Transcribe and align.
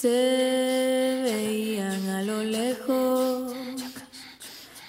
Se 0.00 1.20
veían 1.24 2.08
a 2.08 2.22
lo 2.22 2.42
lejos 2.42 3.52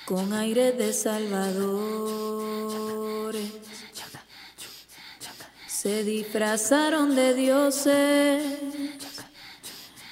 con 0.05 0.31
aire 0.31 0.71
de 0.71 0.93
salvadores. 0.93 1.51
Se 5.67 6.05
disfrazaron 6.05 7.13
de 7.13 7.33
dioses 7.33 8.41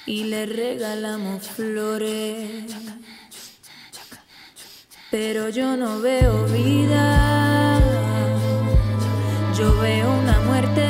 y 0.04 0.24
le 0.24 0.44
regalamos 0.44 1.48
flores. 1.48 2.70
Pero 5.10 5.48
yo 5.48 5.78
no 5.78 5.98
veo 6.02 6.44
vida, 6.44 7.80
yo 9.56 9.80
veo 9.80 10.12
una 10.12 10.40
muerte 10.40 10.89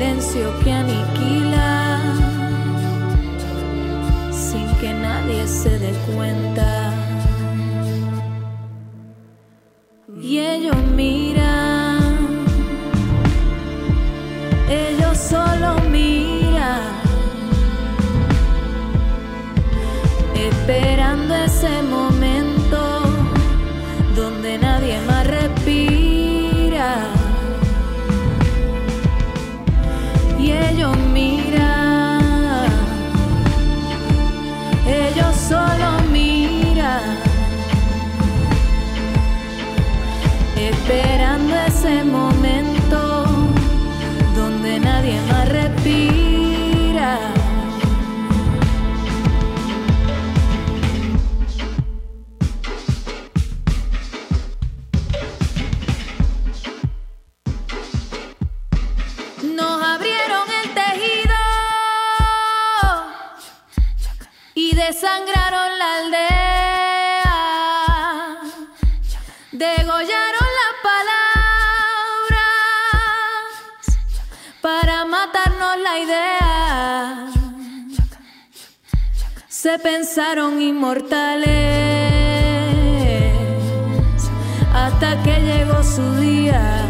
silencio 0.00 0.58
que 0.64 0.72
aniquila 0.72 2.00
sin 4.32 4.66
que 4.80 4.94
nadie 4.94 5.46
se 5.46 5.78
dé 5.78 5.92
cuenta. 6.14 6.89
Inmortales 80.60 81.48
hasta 84.74 85.22
que 85.22 85.40
llegó 85.40 85.82
su 85.82 86.16
día 86.16 86.84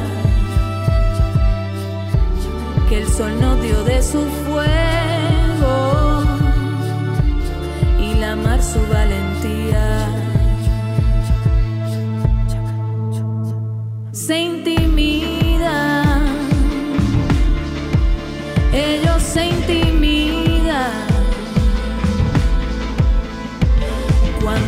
que 2.88 3.02
el 3.02 3.08
sol 3.08 3.40
nos 3.40 3.62
dio 3.62 3.84
de 3.84 4.02
su 4.02 4.20
fuego 4.44 4.89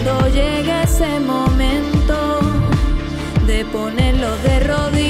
cuando 0.04 0.28
llega 0.28 0.82
ese 0.82 1.20
momento 1.20 2.40
de 3.46 3.64
ponerlos 3.66 4.42
de 4.42 4.60
rodillas. 4.60 5.01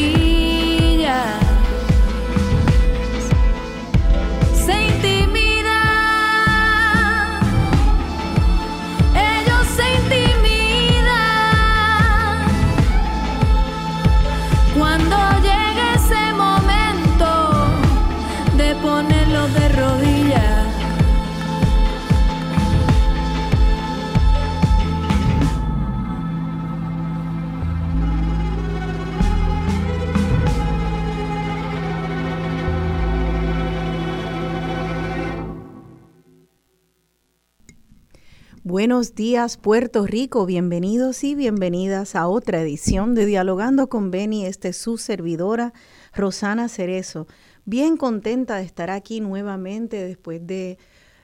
Buenos 38.82 39.14
días 39.14 39.58
Puerto 39.58 40.08
Rico, 40.08 40.44
bienvenidos 40.44 41.22
y 41.22 41.36
bienvenidas 41.36 42.16
a 42.16 42.26
otra 42.26 42.60
edición 42.62 43.14
de 43.14 43.26
Dialogando 43.26 43.88
con 43.88 44.10
Beni. 44.10 44.44
Este 44.44 44.70
es 44.70 44.76
su 44.76 44.98
servidora 44.98 45.72
Rosana 46.12 46.68
Cerezo. 46.68 47.28
Bien 47.64 47.96
contenta 47.96 48.56
de 48.56 48.64
estar 48.64 48.90
aquí 48.90 49.20
nuevamente 49.20 50.04
después 50.04 50.44
de, 50.44 50.78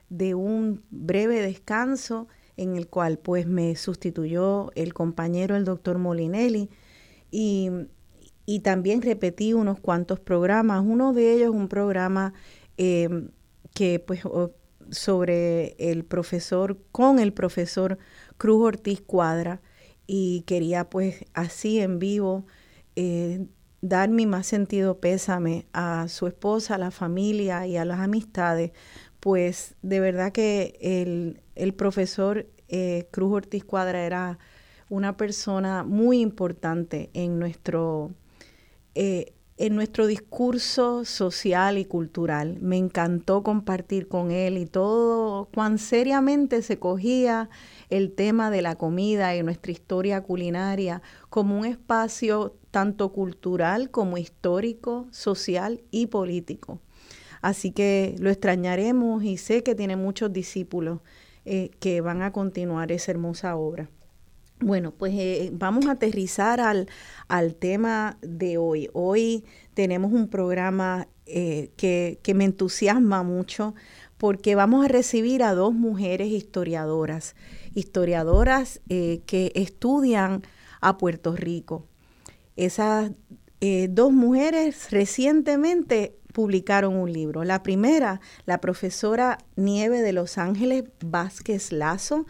de 0.08 0.36
un 0.36 0.84
breve 0.90 1.42
descanso 1.42 2.28
en 2.56 2.76
el 2.76 2.86
cual 2.86 3.18
pues 3.18 3.48
me 3.48 3.74
sustituyó 3.74 4.70
el 4.76 4.94
compañero 4.94 5.56
el 5.56 5.64
doctor 5.64 5.98
Molinelli 5.98 6.70
y, 7.32 7.70
y 8.46 8.60
también 8.60 9.02
repetí 9.02 9.52
unos 9.52 9.80
cuantos 9.80 10.20
programas. 10.20 10.84
Uno 10.86 11.12
de 11.12 11.32
ellos 11.32 11.50
un 11.50 11.66
programa 11.66 12.34
eh, 12.76 13.08
que 13.74 13.98
pues 13.98 14.20
sobre 14.90 15.76
el 15.78 16.04
profesor, 16.04 16.78
con 16.92 17.18
el 17.18 17.32
profesor 17.32 17.98
Cruz 18.36 18.64
Ortiz 18.64 19.00
Cuadra, 19.00 19.60
y 20.06 20.42
quería 20.46 20.88
pues 20.88 21.24
así 21.34 21.80
en 21.80 21.98
vivo 21.98 22.46
eh, 22.96 23.46
dar 23.80 24.08
mi 24.08 24.26
más 24.26 24.46
sentido 24.46 24.98
pésame 24.98 25.66
a 25.72 26.08
su 26.08 26.26
esposa, 26.26 26.74
a 26.74 26.78
la 26.78 26.90
familia 26.90 27.66
y 27.66 27.76
a 27.76 27.84
las 27.84 28.00
amistades, 28.00 28.72
pues 29.20 29.74
de 29.82 30.00
verdad 30.00 30.32
que 30.32 30.78
el, 30.80 31.42
el 31.54 31.74
profesor 31.74 32.46
eh, 32.68 33.08
Cruz 33.10 33.32
Ortiz 33.32 33.64
Cuadra 33.64 34.04
era 34.04 34.38
una 34.88 35.16
persona 35.16 35.84
muy 35.84 36.20
importante 36.20 37.10
en 37.14 37.38
nuestro, 37.38 38.12
eh, 38.94 39.34
en 39.58 39.74
nuestro 39.74 40.06
discurso 40.06 41.04
social 41.04 41.78
y 41.78 41.84
cultural. 41.84 42.58
Me 42.60 42.76
encantó 42.76 43.42
compartir 43.42 44.06
con 44.06 44.30
él 44.30 44.56
y 44.56 44.66
todo 44.66 45.48
cuán 45.52 45.78
seriamente 45.78 46.62
se 46.62 46.78
cogía 46.78 47.50
el 47.90 48.12
tema 48.12 48.50
de 48.50 48.62
la 48.62 48.76
comida 48.76 49.34
y 49.34 49.42
nuestra 49.42 49.72
historia 49.72 50.22
culinaria 50.22 51.02
como 51.28 51.58
un 51.58 51.66
espacio 51.66 52.56
tanto 52.70 53.12
cultural 53.12 53.90
como 53.90 54.16
histórico, 54.16 55.08
social 55.10 55.82
y 55.90 56.06
político. 56.06 56.80
Así 57.42 57.72
que 57.72 58.14
lo 58.20 58.30
extrañaremos 58.30 59.24
y 59.24 59.36
sé 59.38 59.62
que 59.64 59.74
tiene 59.74 59.96
muchos 59.96 60.32
discípulos 60.32 61.00
eh, 61.44 61.70
que 61.80 62.00
van 62.00 62.22
a 62.22 62.32
continuar 62.32 62.92
esa 62.92 63.10
hermosa 63.10 63.56
obra. 63.56 63.88
Bueno, 64.60 64.90
pues 64.90 65.14
eh, 65.14 65.50
vamos 65.52 65.86
a 65.86 65.92
aterrizar 65.92 66.60
al, 66.60 66.88
al, 67.28 67.54
tema 67.54 68.18
de 68.22 68.58
hoy. 68.58 68.90
Hoy 68.92 69.44
tenemos 69.74 70.12
un 70.12 70.28
programa 70.28 71.06
eh, 71.26 71.70
que, 71.76 72.18
que, 72.24 72.34
me 72.34 72.44
entusiasma 72.44 73.22
mucho 73.22 73.76
porque 74.16 74.56
vamos 74.56 74.84
a 74.84 74.88
recibir 74.88 75.44
a 75.44 75.54
dos 75.54 75.74
mujeres 75.74 76.28
historiadoras, 76.28 77.36
historiadoras 77.72 78.80
eh, 78.88 79.20
que 79.26 79.52
estudian 79.54 80.42
a 80.80 80.98
Puerto 80.98 81.36
Rico. 81.36 81.86
Esas 82.56 83.12
dos 83.90 84.12
mujeres 84.12 84.90
recientemente 84.92 86.16
publicaron 86.32 86.94
un 86.94 87.12
libro. 87.12 87.42
La 87.42 87.62
primera, 87.64 88.20
la 88.46 88.60
profesora 88.60 89.38
Nieve 89.56 90.02
de 90.02 90.12
Los 90.12 90.38
Ángeles 90.38 90.84
Vázquez 91.04 91.72
Lazo. 91.72 92.26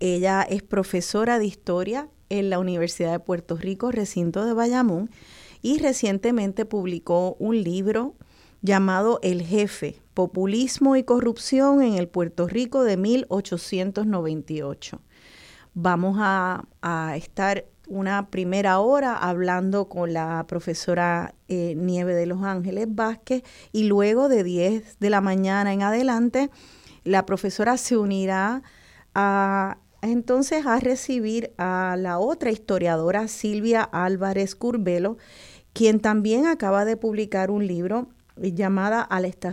Ella 0.00 0.42
es 0.42 0.62
profesora 0.62 1.38
de 1.38 1.46
historia 1.46 2.08
en 2.28 2.50
la 2.50 2.58
Universidad 2.58 3.12
de 3.12 3.20
Puerto 3.20 3.56
Rico, 3.56 3.90
recinto 3.90 4.44
de 4.44 4.52
Bayamón, 4.52 5.10
y 5.62 5.78
recientemente 5.78 6.64
publicó 6.64 7.36
un 7.38 7.62
libro 7.62 8.14
llamado 8.62 9.18
El 9.22 9.42
Jefe, 9.42 10.00
Populismo 10.14 10.96
y 10.96 11.04
Corrupción 11.04 11.82
en 11.82 11.94
el 11.94 12.08
Puerto 12.08 12.46
Rico 12.46 12.84
de 12.84 12.96
1898. 12.96 15.00
Vamos 15.74 16.16
a, 16.20 16.64
estar 17.16 17.64
una 17.86 18.28
primera 18.28 18.80
hora 18.80 19.16
hablando 19.16 19.88
con 19.88 20.12
la 20.12 20.44
profesora 20.46 21.34
eh, 21.48 21.74
Nieve 21.76 22.14
de 22.14 22.26
Los 22.26 22.42
Ángeles 22.42 22.86
Vázquez 22.90 23.42
y 23.72 23.84
luego 23.84 24.28
de 24.28 24.44
10 24.44 24.98
de 24.98 25.10
la 25.10 25.20
mañana 25.20 25.72
en 25.72 25.82
adelante 25.82 26.50
la 27.04 27.24
profesora 27.24 27.78
se 27.78 27.96
unirá 27.96 28.62
a 29.14 29.78
entonces 30.02 30.66
a 30.66 30.78
recibir 30.78 31.52
a 31.58 31.96
la 31.98 32.18
otra 32.18 32.50
historiadora 32.50 33.28
Silvia 33.28 33.82
Álvarez 33.82 34.54
Curbelo, 34.54 35.18
quien 35.72 36.00
también 36.00 36.46
acaba 36.46 36.84
de 36.84 36.96
publicar 36.96 37.50
un 37.50 37.66
libro 37.66 38.08
llamada 38.36 39.08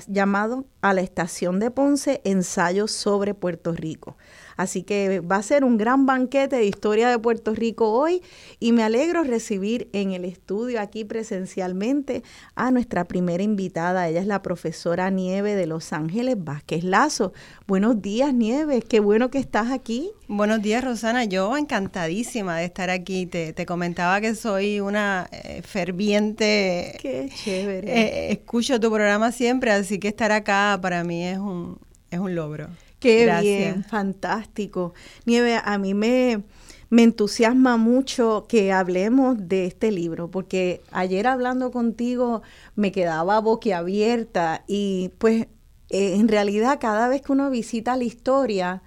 llamado 0.07 0.65
A 0.81 0.93
la 0.93 1.01
Estación 1.01 1.59
de 1.59 1.71
Ponce, 1.71 2.21
Ensayos 2.23 2.91
sobre 2.91 3.33
Puerto 3.33 3.71
Rico. 3.73 4.17
Así 4.57 4.83
que 4.83 5.19
va 5.19 5.37
a 5.37 5.43
ser 5.43 5.63
un 5.63 5.77
gran 5.77 6.05
banquete 6.05 6.57
de 6.57 6.65
historia 6.65 7.09
de 7.09 7.19
Puerto 7.19 7.53
Rico 7.53 7.91
hoy 7.91 8.21
y 8.59 8.71
me 8.71 8.83
alegro 8.83 9.23
recibir 9.23 9.89
en 9.93 10.11
el 10.11 10.25
estudio 10.25 10.79
aquí 10.79 11.03
presencialmente 11.03 12.23
a 12.55 12.71
nuestra 12.71 13.05
primera 13.05 13.43
invitada. 13.43 14.07
Ella 14.07 14.21
es 14.21 14.27
la 14.27 14.41
profesora 14.41 15.09
Nieve 15.09 15.55
de 15.55 15.67
Los 15.67 15.93
Ángeles 15.93 16.35
Vázquez 16.37 16.83
Lazo. 16.83 17.33
Buenos 17.67 18.01
días, 18.01 18.33
Nieve. 18.33 18.81
Qué 18.81 18.99
bueno 18.99 19.29
que 19.29 19.39
estás 19.39 19.71
aquí. 19.71 20.11
Buenos 20.27 20.61
días, 20.61 20.83
Rosana. 20.83 21.25
Yo 21.25 21.55
encantadísima 21.57 22.57
de 22.57 22.65
estar 22.65 22.89
aquí. 22.89 23.25
Te, 23.25 23.65
comentaba 23.65 24.21
que 24.21 24.35
soy 24.35 24.79
una 24.79 25.27
eh, 25.31 25.61
ferviente. 25.63 26.97
Qué 27.01 27.29
chévere. 27.43 27.91
Eh, 27.91 28.31
escucho 28.31 28.79
tu 28.79 28.89
programa 28.89 29.31
siempre, 29.31 29.71
así 29.71 29.99
que 29.99 30.07
estar 30.07 30.31
acá 30.31 30.77
para 30.81 31.03
mí 31.03 31.25
es 31.25 31.37
un, 31.37 31.79
es 32.11 32.19
un 32.19 32.35
logro. 32.35 32.67
Qué 33.05 33.41
bien, 33.41 33.83
fantástico. 33.83 34.93
Nieve, 35.25 35.59
a 35.63 35.77
mí 35.77 35.93
me, 35.93 36.43
me 36.89 37.03
entusiasma 37.03 37.77
mucho 37.77 38.45
que 38.49 38.71
hablemos 38.71 39.37
de 39.47 39.67
este 39.67 39.91
libro, 39.91 40.31
porque 40.31 40.81
ayer 40.91 41.27
hablando 41.27 41.69
contigo 41.69 42.41
me 42.75 42.91
quedaba 42.91 43.39
boquiabierta 43.39 44.63
y 44.67 45.11
pues 45.19 45.47
eh, 45.89 46.15
en 46.15 46.27
realidad 46.27 46.79
cada 46.79 47.07
vez 47.07 47.21
que 47.21 47.31
uno 47.31 47.49
visita 47.51 47.95
la 47.95 48.05
historia, 48.05 48.81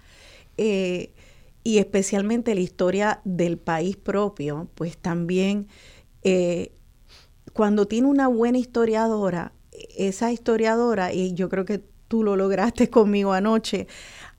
eh, 0.56 1.12
y 1.62 1.78
especialmente 1.78 2.54
la 2.54 2.60
historia 2.60 3.20
del 3.24 3.58
país 3.58 3.96
propio, 3.96 4.68
pues 4.74 4.96
también 4.96 5.68
eh, 6.22 6.72
cuando 7.52 7.86
tiene 7.86 8.08
una 8.08 8.26
buena 8.26 8.58
historiadora, 8.58 9.52
esa 9.96 10.32
historiadora, 10.32 11.12
y 11.12 11.34
yo 11.34 11.48
creo 11.48 11.64
que 11.64 11.82
tú 12.08 12.22
lo 12.22 12.34
lograste 12.34 12.90
conmigo 12.90 13.32
anoche, 13.32 13.86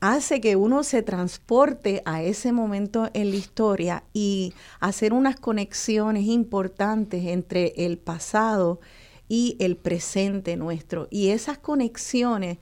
hace 0.02 0.42
que 0.42 0.56
uno 0.56 0.84
se 0.84 1.04
transporte 1.04 2.02
a 2.06 2.24
ese 2.24 2.52
momento 2.52 3.10
en 3.14 3.30
la 3.30 3.36
historia 3.36 4.04
y 4.14 4.54
hacer 4.80 5.14
unas 5.14 5.40
conexiones 5.40 6.26
importantes 6.26 7.26
entre 7.26 7.74
el 7.78 7.98
pasado 7.98 8.80
y 9.28 9.56
el 9.60 9.78
presente 9.78 10.58
nuestro. 10.58 11.08
Y 11.12 11.30
esas 11.30 11.58
conexiones 11.60 12.58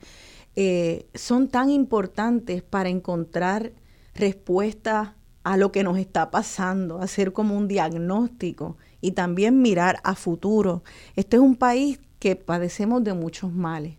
eh, 0.56 1.06
son 1.14 1.48
tan 1.48 1.70
importantes 1.70 2.62
para 2.62 2.88
encontrar 2.88 3.72
respuestas 4.14 5.10
a 5.44 5.56
lo 5.56 5.72
que 5.72 5.84
nos 5.84 5.96
está 5.96 6.30
pasando, 6.30 7.00
hacer 7.00 7.32
como 7.32 7.56
un 7.56 7.68
diagnóstico 7.68 8.76
y 9.00 9.12
también 9.12 9.62
mirar 9.62 10.00
a 10.02 10.14
futuro. 10.14 10.82
Este 11.14 11.36
es 11.36 11.42
un 11.42 11.54
país 11.56 12.00
que 12.18 12.36
padecemos 12.36 13.04
de 13.04 13.14
muchos 13.14 13.52
males 13.52 13.96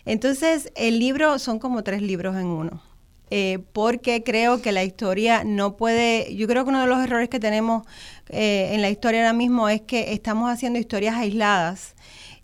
Entonces, 0.07 0.73
el 0.75 0.99
libro 0.99 1.39
son 1.39 1.59
como 1.59 1.85
tres 1.85 2.01
libros 2.01 2.35
en 2.37 2.47
uno. 2.47 2.83
Eh, 3.29 3.59
porque 3.75 4.23
creo 4.23 4.63
que 4.63 4.73
la 4.73 4.85
historia 4.85 5.45
no 5.45 5.77
puede, 5.77 6.35
yo 6.35 6.47
creo 6.47 6.65
que 6.65 6.71
uno 6.71 6.81
de 6.81 6.87
los 6.87 7.05
errores 7.05 7.29
que 7.29 7.41
tenemos 7.41 7.83
en 8.31 8.81
la 8.81 8.89
historia 8.89 9.21
ahora 9.21 9.35
mismo 9.35 9.69
es 9.69 9.83
que 9.83 10.15
estamos 10.15 10.51
haciendo 10.51 10.79
historias 10.79 11.15
aisladas 11.17 11.96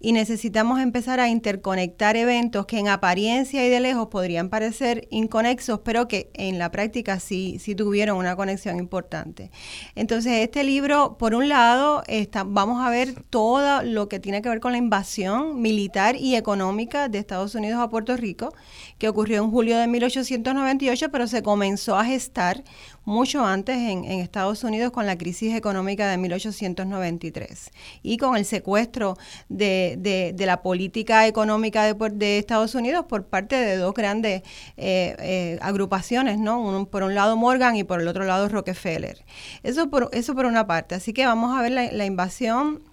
y 0.02 0.12
necesitamos 0.12 0.80
empezar 0.80 1.20
a 1.20 1.28
interconectar 1.28 2.16
eventos 2.16 2.66
que 2.66 2.80
en 2.80 2.88
apariencia 2.88 3.64
y 3.64 3.70
de 3.70 3.78
lejos 3.78 4.08
podrían 4.08 4.48
parecer 4.48 5.06
inconexos, 5.10 5.80
pero 5.84 6.08
que 6.08 6.28
en 6.34 6.58
la 6.58 6.72
práctica 6.72 7.20
sí, 7.20 7.58
sí 7.60 7.76
tuvieron 7.76 8.18
una 8.18 8.34
conexión 8.34 8.78
importante. 8.78 9.52
Entonces, 9.94 10.32
este 10.42 10.64
libro, 10.64 11.16
por 11.18 11.36
un 11.36 11.48
lado, 11.48 12.02
vamos 12.46 12.84
a 12.84 12.90
ver 12.90 13.14
todo 13.30 13.82
lo 13.84 14.08
que 14.08 14.18
tiene 14.18 14.42
que 14.42 14.48
ver 14.48 14.58
con 14.58 14.72
la 14.72 14.78
invasión 14.78 15.62
militar 15.62 16.16
y 16.16 16.34
económica 16.34 17.08
de 17.08 17.18
Estados 17.18 17.54
Unidos 17.54 17.80
a 17.80 17.88
Puerto 17.88 18.16
Rico, 18.16 18.52
que 18.98 19.08
ocurrió 19.08 19.44
en 19.44 19.52
julio 19.52 19.78
de 19.78 19.86
1898, 19.86 21.10
pero 21.12 21.28
se 21.28 21.44
comenzó 21.44 21.96
a 21.96 22.04
gestar 22.04 22.64
mucho 23.04 23.44
antes 23.44 23.76
en, 23.76 24.04
Estados 24.04 24.62
Unidos 24.64 24.92
con 24.92 25.06
la 25.06 25.16
crisis 25.16 25.54
económica 25.54 26.08
de 26.08 26.16
1893 26.18 27.70
y 28.02 28.16
con 28.16 28.36
el 28.36 28.44
secuestro 28.44 29.16
de, 29.48 30.34
la 30.38 30.62
política 30.62 31.26
económica 31.26 31.84
de, 31.84 32.10
de, 32.10 32.38
Estados 32.38 32.74
Unidos 32.74 33.06
por 33.06 33.26
parte 33.26 33.56
de 33.56 33.76
dos 33.76 33.94
grandes 33.94 34.42
eh, 34.76 35.16
eh, 35.18 35.58
agrupaciones, 35.60 36.38
¿no? 36.38 36.86
por 36.90 37.02
un 37.02 37.14
lado 37.14 37.36
Morgan 37.36 37.76
y 37.76 37.84
por 37.84 38.00
el 38.00 38.08
otro 38.08 38.24
lado 38.24 38.48
Rockefeller. 38.48 39.24
Eso 39.62 39.90
por, 39.90 40.08
eso 40.12 40.34
por 40.34 40.46
una 40.46 40.66
parte. 40.66 40.94
Así 40.94 41.12
que 41.12 41.26
vamos 41.26 41.56
a 41.56 41.62
ver 41.62 41.72
la 41.72 42.04
invasión 42.04 42.91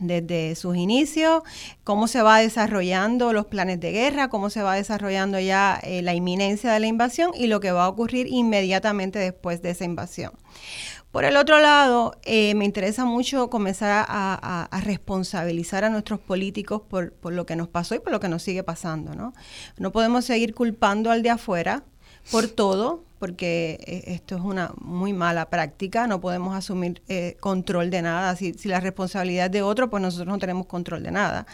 desde 0.00 0.54
sus 0.54 0.76
inicios, 0.76 1.42
cómo 1.84 2.08
se 2.08 2.22
va 2.22 2.38
desarrollando 2.38 3.32
los 3.32 3.46
planes 3.46 3.80
de 3.80 3.92
guerra, 3.92 4.28
cómo 4.28 4.50
se 4.50 4.62
va 4.62 4.74
desarrollando 4.74 5.38
ya 5.38 5.80
eh, 5.82 6.02
la 6.02 6.14
inminencia 6.14 6.72
de 6.72 6.80
la 6.80 6.86
invasión 6.86 7.30
y 7.34 7.46
lo 7.46 7.60
que 7.60 7.72
va 7.72 7.84
a 7.84 7.88
ocurrir 7.88 8.26
inmediatamente 8.28 9.18
después 9.18 9.62
de 9.62 9.70
esa 9.70 9.84
invasión. 9.84 10.32
Por 11.16 11.24
el 11.24 11.38
otro 11.38 11.60
lado, 11.60 12.14
eh, 12.24 12.54
me 12.54 12.66
interesa 12.66 13.06
mucho 13.06 13.48
comenzar 13.48 14.04
a, 14.06 14.68
responsabilizar 14.84 15.82
a 15.82 15.88
nuestros 15.88 16.20
políticos 16.20 16.82
por, 16.86 17.12
por, 17.12 17.32
lo 17.32 17.46
que 17.46 17.56
nos 17.56 17.68
pasó 17.68 17.94
y 17.94 18.00
por 18.00 18.12
lo 18.12 18.20
que 18.20 18.28
nos 18.28 18.42
sigue 18.42 18.62
pasando. 18.62 19.14
¿no? 19.14 19.32
no 19.78 19.92
podemos 19.92 20.26
seguir 20.26 20.54
culpando 20.54 21.10
al 21.10 21.22
de 21.22 21.30
afuera 21.30 21.84
por 22.30 22.48
todo, 22.48 23.05
porque 23.18 23.78
eh, 23.86 24.14
esto 24.14 24.36
es 24.36 24.42
una 24.42 24.72
muy 24.80 25.12
mala 25.12 25.48
práctica, 25.48 26.06
no 26.06 26.20
podemos 26.20 26.54
asumir 26.54 27.02
eh, 27.08 27.36
control 27.40 27.90
de 27.90 28.02
nada, 28.02 28.36
si, 28.36 28.54
si 28.54 28.68
la 28.68 28.80
responsabilidad 28.80 29.46
es 29.46 29.52
de 29.52 29.62
otro, 29.62 29.88
pues 29.90 30.02
nosotros 30.02 30.28
no 30.28 30.38
tenemos 30.38 30.66
control 30.66 31.02
de 31.02 31.10
nada. 31.10 31.46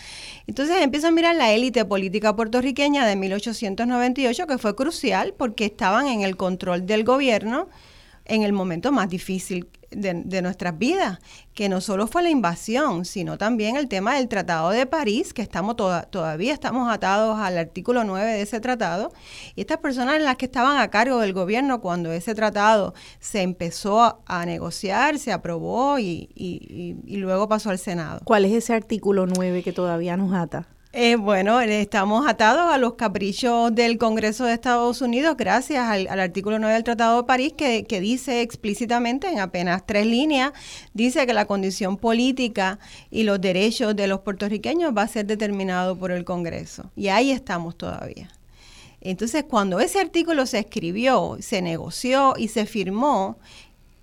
Entonces 0.47 0.76
empiezo 0.81 1.09
a 1.09 1.11
mirar 1.11 1.37
la 1.37 1.52
élite 1.52 1.85
política 1.85 2.35
puertorriqueña 2.35 3.07
de 3.07 3.16
1898, 3.16 4.47
que 4.47 4.59
fue 4.59 4.75
crucial 4.75 5.35
porque 5.37 5.66
estaban 5.66 6.07
en 6.07 6.23
el 6.23 6.37
control 6.37 6.87
del 6.87 7.04
gobierno 7.04 7.69
en 8.25 8.42
el 8.42 8.52
momento 8.52 8.92
más 8.92 9.09
difícil 9.09 9.69
de, 9.94 10.42
nuestras 10.42 10.78
vidas, 10.78 11.18
que 11.54 11.68
no 11.68 11.80
solo 11.80 12.06
fue 12.06 12.22
la 12.22 12.30
invasión, 12.30 13.04
sino 13.04 13.38
también 13.38 13.76
el 13.76 13.88
tema 13.88 14.16
del 14.16 14.28
Tratado 14.28 14.70
de 14.70 14.87
París, 14.87 15.32
que 15.32 15.42
estamos 15.42 15.76
todavía 15.76 16.52
estamos 16.52 16.92
atados 16.92 17.38
al 17.38 17.58
artículo 17.58 18.04
9 18.04 18.32
de 18.32 18.42
ese 18.42 18.61
tratado, 18.61 19.12
y 19.54 19.61
estas 19.61 19.78
personas 19.78 20.16
en 20.16 20.25
las 20.25 20.37
que 20.37 20.46
estaban 20.46 20.78
a 20.78 20.88
cargo 20.88 21.18
del 21.18 21.32
gobierno 21.32 21.80
cuando 21.80 22.12
ese 22.12 22.34
tratado 22.34 22.94
se 23.20 23.42
empezó 23.42 24.22
a, 24.26 24.46
negociar, 24.46 25.18
se 25.18 25.32
aprobó 25.32 25.99
y, 25.99 26.28
y 26.34 27.16
luego 27.16 27.49
pasó 27.49 27.70
al 27.70 27.78
Senado. 27.78 28.20
¿Cuál 28.25 28.44
es 28.44 28.52
ese 28.52 28.75
artículo 28.75 29.26
9 29.26 29.62
que 29.62 29.72
todavía 29.72 30.16
nos 30.16 30.34
ata? 30.34 30.66
Eh, 30.94 31.16
bueno, 31.16 31.58
estamos 31.62 32.26
atados 32.26 32.70
a 32.70 32.76
los 32.76 32.96
caprichos 32.96 33.75
del 33.75 33.96
Congreso 33.96 34.44
de 34.44 34.52
Estados 34.52 35.00
Unidos 35.00 35.38
gracias 35.38 35.88
al, 35.88 36.20
artículo 36.20 36.58
9 36.58 36.75
del 36.75 36.84
Tratado 36.84 37.22
de 37.22 37.26
París 37.26 37.54
que, 37.56 37.84
que, 37.84 37.99
dice 37.99 38.42
explícitamente 38.42 39.26
en 39.28 39.40
apenas 39.40 39.87
tres 39.87 40.04
líneas, 40.04 40.52
dice 40.92 41.26
que 41.26 41.32
la 41.32 41.46
condición 41.46 41.96
política 41.96 42.78
y 43.11 43.22
los 43.22 43.40
derechos 43.40 43.96
de 43.96 44.06
los 44.06 44.20
puertorriqueños 44.20 44.92
va 44.94 45.02
a 45.02 45.08
ser 45.08 45.25
determinado 45.25 45.96
por 45.96 46.11
el 46.12 46.26
Congreso. 46.26 46.90
Y 46.94 47.08
ahí 47.08 47.30
estamos 47.30 47.75
todavía. 47.78 48.28
Entonces, 49.00 49.44
cuando 49.49 49.80
ese 49.80 49.99
artículo 49.99 50.44
se 50.44 50.58
escribió, 50.58 51.38
se 51.40 51.62
negoció 51.62 52.34
y 52.37 52.49
se 52.49 52.66
firmó, 52.66 53.38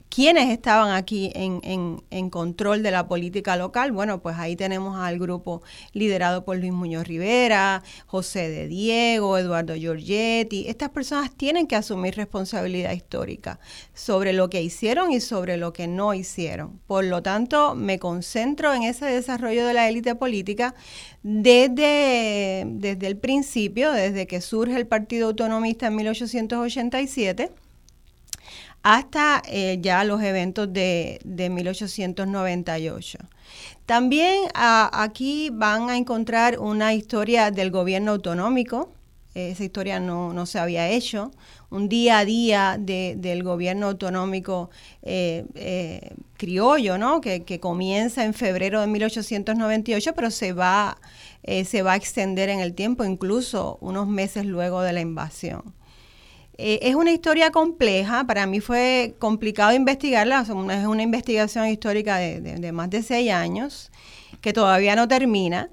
¿Quiénes 0.09 0.49
estaban 0.49 0.91
aquí 0.95 1.31
en, 1.35 1.61
en, 2.09 2.29
control 2.31 2.81
de 2.81 2.89
la 2.89 3.07
política 3.07 3.55
local? 3.55 3.91
Bueno, 3.91 4.23
pues 4.23 4.37
ahí 4.37 4.55
tenemos 4.55 4.97
al 4.97 5.19
grupo 5.19 5.61
liderado 5.93 6.43
por 6.43 6.57
Luis 6.57 6.73
Muñoz 6.73 7.07
Rivera, 7.07 7.83
José 8.07 8.49
de 8.49 8.67
Diego, 8.67 9.37
Eduardo 9.37 9.75
Giorgetti. 9.75 10.65
Estas 10.67 10.89
personas 10.89 11.31
tienen 11.35 11.67
que 11.67 11.75
asumir 11.75 12.15
responsabilidad 12.15 12.93
histórica 12.93 13.59
sobre 13.93 14.33
lo 14.33 14.49
que 14.49 14.63
hicieron 14.63 15.11
y 15.11 15.19
sobre 15.21 15.57
lo 15.57 15.73
que 15.73 15.87
no 15.87 16.15
hicieron. 16.15 16.79
Por 16.87 17.05
lo 17.05 17.21
tanto, 17.21 17.75
me 17.75 17.99
concentro 17.99 18.73
en 18.73 18.81
ese 18.81 19.05
desarrollo 19.05 19.67
de 19.67 19.75
la 19.75 19.89
élite 19.89 20.15
política 20.15 20.73
desde, 21.21 22.63
desde 22.65 23.05
el 23.05 23.17
principio, 23.17 23.91
desde 23.91 24.25
que 24.25 24.41
surge 24.41 24.75
el 24.75 24.87
Partido 24.87 25.27
Autonomista 25.27 25.85
en 25.85 25.95
1887 25.97 27.51
hasta 28.83 29.41
eh, 29.47 29.77
ya 29.81 30.03
los 30.03 30.21
eventos 30.21 30.71
de, 30.71 31.19
1898. 31.25 33.17
También 33.85 34.43
aquí 34.53 35.49
van 35.51 35.89
a 35.89 35.97
encontrar 35.97 36.59
una 36.59 36.93
historia 36.93 37.51
del 37.51 37.71
gobierno 37.71 38.11
autonómico, 38.11 38.93
esa 39.33 39.63
historia 39.63 39.99
no, 39.99 40.45
se 40.45 40.59
había 40.59 40.89
hecho, 40.89 41.31
un 41.69 41.87
día 41.87 42.19
a 42.19 42.25
día 42.25 42.77
del 42.79 43.43
gobierno 43.43 43.87
autonómico 43.87 44.69
eh, 45.01 45.45
eh, 45.55 46.15
criollo, 46.35 46.97
¿no? 46.97 47.21
Que, 47.21 47.43
que, 47.43 47.59
comienza 47.59 48.25
en 48.25 48.33
febrero 48.33 48.81
de 48.81 48.87
1898, 48.87 50.13
pero 50.13 50.29
se 50.29 50.51
va, 50.51 50.99
se 51.43 51.81
va 51.83 51.93
a 51.93 51.95
extender 51.95 52.49
en 52.49 52.59
el 52.59 52.73
tiempo, 52.73 53.05
incluso 53.05 53.77
unos 53.81 54.07
meses 54.07 54.45
luego 54.45 54.81
de 54.81 54.93
la 54.93 55.01
invasión. 55.01 55.78
Eh, 56.61 56.79
es 56.89 56.95
una 56.95 57.13
historia 57.13 57.51
compleja, 57.51 58.25
para 58.25 58.45
mí 58.45 58.59
fue 58.59 59.15
complicado 59.17 59.71
investigarla, 59.71 60.41
es 60.41 60.49
una 60.49 61.01
investigación 61.01 61.67
histórica 61.67 62.17
de 62.17 62.71
más 62.73 62.89
de 62.89 63.01
seis 63.01 63.31
años, 63.31 63.91
que 64.41 64.51
todavía 64.51 64.93
no 64.97 65.07
termina 65.07 65.69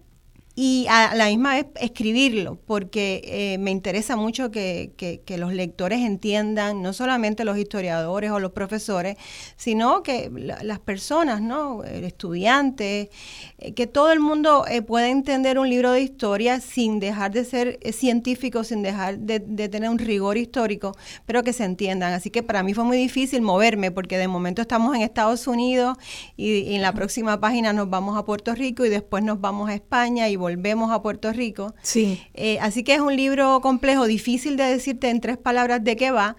y 0.59 0.87
a 0.89 1.15
la 1.15 1.27
misma 1.27 1.55
vez 1.55 1.67
escribirlo, 1.79 2.59
porque 2.65 3.21
eh, 3.27 3.59
me 3.59 3.71
interesa 3.71 4.17
mucho 4.17 4.51
que, 4.51 4.93
que, 4.97 5.37
los 5.37 5.53
lectores 5.53 6.01
entiendan, 6.01 6.81
no 6.81 6.95
solamente 6.95 7.45
los 7.45 7.59
historiadores 7.59 8.31
o 8.31 8.41
los 8.41 8.53
profesores, 8.53 9.19
sino 9.57 10.03
que 10.03 10.31
las 10.33 10.79
personas, 10.79 11.43
¿no? 11.43 11.85
El 11.85 12.05
estudiante, 12.05 13.11
eh, 13.59 13.75
que 13.75 13.87
todo 13.87 14.11
el 14.13 14.21
mundo 14.21 14.65
eh, 14.67 14.81
pueda 14.81 15.11
entender 15.11 15.59
un 15.59 15.69
libro 15.69 15.93
de 15.93 16.01
historia 16.01 16.59
sin 16.61 17.01
dejar 17.01 17.33
de 17.33 17.45
ser 17.45 17.79
científico, 17.93 18.65
sin 18.65 18.81
dejar 18.81 19.19
de, 19.19 19.41
tener 19.69 19.91
un 19.91 19.99
rigor 19.99 20.39
histórico, 20.39 20.97
pero 21.27 21.43
que 21.43 21.53
se 21.53 21.65
entiendan. 21.65 22.15
Así 22.15 22.31
que 22.31 22.43
para 22.43 22.63
mí 22.63 22.73
fue 22.73 22.85
muy 22.85 22.97
difícil 22.97 23.43
moverme, 23.43 23.91
porque 23.91 24.17
de 24.17 24.27
momento 24.27 24.63
estamos 24.63 24.97
en 24.97 25.03
Estados 25.03 25.47
Unidos 25.47 25.99
y, 26.35 26.61
y 26.61 26.77
en 26.77 26.81
la 26.81 26.95
próxima 26.95 27.41
página 27.41 27.75
nos 27.75 27.91
vamos 27.91 28.17
a 28.17 28.25
Puerto 28.25 28.55
Rico 28.55 28.87
y 28.87 28.89
después 28.89 29.23
nos 29.23 29.39
vamos 29.39 29.69
a 29.69 29.75
España 29.75 30.31
y 30.31 30.46
volvemos 30.47 30.93
a 30.93 31.03
Puerto 31.03 31.33
Rico. 31.33 31.75
Sí. 31.83 32.23
Eh, 32.35 32.59
así 32.61 32.85
que 32.85 32.95
es 32.95 33.01
un 33.01 33.17
libro 33.17 33.61
complejo, 33.61 34.07
difícil 34.07 34.57
de 34.57 34.63
decirte 34.65 35.11
en 35.11 35.21
tres 35.21 35.37
palabras 35.37 35.83
de 35.83 35.97
qué 35.97 36.13
va. 36.13 36.37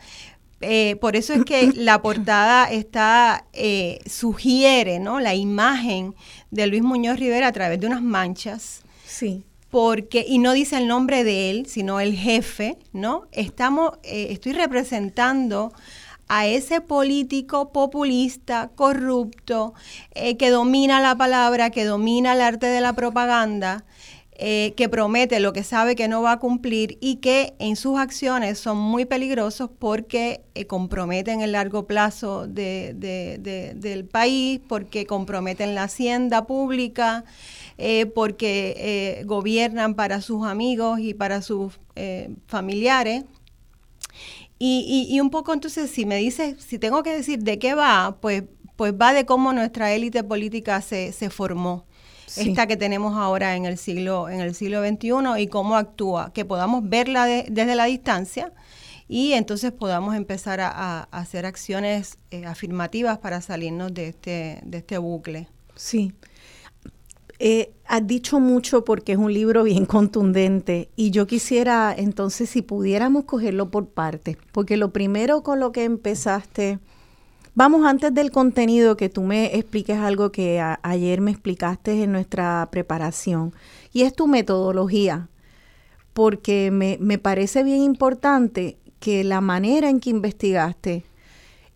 Eh, 0.62 0.96
por 1.02 1.18
eso 1.18 1.34
es 1.34 1.44
que 1.44 1.74
la 1.76 2.02
portada 2.08 2.72
está 2.72 3.46
eh, 3.52 4.00
sugiere, 4.06 5.00
¿no? 5.00 5.20
La 5.20 5.36
imagen 5.36 6.16
de 6.52 6.68
Luis 6.68 6.84
Muñoz 6.84 7.20
Rivera 7.20 7.48
a 7.48 7.52
través 7.52 7.82
de 7.82 7.88
unas 7.88 8.02
manchas. 8.02 8.82
Sí 9.06 9.44
porque 9.70 10.26
y 10.26 10.40
no 10.40 10.54
dice 10.54 10.78
el 10.78 10.88
nombre 10.88 11.26
de 11.26 11.50
él, 11.50 11.66
sino 11.66 12.00
el 12.00 12.16
jefe, 12.16 12.78
¿no? 12.94 13.28
Estamos, 13.34 13.92
estoy 14.02 14.54
representando 14.54 15.74
a 16.30 16.48
ese 16.48 16.80
político 16.80 17.74
populista, 17.74 18.70
corrupto, 18.76 19.74
que 20.40 20.50
domina 20.50 21.02
la 21.02 21.18
palabra, 21.18 21.70
que 21.70 21.84
domina 21.84 22.32
el 22.34 22.42
arte 22.42 22.68
de 22.68 22.80
la 22.80 22.94
propaganda, 22.94 23.84
eh, 24.39 24.75
que 24.77 24.88
promete 24.88 25.39
lo 25.39 25.51
que 25.51 25.63
sabe 25.63 25.96
que 25.96 26.08
no 26.08 26.22
va 26.22 26.34
a 26.34 26.39
cumplir 26.39 27.00
y 27.01 27.15
que 27.15 27.56
en 27.58 27.75
sus 27.75 27.98
acciones 27.98 28.60
son 28.60 28.77
muy 28.77 29.06
peligrosos 29.06 29.72
porque 29.79 30.41
eh, 30.53 30.67
comprometen 30.67 31.41
el 31.41 31.53
largo 31.53 31.88
plazo 31.88 32.46
del 32.46 34.06
país, 34.12 34.62
porque 34.67 35.08
comprometen 35.08 35.74
la 35.74 35.86
hacienda 35.86 36.46
pública, 36.46 37.25
eh, 37.79 38.06
porque 38.06 39.24
gobiernan 39.25 39.96
para 39.96 40.22
sus 40.22 40.46
amigos 40.46 41.00
y 41.00 41.15
para 41.15 41.41
sus 41.41 41.74
familiares. 42.46 43.25
Y, 44.60 45.08
y, 45.10 45.20
un 45.20 45.32
poco 45.32 45.51
entonces, 45.51 45.89
si 45.89 46.06
me 46.06 46.17
dices, 46.17 46.63
si 46.63 46.77
tengo 46.77 47.01
que 47.01 47.12
decir 47.12 47.39
de 47.39 47.58
qué 47.58 47.74
va, 47.74 48.17
pues, 48.22 48.44
pues 48.75 48.94
va 48.94 49.13
de 49.13 49.25
cómo 49.25 49.51
nuestra 49.51 49.94
élite 49.94 50.24
política 50.24 50.82
se, 50.82 51.12
se 51.12 51.32
formó 51.32 51.87
esta 52.36 52.67
que 52.67 52.77
tenemos 52.77 53.15
ahora 53.15 53.55
en 53.55 53.65
el 53.65 53.77
siglo 53.77 54.29
en 54.29 54.41
el 54.41 54.53
siglo 54.53 54.86
XXI 54.86 55.41
y 55.41 55.48
cómo 55.48 55.75
actúa, 55.75 56.34
que 56.34 56.46
podamos 56.46 56.88
verla 56.88 57.25
desde 57.25 57.75
la 57.75 57.86
distancia 57.86 58.51
y 59.07 59.34
entonces 59.34 59.72
podamos 59.72 60.15
empezar 60.15 60.60
a, 60.60 61.03
hacer 61.12 61.46
acciones 61.46 62.17
eh, 62.31 62.46
afirmativas 62.46 63.19
para 63.19 63.41
salirnos 63.41 63.93
de 63.93 64.10
este 64.10 64.60
de 64.63 64.77
este 64.79 64.98
bucle. 64.98 65.48
Sí. 65.75 66.13
Eh, 67.39 67.72
has 67.86 68.05
dicho 68.07 68.39
mucho 68.39 68.84
porque 68.84 69.12
es 69.12 69.17
un 69.19 69.31
libro 69.31 69.63
bien 69.63 69.86
contundente 69.86 70.89
y 70.96 71.12
yo 71.12 71.27
quisiera 71.27 71.93
entonces 71.96 72.50
si 72.50 72.63
pudiéramos 72.63 73.25
cogerlo 73.25 73.69
por 73.69 73.89
partes, 73.89 74.38
porque 74.51 74.75
lo 74.75 74.91
primero 74.91 75.43
con 75.43 75.60
lo 75.60 75.72
que 75.72 75.84
empezaste 75.84 76.79
Vamos 77.58 77.88
antes 77.88 78.14
del 78.14 78.30
contenido 78.30 78.98
que 78.98 79.10
tú 79.10 79.24
me 79.24 79.56
expliques 79.56 79.98
algo 79.98 80.32
que 80.32 80.62
ayer 80.84 81.22
me 81.22 81.32
explicaste 81.32 82.04
en 82.04 82.12
nuestra 82.12 82.70
preparación 82.70 83.52
y 83.92 84.04
es 84.04 84.14
tu 84.14 84.28
metodología, 84.28 85.28
porque 86.14 86.70
me, 86.70 87.00
me 87.02 87.18
parece 87.18 87.64
bien 87.64 87.82
importante 87.82 88.78
que 89.00 89.24
la 89.24 89.42
manera 89.42 89.90
en 89.90 90.00
que 90.00 90.12
investigaste 90.12 91.04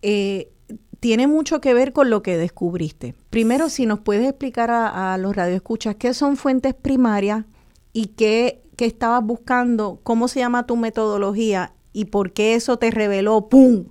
eh, 0.03 0.51
tiene 0.99 1.25
mucho 1.25 1.59
que 1.61 1.73
ver 1.73 1.93
con 1.93 2.11
lo 2.11 2.21
que 2.21 2.37
descubriste. 2.37 3.15
Primero, 3.31 3.67
si 3.67 3.87
nos 3.87 4.01
puedes 4.01 4.29
explicar 4.29 4.69
a, 4.69 5.17
los 5.17 5.35
radioescuchas 5.35 5.95
qué 5.95 6.13
son 6.13 6.37
fuentes 6.37 6.75
primarias 6.75 7.45
y 7.91 8.09
qué, 8.09 8.61
qué 8.75 8.85
estabas 8.85 9.23
buscando, 9.23 9.99
cómo 10.03 10.27
se 10.27 10.41
llama 10.41 10.67
tu 10.67 10.75
metodología 10.75 11.73
y 11.93 12.05
por 12.05 12.31
qué 12.31 12.55
eso 12.55 12.77
te 12.77 12.91
reveló, 12.91 13.49
¡pum!, 13.49 13.85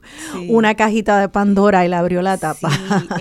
una 0.48 0.74
cajita 0.74 1.20
de 1.20 1.28
Pandora 1.28 1.84
y 1.84 1.88
la 1.88 1.98
abrió 1.98 2.22
la 2.22 2.38
tapa. 2.38 2.70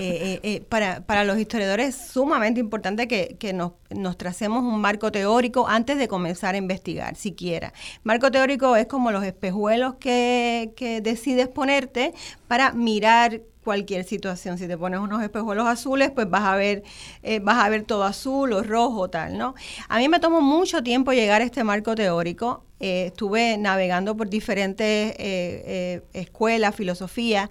eh, 0.00 0.40
eh, 0.42 0.64
para, 0.68 1.00
para, 1.06 1.24
los 1.24 1.38
historiadores 1.38 1.88
es 1.88 2.08
sumamente 2.10 2.60
importante 2.60 3.06
que, 3.06 3.36
que 3.38 3.52
nos, 3.52 3.72
nos, 3.90 4.16
tracemos 4.16 4.62
un 4.62 4.80
marco 4.80 5.12
teórico 5.12 5.68
antes 5.68 5.98
de 5.98 6.08
comenzar 6.08 6.54
a 6.54 6.58
investigar, 6.58 7.16
siquiera. 7.16 7.72
Marco 8.04 8.30
teórico 8.30 8.76
es 8.76 8.86
como 8.86 9.10
los 9.10 9.24
espejuelos 9.24 9.94
que, 9.96 10.72
que 10.76 11.00
decides 11.00 11.48
ponerte 11.48 12.14
para 12.48 12.72
mirar 12.72 13.42
cualquier 13.70 14.02
situación. 14.02 14.58
Si 14.58 14.66
te 14.66 14.76
pones 14.76 14.98
unos 14.98 15.22
espejuelos 15.22 15.64
azules, 15.64 16.10
pues 16.10 16.28
vas 16.28 16.42
a 16.42 16.56
ver, 16.56 16.82
eh, 17.22 17.38
vas 17.38 17.64
a 17.64 17.68
ver 17.68 17.84
todo 17.84 18.02
azul 18.02 18.52
o 18.52 18.64
rojo, 18.64 19.08
tal, 19.08 19.38
¿no? 19.38 19.54
A 19.88 19.98
mí 19.98 20.08
me 20.08 20.18
tomó 20.18 20.40
mucho 20.40 20.82
tiempo 20.82 21.12
llegar 21.12 21.40
a 21.40 21.44
este 21.44 21.62
marco 21.62 21.94
teórico. 21.94 22.64
Eh, 22.80 23.06
estuve 23.06 23.58
navegando 23.58 24.16
por 24.16 24.28
diferentes 24.28 25.14
eh, 25.18 26.02
escuelas, 26.12 26.74
filosofía. 26.74 27.48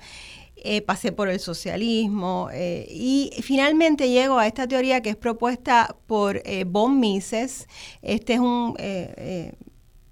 pasé 0.86 1.14
por 1.14 1.30
el 1.30 1.40
socialismo 1.40 2.50
y 2.54 3.32
finalmente 3.42 4.10
llego 4.10 4.38
a 4.40 4.46
esta 4.46 4.68
teoría 4.68 5.02
que 5.02 5.12
es 5.12 5.16
propuesta 5.16 5.96
por 6.06 6.44
Von 6.68 7.00
Mises. 7.00 7.66
Este 8.02 8.34
es 8.34 8.40
un 8.42 8.76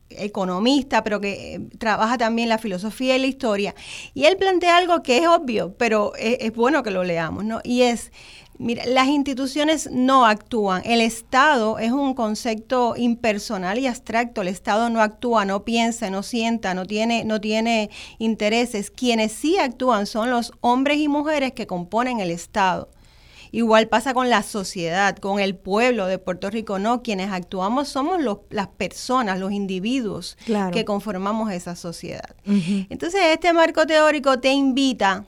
economista, 0.09 1.03
pero 1.03 1.19
que 1.19 1.55
eh, 1.55 1.59
trabaja 1.77 2.17
también 2.17 2.49
la 2.49 2.57
filosofía 2.57 3.15
y 3.15 3.19
la 3.19 3.27
historia. 3.27 3.75
Y 4.13 4.25
él 4.25 4.37
plantea 4.37 4.77
algo 4.77 5.03
que 5.03 5.17
es 5.17 5.27
obvio, 5.27 5.73
pero 5.77 6.13
es, 6.15 6.37
es 6.39 6.53
bueno 6.53 6.83
que 6.83 6.91
lo 6.91 7.03
leamos, 7.03 7.45
¿no? 7.45 7.59
Y 7.63 7.81
es 7.83 8.11
Mira, 8.59 8.87
las 8.87 9.07
instituciones 9.07 9.87
no 9.91 10.25
actúan. 10.25 10.81
El 10.83 10.99
Estado 10.99 11.77
es 11.77 11.91
un 11.91 12.15
concepto 12.15 12.95
impersonal 12.97 13.77
y 13.77 13.85
abstracto. 13.85 14.41
El 14.41 14.47
Estado 14.47 14.89
no 14.89 15.01
actúa, 15.01 15.45
no 15.45 15.63
piensa, 15.63 16.09
no 16.09 16.23
sienta, 16.23 16.73
no 16.73 16.85
tiene, 16.87 17.23
no 17.23 17.39
tiene 17.39 17.91
intereses. 18.17 18.89
Quienes 18.89 19.31
sí 19.31 19.59
actúan 19.59 20.07
son 20.07 20.31
los 20.31 20.53
hombres 20.61 20.97
y 20.97 21.07
mujeres 21.07 21.51
que 21.51 21.67
componen 21.67 22.19
el 22.19 22.31
Estado. 22.31 22.89
Igual 23.51 23.87
pasa 23.87 24.13
con 24.13 24.29
la 24.29 24.43
sociedad, 24.43 25.17
con 25.17 25.39
el 25.39 25.55
pueblo 25.55 26.05
de 26.07 26.19
Puerto 26.19 26.49
Rico, 26.49 26.79
no, 26.79 27.01
quienes 27.03 27.31
actuamos 27.31 27.87
somos 27.87 28.21
los, 28.21 28.39
las 28.49 28.67
personas, 28.67 29.39
los 29.39 29.51
individuos 29.51 30.37
que 30.71 30.85
conformamos 30.85 31.51
esa 31.51 31.75
sociedad. 31.75 32.35
Entonces, 32.45 33.21
este 33.31 33.53
marco 33.53 33.85
teórico 33.85 34.39
te 34.39 34.51
invita 34.51 35.25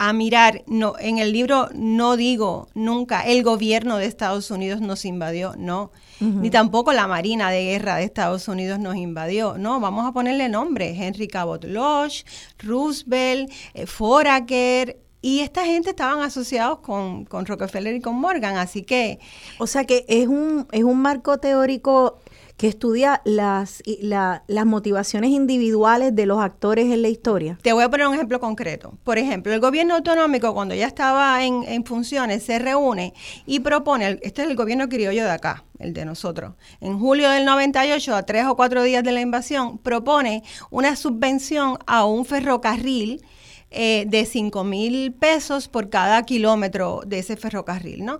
a 0.00 0.14
mirar, 0.14 0.64
no, 0.66 0.94
en 0.98 1.18
el 1.18 1.30
libro 1.30 1.68
no 1.74 2.16
digo 2.16 2.68
nunca 2.72 3.20
el 3.20 3.42
gobierno 3.42 3.98
de 3.98 4.06
Estados 4.06 4.50
Unidos 4.50 4.80
nos 4.80 5.04
invadió, 5.04 5.54
no, 5.58 5.92
ni 6.20 6.48
tampoco 6.48 6.94
la 6.94 7.06
Marina 7.06 7.50
de 7.50 7.64
Guerra 7.64 7.96
de 7.96 8.04
Estados 8.04 8.48
Unidos 8.48 8.78
nos 8.78 8.96
invadió, 8.96 9.58
no, 9.58 9.78
vamos 9.78 10.06
a 10.06 10.12
ponerle 10.12 10.48
nombre, 10.48 10.96
Henry 10.96 11.28
Cabot 11.28 11.62
Lodge, 11.64 12.24
Roosevelt, 12.60 13.52
eh, 13.74 13.84
Foraker, 13.84 14.98
y 15.22 15.40
esta 15.40 15.64
gente 15.64 15.90
estaban 15.90 16.20
asociados 16.22 16.78
con, 16.78 17.24
con, 17.24 17.46
Rockefeller 17.46 17.94
y 17.94 18.00
con 18.00 18.16
Morgan, 18.16 18.56
así 18.56 18.82
que... 18.82 19.18
O 19.58 19.66
sea 19.66 19.84
que 19.84 20.04
es 20.08 20.28
un, 20.28 20.66
es 20.72 20.84
un 20.84 21.00
marco 21.00 21.38
teórico 21.38 22.18
que 22.60 22.68
estudia 22.68 23.22
las, 23.24 23.82
las 23.96 24.66
motivaciones 24.66 25.30
individuales 25.30 26.14
de 26.14 26.26
los 26.26 26.40
actores 26.40 26.92
en 26.92 27.00
la 27.00 27.08
historia. 27.08 27.58
Te 27.62 27.72
voy 27.72 27.84
a 27.84 27.88
poner 27.88 28.06
un 28.06 28.12
ejemplo 28.12 28.38
concreto. 28.38 28.98
Por 29.02 29.16
ejemplo, 29.16 29.50
el 29.54 29.60
gobierno 29.60 29.94
autonómico, 29.94 30.52
cuando 30.52 30.74
ya 30.74 30.86
estaba 30.86 31.42
en, 31.42 31.62
en 31.62 31.86
funciones, 31.86 32.42
se 32.42 32.58
reúne 32.58 33.14
y 33.46 33.60
propone, 33.60 34.18
este 34.20 34.42
es 34.42 34.50
el 34.50 34.56
gobierno 34.56 34.90
criollo 34.90 35.24
de 35.24 35.30
acá, 35.30 35.64
el 35.78 35.94
de 35.94 36.04
nosotros, 36.04 36.52
en 36.82 36.98
julio 36.98 37.30
del 37.30 37.46
98, 37.46 38.14
a 38.14 38.24
tres 38.24 38.44
o 38.44 38.56
cuatro 38.56 38.82
días 38.82 39.02
de 39.04 39.12
la 39.12 39.22
invasión, 39.22 39.78
propone 39.78 40.42
una 40.70 40.96
subvención 40.96 41.78
a 41.86 42.04
un 42.04 42.26
ferrocarril 42.26 43.22
eh, 43.70 44.04
de 44.08 44.24
5 44.26 44.64
mil 44.64 45.12
pesos 45.12 45.68
por 45.68 45.90
cada 45.90 46.22
kilómetro 46.24 47.02
de 47.06 47.20
ese 47.20 47.36
ferrocarril, 47.36 48.04
¿no? 48.04 48.18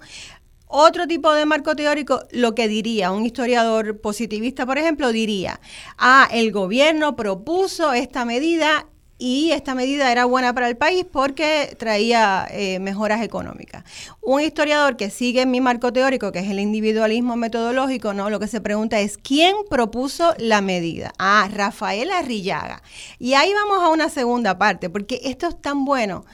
Otro 0.72 1.08
tipo 1.08 1.32
de 1.32 1.46
marco 1.46 1.74
teórico, 1.74 2.22
lo 2.30 2.54
que 2.54 2.68
diría 2.68 3.10
un 3.10 3.26
historiador 3.26 4.00
positivista, 4.00 4.64
por 4.64 4.78
ejemplo, 4.78 5.10
diría, 5.10 5.60
ah, 5.98 6.28
el 6.30 6.52
gobierno 6.52 7.16
propuso 7.16 7.92
esta 7.92 8.24
medida 8.24 8.86
y 9.20 9.52
esta 9.52 9.74
medida 9.74 10.10
era 10.10 10.24
buena 10.24 10.54
para 10.54 10.66
el 10.66 10.78
país 10.78 11.04
porque 11.04 11.76
traía 11.78 12.48
eh, 12.50 12.78
mejoras 12.78 13.22
económicas. 13.22 13.84
Un 14.22 14.40
historiador 14.40 14.96
que 14.96 15.10
sigue 15.10 15.44
mi 15.44 15.60
marco 15.60 15.92
teórico, 15.92 16.32
que 16.32 16.38
es 16.38 16.48
el 16.48 16.58
individualismo 16.58 17.36
metodológico, 17.36 18.14
no, 18.14 18.30
lo 18.30 18.40
que 18.40 18.48
se 18.48 18.62
pregunta 18.62 18.98
es 18.98 19.18
quién 19.18 19.54
propuso 19.68 20.34
la 20.38 20.62
medida. 20.62 21.12
Ah, 21.18 21.48
Rafael 21.52 22.10
Arrillaga. 22.10 22.82
Y 23.18 23.34
ahí 23.34 23.52
vamos 23.52 23.84
a 23.84 23.90
una 23.90 24.08
segunda 24.08 24.56
parte, 24.56 24.88
porque 24.88 25.20
esto 25.24 25.48
es 25.48 25.60
tan 25.60 25.84
bueno 25.84 26.24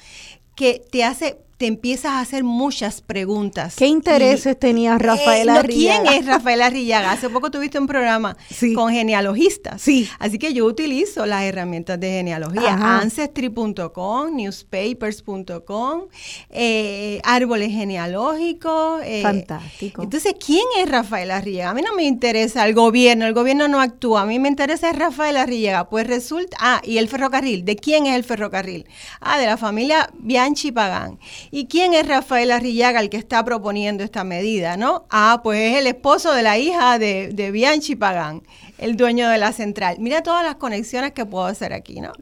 que 0.55 0.81
te 0.91 1.03
hace 1.03 1.39
te 1.57 1.67
empiezas 1.67 2.13
a 2.13 2.21
hacer 2.21 2.45
muchas 2.45 3.01
preguntas. 3.01 3.77
¿Qué 3.77 3.87
intereses 3.87 4.59
tenía 4.59 4.99
Rafael 4.99 5.49
eh, 5.49 5.63
¿Quién 5.67 6.07
es 6.07 6.27
Rafael 6.27 6.61
Arrillaga? 6.61 7.13
Hace 7.13 7.31
poco 7.31 7.51
tuviste 7.51 7.79
un 7.79 7.87
programa 7.87 8.37
con 8.75 8.93
genealogistas. 8.93 9.81
Sí. 9.81 10.09
Así 10.19 10.39
que 10.39 10.53
yo 10.53 10.67
utilizo 10.67 11.25
las 11.25 11.45
herramientas 11.45 11.99
de 11.99 12.11
genealogía. 12.11 12.75
Ancestry.com, 12.99 14.37
newspapers.com, 14.37 16.03
eh, 16.51 17.21
árboles 17.25 17.73
genealógicos. 17.73 19.01
Eh, 19.05 19.23
Fantástico. 19.23 20.03
Entonces, 20.03 20.35
¿quién 20.45 20.65
es 20.79 20.91
Rafael 20.91 21.31
Arrillaga? 21.31 21.71
A 21.71 21.75
mí 21.75 21.81
no 21.81 21.95
me 21.95 22.05
interesa 22.05 22.67
el 22.67 22.75
gobierno, 22.75 23.25
el 23.25 23.33
gobierno 23.33 23.67
no 23.67 23.81
actúa. 23.81 24.23
A 24.23 24.27
mí 24.27 24.39
me 24.39 24.49
interesa 24.49 24.93
Rafael 24.93 25.39
Arrillaga. 25.39 25.89
Pues 25.89 26.07
resulta, 26.07 26.57
ah, 26.61 26.83
y 26.85 26.99
el 26.99 27.09
ferrocarril. 27.09 27.65
¿De 27.65 27.77
quién 27.77 28.05
es 28.05 28.15
el 28.15 28.25
ferrocarril? 28.25 28.87
Ah, 29.21 29.39
de 29.39 29.47
la 29.47 29.57
familia 29.57 30.11
Bianchi 30.19 30.71
Pagán. 30.71 31.19
¿Y 31.51 31.67
quién 31.67 31.95
es 31.95 32.07
Rafael 32.07 32.51
Arrillaga 32.51 33.01
el 33.01 33.11
que 33.11 33.17
está 33.17 33.45
proponiendo 33.45 34.05
esta 34.05 34.25
medida, 34.25 34.77
no? 34.77 35.07
Ah, 35.11 35.41
pues 35.43 35.73
es 35.73 35.79
el 35.79 35.87
esposo 35.87 36.33
de 36.33 36.43
la 36.43 36.59
hija 36.59 36.99
de, 36.99 37.29
de 37.33 37.51
Bianchi 37.51 37.97
Pagán, 37.97 38.43
el 38.79 38.97
dueño 38.97 39.29
de 39.29 39.39
la 39.39 39.53
central. 39.53 39.97
Mira 39.99 40.23
todas 40.23 40.45
las 40.45 40.57
conexiones 40.57 41.13
que 41.13 41.25
puedo 41.25 41.47
hacer 41.47 41.73
aquí, 41.73 42.01
¿no? 42.01 42.13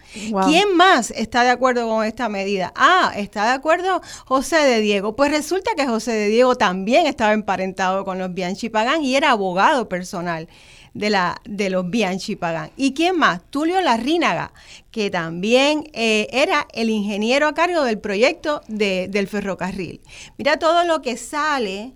¿Quién 0.46 0.76
más 0.76 1.10
está 1.10 1.42
de 1.42 1.50
acuerdo 1.50 1.88
con 1.88 2.04
esta 2.04 2.28
medida? 2.28 2.72
Ah, 2.76 3.12
está 3.16 3.44
de 3.44 3.52
acuerdo 3.52 4.00
José 4.26 4.56
de 4.56 4.80
Diego. 4.80 5.16
Pues 5.16 5.30
resulta 5.30 5.72
que 5.76 5.86
José 5.86 6.12
de 6.12 6.28
Diego 6.28 6.54
también 6.56 7.06
estaba 7.06 7.32
emparentado 7.32 8.04
con 8.04 8.18
los 8.18 8.32
Bianchi 8.32 8.68
Pagán 8.68 9.02
y 9.02 9.16
era 9.16 9.30
abogado 9.30 9.88
personal 9.88 10.48
de, 10.94 11.10
la, 11.10 11.40
de 11.44 11.70
los 11.70 11.90
Bianchi 11.90 12.36
Pagán. 12.36 12.70
¿Y 12.76 12.94
quién 12.94 13.18
más? 13.18 13.42
Tulio 13.50 13.80
Larrínaga, 13.80 14.52
que 14.90 15.10
también 15.10 15.90
eh, 15.92 16.28
era 16.30 16.66
el 16.72 16.88
ingeniero 16.88 17.48
a 17.48 17.54
cargo 17.54 17.82
del 17.82 17.98
proyecto 17.98 18.62
del 18.68 19.28
ferrocarril. 19.28 20.00
Mira 20.38 20.58
todo 20.58 20.84
lo 20.84 21.02
que 21.02 21.16
sale 21.16 21.92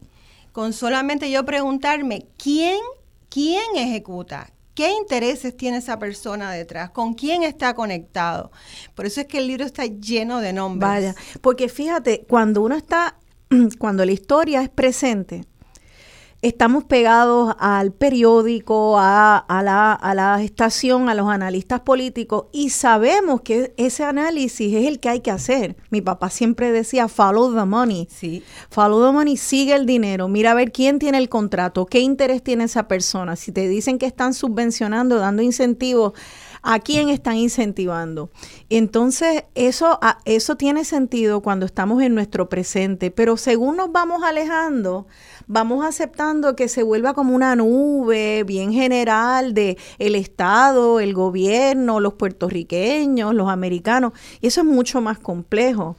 con 0.53 0.73
solamente 0.73 1.31
yo 1.31 1.45
preguntarme 1.45 2.27
quién, 2.37 2.79
quién 3.29 3.77
ejecuta, 3.77 4.51
¿Qué 4.79 4.93
intereses 4.93 5.57
tiene 5.57 5.79
esa 5.79 5.99
persona 5.99 6.53
detrás? 6.53 6.91
¿Con 6.91 7.15
quién 7.15 7.43
está 7.43 7.75
conectado? 7.75 8.53
Por 8.95 9.07
eso 9.07 9.21
es 9.21 9.27
que 9.27 9.39
el 9.39 9.49
libro 9.49 9.65
está 9.65 9.87
lleno 9.87 10.41
de 10.41 10.53
nombres. 10.53 10.89
Vaya, 10.89 11.15
porque 11.41 11.69
fíjate, 11.69 12.25
cuando 12.29 12.63
uno 12.63 12.77
está, 12.77 13.17
cuando 13.81 14.05
la 14.05 14.13
historia 14.13 14.63
es 14.63 14.69
presente, 14.69 15.47
estamos 16.41 16.85
pegados 16.85 17.55
al 17.59 17.93
periódico, 17.93 18.97
a, 18.99 19.45
la, 19.49 19.93
a, 19.93 20.15
la, 20.15 20.43
estación, 20.43 21.09
a 21.09 21.15
los 21.15 21.29
analistas 21.29 21.81
políticos 21.81 22.47
y 22.53 22.71
sabemos 22.71 23.41
que 23.41 23.75
ese 23.77 24.05
análisis 24.05 24.73
es 24.75 24.87
el 24.87 25.01
que 25.01 25.09
hay 25.09 25.21
que 25.21 25.31
hacer. 25.31 25.77
Mi 25.91 26.01
papá 26.01 26.31
siempre 26.31 26.71
decía, 26.71 27.09
follow 27.09 27.55
the 27.55 27.65
money. 27.65 28.07
Sí. 28.11 28.45
Follow 28.71 29.05
the 29.07 29.13
money, 29.13 29.37
sigue 29.37 29.75
el 29.75 29.87
dinero, 29.87 30.29
mira 30.29 30.53
a 30.53 30.55
ver 30.55 30.71
quién 30.71 30.99
tiene 30.99 31.19
el 31.19 31.29
contrato, 31.29 31.87
qué 31.87 32.01
interés 32.01 32.43
tiene 32.43 32.65
esa 32.65 32.87
persona. 32.87 33.35
Si 33.35 33.51
te 33.51 33.67
dicen 33.69 33.99
que 33.99 34.07
están 34.07 34.33
subvencionando, 34.35 35.17
dando 35.17 35.43
incentivos, 35.43 36.13
¿a 36.63 36.79
quién 36.81 37.09
están 37.09 37.37
incentivando? 37.37 38.31
Entonces, 38.71 39.45
eso, 39.55 39.99
eso 40.25 40.57
tiene 40.57 40.85
sentido 40.85 41.41
cuando 41.41 41.67
estamos 41.67 42.03
en 42.03 42.15
nuestro 42.15 42.49
presente, 42.49 43.11
pero 43.11 43.37
según 43.37 43.77
nos 43.77 43.93
vamos 43.93 44.23
alejando, 44.23 45.07
vamos 45.47 45.85
aceptando 45.85 46.57
que 46.57 46.69
se 46.69 46.83
vuelva 46.83 47.15
como 47.15 47.35
una 47.35 47.57
nube 47.57 48.45
bien 48.45 48.73
general 48.73 49.55
de 49.55 49.79
el 49.99 50.15
Estado, 50.15 51.01
el 51.01 51.15
gobierno, 51.15 52.01
los 52.01 52.15
puertorriqueños, 52.15 53.35
los 53.35 53.49
americanos, 53.49 54.13
y 54.41 54.47
eso 54.47 54.61
es 54.61 54.67
mucho 54.67 55.01
más 55.01 55.19
complejo. 55.19 55.97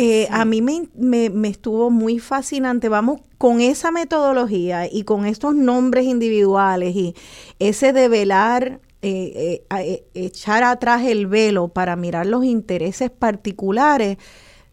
Eh, 0.00 0.28
a 0.30 0.44
mí 0.44 0.62
me, 0.62 0.88
me, 0.94 1.48
estuvo 1.48 1.90
muy 1.90 2.20
fascinante. 2.20 2.88
Vamos 2.88 3.20
con 3.36 3.60
esa 3.60 3.90
metodología 3.90 4.86
y 4.88 5.02
con 5.02 5.26
estos 5.26 5.56
nombres 5.56 6.04
individuales 6.04 6.94
y 6.94 7.16
ese 7.58 7.92
develar, 7.92 8.80
eh, 9.00 9.64
eh, 9.70 10.04
echar 10.14 10.64
atrás 10.64 11.04
el 11.04 11.26
velo 11.26 11.68
para 11.68 11.94
mirar 11.96 12.26
los 12.26 12.44
intereses 12.44 13.10
particulares 13.10 14.18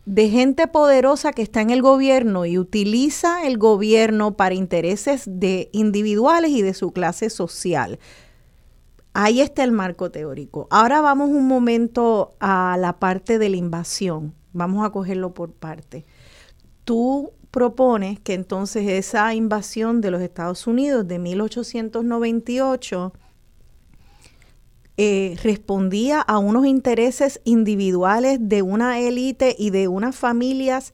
de 0.05 0.29
gente 0.29 0.67
poderosa 0.67 1.33
que 1.33 1.41
está 1.41 1.61
en 1.61 1.71
el 1.71 1.81
gobierno 1.81 2.45
y 2.45 2.57
utiliza 2.57 3.45
el 3.45 3.57
gobierno 3.57 4.37
para 4.37 4.55
intereses 4.55 5.23
de 5.25 5.69
individuales 5.73 6.51
y 6.51 6.61
de 6.61 6.73
su 6.73 6.91
clase 6.91 7.29
social. 7.29 7.99
Ahí 9.13 9.41
está 9.41 9.63
el 9.63 9.71
marco 9.71 10.11
teórico. 10.11 10.67
Ahora 10.69 11.01
vamos 11.01 11.29
un 11.29 11.47
momento 11.47 12.35
a 12.39 12.77
la 12.79 12.99
parte 12.99 13.39
de 13.39 13.49
la 13.49 13.55
invasión. 13.55 14.33
Vamos 14.53 14.85
a 14.85 14.91
cogerlo 14.91 15.33
por 15.33 15.53
parte. 15.53 16.05
Tú 16.83 17.31
propones 17.49 18.19
que 18.19 18.33
entonces 18.33 18.87
esa 18.87 19.33
invasión 19.33 20.01
de 20.01 20.11
los 20.11 20.21
Estados 20.21 20.67
Unidos 20.67 21.07
de 21.07 21.17
1898 21.17 23.13
eh, 24.97 25.35
respondía 25.43 26.21
a 26.21 26.37
unos 26.37 26.65
intereses 26.65 27.41
individuales 27.43 28.39
de 28.41 28.61
una 28.61 28.99
élite 28.99 29.55
y 29.57 29.69
de 29.69 29.87
unas 29.87 30.15
familias 30.15 30.93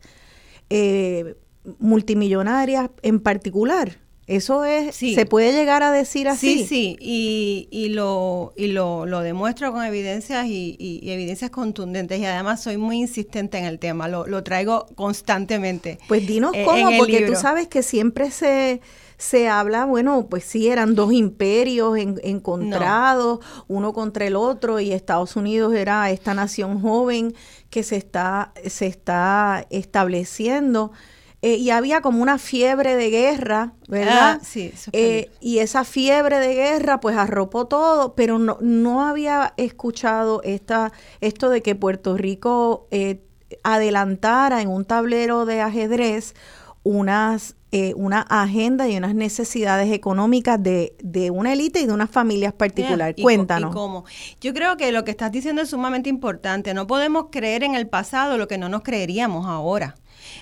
eh, 0.69 1.35
multimillonarias 1.79 2.89
en 3.03 3.19
particular. 3.19 3.99
Eso 4.27 4.63
es, 4.63 4.95
se 4.95 5.25
puede 5.25 5.51
llegar 5.51 5.83
a 5.83 5.91
decir 5.91 6.29
así. 6.29 6.59
Sí, 6.59 6.65
sí, 6.65 6.97
y, 7.01 7.67
y, 7.69 7.89
lo, 7.89 8.53
y 8.55 8.67
lo, 8.67 9.05
lo 9.05 9.19
demuestro 9.19 9.73
con 9.73 9.83
evidencias 9.83 10.45
y, 10.47 11.01
evidencias 11.03 11.51
contundentes 11.51 12.17
y 12.19 12.25
además 12.25 12.63
soy 12.63 12.77
muy 12.77 12.99
insistente 12.99 13.57
en 13.57 13.65
el 13.65 13.77
tema, 13.77 14.07
lo, 14.07 14.25
lo 14.27 14.41
traigo 14.41 14.85
constantemente. 14.95 15.97
Pues 16.07 16.25
dinos 16.25 16.53
eh, 16.55 16.63
cómo, 16.65 16.97
porque 16.97 17.25
tú 17.25 17.35
sabes 17.35 17.67
que 17.67 17.83
siempre 17.83 18.31
se, 18.31 18.79
se 19.21 19.47
habla, 19.47 19.85
bueno, 19.85 20.25
pues 20.27 20.43
sí, 20.43 20.67
eran 20.67 20.95
dos 20.95 21.13
imperios 21.13 21.95
encontrados, 21.95 23.39
uno 23.67 23.93
contra 23.93 24.25
el 24.25 24.35
otro, 24.35 24.79
y 24.79 24.93
Estados 24.93 25.35
Unidos 25.35 25.75
era 25.75 26.09
esta 26.09 26.33
nación 26.33 26.81
joven 26.81 27.35
que 27.69 27.83
se 27.83 27.97
está, 27.97 28.51
se 28.65 28.87
está 28.87 29.67
estableciendo. 29.69 30.91
Eh, 31.43 31.55
y 31.55 31.69
había 31.69 32.01
como 32.01 32.23
una 32.23 32.39
fiebre 32.39 32.95
de 32.95 33.11
guerra, 33.11 33.73
¿verdad? 33.87 34.39
Ah, 34.41 34.43
sí, 34.43 34.73
eh, 34.91 35.29
y 35.39 35.59
esa 35.59 35.83
fiebre 35.83 36.39
de 36.39 36.55
guerra 36.55 36.99
pues 36.99 37.15
arropó 37.15 37.65
todo, 37.65 38.15
pero 38.15 38.39
no, 38.39 38.57
no 38.59 39.05
había 39.05 39.53
escuchado 39.57 40.41
esta, 40.43 40.91
esto 41.19 41.49
de 41.51 41.61
que 41.61 41.75
Puerto 41.75 42.17
Rico 42.17 42.87
eh, 42.89 43.21
adelantara 43.63 44.61
en 44.61 44.69
un 44.69 44.85
tablero 44.85 45.45
de 45.45 45.61
ajedrez 45.61 46.33
unas 46.83 47.55
una 47.95 48.21
agenda 48.23 48.89
y 48.89 48.97
unas 48.97 49.15
necesidades 49.15 49.93
económicas 49.93 50.61
de, 50.61 50.93
de 51.01 51.31
una 51.31 51.53
élite 51.53 51.79
y 51.79 51.85
de 51.85 51.93
unas 51.93 52.09
familias 52.09 52.51
particulares. 52.51 53.15
Cuéntanos. 53.21 53.73
cómo? 53.73 54.03
Yo 54.41 54.53
creo 54.53 54.75
que 54.75 54.91
lo 54.91 55.05
que 55.05 55.11
estás 55.11 55.31
diciendo 55.31 55.61
es 55.61 55.69
sumamente 55.69 56.09
importante. 56.09 56.73
No 56.73 56.85
podemos 56.85 57.27
creer 57.31 57.63
en 57.63 57.75
el 57.75 57.87
pasado 57.87 58.37
lo 58.37 58.49
que 58.49 58.57
no 58.57 58.67
nos 58.67 58.81
creeríamos 58.81 59.45
ahora. 59.45 59.95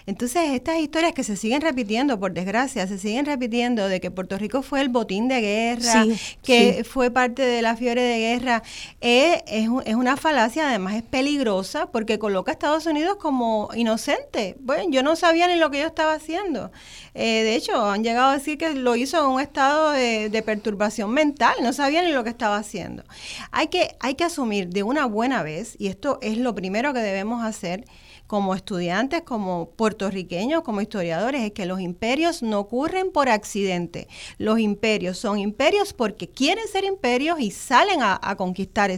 Entonces, 0.09 0.49
estas 0.53 0.79
historias 0.79 1.13
que 1.13 1.23
se 1.23 1.37
siguen 1.37 1.61
repitiendo, 1.61 2.19
por 2.19 2.33
desgracia, 2.33 2.87
se 2.87 2.97
siguen 2.97 3.27
repitiendo 3.27 3.87
de 3.87 4.01
que 4.01 4.09
Puerto 4.09 4.39
Rico 4.39 4.63
fue 4.63 4.81
el 4.81 4.89
botín 4.89 5.27
de 5.27 5.39
guerra, 5.39 6.03
que 6.41 6.83
fue 6.83 7.11
parte 7.11 7.43
de 7.43 7.61
la 7.61 7.75
fiebre 7.75 8.01
de 8.01 8.17
guerra, 8.17 8.63
eh, 9.01 9.43
es, 9.45 9.69
es, 9.85 9.95
una 9.95 10.17
falacia, 10.17 10.67
además 10.67 10.95
es 10.95 11.03
peligrosa 11.03 11.91
porque 11.91 12.17
coloca 12.17 12.51
a 12.51 12.53
Estados 12.53 12.87
Unidos 12.87 13.17
como 13.17 13.69
inocente. 13.75 14.55
Bueno, 14.61 14.89
yo 14.89 15.03
no 15.03 15.15
sabía 15.15 15.47
ni 15.47 15.57
lo 15.57 15.69
que 15.69 15.81
yo 15.81 15.85
estaba 15.85 16.13
haciendo. 16.13 16.71
Eh, 17.13 17.43
de 17.43 17.55
hecho, 17.55 17.85
han 17.85 18.03
llegado 18.03 18.29
a 18.29 18.33
decir 18.33 18.57
que 18.57 18.73
lo 18.73 18.95
hizo 18.95 19.19
en 19.19 19.25
un 19.27 19.39
estado 19.39 19.91
de, 19.91 20.29
de 20.31 20.41
perturbación 20.41 21.11
mental, 21.11 21.53
no 21.61 21.71
sabía 21.71 22.01
ni 22.01 22.11
lo 22.11 22.23
que 22.23 22.31
estaba 22.31 22.57
haciendo. 22.57 23.03
Hay 23.51 23.67
que, 23.67 23.95
hay 23.99 24.15
que 24.15 24.23
asumir 24.23 24.69
de 24.69 24.81
una 24.81 25.05
buena 25.05 25.43
vez, 25.43 25.75
y 25.77 25.85
esto 25.85 26.17
es 26.23 26.39
lo 26.39 26.55
primero 26.55 26.93
que 26.93 26.99
debemos 26.99 27.43
hacer, 27.45 27.85
como 28.29 28.53
estudiantes, 28.53 29.23
como 29.23 29.71
puertorriqueños, 29.71 30.61
como 30.61 30.81
historiadores, 30.81 31.41
es 31.41 31.51
que 31.51 31.65
los 31.65 31.81
imperios 31.81 32.43
no 32.43 32.59
ocurren 32.59 33.11
por 33.11 33.27
accidente. 33.27 34.07
Los 34.37 34.59
imperios 34.59 35.17
son 35.17 35.39
imperios 35.39 35.93
porque 35.93 36.29
quieren 36.29 36.67
ser 36.67 36.83
imperios 36.83 37.39
y 37.39 37.49
salen 37.49 38.01
a, 38.03 38.19
conquistar 38.37 38.91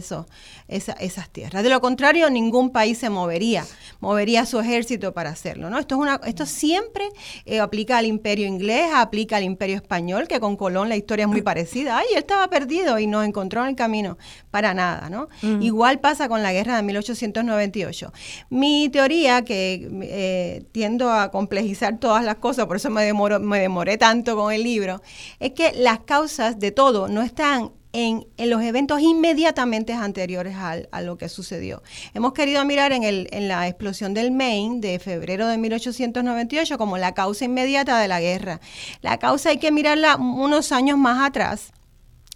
esas 0.76 1.30
tierras. 1.30 1.62
De 1.62 1.68
lo 1.68 1.80
contrario, 1.80 2.30
ningún 2.30 2.70
país 2.70 2.98
se 2.98 3.10
movería, 3.10 3.64
movería 4.00 4.46
su 4.46 4.60
ejército 4.60 5.12
para 5.12 5.30
hacerlo. 5.30 5.70
¿no? 5.70 5.78
Esto, 5.78 5.94
es 5.96 6.00
una, 6.00 6.20
esto 6.24 6.46
siempre 6.46 7.08
eh, 7.44 7.60
aplica 7.60 7.98
al 7.98 8.06
imperio 8.06 8.46
inglés, 8.46 8.90
aplica 8.94 9.36
al 9.36 9.44
imperio 9.44 9.76
español, 9.76 10.28
que 10.28 10.40
con 10.40 10.56
Colón 10.56 10.88
la 10.88 10.96
historia 10.96 11.24
es 11.24 11.28
muy 11.28 11.42
parecida. 11.52 11.98
Ay, 11.98 12.06
él 12.12 12.18
estaba 12.18 12.48
perdido 12.48 12.98
y 12.98 13.06
nos 13.06 13.24
encontró 13.24 13.62
en 13.62 13.70
el 13.70 13.76
camino. 13.76 14.18
Para 14.50 14.74
nada, 14.74 15.08
¿no? 15.08 15.28
Igual 15.60 16.00
pasa 16.00 16.28
con 16.28 16.42
la 16.42 16.52
guerra 16.52 16.76
de 16.76 16.82
1898. 16.82 18.12
Mi 18.50 18.88
teoría 18.90 19.44
que 19.44 19.88
eh, 20.02 20.64
tiendo 20.72 21.10
a 21.10 21.30
complejizar 21.30 21.98
todas 21.98 22.24
las 22.24 22.36
cosas, 22.36 22.66
por 22.66 22.76
eso 22.76 22.90
me, 22.90 23.04
demoro, 23.04 23.40
me 23.40 23.60
demoré 23.60 23.98
tanto 23.98 24.36
con 24.36 24.52
el 24.52 24.62
libro, 24.62 25.02
es 25.40 25.52
que 25.52 25.72
las 25.72 26.00
causas 26.00 26.58
de 26.58 26.70
todo 26.70 27.08
no 27.08 27.22
están 27.22 27.70
en, 27.92 28.26
los 28.38 28.62
eventos 28.62 29.00
inmediatamente 29.00 29.92
anteriores 29.92 30.56
a 30.56 31.00
lo 31.02 31.18
que 31.18 31.28
sucedió. 31.28 31.82
Hemos 32.14 32.32
querido 32.32 32.64
mirar 32.64 32.92
en, 32.92 33.02
el, 33.02 33.28
en 33.32 33.48
la 33.48 33.68
explosión 33.68 34.14
del 34.14 34.30
Maine 34.30 34.80
de 34.80 34.98
febrero 34.98 35.46
de 35.46 35.58
1898 35.58 36.78
como 36.78 36.98
la 36.98 37.14
causa 37.14 37.44
inmediata 37.44 37.98
de 37.98 38.08
la 38.08 38.20
guerra. 38.20 38.60
La 39.00 39.18
causa 39.18 39.50
hay 39.50 39.58
que 39.58 39.72
mirarla 39.72 40.16
unos 40.16 40.72
años 40.72 40.98
más 40.98 41.26
atrás 41.26 41.72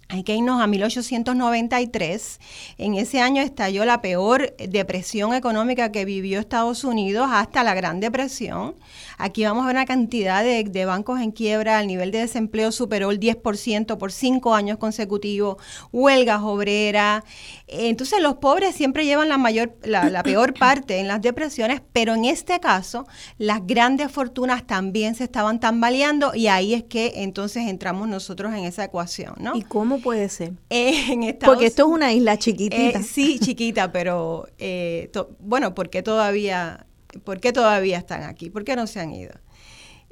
hay 0.09 0.23
que 0.23 0.35
irnos 0.35 0.61
a 0.61 0.67
1893. 0.67 2.39
En 2.77 2.95
ese 2.95 3.19
año 3.19 3.41
estalló 3.41 3.83
la 3.83 4.01
peor 4.01 4.55
depresión 4.55 5.33
económica 5.33 5.91
que 5.91 6.05
vivió 6.05 6.39
Estados 6.39 6.85
Unidos 6.85 7.27
hasta 7.29 7.63
la 7.63 7.73
Gran 7.73 7.99
Depresión. 7.99 8.75
Aquí 9.17 9.43
vamos 9.43 9.63
a 9.63 9.67
ver 9.67 9.75
una 9.75 9.85
cantidad 9.85 10.43
de, 10.43 10.85
bancos 10.85 11.19
en 11.19 11.31
quiebra, 11.31 11.81
el 11.81 11.87
nivel 11.87 12.11
de 12.11 12.19
desempleo 12.19 12.71
superó 12.71 13.11
el 13.11 13.19
10% 13.19 13.97
por 13.97 14.11
cinco 14.11 14.53
años 14.53 14.77
consecutivos, 14.77 15.57
huelgas 15.91 16.41
obreras. 16.43 17.23
Entonces 17.67 18.21
los 18.21 18.35
pobres 18.35 18.75
siempre 18.75 19.05
llevan 19.05 19.29
la 19.29 19.37
mayor, 19.37 19.75
la, 19.83 20.23
peor 20.23 20.53
parte 20.59 20.99
en 20.99 21.07
las 21.07 21.21
depresiones, 21.21 21.81
pero 21.93 22.13
en 22.15 22.25
este 22.25 22.59
caso 22.59 23.07
las 23.37 23.65
grandes 23.65 24.11
fortunas 24.11 24.65
también 24.67 25.15
se 25.15 25.23
estaban 25.23 25.59
tambaleando 25.59 26.35
y 26.35 26.47
ahí 26.47 26.73
es 26.73 26.83
que 26.83 27.13
entonces 27.17 27.67
entramos 27.67 28.07
nosotros 28.07 28.53
en 28.53 28.65
esa 28.65 28.83
ecuación, 28.83 29.33
¿no? 29.39 29.55
¿Y 29.55 29.63
cómo 29.63 29.99
puede 29.99 30.29
ser? 30.29 30.53
en 30.69 31.37
porque 31.43 31.65
esto 31.65 31.87
es 31.87 31.89
una 31.89 32.13
isla 32.13 32.37
chiquitita. 32.37 32.99
Eh, 32.99 33.03
sí, 33.03 33.39
chiquita, 33.39 33.91
pero 33.91 34.47
eh, 34.57 35.11
bueno, 35.39 35.73
porque 35.73 36.03
todavía 36.03 36.86
¿Por 37.23 37.39
qué 37.39 37.51
todavía 37.53 37.97
están 37.97 38.23
aquí? 38.23 38.49
¿Por 38.49 38.63
qué 38.63 38.75
no 38.75 38.87
se 38.87 38.99
han 38.99 39.13
ido? 39.13 39.33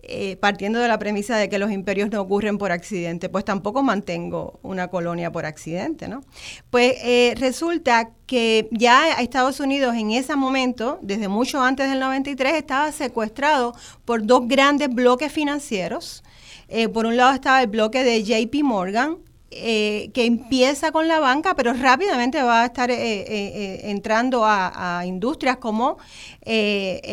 Eh, 0.07 0.37
partiendo 0.37 0.79
de 0.79 0.87
la 0.87 0.99
premisa 0.99 1.35
de 1.35 1.49
que 1.49 1.57
los 1.57 1.71
imperios 1.71 2.11
no 2.11 2.21
ocurren 2.21 2.59
por 2.59 2.71
accidente, 2.71 3.27
pues 3.27 3.43
tampoco 3.43 3.81
mantengo 3.81 4.59
una 4.61 4.87
colonia 4.89 5.31
por 5.31 5.47
accidente, 5.47 6.07
¿no? 6.07 6.21
Pues 6.69 6.93
eh, 7.03 7.33
resulta 7.39 8.11
que 8.27 8.69
ya 8.69 9.19
Estados 9.19 9.59
Unidos 9.59 9.95
en 9.95 10.11
ese 10.11 10.35
momento, 10.35 10.99
desde 11.01 11.27
mucho 11.27 11.59
antes 11.59 11.89
del 11.89 11.99
93, 11.99 12.53
estaba 12.53 12.91
secuestrado 12.91 13.73
por 14.05 14.23
dos 14.23 14.47
grandes 14.47 14.93
bloques 14.93 15.31
financieros. 15.31 16.23
Eh, 16.67 16.87
por 16.87 17.07
un 17.07 17.17
lado 17.17 17.33
estaba 17.33 17.63
el 17.63 17.67
bloque 17.67 18.03
de 18.03 18.23
JP 18.23 18.63
Morgan, 18.63 19.17
eh, 19.57 20.11
que 20.13 20.25
empieza 20.25 20.91
con 20.91 21.07
la 21.07 21.21
banca, 21.21 21.55
pero 21.55 21.71
rápidamente 21.71 22.43
va 22.43 22.63
a 22.63 22.65
estar 22.65 22.91
eh, 22.91 22.95
eh, 22.99 23.81
entrando 23.89 24.43
a, 24.45 25.03
industrias 25.05 25.57
como, 25.57 25.97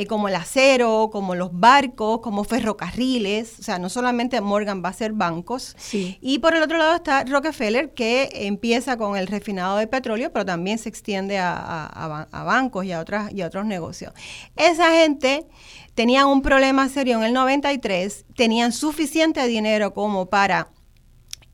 como 0.08 0.28
el 0.28 0.34
acero, 0.34 1.08
como 1.12 1.36
los 1.36 1.50
barcos, 1.52 2.20
como 2.20 2.42
ferrocarriles. 2.42 3.60
O 3.60 3.62
sea, 3.62 3.78
no 3.78 3.88
solamente 3.88 4.40
Morgan 4.40 4.82
va 4.84 4.88
a 4.88 4.92
ser 4.92 5.12
bancos. 5.12 5.76
Y 6.20 6.40
por 6.40 6.56
el 6.56 6.64
otro 6.64 6.78
lado 6.78 6.96
está 6.96 7.22
Rockefeller, 7.22 7.94
que 7.94 8.28
empieza 8.32 8.96
con 8.96 9.16
el 9.16 9.28
refinado 9.28 9.76
de 9.76 9.86
petróleo, 9.86 10.32
pero 10.32 10.44
también 10.44 10.78
se 10.78 10.88
extiende 10.88 11.38
a, 11.38 12.26
bancos 12.44 12.84
y 12.84 12.92
a, 12.92 13.00
otras, 13.00 13.32
y 13.32 13.42
a 13.42 13.46
otros 13.46 13.66
negocios. 13.66 14.12
Esa 14.56 14.90
gente 14.90 15.46
tenía 15.94 16.26
un 16.26 16.42
problema 16.42 16.88
serio 16.88 17.18
en 17.18 17.22
el 17.22 17.32
93, 17.32 18.24
tenían 18.34 18.72
suficiente 18.72 19.46
dinero 19.46 19.94
como 19.94 20.26
para 20.26 20.68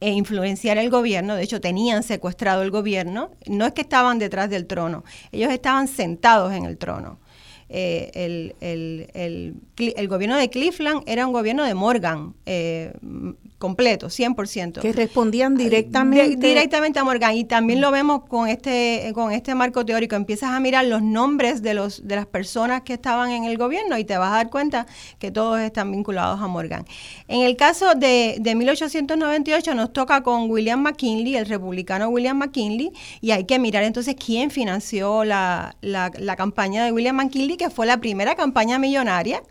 e 0.00 0.11
influenciar 0.11 0.78
el 0.78 0.90
gobierno, 0.90 1.34
de 1.34 1.42
hecho 1.42 1.61
tenían 1.61 2.02
secuestrado 2.02 2.62
el 2.62 2.70
gobierno, 2.70 3.32
no 3.46 3.66
es 3.66 3.72
que 3.72 3.80
estaban 3.82 4.18
detrás 4.18 4.48
del 4.50 4.66
trono, 4.66 5.04
ellos 5.32 5.50
estaban 5.50 5.88
sentados 5.88 6.52
en 6.52 6.64
el 6.64 6.78
trono. 6.78 7.18
Eh, 7.70 8.11
el, 8.14 8.54
el, 8.61 9.61
el, 9.76 10.08
gobierno 10.08 10.38
de 10.38 10.48
Cleveland 10.48 11.02
era 11.06 11.26
un 11.26 11.34
gobierno 11.34 11.64
de 11.64 11.74
Morgan, 11.74 12.34
eh, 12.46 12.94
completo, 13.59 14.07
100%. 14.07 14.81
Que 14.81 14.92
respondían 14.92 15.57
directamente. 15.57 16.37
directamente 16.37 16.99
a 16.99 17.05
Morgan. 17.05 17.35
Y 17.37 17.44
también 17.44 17.81
lo 17.81 17.90
vemos 17.90 18.25
con 18.25 18.49
este, 18.49 19.11
con 19.14 19.33
este 19.33 19.55
marco 19.55 19.85
teórico. 19.85 20.14
Empiezas 20.14 20.51
a 20.51 20.61
mirar 20.61 20.85
los 20.85 21.03
nombres 21.03 21.61
de, 21.61 21.75
los, 21.75 22.07
de 22.07 22.16
las 22.16 22.27
personas 22.27 22.83
que 22.83 22.94
estaban 22.94 23.31
en 23.31 23.44
el 23.44 23.59
gobierno 23.59 23.99
y 23.99 24.05
te 24.05 24.16
vas 24.16 24.31
a 24.31 24.37
dar 24.37 24.51
cuenta 24.51 24.87
que 25.18 25.33
todos 25.33 25.59
están 25.61 25.90
vinculados 25.90 26.40
a 26.40 26.47
Morgan. 26.47 26.85
En 27.27 27.42
el 27.42 27.57
caso 27.57 27.94
de, 27.94 28.37
de 28.40 28.55
1898 28.55 29.75
nos 29.75 29.92
toca 29.92 30.23
con 30.23 30.49
William 30.49 30.81
McKinley, 30.81 31.35
el 31.35 31.47
republicano 31.47 32.09
William 32.09 32.38
McKinley, 32.38 32.92
y 33.21 33.33
hay 33.33 33.44
que 33.44 33.59
mirar 33.59 33.83
entonces 33.83 34.14
quién 34.14 34.51
financió 34.51 35.25
la, 35.25 35.75
la, 35.81 36.12
la 36.16 36.37
campaña 36.37 36.85
de 36.85 36.92
William 36.92 37.16
McKinley, 37.16 37.57
que 37.57 37.71
fue 37.71 37.87
la 37.87 37.99
primera 37.99 38.37
campaña 38.37 38.79
millonaria 38.79 39.42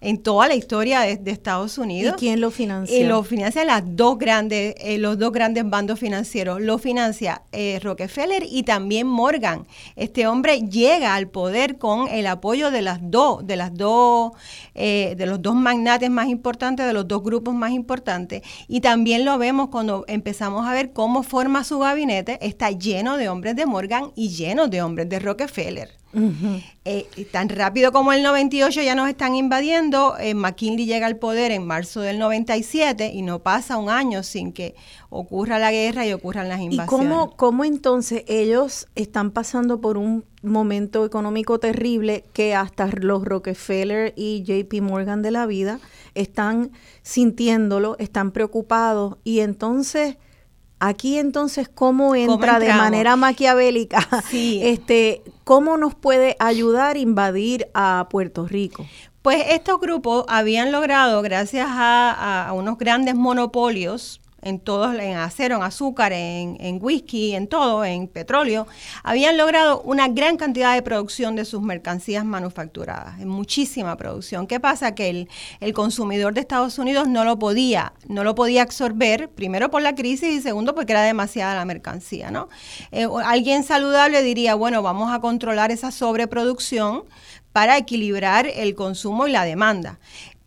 en 0.00 0.22
toda 0.22 0.48
la 0.48 0.54
historia 0.54 1.00
de, 1.00 1.30
Estados 1.30 1.78
Unidos. 1.78 2.14
¿Y 2.16 2.20
quién 2.20 2.40
lo 2.40 2.50
financia? 2.50 2.98
Y 2.98 3.04
lo 3.04 3.22
financia 3.22 3.64
las 3.64 3.82
dos 3.84 4.18
grandes, 4.18 4.74
eh, 4.78 4.98
los 4.98 5.18
dos 5.18 5.32
grandes 5.32 5.68
bandos 5.68 5.98
financieros. 5.98 6.60
Lo 6.60 6.78
financia 6.78 7.42
eh, 7.52 7.80
Rockefeller 7.82 8.44
y 8.48 8.62
también 8.62 9.06
Morgan. 9.06 9.66
Este 9.96 10.26
hombre 10.26 10.60
llega 10.62 11.14
al 11.14 11.28
poder 11.28 11.78
con 11.78 12.08
el 12.08 12.26
apoyo 12.26 12.70
de 12.70 12.82
las 12.82 12.98
dos, 13.02 13.46
de 13.46 13.56
las 13.56 13.74
dos, 13.74 14.32
eh, 14.74 15.14
de 15.16 15.26
los 15.26 15.42
dos 15.42 15.54
magnates 15.54 16.10
más 16.10 16.28
importantes, 16.28 16.86
de 16.86 16.92
los 16.92 17.06
dos 17.06 17.22
grupos 17.22 17.54
más 17.54 17.72
importantes. 17.72 18.42
Y 18.68 18.80
también 18.80 19.24
lo 19.24 19.38
vemos 19.38 19.68
cuando 19.68 20.04
empezamos 20.08 20.66
a 20.66 20.72
ver 20.72 20.92
cómo 20.92 21.22
forma 21.22 21.64
su 21.64 21.78
gabinete. 21.78 22.38
Está 22.40 22.70
lleno 22.70 23.16
de 23.16 23.28
hombres 23.28 23.56
de 23.56 23.66
Morgan 23.66 24.12
y 24.14 24.30
lleno 24.30 24.68
de 24.68 24.82
hombres 24.82 25.08
de 25.08 25.18
Rockefeller. 25.18 25.97
Eh, 26.84 27.06
tan 27.30 27.50
rápido 27.50 27.92
como 27.92 28.12
el 28.12 28.22
98 28.22 28.80
ya 28.80 28.94
nos 28.94 29.08
están 29.08 29.34
invadiendo, 29.34 30.16
eh, 30.18 30.34
McKinley 30.34 30.86
llega 30.86 31.06
al 31.06 31.16
poder 31.16 31.52
en 31.52 31.66
marzo 31.66 32.00
del 32.00 32.18
97 32.18 33.12
y 33.12 33.20
no 33.20 33.40
pasa 33.40 33.76
un 33.76 33.90
año 33.90 34.22
sin 34.22 34.52
que 34.52 34.74
ocurra 35.10 35.58
la 35.58 35.70
guerra 35.70 36.06
y 36.06 36.12
ocurran 36.14 36.48
las 36.48 36.60
invasiones. 36.60 36.86
¿Y 36.86 36.88
cómo, 36.88 37.36
cómo 37.36 37.64
entonces 37.64 38.24
ellos 38.26 38.88
están 38.94 39.32
pasando 39.32 39.80
por 39.82 39.98
un 39.98 40.24
momento 40.42 41.04
económico 41.04 41.58
terrible 41.58 42.24
que 42.32 42.54
hasta 42.54 42.86
los 42.86 43.24
Rockefeller 43.24 44.14
y 44.16 44.44
JP 44.44 44.80
Morgan 44.82 45.20
de 45.20 45.30
la 45.30 45.44
vida 45.44 45.78
están 46.14 46.70
sintiéndolo, 47.02 47.96
están 47.98 48.30
preocupados 48.30 49.16
y 49.24 49.40
entonces 49.40 50.16
Aquí 50.80 51.18
entonces, 51.18 51.68
¿cómo 51.68 52.14
entra 52.14 52.58
de 52.58 52.72
manera 52.72 53.16
maquiavélica? 53.16 54.06
Este, 54.32 55.22
¿Cómo 55.44 55.76
nos 55.76 55.94
puede 55.94 56.36
ayudar 56.38 56.96
a 56.96 56.98
invadir 56.98 57.68
a 57.74 58.06
Puerto 58.10 58.46
Rico? 58.46 58.86
Pues 59.22 59.44
estos 59.50 59.80
grupos 59.80 60.24
habían 60.28 60.72
logrado, 60.72 61.22
gracias 61.22 61.66
a 61.70 62.50
unos 62.54 62.78
grandes 62.78 63.14
monopolios, 63.14 64.20
en 64.42 64.60
todos, 64.60 64.94
en 64.94 65.16
acero, 65.16 65.56
en 65.56 65.62
azúcar, 65.62 66.12
en, 66.12 66.56
en, 66.60 66.78
whisky, 66.80 67.34
en 67.34 67.48
todo, 67.48 67.84
en 67.84 68.08
petróleo, 68.08 68.66
habían 69.02 69.36
logrado 69.36 69.80
una 69.82 70.08
gran 70.08 70.36
cantidad 70.36 70.74
de 70.74 70.82
producción 70.82 71.36
de 71.36 71.44
sus 71.44 71.62
mercancías 71.62 72.24
manufacturadas, 72.24 73.18
muchísima 73.18 73.96
producción. 73.96 74.46
¿Qué 74.46 74.60
pasa? 74.60 74.94
Que 74.94 75.10
el, 75.10 75.28
el, 75.60 75.72
consumidor 75.72 76.34
de 76.34 76.40
Estados 76.40 76.78
Unidos 76.78 77.08
no 77.08 77.24
lo 77.24 77.38
podía, 77.38 77.92
no 78.06 78.24
lo 78.24 78.34
podía 78.34 78.62
absorber, 78.62 79.28
primero 79.28 79.70
por 79.70 79.82
la 79.82 79.94
crisis 79.94 80.28
y 80.28 80.40
segundo 80.40 80.74
porque 80.74 80.92
era 80.92 81.02
demasiada 81.02 81.54
la 81.54 81.64
mercancía, 81.64 82.30
¿no? 82.30 82.48
Eh, 82.92 83.06
alguien 83.24 83.64
saludable 83.64 84.22
diría, 84.22 84.54
bueno, 84.54 84.82
vamos 84.82 85.12
a 85.12 85.20
controlar 85.20 85.70
esa 85.70 85.90
sobreproducción 85.90 87.04
para 87.52 87.76
equilibrar 87.76 88.46
el 88.46 88.74
consumo 88.74 89.26
y 89.26 89.32
la 89.32 89.44
demanda. 89.44 89.98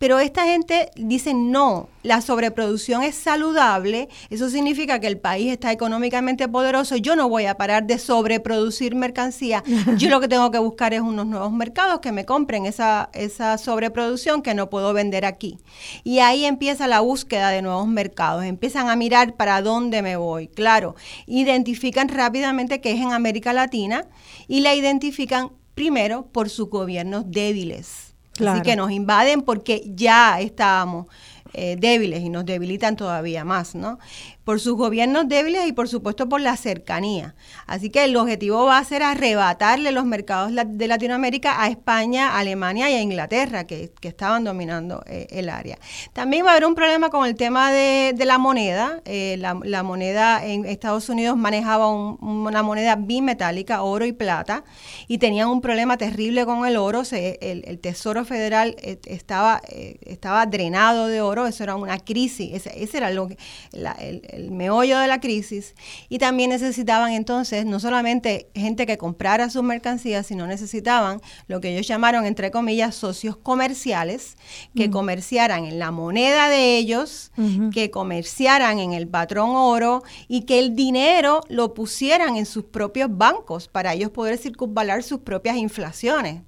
Pero 0.02 0.18
esta 0.18 0.46
gente 0.46 0.90
dice 0.96 1.32
no, 1.32 1.88
la 2.02 2.22
sobreproducción 2.22 3.04
es 3.04 3.14
saludable, 3.14 4.08
eso 4.30 4.50
significa 4.50 4.98
que 4.98 5.06
el 5.06 5.16
país 5.16 5.52
está 5.52 5.70
económicamente 5.70 6.48
poderoso, 6.48 6.96
yo 6.96 7.14
no 7.14 7.28
voy 7.28 7.46
a 7.46 7.56
parar 7.56 7.86
de 7.86 8.00
sobreproducir 8.00 8.96
mercancía, 8.96 9.62
yo 9.98 10.10
lo 10.10 10.20
que 10.20 10.26
tengo 10.26 10.50
que 10.50 10.58
buscar 10.58 10.92
es 10.92 11.02
unos 11.02 11.26
nuevos 11.26 11.52
mercados 11.52 12.00
que 12.00 12.10
me 12.10 12.24
compren 12.24 12.66
esa, 12.66 13.10
esa 13.12 13.58
sobreproducción 13.58 14.42
que 14.42 14.54
no 14.54 14.68
puedo 14.68 14.92
vender 14.92 15.24
aquí. 15.24 15.60
Y 16.02 16.18
ahí 16.18 16.46
empieza 16.46 16.88
la 16.88 16.98
búsqueda 16.98 17.50
de 17.50 17.62
nuevos 17.62 17.86
mercados, 17.86 18.42
empiezan 18.42 18.88
a 18.88 18.96
mirar 18.96 19.36
para 19.36 19.62
dónde 19.62 20.02
me 20.02 20.16
voy, 20.16 20.48
claro, 20.48 20.96
identifican 21.28 22.08
rápidamente 22.08 22.80
que 22.80 22.90
es 22.90 23.00
en 23.00 23.12
América 23.12 23.52
Latina 23.52 24.08
y 24.48 24.62
la 24.62 24.74
identifican 24.74 25.52
primero 25.76 26.26
por 26.26 26.50
sus 26.50 26.68
gobiernos 26.70 27.30
débiles 27.30 28.11
Así 28.48 28.62
que 28.62 28.76
nos 28.76 28.90
invaden 28.90 29.42
porque 29.42 29.82
ya 29.86 30.40
estábamos 30.40 31.06
eh, 31.54 31.76
débiles 31.78 32.22
y 32.22 32.30
nos 32.30 32.46
debilitan 32.46 32.96
todavía 32.96 33.44
más, 33.44 33.74
¿no? 33.74 33.98
Por 34.44 34.60
sus 34.60 34.74
gobiernos 34.74 35.28
débiles 35.28 35.66
y 35.66 35.72
por 35.72 35.88
supuesto 35.88 36.28
por 36.28 36.40
la 36.40 36.56
cercanía. 36.56 37.34
Así 37.66 37.90
que 37.90 38.04
el 38.04 38.16
objetivo 38.16 38.64
va 38.64 38.78
a 38.78 38.84
ser 38.84 39.02
arrebatarle 39.02 39.92
los 39.92 40.04
mercados 40.04 40.52
de 40.52 40.88
Latinoamérica 40.88 41.62
a 41.62 41.68
España, 41.68 42.38
Alemania 42.38 42.90
y 42.90 42.94
a 42.94 43.00
Inglaterra, 43.00 43.64
que, 43.64 43.92
estaban 44.02 44.44
dominando 44.44 45.02
eh, 45.06 45.26
el 45.30 45.48
área. 45.48 45.78
También 46.12 46.44
va 46.44 46.50
a 46.50 46.52
haber 46.52 46.66
un 46.66 46.74
problema 46.74 47.08
con 47.08 47.26
el 47.26 47.34
tema 47.34 47.72
de, 47.72 48.14
la 48.24 48.38
moneda. 48.38 49.00
Eh, 49.04 49.36
la, 49.38 49.82
moneda 49.82 50.44
en 50.44 50.64
Estados 50.64 51.08
Unidos 51.08 51.36
manejaba 51.36 51.88
una 51.90 52.62
moneda 52.62 52.96
bimetálica, 52.96 53.82
oro 53.82 54.04
y 54.04 54.12
plata, 54.12 54.64
y 55.08 55.18
tenían 55.18 55.48
un 55.48 55.60
problema 55.60 55.96
terrible 55.96 56.44
con 56.44 56.66
el 56.66 56.76
oro. 56.76 57.02
el, 57.10 57.78
Tesoro 57.80 58.24
Federal 58.24 58.76
eh, 58.78 58.98
estaba, 59.06 59.60
estaba 59.68 60.46
drenado 60.46 61.08
de 61.08 61.20
oro, 61.20 61.46
eso 61.46 61.64
era 61.64 61.74
una 61.76 61.98
crisis, 61.98 62.66
ese, 62.66 62.96
era 62.96 63.10
lo 63.10 63.28
que, 63.28 63.36
el, 63.72 64.22
el 64.32 64.50
meollo 64.50 64.98
de 64.98 65.06
la 65.06 65.20
crisis. 65.20 65.74
Y 66.08 66.18
también 66.18 66.50
necesitaban 66.50 67.12
entonces 67.12 67.64
no 67.64 67.78
solamente 67.80 68.48
gente 68.54 68.86
que 68.86 68.98
comprara 68.98 69.50
sus 69.50 69.62
mercancías, 69.62 70.26
sino 70.26 70.46
necesitaban 70.46 71.20
lo 71.46 71.60
que 71.60 71.72
ellos 71.72 71.86
llamaron, 71.86 72.24
entre 72.24 72.50
comillas, 72.50 72.94
socios 72.94 73.36
comerciales, 73.36 74.36
que 74.74 74.90
comerciaran 74.90 75.64
en 75.64 75.78
la 75.78 75.90
moneda 75.90 76.48
de 76.48 76.76
ellos, 76.78 77.30
que 77.72 77.90
comerciaran 77.90 78.78
en 78.78 78.92
el 78.92 79.06
patrón 79.06 79.50
oro 79.52 80.02
y 80.28 80.42
que 80.42 80.58
el 80.58 80.74
dinero 80.74 81.40
lo 81.48 81.74
pusieran 81.74 82.36
en 82.36 82.46
sus 82.46 82.64
propios 82.64 83.08
bancos 83.10 83.68
para 83.68 83.94
ellos 83.94 84.10
poder 84.10 84.38
circunvalar 84.38 85.02
sus 85.02 85.20
propias 85.20 85.56
inflaciones. 85.56 86.42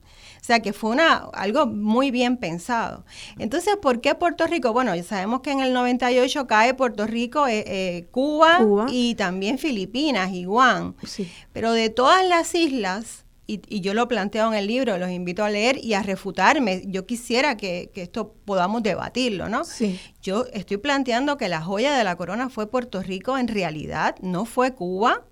O 0.45 0.47
sea 0.47 0.61
que 0.61 0.75
fue 0.75 0.91
una, 0.91 1.31
algo 1.33 1.65
muy 1.65 2.11
bien 2.11 2.37
pensado. 2.37 3.07
Entonces, 3.39 3.79
¿por 3.81 4.03
qué 4.03 4.15
Puerto 4.15 4.47
Rico? 4.47 4.75
Bueno, 4.75 4.95
ya 4.95 5.03
sabemos 5.03 5.41
que 5.41 5.51
en 5.51 5.61
el 5.61 5.73
98 5.73 6.47
cae 6.47 6.75
Puerto 6.75 7.07
Rico, 7.07 7.47
eh, 7.47 7.65
eh, 7.67 8.09
Cuba, 8.11 8.59
y 8.91 9.15
también 9.15 9.57
Filipinas 9.57 10.33
y 10.33 10.45
Guam. 10.45 10.97
Pero 11.55 11.73
de 11.73 11.89
todas 11.89 12.29
las 12.29 12.55
islas, 12.55 13.25
y, 13.47 13.81
yo 13.81 13.95
lo 13.95 14.07
planteo 14.07 14.47
en 14.49 14.53
el 14.53 14.67
libro, 14.67 14.99
los 14.99 15.09
invito 15.09 15.45
a 15.45 15.49
leer 15.49 15.83
y 15.83 15.95
a 15.95 16.03
refutarme. 16.03 16.83
Yo 16.89 17.07
quisiera 17.07 17.57
que, 17.57 17.91
esto 17.95 18.35
podamos 18.45 18.83
debatirlo, 18.83 19.49
¿no? 19.49 19.65
Sí. 19.65 19.99
Yo 20.21 20.45
estoy 20.53 20.77
planteando 20.77 21.39
que 21.39 21.49
la 21.49 21.63
joya 21.63 21.97
de 21.97 22.05
la 22.05 22.17
corona 22.17 22.51
fue 22.51 22.67
Puerto 22.67 23.01
Rico, 23.01 23.39
en 23.39 23.49
realidad 23.49 24.17
no 24.21 24.45
fue 24.45 24.75
Cuba, 24.75 25.25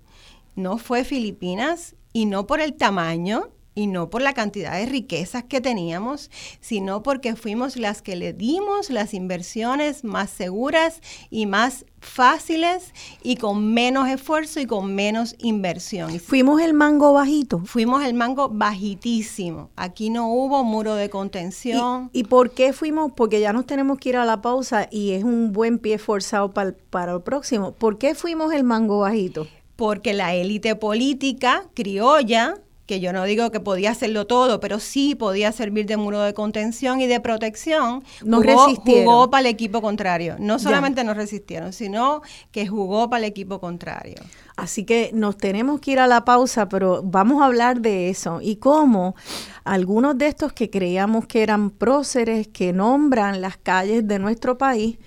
no 0.55 0.79
fue 0.79 1.03
Filipinas 1.03 1.95
y 2.13 2.25
no 2.25 2.47
por 2.47 2.61
el 2.61 2.73
tamaño, 2.73 3.51
y 3.75 3.87
no 3.87 4.09
por 4.09 4.21
la 4.21 4.33
cantidad 4.33 4.73
de 4.73 4.85
riquezas 4.85 5.43
que 5.43 5.61
teníamos, 5.61 6.29
sino 6.59 7.03
porque 7.03 7.35
fuimos 7.35 7.75
las 7.75 8.01
que 8.01 8.15
le 8.15 8.33
dimos 8.33 8.89
las 8.89 9.13
inversiones 9.13 10.03
más 10.03 10.29
seguras 10.29 11.01
y 11.29 11.45
más 11.45 11.85
fáciles 12.03 12.93
y 13.23 13.37
con 13.37 13.73
menos 13.73 14.09
esfuerzo 14.09 14.59
y 14.59 14.65
con 14.65 14.93
menos 14.93 15.35
inversión. 15.39 16.19
Fuimos 16.19 16.61
el 16.61 16.73
mango 16.73 17.13
bajito. 17.13 17.59
Fuimos 17.65 18.03
el 18.03 18.13
mango 18.13 18.49
bajitísimo. 18.49 19.69
Aquí 19.75 20.09
no 20.09 20.27
hubo 20.29 20.63
muro 20.63 20.95
de 20.95 21.09
contención. 21.09 22.09
¿Y, 22.13 22.25
por 22.25 22.51
qué 22.51 22.73
fuimos? 22.73 23.13
Porque 23.15 23.39
ya 23.39 23.53
nos 23.53 23.65
tenemos 23.65 23.97
que 23.97 24.09
ir 24.09 24.17
a 24.17 24.25
la 24.25 24.41
pausa 24.41 24.87
y 24.91 25.11
es 25.11 25.23
un 25.23 25.53
buen 25.53 25.79
pie 25.79 25.97
forzado 25.97 26.53
para, 26.53 26.75
para 26.89 27.13
el 27.13 27.21
próximo. 27.21 27.71
¿Por 27.71 27.97
qué 27.97 28.15
fuimos 28.15 28.53
el 28.53 28.63
mango 28.63 28.99
bajito? 28.99 29.47
Porque 29.75 30.13
la 30.13 30.35
élite 30.35 30.75
política 30.75 31.65
criolla 31.73 32.55
que 32.85 32.99
yo 32.99 33.13
no 33.13 33.23
digo 33.23 33.49
que 33.51 33.59
podía 33.59 33.91
hacerlo 33.91 34.27
todo, 34.27 34.59
pero 34.59 34.79
sí 34.79 35.15
podía 35.15 35.51
servir 35.51 35.85
de 35.85 35.97
muro 35.97 36.21
de 36.21 36.33
contención 36.33 36.99
y 36.99 37.07
de 37.07 37.19
protección, 37.19 38.03
no 38.23 38.41
jugó, 38.41 38.75
jugó 38.75 39.29
para 39.29 39.41
el 39.41 39.47
equipo 39.47 39.81
contrario. 39.81 40.35
No 40.39 40.59
solamente 40.59 41.03
no 41.03 41.13
resistieron, 41.13 41.71
sino 41.71 42.21
que 42.51 42.67
jugó 42.67 43.09
para 43.09 43.25
el 43.25 43.31
equipo 43.31 43.59
contrario. 43.59 44.15
Así 44.55 44.83
que 44.83 45.11
nos 45.13 45.37
tenemos 45.37 45.79
que 45.79 45.91
ir 45.91 45.99
a 45.99 46.07
la 46.07 46.25
pausa, 46.25 46.69
pero 46.69 47.01
vamos 47.03 47.41
a 47.41 47.45
hablar 47.45 47.79
de 47.81 48.09
eso 48.09 48.39
y 48.41 48.57
cómo 48.57 49.15
algunos 49.63 50.17
de 50.17 50.27
estos 50.27 50.53
que 50.53 50.69
creíamos 50.69 51.25
que 51.25 51.41
eran 51.41 51.69
próceres, 51.69 52.47
que 52.49 52.73
nombran 52.73 53.41
las 53.41 53.57
calles 53.57 54.07
de 54.07 54.19
nuestro 54.19 54.57
país, 54.57 54.97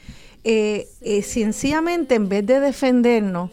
eh, 0.45 0.89
eh, 1.03 1.23
sencillamente 1.23 2.15
en 2.15 2.29
vez 2.29 2.47
de 2.47 2.59
defendernos, 2.61 3.51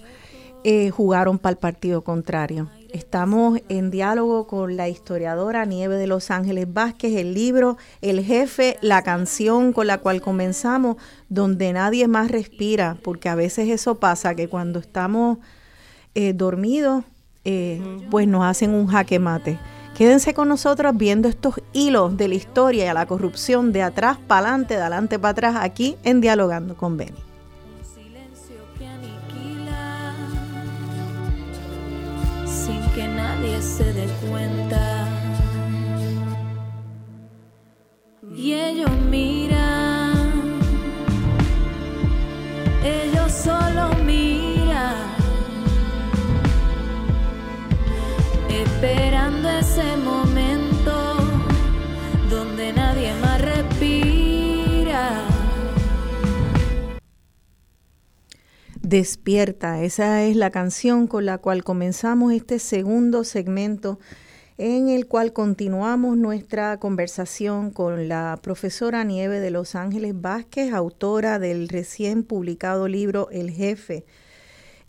eh, 0.64 0.90
jugaron 0.92 1.38
para 1.38 1.52
el 1.52 1.58
partido 1.58 2.04
contrario. 2.04 2.70
Estamos 2.94 3.60
en 3.70 3.90
diálogo 3.90 4.46
con 4.46 4.78
la 4.78 4.88
historiadora 4.88 5.66
Nieve 5.66 5.96
de 5.96 6.06
Los 6.06 6.30
Ángeles 6.30 6.72
Vázquez, 6.72 7.16
el 7.16 7.34
libro 7.34 7.76
El 8.02 8.24
Jefe, 8.24 8.78
la 8.82 9.02
canción 9.02 9.74
con 9.74 9.88
la 9.88 9.98
cual 9.98 10.22
comenzamos, 10.22 10.98
donde 11.28 11.74
nadie 11.74 12.08
más 12.08 12.30
respira, 12.30 13.00
porque 13.04 13.30
a 13.30 13.36
veces 13.36 13.70
eso 13.70 13.96
pasa, 13.96 14.36
que 14.36 14.48
cuando 14.48 14.78
estamos 14.78 15.40
eh, 16.14 16.34
dormidos, 16.34 17.04
eh, 17.46 17.82
pues 18.12 18.28
nos 18.28 18.46
hacen 18.46 18.70
un 18.76 18.86
jaque 18.86 19.18
mate. 19.18 19.58
Quédense 19.98 20.36
con 20.36 20.48
nosotros 20.48 20.96
viendo 20.96 21.28
estos 21.28 21.56
hilos 21.72 22.16
de 22.16 22.28
la 22.28 22.36
historia 22.36 22.86
y 22.86 22.88
a 22.90 22.94
la 22.94 23.08
corrupción 23.08 23.74
de 23.74 23.82
atrás 23.82 24.20
para 24.28 24.50
adelante, 24.50 24.76
de 24.76 24.82
adelante 24.82 25.18
para 25.18 25.32
atrás, 25.32 25.56
aquí 25.60 25.98
en 26.04 26.22
Dialogando 26.22 26.78
con 26.78 26.96
Beni. 26.98 27.33
Se 33.64 33.94
dé 33.94 34.08
cuenta. 34.30 35.08
Y 38.36 38.54
ellos 38.54 38.92
miran, 39.10 40.34
ellos 42.84 43.32
solo 43.32 43.84
miran, 44.04 44.96
esperando 48.50 49.50
ese 49.50 49.98
momento 49.98 51.16
donde 52.30 52.74
nadie 52.74 53.14
más 53.22 53.33
Despierta, 58.84 59.82
esa 59.82 60.24
es 60.26 60.36
la 60.36 60.50
canción 60.50 61.08
con 61.08 61.26
la 61.26 61.38
cual 61.38 61.64
comenzamos 61.64 62.34
este 62.34 62.60
segundo 62.60 63.24
segmento 63.24 63.98
en 64.58 64.90
el 64.90 65.08
cual 65.08 65.32
continuamos 65.32 66.18
nuestra 66.18 66.78
conversación 66.82 67.72
con 67.72 68.10
la 68.10 68.38
profesora 68.44 69.06
Nieve 69.06 69.40
de 69.40 69.52
Los 69.52 69.76
Ángeles 69.76 70.20
Vázquez, 70.20 70.74
autora 70.74 71.40
del 71.40 71.70
recién 71.70 72.24
publicado 72.24 72.90
libro 72.90 73.30
El 73.32 73.52
Jefe. 73.52 74.04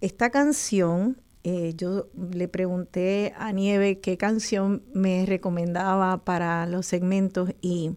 Esta 0.01 0.31
canción, 0.31 1.17
eh, 1.45 1.75
yo 1.77 2.09
le 2.33 2.49
pregunté 2.49 3.33
a 3.37 3.53
Nieve 3.53 4.01
qué 4.01 4.17
canción 4.17 4.83
me 4.93 5.25
recomendaba 5.25 6.25
para 6.25 6.67
los 6.67 6.85
segmentos 6.85 7.53
y 7.61 7.93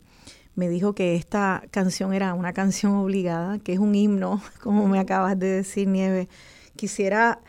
me 0.58 0.70
dijo 0.70 0.96
que 0.96 1.16
esta 1.16 1.62
canción 1.70 2.16
era 2.16 2.34
una 2.34 2.52
canción 2.52 2.94
obligada, 2.94 3.60
que 3.60 3.74
es 3.74 3.80
un 3.80 3.94
himno, 3.94 4.42
como 4.62 4.88
me 4.88 4.98
acabas 4.98 5.38
de 5.38 5.48
decir, 5.48 5.88
Nieve. 5.88 6.30
Quisiera 6.76 7.42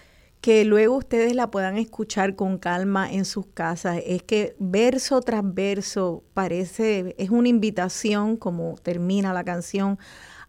que 0.42 0.66
luego 0.66 0.98
ustedes 0.98 1.34
la 1.34 1.50
puedan 1.50 1.78
escuchar 1.78 2.36
con 2.36 2.58
calma 2.58 3.10
en 3.10 3.24
sus 3.24 3.46
casas. 3.46 4.02
Es 4.04 4.22
que 4.22 4.54
verso 4.58 5.22
tras 5.22 5.42
verso 5.42 6.22
parece, 6.34 7.14
es 7.16 7.30
una 7.30 7.48
invitación, 7.48 8.36
como 8.36 8.74
termina 8.82 9.32
la 9.32 9.42
canción, 9.42 9.98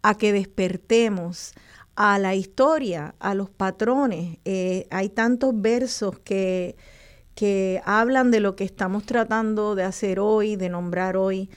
a 0.02 0.16
que 0.16 0.34
despertemos 0.34 1.54
a 1.96 2.20
la 2.20 2.36
historia, 2.36 3.16
a 3.20 3.36
los 3.36 3.50
patrones. 3.50 4.38
Eh, 4.44 4.86
hay 4.92 5.08
tantos 5.08 5.54
versos 5.56 6.20
que, 6.20 6.76
que 7.36 7.82
hablan 7.86 8.32
de 8.32 8.42
lo 8.42 8.58
que 8.58 8.66
estamos 8.66 9.06
tratando 9.06 9.76
de 9.76 9.84
hacer 9.84 10.20
hoy, 10.20 10.58
de 10.58 10.68
nombrar 10.68 11.16
hoy. 11.16 11.50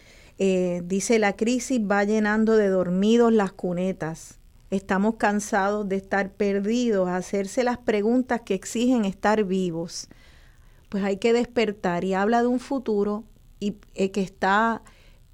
Eh, 0.45 0.83
dice, 0.85 1.21
la 1.21 1.37
crisis 1.37 1.81
va 1.81 2.03
llenando 2.03 2.57
de 2.57 2.67
dormidos 2.67 3.33
las 3.33 3.53
cunetas 3.53 4.41
Estamos 4.73 5.17
cansados 5.17 5.89
de 5.89 5.97
estar 5.97 6.33
perdidos, 6.33 7.09
hacerse 7.11 7.63
las 7.63 7.77
preguntas 7.77 8.41
que 8.41 8.55
exigen 8.55 9.05
estar 9.05 9.45
vivos. 9.45 10.09
Pues 10.89 11.05
hay 11.05 11.19
que 11.19 11.35
despertar 11.35 12.05
y 12.05 12.15
habla 12.15 12.41
de 12.41 12.49
un 12.49 12.59
futuro 12.59 13.23
y, 13.61 13.77
eh, 13.95 14.11
que 14.11 14.23
está 14.23 14.83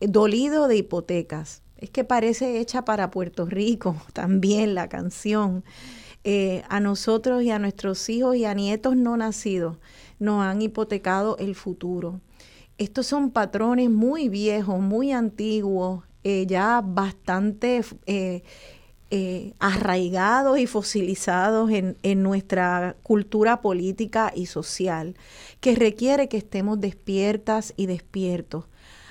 dolido 0.01 0.67
de 0.67 0.79
hipotecas. 0.79 1.63
Es 1.77 1.89
que 1.89 2.03
parece 2.03 2.59
hecha 2.59 2.85
para 2.85 3.13
Puerto 3.13 3.47
Rico 3.47 3.97
también 4.13 4.75
la 4.75 4.89
canción. 4.89 5.65
Eh, 6.25 6.65
a 6.69 6.81
nosotros 6.81 7.45
y 7.45 7.51
a 7.53 7.61
nuestros 7.61 8.09
hijos 8.11 8.35
y 8.35 8.45
a 8.45 8.53
nietos 8.53 8.97
no 8.97 9.17
nacidos 9.17 9.79
nos 10.19 10.43
han 10.43 10.61
hipotecado 10.63 11.39
el 11.39 11.55
futuro. 11.55 12.21
Estos 12.79 13.07
son 13.07 13.31
patrones 13.31 13.91
muy 13.91 14.29
viejos, 14.29 14.81
muy 14.81 15.13
antiguos, 15.13 16.05
eh, 16.23 16.47
ya 16.47 16.81
bastante 16.85 17.83
eh, 19.11 19.55
arraigados 19.59 20.59
y 20.59 20.67
fosilizados 20.67 21.71
en, 21.73 22.23
nuestra 22.23 22.95
cultura 23.03 23.63
política 23.63 24.33
y 24.35 24.47
social, 24.47 25.17
que 25.61 25.75
requiere 25.75 26.29
que 26.29 26.37
estemos 26.37 26.81
despiertas 26.81 27.73
y 27.77 27.87
despiertos. 27.87 28.67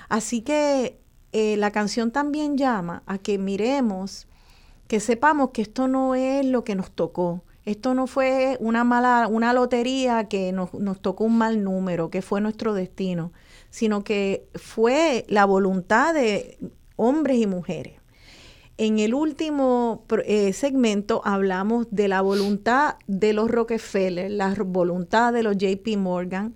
Así 0.08 0.42
que 0.42 0.98
eh, 1.32 1.56
la 1.56 1.70
canción 1.70 2.10
también 2.10 2.56
llama 2.56 3.02
a 3.06 3.18
que 3.18 3.38
miremos, 3.38 4.28
que 4.86 5.00
sepamos 5.00 5.50
que 5.50 5.62
esto 5.62 5.88
no 5.88 6.14
es 6.14 6.46
lo 6.46 6.64
que 6.64 6.74
nos 6.74 6.90
tocó. 6.90 7.42
Esto 7.64 7.92
no 7.92 8.06
fue 8.06 8.56
una 8.60 8.84
mala, 8.84 9.28
una 9.28 9.52
lotería 9.52 10.28
que 10.28 10.52
nos, 10.52 10.72
nos 10.74 11.00
tocó 11.02 11.24
un 11.24 11.36
mal 11.36 11.62
número, 11.62 12.08
que 12.08 12.22
fue 12.22 12.40
nuestro 12.40 12.72
destino, 12.72 13.32
sino 13.70 14.04
que 14.04 14.48
fue 14.54 15.24
la 15.28 15.44
voluntad 15.44 16.14
de 16.14 16.58
hombres 16.96 17.38
y 17.38 17.46
mujeres 17.46 17.98
en 18.78 19.00
el 19.00 19.12
último 19.12 20.04
eh, 20.24 20.52
segmento 20.52 21.20
hablamos 21.24 21.88
de 21.90 22.06
la 22.06 22.20
voluntad 22.20 22.94
de 23.08 23.32
los 23.32 23.50
Rockefeller, 23.50 24.30
la 24.30 24.54
voluntad 24.54 25.32
de 25.32 25.42
los 25.42 25.56
JP 25.56 25.96
Morgan 25.98 26.54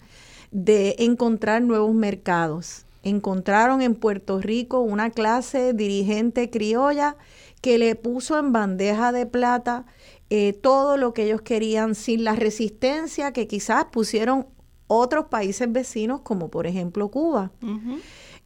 de 0.52 0.94
encontrar 1.00 1.62
nuevos 1.62 1.92
mercados. 1.94 2.86
Encontraron 3.02 3.82
en 3.82 3.96
Puerto 3.96 4.40
Rico 4.40 4.80
una 4.80 5.10
clase 5.10 5.72
dirigente 5.72 6.48
criolla 6.48 7.16
que 7.60 7.76
le 7.78 7.96
puso 7.96 8.38
en 8.38 8.52
bandeja 8.52 9.10
de 9.10 9.26
plata 9.26 9.84
eh, 10.30 10.52
todo 10.52 10.96
lo 10.96 11.12
que 11.14 11.24
ellos 11.24 11.42
querían 11.42 11.96
sin 11.96 12.22
la 12.22 12.36
resistencia 12.36 13.32
que 13.32 13.48
quizás 13.48 13.86
pusieron 13.86 14.46
otros 14.92 15.26
países 15.26 15.70
vecinos 15.70 16.20
como 16.20 16.50
por 16.50 16.66
ejemplo 16.66 17.08
Cuba. 17.08 17.52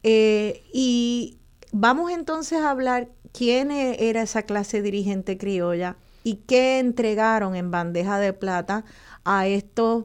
Eh, 0.02 0.62
y 0.72 1.38
vamos 1.72 2.10
entonces 2.12 2.60
a 2.60 2.70
hablar 2.70 3.08
quién 3.32 3.70
e-, 3.70 4.08
era 4.08 4.22
esa 4.22 4.42
clase 4.42 4.82
dirigente 4.82 5.36
criolla 5.38 5.96
y 6.22 6.36
qué 6.46 6.78
entregaron 6.78 7.54
en 7.56 7.70
bandeja 7.70 8.18
de 8.18 8.32
plata 8.32 8.84
a 9.24 9.46
estos 9.46 10.04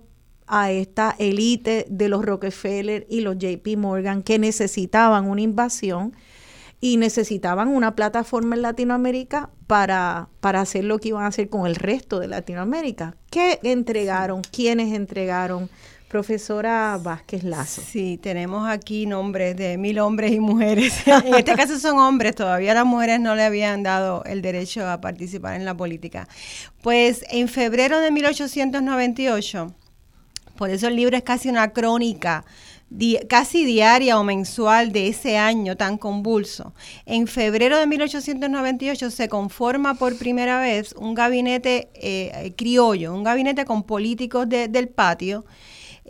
a 0.54 0.69
esta 0.69 1.15
élite 1.17 1.86
de 1.89 2.10
los 2.10 2.25
Rockefeller 2.25 3.08
y 3.10 3.21
los 3.21 3.38
JP 3.38 3.77
Morgan 3.77 4.21
que 4.21 4.38
necesitaban 4.38 5.30
una 5.30 5.41
invasión 5.41 6.13
y 6.82 6.97
necesitaban 6.97 7.69
una 7.69 7.95
plataforma 7.95 8.56
en 8.56 8.63
Latinoamérica 8.63 9.49
para, 9.67 10.27
para 10.41 10.60
hacer 10.60 10.84
lo 10.84 10.99
que 10.99 11.10
iban 11.10 11.23
a 11.23 11.27
hacer 11.27 11.47
con 11.47 11.67
el 11.67 11.75
resto 11.75 12.19
de 12.19 12.27
Latinoamérica. 12.27 13.15
¿Qué 13.30 13.60
entregaron? 13.63 14.41
¿Quiénes 14.41 14.93
entregaron? 14.93 15.69
Profesora 16.12 17.00
Vázquez 17.02 17.45
Lazo. 17.45 17.82
Sí, 17.89 18.19
tenemos 18.21 18.67
aquí 18.69 19.06
nombres 19.06 19.56
de 19.56 19.78
mil 19.78 19.97
hombres 19.97 20.34
y 20.34 20.41
mujeres. 20.41 20.93
en 21.06 21.36
este 21.36 21.56
caso 21.56 21.80
son 21.80 22.00
hombres, 22.00 22.36
todavía 22.36 22.74
las 22.74 22.86
mujeres 22.86 23.21
no 23.21 23.34
le 23.34 23.43
habían 23.43 23.82
dado 23.82 24.21
el 24.26 24.41
derecho 24.41 24.86
a 24.89 25.00
participar 25.00 25.56
en 25.56 25.63
la 25.63 25.74
política. 25.74 26.28
Pues 26.82 27.24
en 27.30 27.47
febrero 27.47 28.02
de 28.02 28.12
1898, 28.12 29.74
por 30.58 30.69
eso 30.69 30.89
el 30.89 30.97
libro 30.97 31.15
es 31.15 31.24
casi 31.24 31.47
una 31.47 31.71
crónica 31.71 32.43
casi 33.30 33.63
diaria 33.63 34.19
o 34.19 34.24
mensual 34.26 34.91
de 34.91 35.08
ese 35.08 35.38
año 35.38 35.78
tan 35.78 35.97
convulso. 35.97 36.74
En 37.06 37.26
febrero 37.26 37.78
de 37.78 37.88
1898 37.88 39.12
se 39.12 39.30
conforma 39.30 39.93
por 39.93 40.17
primera 40.17 40.60
vez 40.60 40.93
un 40.97 41.13
gabinete 41.13 41.88
eh, 41.93 42.52
criollo, 42.58 43.15
un 43.15 43.24
gabinete 43.24 43.63
con 43.63 43.84
políticos 43.84 44.50
del 44.50 44.89
patio 44.89 45.45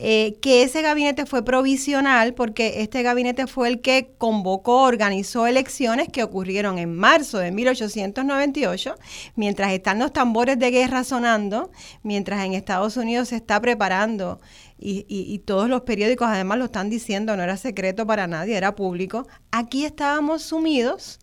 eh, 0.04 0.40
que 0.42 0.64
ese 0.64 0.82
gabinete 0.82 1.28
fue 1.28 1.46
provisional 1.46 2.34
porque 2.34 2.82
este 2.82 3.04
gabinete 3.04 3.46
fue 3.46 3.68
el 3.68 3.82
que 3.82 4.16
convocó, 4.18 4.82
organizó 4.82 5.46
elecciones 5.46 6.10
que 6.10 6.24
ocurrieron 6.24 6.80
en 6.80 6.96
marzo 6.96 7.38
de 7.38 7.52
1898, 7.52 8.96
mientras 9.36 9.72
están 9.72 10.00
los 10.00 10.12
tambores 10.12 10.58
de 10.58 10.72
guerra 10.72 11.04
sonando, 11.04 11.70
mientras 12.02 12.44
en 12.44 12.56
Estados 12.56 12.98
Unidos 12.98 13.28
se 13.28 13.36
está 13.36 13.62
preparando 13.62 14.42
y, 14.80 15.06
y, 15.08 15.38
todos 15.38 15.70
los 15.70 15.82
periódicos 15.82 16.28
además 16.28 16.58
lo 16.58 16.66
están 16.66 16.90
diciendo, 16.90 17.38
no 17.38 17.44
era 17.44 17.56
secreto 17.56 18.08
para 18.08 18.26
nadie, 18.26 18.58
era 18.58 18.74
público, 18.74 19.28
aquí 19.52 19.86
estábamos 19.86 20.42
sumidos 20.42 21.20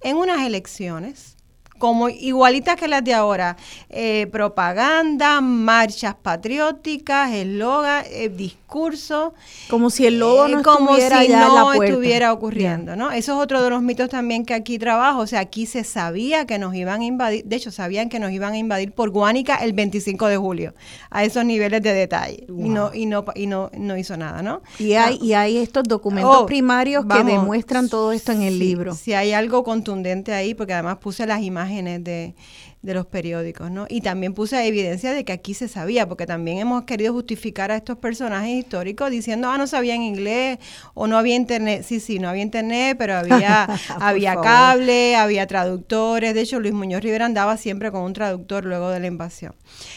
en 0.00 0.16
unas 0.16 0.46
elecciones 0.46 1.33
como 1.78 2.08
igualitas 2.08 2.76
que 2.76 2.88
las 2.88 3.04
de 3.04 3.14
ahora. 3.14 3.56
Eh, 3.90 4.28
propaganda, 4.32 5.40
marchas 5.40 6.14
patrióticas, 6.14 7.32
eslogan, 7.32 8.04
eh, 8.10 8.28
discurso. 8.28 9.34
Como 9.68 9.90
si 9.90 10.06
el 10.06 10.18
lobo 10.18 10.48
no 10.48 10.60
eh, 10.60 10.62
como 10.62 10.96
estuviera 10.96 11.22
si 11.22 11.28
no 11.28 11.72
estuviera 11.72 12.32
ocurriendo, 12.32 12.96
¿no? 12.96 13.10
Eso 13.10 13.34
es 13.34 13.42
otro 13.42 13.62
de 13.62 13.70
los 13.70 13.82
mitos 13.82 14.08
también 14.08 14.44
que 14.44 14.54
aquí 14.54 14.78
trabajo. 14.78 15.20
O 15.20 15.26
sea, 15.26 15.40
aquí 15.40 15.66
se 15.66 15.84
sabía 15.84 16.46
que 16.46 16.58
nos 16.58 16.74
iban 16.74 17.00
a 17.00 17.04
invadir, 17.04 17.44
de 17.44 17.56
hecho, 17.56 17.70
sabían 17.70 18.08
que 18.08 18.18
nos 18.18 18.30
iban 18.30 18.54
a 18.54 18.58
invadir 18.58 18.92
por 18.92 19.10
Guánica 19.10 19.56
el 19.56 19.72
25 19.72 20.26
de 20.28 20.36
julio, 20.36 20.74
a 21.10 21.24
esos 21.24 21.44
niveles 21.44 21.82
de 21.82 21.92
detalle. 21.92 22.46
Y 22.48 22.68
no, 22.68 22.94
y 22.94 23.06
no, 23.06 23.24
y 23.34 23.46
no, 23.46 23.70
no 23.76 23.96
hizo 23.96 24.16
nada, 24.16 24.42
¿no? 24.42 24.62
Y 24.78 24.94
hay, 24.94 25.18
y 25.20 25.34
hay 25.34 25.58
estos 25.58 25.84
documentos 25.84 26.36
oh, 26.36 26.46
primarios 26.46 27.04
que 27.06 27.24
demuestran 27.24 27.88
todo 27.88 28.12
esto 28.12 28.32
en 28.32 28.42
el 28.42 28.58
libro. 28.58 28.94
Si 28.94 29.12
hay 29.12 29.32
algo 29.32 29.64
contundente 29.64 30.32
ahí, 30.32 30.54
porque 30.54 30.72
además 30.72 30.98
puse 30.98 31.26
las 31.26 31.42
imágenes 31.42 31.63
de, 31.68 32.34
los 32.82 33.06
periódicos, 33.06 33.70
¿no? 33.70 33.86
Y 33.88 34.00
también 34.00 34.34
puse 34.34 34.66
evidencia 34.66 35.12
de 35.12 35.24
que 35.24 35.32
aquí 35.32 35.54
se 35.54 35.68
sabía, 35.68 36.08
porque 36.08 36.26
también 36.26 36.58
hemos 36.58 36.84
querido 36.84 37.12
justificar 37.12 37.70
a 37.70 37.76
estos 37.76 37.98
personajes 37.98 38.50
históricos 38.50 39.10
diciendo, 39.10 39.48
ah, 39.48 39.58
no 39.58 39.66
sabían 39.66 40.02
inglés 40.02 40.58
o 40.94 41.06
no 41.06 41.16
había 41.16 41.34
internet. 41.34 41.84
Sí, 41.86 42.00
sí, 42.00 42.18
no 42.18 42.28
había 42.28 42.42
internet, 42.42 42.96
pero 42.98 43.16
había, 43.16 43.64
había 44.00 44.36
cable, 44.36 45.16
había 45.16 45.46
traductores. 45.46 46.34
De 46.34 46.42
hecho, 46.42 46.60
Luis 46.60 46.74
Muñoz 46.74 47.02
Rivera 47.02 47.26
andaba 47.26 47.56
siempre 47.56 47.90
con 47.90 48.02
un 48.02 48.12
traductor 48.12 48.64
luego 48.64 48.90
de 48.90 49.00
la 49.00 49.06
invasión. 49.06 49.54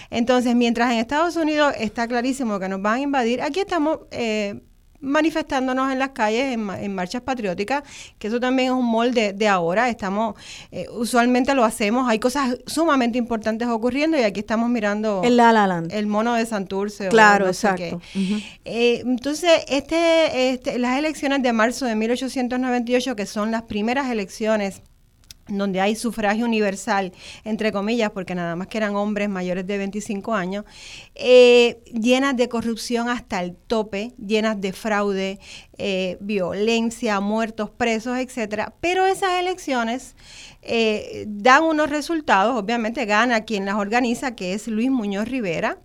Entonces, 0.10 0.56
mientras 0.56 0.92
en 0.92 1.00
Estados 1.00 1.36
Unidos 1.36 1.74
está 1.80 2.08
clarísimo 2.08 2.60
que 2.60 2.70
nos 2.70 2.82
van 2.82 2.96
a 2.96 3.02
invadir, 3.02 3.42
aquí 3.42 3.60
estamos... 3.60 4.00
Eh, 4.12 4.62
manifestándonos 5.08 5.92
en 5.92 6.00
las 6.00 6.10
calles 6.10 6.54
en, 6.54 6.94
marchas 6.94 7.22
patrióticas, 7.22 7.84
que 8.20 8.28
eso 8.28 8.40
también 8.40 8.70
es 8.70 8.74
un 8.74 8.86
molde 8.86 9.34
de 9.34 9.48
ahora. 9.48 9.90
Estamos, 9.90 10.36
eh, 10.72 10.88
usualmente 10.92 11.54
lo 11.56 11.64
hacemos, 11.64 12.10
hay 12.10 12.20
cosas 12.20 12.58
sumamente 12.66 13.18
importantes 13.18 13.68
ocurriendo 13.68 14.18
y 14.18 14.22
aquí 14.22 14.42
estamos 14.42 14.70
mirando 14.70 15.22
el, 15.24 15.38
la, 15.38 15.84
el 15.90 16.08
mono 16.08 16.34
de 16.34 16.46
Santurce. 16.46 17.10
Claro, 17.10 17.48
exacto. 17.48 18.02
Eh, 18.66 19.02
entonces, 19.06 19.52
este, 19.68 20.52
este, 20.52 20.80
las 20.80 20.98
elecciones 20.98 21.42
de 21.42 21.54
marzo 21.54 21.86
de 21.86 21.96
1898, 21.96 23.16
que 23.16 23.26
son 23.26 23.52
las 23.52 23.64
primeras 23.64 24.10
elecciones 24.10 24.82
donde 25.48 25.82
hay 25.82 25.96
sufragio 25.96 26.46
universal, 26.46 27.12
entre 27.44 27.72
comillas, 27.72 28.12
porque 28.12 28.36
nada 28.36 28.56
más 28.56 28.68
que 28.68 28.78
eran 28.78 28.96
hombres 28.96 29.30
mayores 29.30 29.66
de 29.68 29.78
25 29.78 30.34
años, 30.34 30.66
eh, 31.16 31.80
llenas 31.92 32.36
de 32.38 32.50
corrupción 32.50 33.10
hasta 33.10 33.42
el 33.42 33.56
tope, 33.56 34.14
llenas 34.18 34.60
de 34.60 34.74
fraude, 34.74 35.40
eh, 35.78 36.18
violencia, 36.20 37.20
muertos, 37.20 37.70
presos, 37.70 38.18
etcétera. 38.18 38.74
Pero 38.82 39.06
esas 39.06 39.40
elecciones 39.40 40.16
eh, 40.62 41.26
dan 41.28 41.64
unos 41.64 41.90
resultados, 41.90 42.56
obviamente 42.56 43.06
gana 43.06 43.42
quien 43.42 43.66
las 43.66 43.76
organiza, 43.76 44.36
que 44.36 44.54
es 44.54 44.68
Luis 44.68 44.92
Muñoz 44.92 45.28
Rivera, 45.28 45.78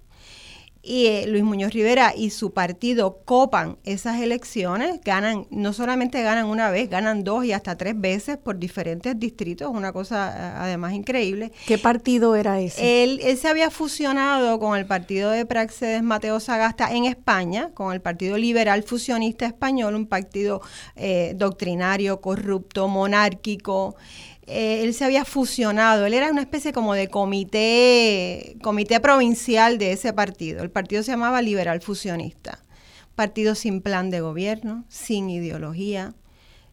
y 0.83 1.07
eh, 1.07 1.27
Luis 1.29 1.45
Muñoz 1.45 1.73
Rivera 1.73 2.13
y 2.17 2.31
su 2.31 2.53
partido 2.53 3.19
copan 3.25 3.79
esas 3.85 4.21
elecciones, 4.21 5.01
ganan, 5.05 5.47
no 5.51 5.73
solamente 5.73 6.23
ganan 6.23 6.47
una 6.47 6.71
vez, 6.71 6.91
ganan 6.91 7.23
dos 7.23 7.45
y 7.45 7.53
hasta 7.53 7.77
tres 7.77 7.99
veces 8.01 8.37
por 8.37 8.59
diferentes 8.59 9.19
distritos, 9.19 9.71
una 9.73 9.93
cosa 9.93 10.31
eh, 10.31 10.55
además 10.59 10.93
increíble. 10.95 11.53
¿Qué 11.67 11.79
partido 11.79 12.35
era 12.35 12.61
ese? 12.61 13.05
Él, 13.05 13.21
se 13.39 13.49
había 13.49 13.71
fusionado 13.71 14.59
con 14.59 14.77
el 14.77 14.85
partido 14.87 15.31
de 15.31 15.47
Praxedes 15.47 16.03
Mateo 16.03 16.41
Sagasta 16.41 16.93
en 16.93 17.05
España, 17.05 17.71
con 17.75 17.93
el 17.93 18.01
Partido 18.01 18.37
Liberal 18.37 18.83
Fusionista 18.83 19.47
Español, 19.47 19.95
un 19.95 20.07
partido 20.07 20.63
eh, 20.97 21.35
doctrinario, 21.37 22.21
corrupto, 22.21 22.89
monárquico. 22.89 23.95
Eh, 24.47 24.83
él 24.83 24.93
se 24.93 25.05
había 25.05 25.25
fusionado, 25.25 26.05
él 26.05 26.15
era 26.15 26.31
una 26.31 26.41
especie 26.41 26.73
como 26.73 26.95
de 26.95 27.09
comité, 27.09 28.57
comité 28.61 28.99
provincial 28.99 29.79
de 29.79 29.93
ese 29.93 30.13
partido. 30.13 30.63
El 30.63 30.71
partido 30.71 31.03
se 31.03 31.13
llamaba 31.13 31.43
Liberal 31.43 31.81
Fusionista, 31.81 32.65
partido 33.15 33.55
sin 33.55 33.81
plan 33.81 34.11
de 34.11 34.21
gobierno, 34.21 34.85
sin 34.89 35.31
ideología. 35.31 36.15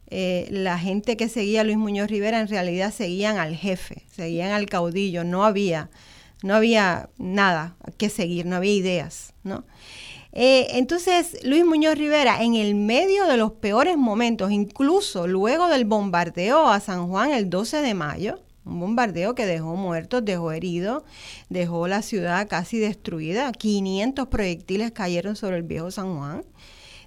Eh, 0.09 0.47
la 0.49 0.80
gente 0.80 1.15
que 1.15 1.30
seguía 1.30 1.61
a 1.61 1.63
Luis 1.63 1.78
Muñoz 1.78 2.09
Rivera 2.09 2.39
en 2.39 2.47
realidad 2.47 2.91
seguían 2.91 3.38
al 3.38 3.55
jefe, 3.55 4.03
seguían 4.11 4.51
al 4.51 4.65
caudillo, 4.65 5.24
no 5.24 5.45
había, 5.45 5.91
no 6.41 6.55
había 6.55 7.09
nada 7.20 7.76
que 7.97 8.09
seguir, 8.09 8.47
no 8.47 8.55
había 8.55 8.74
ideas, 8.74 9.34
¿no? 9.43 9.63
Eh, 10.42 10.78
entonces, 10.78 11.38
Luis 11.44 11.66
Muñoz 11.66 11.96
Rivera, 11.98 12.42
en 12.42 12.56
el 12.56 12.74
medio 12.74 13.26
de 13.26 13.36
los 13.36 13.52
peores 13.52 13.98
momentos, 13.98 14.54
incluso 14.54 15.28
luego 15.28 15.68
del 15.68 15.84
bombardeo 15.84 16.70
a 16.70 16.80
San 16.80 17.10
Juan 17.10 17.32
el 17.32 17.50
12 17.50 17.82
de 17.82 17.94
mayo, 17.94 18.40
un 18.64 18.80
bombardeo 18.80 19.36
que 19.36 19.46
dejó 19.46 19.76
muertos, 19.76 20.24
dejó 20.24 20.54
heridos, 20.54 21.04
dejó 21.50 21.90
la 21.90 22.02
ciudad 22.02 22.48
casi 22.48 22.80
destruida, 22.80 23.52
500 23.52 24.30
proyectiles 24.30 24.94
cayeron 24.94 25.36
sobre 25.36 25.58
el 25.58 25.64
viejo 25.64 25.92
San 25.92 26.18
Juan. 26.18 26.46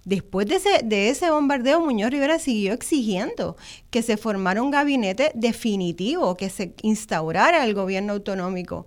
Después 0.04 0.46
de 0.46 0.56
ese, 0.56 0.82
de 0.84 1.08
ese 1.08 1.30
bombardeo, 1.30 1.80
Muñoz 1.80 2.10
Rivera 2.10 2.38
siguió 2.38 2.74
exigiendo 2.74 3.56
que 3.88 4.02
se 4.02 4.18
formara 4.18 4.60
un 4.60 4.70
gabinete 4.70 5.32
definitivo, 5.34 6.36
que 6.36 6.50
se 6.50 6.74
instaurara 6.82 7.64
el 7.64 7.72
gobierno 7.72 8.12
autonómico 8.12 8.84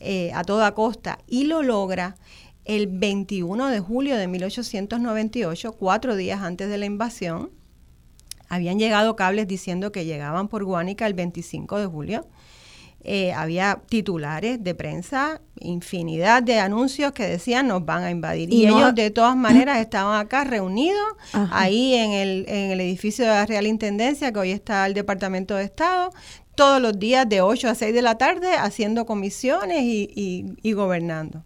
eh, 0.00 0.32
a 0.34 0.44
toda 0.44 0.74
costa, 0.74 1.18
y 1.26 1.44
lo 1.44 1.62
logra 1.62 2.16
el 2.66 2.88
21 2.88 3.68
de 3.68 3.80
julio 3.80 4.16
de 4.16 4.26
1898, 4.26 5.72
cuatro 5.72 6.16
días 6.16 6.42
antes 6.42 6.68
de 6.68 6.78
la 6.78 6.86
invasión, 6.86 7.50
habían 8.48 8.78
llegado 8.78 9.16
cables 9.16 9.46
diciendo 9.48 9.92
que 9.92 10.04
llegaban 10.04 10.48
por 10.48 10.64
Guánica 10.64 11.06
el 11.06 11.14
25 11.14 11.78
de 11.78 11.86
julio. 11.86 12.26
Eh, 13.08 13.32
había 13.32 13.82
titulares 13.88 14.64
de 14.64 14.74
prensa, 14.74 15.40
infinidad 15.60 16.42
de 16.42 16.58
anuncios 16.58 17.12
que 17.12 17.24
decían 17.24 17.68
nos 17.68 17.84
van 17.84 18.02
a 18.02 18.10
invadir. 18.10 18.52
Y, 18.52 18.66
ellos 18.66 18.96
de 18.96 19.12
todas 19.12 19.36
maneras 19.36 19.78
estaban 19.78 20.18
acá 20.18 20.42
reunidos, 20.42 21.06
ahí 21.32 21.94
en 21.94 22.10
el, 22.10 22.46
en 22.48 22.72
el 22.72 22.80
edificio 22.80 23.24
de 23.24 23.30
la 23.30 23.46
Real 23.46 23.68
Intendencia, 23.68 24.32
que 24.32 24.40
hoy 24.40 24.50
está 24.50 24.84
el 24.86 24.94
Departamento 24.94 25.54
de 25.54 25.62
Estado, 25.62 26.10
todos 26.56 26.82
los 26.82 26.98
días 26.98 27.28
de 27.28 27.42
8 27.42 27.68
a 27.68 27.74
6 27.76 27.94
de 27.94 28.02
la 28.02 28.18
tarde 28.18 28.54
haciendo 28.54 29.06
comisiones 29.06 29.82
y 29.84 30.72
gobernando. 30.72 31.44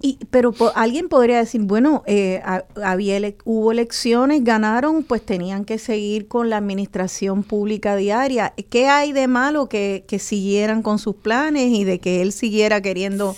Y, 0.00 0.18
pero 0.30 0.52
alguien 0.74 1.08
podría 1.08 1.38
decir, 1.38 1.62
bueno, 1.62 2.02
eh, 2.06 2.42
había 2.82 3.14
hubo 3.44 3.72
elecciones, 3.72 4.42
ganaron, 4.42 5.04
pues 5.04 5.24
tenían 5.24 5.64
que 5.64 5.78
seguir 5.78 6.28
con 6.28 6.50
la 6.50 6.56
administración 6.58 7.42
pública 7.42 7.96
diaria. 7.96 8.54
¿Qué 8.70 8.88
hay 8.88 9.12
de 9.12 9.28
malo 9.28 9.68
que, 9.68 10.04
que 10.08 10.18
siguieran 10.18 10.82
con 10.82 10.98
sus 10.98 11.16
planes 11.16 11.70
y 11.70 11.84
de 11.84 12.00
que 12.00 12.22
él 12.22 12.32
siguiera 12.32 12.80
queriendo 12.80 13.36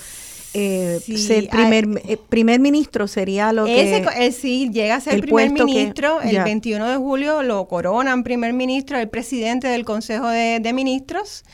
eh, 0.55 1.01
ser 1.01 1.49
primer, 1.49 1.87
eh, 2.09 2.19
primer 2.29 2.61
ministro? 2.61 3.09
Sería 3.09 3.53
lo 3.53 3.65
que... 3.65 3.97
Ese, 3.97 4.33
sí, 4.33 4.71
llega 4.73 4.97
a 4.97 5.01
ser 5.01 5.21
primer 5.21 5.51
ministro. 5.51 6.21
el 6.21 6.43
21 6.43 6.89
de 6.89 6.97
julio 6.97 7.43
lo 7.43 7.67
coronan 7.69 8.23
primer 8.23 8.53
ministro, 8.53 8.99
el 8.99 9.09
presidente 9.09 9.69
del 9.69 9.85
Consejo 9.85 10.29
de, 10.29 10.61
de 10.61 10.73
Ministros. 10.73 11.45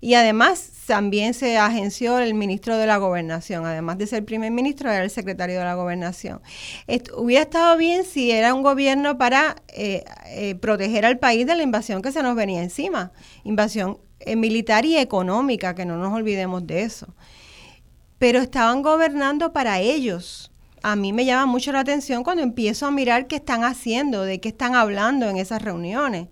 Y 0.00 0.14
además 0.14 0.72
también 0.86 1.32
se 1.32 1.58
agenció 1.58 2.18
el 2.18 2.34
ministro 2.34 2.76
de 2.76 2.86
la 2.86 2.96
gobernación, 2.96 3.64
además 3.66 3.98
de 3.98 4.06
ser 4.06 4.24
primer 4.24 4.50
ministro, 4.50 4.90
era 4.90 5.04
el 5.04 5.10
secretario 5.10 5.58
de 5.58 5.64
la 5.64 5.74
gobernación. 5.74 6.40
hubiera 7.16 7.42
estado 7.42 7.76
bien 7.76 8.04
si 8.04 8.30
era 8.30 8.52
un 8.54 8.62
gobierno 8.62 9.16
para 9.16 9.56
eh, 9.68 10.04
eh, 10.26 10.54
proteger 10.56 11.06
al 11.06 11.18
país 11.18 11.46
de 11.46 11.56
la 11.56 11.62
invasión 11.62 12.02
que 12.02 12.12
se 12.12 12.22
nos 12.22 12.34
venía 12.34 12.62
encima, 12.62 13.12
invasión 13.44 13.98
eh, 14.20 14.36
militar 14.36 14.84
y 14.84 14.96
económica, 14.96 15.74
que 15.74 15.84
no 15.84 15.96
nos 15.96 16.12
olvidemos 16.12 16.66
de 16.66 16.82
eso. 16.82 17.14
Pero 18.22 18.38
estaban 18.38 18.82
gobernando 18.82 19.52
para 19.52 19.80
ellos. 19.80 20.52
A 20.80 20.94
mí 20.94 21.12
me 21.12 21.24
llama 21.24 21.46
mucho 21.46 21.72
la 21.72 21.80
atención 21.80 22.22
cuando 22.22 22.44
empiezo 22.44 22.86
a 22.86 22.92
mirar 22.92 23.26
qué 23.26 23.34
están 23.34 23.64
haciendo, 23.64 24.22
de 24.22 24.38
qué 24.38 24.50
están 24.50 24.76
hablando 24.76 25.28
en 25.28 25.38
esas 25.38 25.60
reuniones 25.60 26.28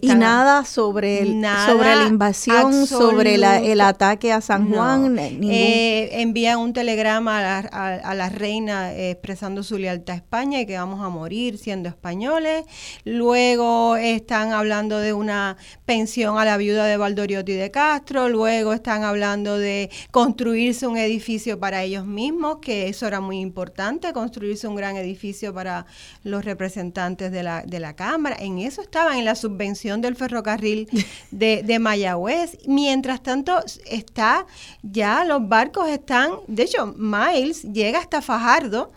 y 0.00 0.08
nada 0.14 0.64
sobre, 0.64 1.20
el, 1.20 1.44
sobre 1.66 1.96
la 1.96 2.06
invasión, 2.08 2.86
sobre 2.86 3.34
el 3.34 3.80
ataque 3.80 4.32
a 4.32 4.40
San 4.40 4.68
Juan. 4.68 5.18
Eh, 5.18 6.20
envían 6.20 6.58
un 6.58 6.72
telegrama 6.72 7.60
a 7.60 8.14
la, 8.14 8.28
reina 8.28 8.92
eh, 8.92 9.10
expresando 9.10 9.62
su 9.62 9.78
lealtad 9.78 10.14
a 10.14 10.16
España 10.16 10.60
y 10.60 10.66
que 10.66 10.76
vamos 10.76 11.04
a 11.04 11.08
morir 11.08 11.58
siendo 11.58 11.88
españoles. 11.88 12.64
Luego 13.04 13.96
están 13.96 14.52
hablando 14.52 14.98
de 14.98 15.12
una 15.12 15.56
pensión 15.84 16.38
a 16.38 16.44
la 16.44 16.56
viuda 16.56 16.86
de 16.86 16.96
Valdoriotti 16.96 17.52
de 17.52 17.70
Castro. 17.70 18.28
Luego 18.28 18.72
están 18.72 19.04
hablando 19.04 19.58
de 19.58 19.90
construirse 20.10 20.86
un 20.86 20.96
edificio 20.96 21.58
para 21.60 21.82
ellos 21.82 22.06
mismos, 22.06 22.58
que 22.60 22.88
eso 22.88 23.06
era 23.06 23.20
muy 23.20 23.40
importante, 23.40 24.12
construirse 24.12 24.66
un 24.66 24.76
gran 24.76 24.96
edificio 24.96 25.54
para 25.54 25.86
los 26.22 26.44
representantes 26.44 27.30
de 27.30 27.42
la, 27.42 27.62
de 27.62 27.80
la 27.80 27.94
Cámara. 27.94 28.36
En 28.40 28.58
eso 28.58 28.82
estaban 28.82 29.18
en 29.18 29.24
la 29.24 29.34
subvención 29.34 29.83
del 29.84 30.16
ferrocarril 30.16 30.88
de, 31.30 31.62
de 31.62 31.78
Mayagüez. 31.78 32.58
Mientras 32.66 33.22
tanto, 33.22 33.60
está 33.84 34.46
ya 34.82 35.24
los 35.24 35.46
barcos 35.48 35.88
están, 35.88 36.32
de 36.46 36.62
hecho, 36.64 36.86
Miles 36.96 37.62
llega 37.62 37.98
hasta 37.98 38.22
Fajardo. 38.22 38.90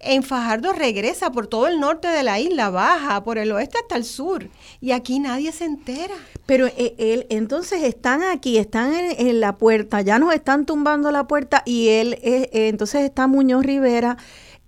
En 0.00 0.22
Fajardo 0.22 0.74
regresa 0.74 1.32
por 1.32 1.46
todo 1.46 1.66
el 1.66 1.80
norte 1.80 2.08
de 2.08 2.22
la 2.22 2.38
isla, 2.38 2.68
baja 2.68 3.24
por 3.24 3.38
el 3.38 3.50
oeste 3.52 3.78
hasta 3.78 3.96
el 3.96 4.04
sur. 4.04 4.48
Y 4.80 4.92
aquí 4.92 5.18
nadie 5.18 5.50
se 5.50 5.64
entera. 5.64 6.14
Pero 6.44 6.66
eh, 6.66 6.94
él, 6.98 7.26
entonces 7.30 7.82
están 7.82 8.22
aquí, 8.22 8.58
están 8.58 8.92
en, 8.94 9.40
la 9.40 9.56
puerta, 9.56 10.02
ya 10.02 10.18
nos 10.18 10.34
están 10.34 10.66
tumbando 10.66 11.10
la 11.10 11.26
puerta 11.26 11.62
y 11.64 11.88
él, 11.88 12.18
eh, 12.22 12.50
entonces 12.52 13.02
está 13.02 13.26
Muñoz 13.26 13.64
Rivera 13.64 14.18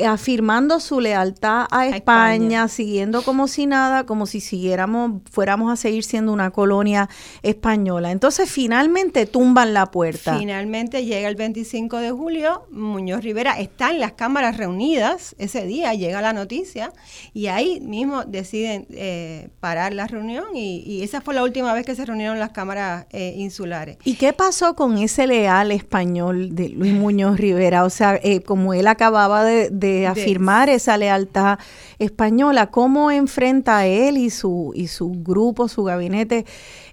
afirmando 0.05 0.79
su 0.81 1.01
lealtad 1.01 1.67
a, 1.71 1.87
España, 1.87 2.69
siguiendo 2.69 3.23
como 3.23 3.49
si 3.49 3.67
nada, 3.67 4.05
como 4.05 4.27
si 4.27 4.41
siguiéramos, 4.41 5.23
fuéramos 5.31 5.73
a 5.73 5.77
seguir 5.77 6.05
siendo 6.05 6.33
una 6.33 6.51
colonia 6.51 7.09
española. 7.43 8.11
Entonces 8.11 8.51
finalmente 8.51 9.27
tumban 9.27 9.73
la 9.73 9.91
puerta. 9.91 10.39
Finalmente 10.39 11.05
llega 11.05 11.29
el 11.29 11.37
25 11.37 11.99
de 11.99 12.11
julio, 12.11 12.67
Muñoz 12.71 13.23
Rivera 13.23 13.59
está 13.59 13.91
en 13.91 14.01
las 14.01 14.13
cámaras 14.13 14.57
reunidas, 14.59 15.35
ese 15.39 15.65
día 15.65 15.95
llega 15.95 16.21
la 16.21 16.33
noticia 16.33 16.93
y 17.33 17.47
ahí 17.47 17.81
mismo 17.81 18.25
deciden 18.25 18.87
eh, 18.91 19.49
parar 19.61 19.95
la 19.95 20.07
reunión 20.07 20.45
y, 20.55 20.97
esa 21.07 21.21
fue 21.21 21.35
la 21.35 21.45
última 21.45 21.73
vez 21.73 21.87
que 21.87 21.95
se 21.95 22.05
reunieron 22.05 22.39
las 22.39 22.51
cámaras 22.51 23.07
eh, 23.11 23.35
insulares. 23.37 23.99
¿Y 24.03 24.15
qué 24.15 24.33
pasó 24.33 24.75
con 24.75 24.99
ese 24.99 25.27
leal 25.27 25.71
español 25.71 26.55
de 26.55 26.71
Luis 26.71 26.93
Muñoz 26.93 27.39
Rivera? 27.39 27.85
O 27.85 27.91
sea, 27.91 28.19
eh, 28.23 28.41
como 28.41 28.75
él 28.75 28.89
acababa 28.89 29.45
de 29.45 29.71
de 29.71 29.86
afirmar 30.07 30.69
esa 30.69 30.97
lealtad 30.97 31.59
española. 31.99 32.71
¿Cómo 32.71 33.11
enfrenta 33.11 33.87
él 33.87 34.17
y 34.17 34.31
su, 34.31 34.73
y 34.75 34.89
su 34.89 35.11
grupo, 35.11 35.69
su 35.69 35.85
gabinete, 35.85 36.45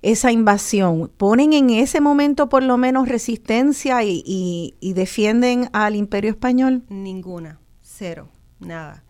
esa 0.02 0.32
invasión? 0.32 1.12
¿Ponen 1.18 1.54
en 1.54 1.70
ese 1.70 2.02
momento 2.02 2.50
por 2.50 2.64
lo 2.64 2.78
menos 2.78 3.08
resistencia 3.08 4.04
y, 4.04 4.24
y 4.80 4.94
defienden 4.94 5.70
al 5.74 5.96
imperio 5.96 6.32
español? 6.32 6.84
Ninguna, 6.90 7.60
cero, 7.82 8.30
nada. 8.60 9.03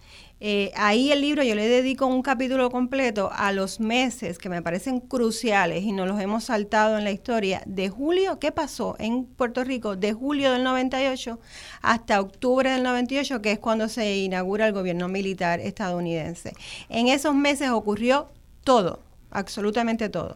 Eh, 0.45 0.73
ahí 0.75 1.09
el 1.09 1.21
libro 1.21 1.41
yo 1.41 1.55
le 1.55 1.69
dedico 1.69 2.05
un 2.05 2.21
capítulo 2.21 2.69
completo 2.69 3.29
a 3.33 3.53
los 3.53 3.79
meses 3.79 4.37
que 4.37 4.49
me 4.49 4.61
parecen 4.61 4.99
cruciales 4.99 5.83
y 5.83 5.93
nos 5.93 6.05
los 6.05 6.19
hemos 6.19 6.43
saltado 6.43 6.97
en 6.97 7.05
la 7.05 7.11
historia 7.11 7.63
de 7.65 7.87
julio, 7.87 8.39
¿qué 8.39 8.51
pasó 8.51 8.97
en 8.99 9.23
Puerto 9.23 9.63
Rico? 9.63 9.95
De 9.95 10.11
julio 10.11 10.51
del 10.51 10.65
98 10.65 11.39
hasta 11.81 12.19
octubre 12.19 12.69
del 12.69 12.83
98, 12.83 13.41
que 13.41 13.53
es 13.53 13.59
cuando 13.59 13.87
se 13.87 14.17
inaugura 14.17 14.67
el 14.67 14.73
gobierno 14.73 15.07
militar 15.07 15.61
estadounidense. 15.61 16.51
En 16.89 17.07
esos 17.07 17.33
meses 17.33 17.69
ocurrió 17.69 18.27
todo, 18.65 18.99
absolutamente 19.31 20.09
todo. 20.09 20.35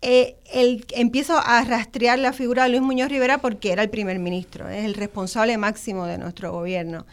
eh, 0.00 0.36
el, 0.52 0.84
empiezo 0.90 1.38
a 1.38 1.62
rastrear 1.64 2.18
la 2.18 2.32
figura 2.32 2.64
de 2.64 2.70
Luis 2.70 2.82
Muñoz 2.82 3.08
Rivera 3.08 3.38
porque 3.38 3.70
era 3.70 3.84
el 3.84 3.90
primer 3.90 4.18
ministro, 4.18 4.68
es 4.68 4.84
el 4.84 4.94
responsable 4.94 5.56
máximo 5.58 6.06
de 6.06 6.18
nuestro 6.18 6.50
gobierno. 6.50 7.06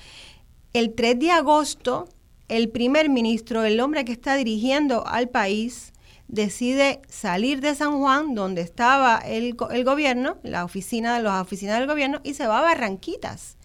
El 0.71 0.93
3 0.93 1.17
de 1.17 1.31
agosto, 1.31 2.07
el 2.47 2.69
primer 2.69 3.09
ministro, 3.09 3.63
el 3.63 3.79
hombre 3.79 4.05
que 4.05 4.11
está 4.11 4.35
dirigiendo 4.35 5.07
al 5.07 5.27
país, 5.27 5.93
decide 6.27 7.01
salir 7.09 7.59
de 7.59 7.73
San 7.73 7.97
Juan, 7.97 8.35
donde 8.35 8.61
estaba 8.61 9.17
el, 9.17 9.55
gobierno, 9.55 10.37
la 10.43 10.63
oficina 10.63 11.17
de 11.17 11.23
las 11.23 11.41
oficinas 11.41 11.79
del 11.79 11.87
gobierno, 11.87 12.21
y 12.23 12.35
se 12.35 12.45
va 12.45 12.59
a 12.59 12.61
Barranquitas. 12.61 13.57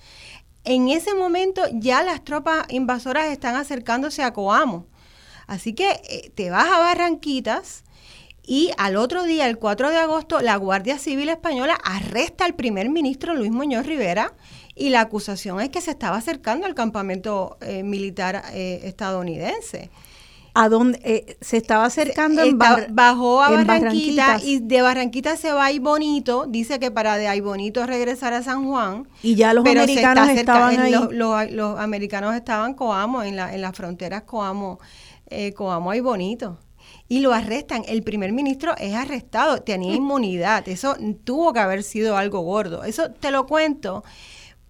En 0.64 0.88
ese 0.88 1.14
momento 1.14 1.60
ya 1.74 2.02
las 2.02 2.24
tropas 2.24 2.64
invasoras 2.70 3.26
están 3.26 3.54
acercándose 3.54 4.22
a 4.22 4.32
Coamo. 4.32 4.86
Así 5.46 5.74
que 5.74 6.00
eh, 6.08 6.32
te 6.34 6.48
vas 6.48 6.72
a 6.72 6.78
Barranquitas 6.78 7.84
y 8.46 8.70
al 8.76 8.96
otro 8.96 9.24
día, 9.24 9.46
el 9.46 9.58
4 9.58 9.90
de 9.90 9.96
agosto, 9.98 10.40
la 10.40 10.56
Guardia 10.56 10.98
Civil 10.98 11.30
Española 11.30 11.78
arresta 11.82 12.44
al 12.44 12.54
primer 12.54 12.88
ministro 12.88 13.34
Luis 13.34 13.50
Muñoz 13.50 13.86
Rivera 13.86 14.34
y 14.74 14.90
la 14.90 15.00
acusación 15.00 15.60
es 15.60 15.70
que 15.70 15.80
se 15.80 15.90
estaba 15.90 16.16
acercando 16.16 16.66
al 16.66 16.74
campamento 16.74 17.56
eh, 17.60 17.82
militar 17.82 18.42
eh, 18.52 18.80
estadounidense 18.84 19.90
a 20.54 20.68
dónde 20.68 21.00
eh, 21.02 21.36
se 21.40 21.56
estaba 21.56 21.84
acercando 21.84 22.42
en 22.42 22.56
bajó 22.56 23.42
a 23.42 23.50
Barranquita 23.64 24.38
y 24.42 24.60
de 24.60 24.82
Barranquita 24.82 25.36
se 25.36 25.52
va 25.52 25.66
a 25.66 25.80
Bonito, 25.80 26.46
dice 26.46 26.78
que 26.78 26.92
para 26.92 27.16
de 27.16 27.40
Bonito 27.40 27.84
regresar 27.84 28.32
a 28.32 28.42
San 28.42 28.64
Juan. 28.64 29.08
Y 29.22 29.34
ya 29.34 29.52
los 29.52 29.66
americanos 29.66 30.28
estaban 30.30 30.78
ahí. 30.78 30.94
Los, 31.10 31.78
americanos 31.80 32.36
estaban 32.36 32.74
Coamo 32.74 33.24
en, 33.24 33.34
la, 33.34 33.52
en 33.52 33.60
las 33.60 33.76
fronteras 33.76 34.22
Coamo, 34.22 34.78
eh, 35.26 35.52
Coamo 35.52 35.92
y 35.92 36.00
Bonito. 36.00 36.58
Y 37.08 37.20
lo 37.20 37.34
arrestan. 37.34 37.82
El 37.88 38.02
primer 38.02 38.32
ministro 38.32 38.74
es 38.78 38.94
arrestado, 38.94 39.62
tenía 39.62 39.94
inmunidad. 39.94 40.68
Eso 40.68 40.96
tuvo 41.24 41.52
que 41.52 41.58
haber 41.58 41.82
sido 41.82 42.16
algo 42.16 42.40
gordo. 42.40 42.84
Eso 42.84 43.10
te 43.10 43.32
lo 43.32 43.46
cuento 43.46 44.04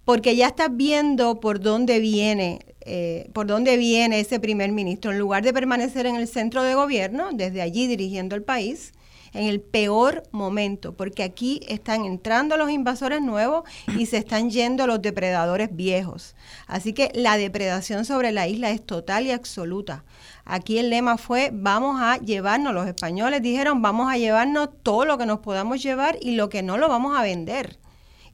porque 0.05 0.37
ya 0.37 0.49
estás 0.49 0.69
viendo 0.77 1.41
por 1.41 1.61
dónde 1.61 1.99
viene 1.99 2.61
eh, 2.87 3.31
por 3.33 3.47
dónde 3.47 3.79
viene 3.79 4.21
ese 4.21 4.39
primer 4.39 4.71
ministro, 4.71 5.11
en 5.11 5.19
lugar 5.19 5.43
de 5.43 5.55
permanecer 5.55 6.05
en 6.05 6.17
el 6.17 6.29
centro 6.29 6.63
de 6.63 6.75
gobierno, 6.75 7.31
desde 7.33 7.63
allí 7.63 7.87
dirigiendo 7.87 8.37
el 8.37 8.43
país, 8.43 8.93
en 9.33 9.45
el 9.45 9.61
peor 9.61 10.23
momento, 10.33 10.95
porque 10.95 11.23
aquí 11.23 11.61
están 11.67 12.05
entrando 12.05 12.59
los 12.59 12.71
invasores 12.71 13.23
nuevos 13.23 13.65
y 13.99 14.05
se 14.05 14.19
están 14.19 14.51
yendo 14.51 14.87
los 14.87 15.01
depredadores 15.01 15.75
viejos. 15.75 16.37
Así 16.67 16.93
que 16.93 17.11
la 17.15 17.39
depredación 17.39 18.05
sobre 18.05 18.33
la 18.33 18.47
isla 18.49 18.71
es 18.71 18.85
total 18.85 19.27
y 19.27 19.31
absoluta. 19.31 20.05
Aquí 20.45 20.79
el 20.79 20.91
lema 20.91 21.17
fue, 21.17 21.51
vamos 21.55 22.01
a 22.03 22.19
llevarnos, 22.19 22.75
los 22.75 22.87
españoles 22.87 23.41
dijeron, 23.41 23.81
vamos 23.81 24.13
a 24.13 24.19
llevarnos 24.19 24.69
todo 24.83 25.07
lo 25.07 25.17
que 25.17 25.27
nos 25.27 25.41
podamos 25.41 25.83
llevar 25.83 26.19
y 26.21 26.33
lo 26.33 26.51
que 26.51 26.63
no 26.63 26.77
lo 26.77 26.89
vamos 26.89 27.17
a 27.19 27.23
vender. 27.23 27.79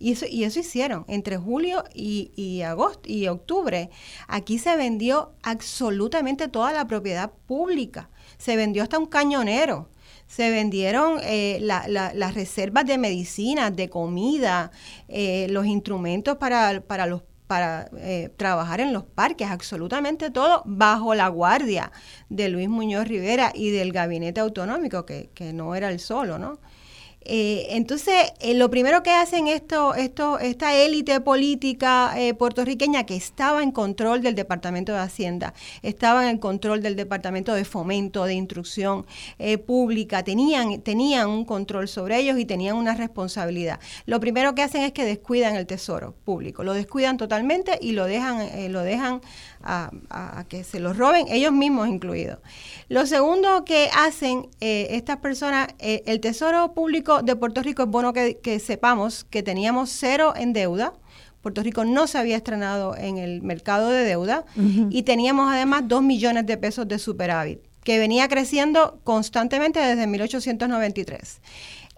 Y 0.00 0.12
eso, 0.12 0.24
y 0.28 0.44
eso 0.44 0.58
hicieron 0.58 1.04
entre 1.08 1.36
julio 1.36 1.84
y, 1.94 2.62
agosto 2.62 3.02
y 3.04 3.28
octubre. 3.28 3.90
Aquí 4.26 4.58
se 4.58 4.74
vendió 4.74 5.34
absolutamente 5.42 6.48
toda 6.48 6.72
la 6.72 6.86
propiedad 6.86 7.30
pública. 7.46 8.08
Se 8.38 8.56
vendió 8.56 8.82
hasta 8.82 8.98
un 8.98 9.06
cañonero 9.06 9.88
se 10.26 10.48
vendieron 10.52 11.18
eh, 11.24 11.58
las 11.60 12.34
reservas 12.34 12.86
de 12.86 12.98
medicinas, 12.98 13.74
de 13.74 13.90
comida, 13.90 14.70
eh, 15.08 15.48
los 15.50 15.66
instrumentos 15.66 16.36
para, 16.36 16.82
para, 16.82 17.06
los, 17.06 17.22
para 17.48 17.90
eh, 17.96 18.30
trabajar 18.36 18.80
en 18.80 18.92
los 18.92 19.02
parques, 19.02 19.50
absolutamente 19.50 20.30
todo 20.30 20.62
bajo 20.66 21.16
la 21.16 21.26
guardia 21.26 21.90
de 22.28 22.48
Luis 22.48 22.68
Muñoz 22.68 23.08
Rivera 23.08 23.50
y 23.52 23.70
del 23.70 23.90
gabinete 23.90 24.38
autonómico, 24.38 25.04
que, 25.04 25.30
que 25.34 25.52
no 25.52 25.74
era 25.74 25.90
el 25.90 25.98
solo, 25.98 26.38
¿no? 26.38 26.60
Eh, 27.22 27.66
entonces, 27.70 28.32
eh, 28.40 28.54
lo 28.54 28.70
primero 28.70 29.02
que 29.02 29.10
hacen 29.10 29.46
esto, 29.46 29.94
esto, 29.94 30.38
esta 30.38 30.74
élite 30.74 31.20
política 31.20 32.14
eh, 32.16 32.32
puertorriqueña 32.32 33.04
que 33.04 33.14
estaba 33.14 33.62
en 33.62 33.72
control 33.72 34.22
del 34.22 34.34
Departamento 34.34 34.92
de 34.92 35.00
Hacienda, 35.00 35.52
estaba 35.82 36.30
en 36.30 36.38
control 36.38 36.82
del 36.82 36.96
Departamento 36.96 37.52
de 37.52 37.64
Fomento, 37.64 38.24
de 38.24 38.34
Instrucción 38.34 39.06
Pública, 39.66 40.22
tenían, 40.22 40.80
tenían 40.82 41.28
un 41.28 41.44
control 41.44 41.88
sobre 41.88 42.18
ellos 42.18 42.38
y 42.38 42.44
tenían 42.44 42.76
una 42.76 42.94
responsabilidad. 42.94 43.80
Lo 44.06 44.20
primero 44.20 44.54
que 44.54 44.62
hacen 44.62 44.82
es 44.82 44.92
que 44.92 45.04
descuidan 45.04 45.56
el 45.56 45.66
tesoro 45.66 46.14
público, 46.24 46.64
lo 46.64 46.72
descuidan 46.72 47.16
totalmente 47.16 47.78
y 47.80 47.92
lo 47.92 48.06
dejan, 48.06 48.72
lo 48.72 48.82
dejan 48.82 49.20
a, 49.62 50.44
que 50.48 50.64
se 50.64 50.80
los 50.80 50.96
roben, 50.96 51.26
ellos 51.28 51.52
mismos 51.52 51.88
incluidos. 51.88 52.38
Lo 52.88 53.06
segundo 53.06 53.64
que 53.64 53.90
hacen 53.94 54.48
eh, 54.60 54.88
estas 54.90 55.18
personas, 55.18 55.68
eh, 55.78 56.02
el 56.06 56.20
Tesoro 56.20 56.72
Público 56.72 57.22
de 57.22 57.36
Puerto 57.36 57.62
Rico, 57.62 57.82
es 57.82 57.88
bueno 57.88 58.12
que, 58.12 58.60
sepamos 58.60 59.24
que 59.24 59.42
teníamos 59.42 59.90
cero 59.90 60.32
en 60.36 60.52
deuda. 60.52 60.92
Puerto 61.42 61.62
Rico 61.62 61.84
no 61.84 62.06
se 62.06 62.18
había 62.18 62.36
estrenado 62.36 62.96
en 62.96 63.16
el 63.16 63.40
mercado 63.42 63.88
de 63.88 64.04
deuda 64.04 64.44
y 64.90 65.04
teníamos 65.04 65.50
además 65.50 65.84
dos 65.86 66.02
millones 66.02 66.44
de 66.44 66.58
pesos 66.58 66.86
de 66.86 66.98
superávit, 66.98 67.60
que 67.82 67.98
venía 67.98 68.28
creciendo 68.28 69.00
constantemente 69.04 69.80
desde 69.80 70.06
1893. 70.06 71.40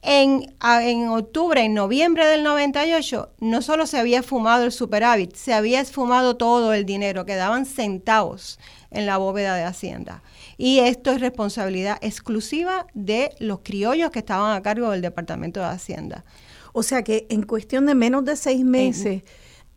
En, 0.04 0.52
en, 0.60 1.08
octubre, 1.08 1.62
en 1.62 1.74
noviembre 1.74 2.26
del 2.26 2.42
98, 2.42 3.30
no 3.38 3.62
solo 3.62 3.86
se 3.86 3.98
había 3.98 4.24
fumado 4.24 4.64
el 4.64 4.72
superávit, 4.72 5.36
se 5.36 5.54
había 5.54 5.80
esfumado 5.80 6.36
todo 6.36 6.74
el 6.74 6.84
dinero, 6.84 7.24
quedaban 7.24 7.66
centavos 7.66 8.58
en 8.90 9.06
la 9.06 9.16
bóveda 9.16 9.54
de 9.54 9.62
Hacienda. 9.62 10.22
Y 10.58 10.80
esto 10.80 11.12
es 11.12 11.20
responsabilidad 11.20 11.98
exclusiva 12.00 12.86
de 12.94 13.30
los 13.38 13.60
criollos 13.60 14.10
que 14.10 14.18
estaban 14.18 14.56
a 14.56 14.62
cargo 14.62 14.90
del 14.90 15.02
Departamento 15.02 15.60
de 15.60 15.66
Hacienda. 15.66 16.24
O 16.72 16.82
sea 16.82 17.04
que 17.04 17.26
en 17.30 17.42
cuestión 17.42 17.86
de 17.86 17.94
menos 17.94 18.24
de 18.24 18.36
seis 18.36 18.64
meses... 18.64 19.22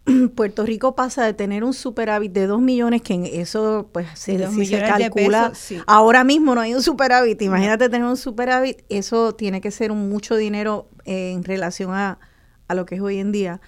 Puerto 0.35 0.65
Rico 0.65 0.95
pasa 0.95 1.25
de 1.25 1.33
tener 1.33 1.63
un 1.63 1.73
superávit 1.73 2.31
de 2.31 2.47
2 2.47 2.61
millones, 2.61 3.01
que 3.01 3.13
en 3.13 3.25
eso 3.25 3.89
pues 3.91 4.07
se, 4.13 4.37
se 4.37 4.79
calcula, 4.79 5.51
ahora 5.87 6.23
mismo 6.23 6.55
no 6.55 6.61
hay 6.61 6.73
un 6.73 6.81
superávit, 6.81 7.41
imagínate 7.41 7.89
tener 7.89 8.07
un 8.07 8.17
superávit, 8.17 8.83
eso 8.89 9.33
tiene 9.33 9.61
que 9.61 9.71
ser 9.71 9.91
un 9.91 10.09
mucho 10.09 10.35
dinero 10.35 10.87
en 11.05 11.43
relación 11.43 11.93
a, 11.93 12.19
a 12.67 12.75
lo 12.75 12.85
que 12.85 12.95
es 12.95 13.01
hoy 13.01 13.19
en 13.19 13.31
día. 13.31 13.61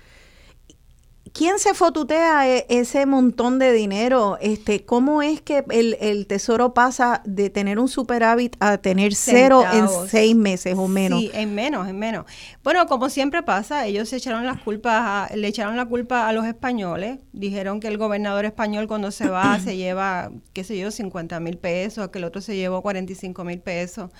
¿Quién 1.33 1.59
se 1.59 1.73
fotutea 1.73 2.47
e, 2.47 2.65
ese 2.69 3.05
montón 3.05 3.59
de 3.59 3.73
dinero? 3.73 4.37
Este, 4.41 4.85
¿Cómo 4.85 5.21
es 5.21 5.41
que 5.41 5.63
el, 5.69 6.27
tesoro 6.27 6.73
pasa 6.73 7.21
de 7.25 7.49
tener 7.49 7.79
un 7.79 7.87
superávit 7.87 8.55
a 8.59 8.77
tener 8.77 9.15
cero 9.15 9.63
en 9.71 9.87
seis 10.07 10.35
meses 10.35 10.75
o 10.77 10.87
menos? 10.87 11.19
Sí, 11.19 11.31
en 11.33 11.55
menos, 11.55 11.87
en 11.87 11.97
menos. 11.97 12.25
Bueno, 12.63 12.85
como 12.87 13.09
siempre 13.09 13.43
pasa, 13.43 13.85
ellos 13.85 14.11
echaron 14.13 14.45
las 14.45 14.61
culpas, 14.61 15.33
le 15.35 15.47
echaron 15.47 15.77
la 15.77 15.85
culpa 15.85 16.27
a 16.27 16.33
los 16.33 16.45
españoles. 16.45 17.19
Dijeron 17.33 17.79
que 17.79 17.87
el 17.87 17.97
gobernador 17.97 18.45
español 18.45 18.87
cuando 18.87 19.11
se 19.11 19.27
va 19.27 19.59
se 19.59 19.77
lleva, 19.77 20.31
qué 20.53 20.63
sé 20.63 20.77
yo, 20.77 20.91
50 20.91 21.39
mil 21.39 21.57
pesos, 21.57 22.09
que 22.09 22.19
el 22.19 22.25
otro 22.25 22.41
se 22.41 22.55
llevó 22.55 22.81
45 22.81 23.43
mil 23.43 23.59
pesos. 23.59 24.11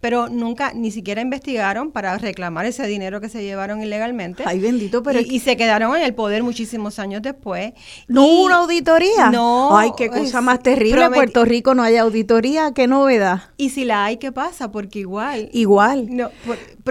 Pero 0.00 0.28
nunca, 0.28 0.72
ni 0.74 0.90
siquiera 0.90 1.20
investigaron 1.20 1.92
para 1.92 2.16
reclamar 2.18 2.66
ese 2.66 2.86
dinero 2.86 3.20
que 3.20 3.28
se 3.28 3.42
llevaron 3.42 3.82
ilegalmente. 3.82 4.44
Ay, 4.46 4.60
bendito, 4.60 5.02
pero... 5.02 5.20
Y, 5.20 5.36
y 5.36 5.40
se 5.40 5.56
quedaron 5.56 5.96
en 5.96 6.02
el 6.02 6.14
poder 6.14 6.42
muchísimo 6.56 6.88
años 6.98 7.20
después. 7.20 7.74
¿No 8.08 8.24
hubo 8.24 8.44
una 8.46 8.56
auditoría? 8.56 9.30
No. 9.30 9.76
Ay, 9.76 9.90
qué 9.96 10.08
cosa 10.08 10.40
más 10.40 10.62
terrible. 10.62 11.04
En 11.04 11.12
Puerto 11.12 11.44
Rico 11.44 11.74
no 11.74 11.82
hay 11.82 11.96
auditoría, 11.96 12.72
qué 12.72 12.86
novedad. 12.86 13.42
Y 13.58 13.70
si 13.70 13.84
la 13.84 14.06
hay, 14.06 14.16
¿qué 14.16 14.32
pasa? 14.32 14.72
Porque 14.72 15.00
igual. 15.00 15.50
Igual. 15.52 16.06
No, 16.08 16.30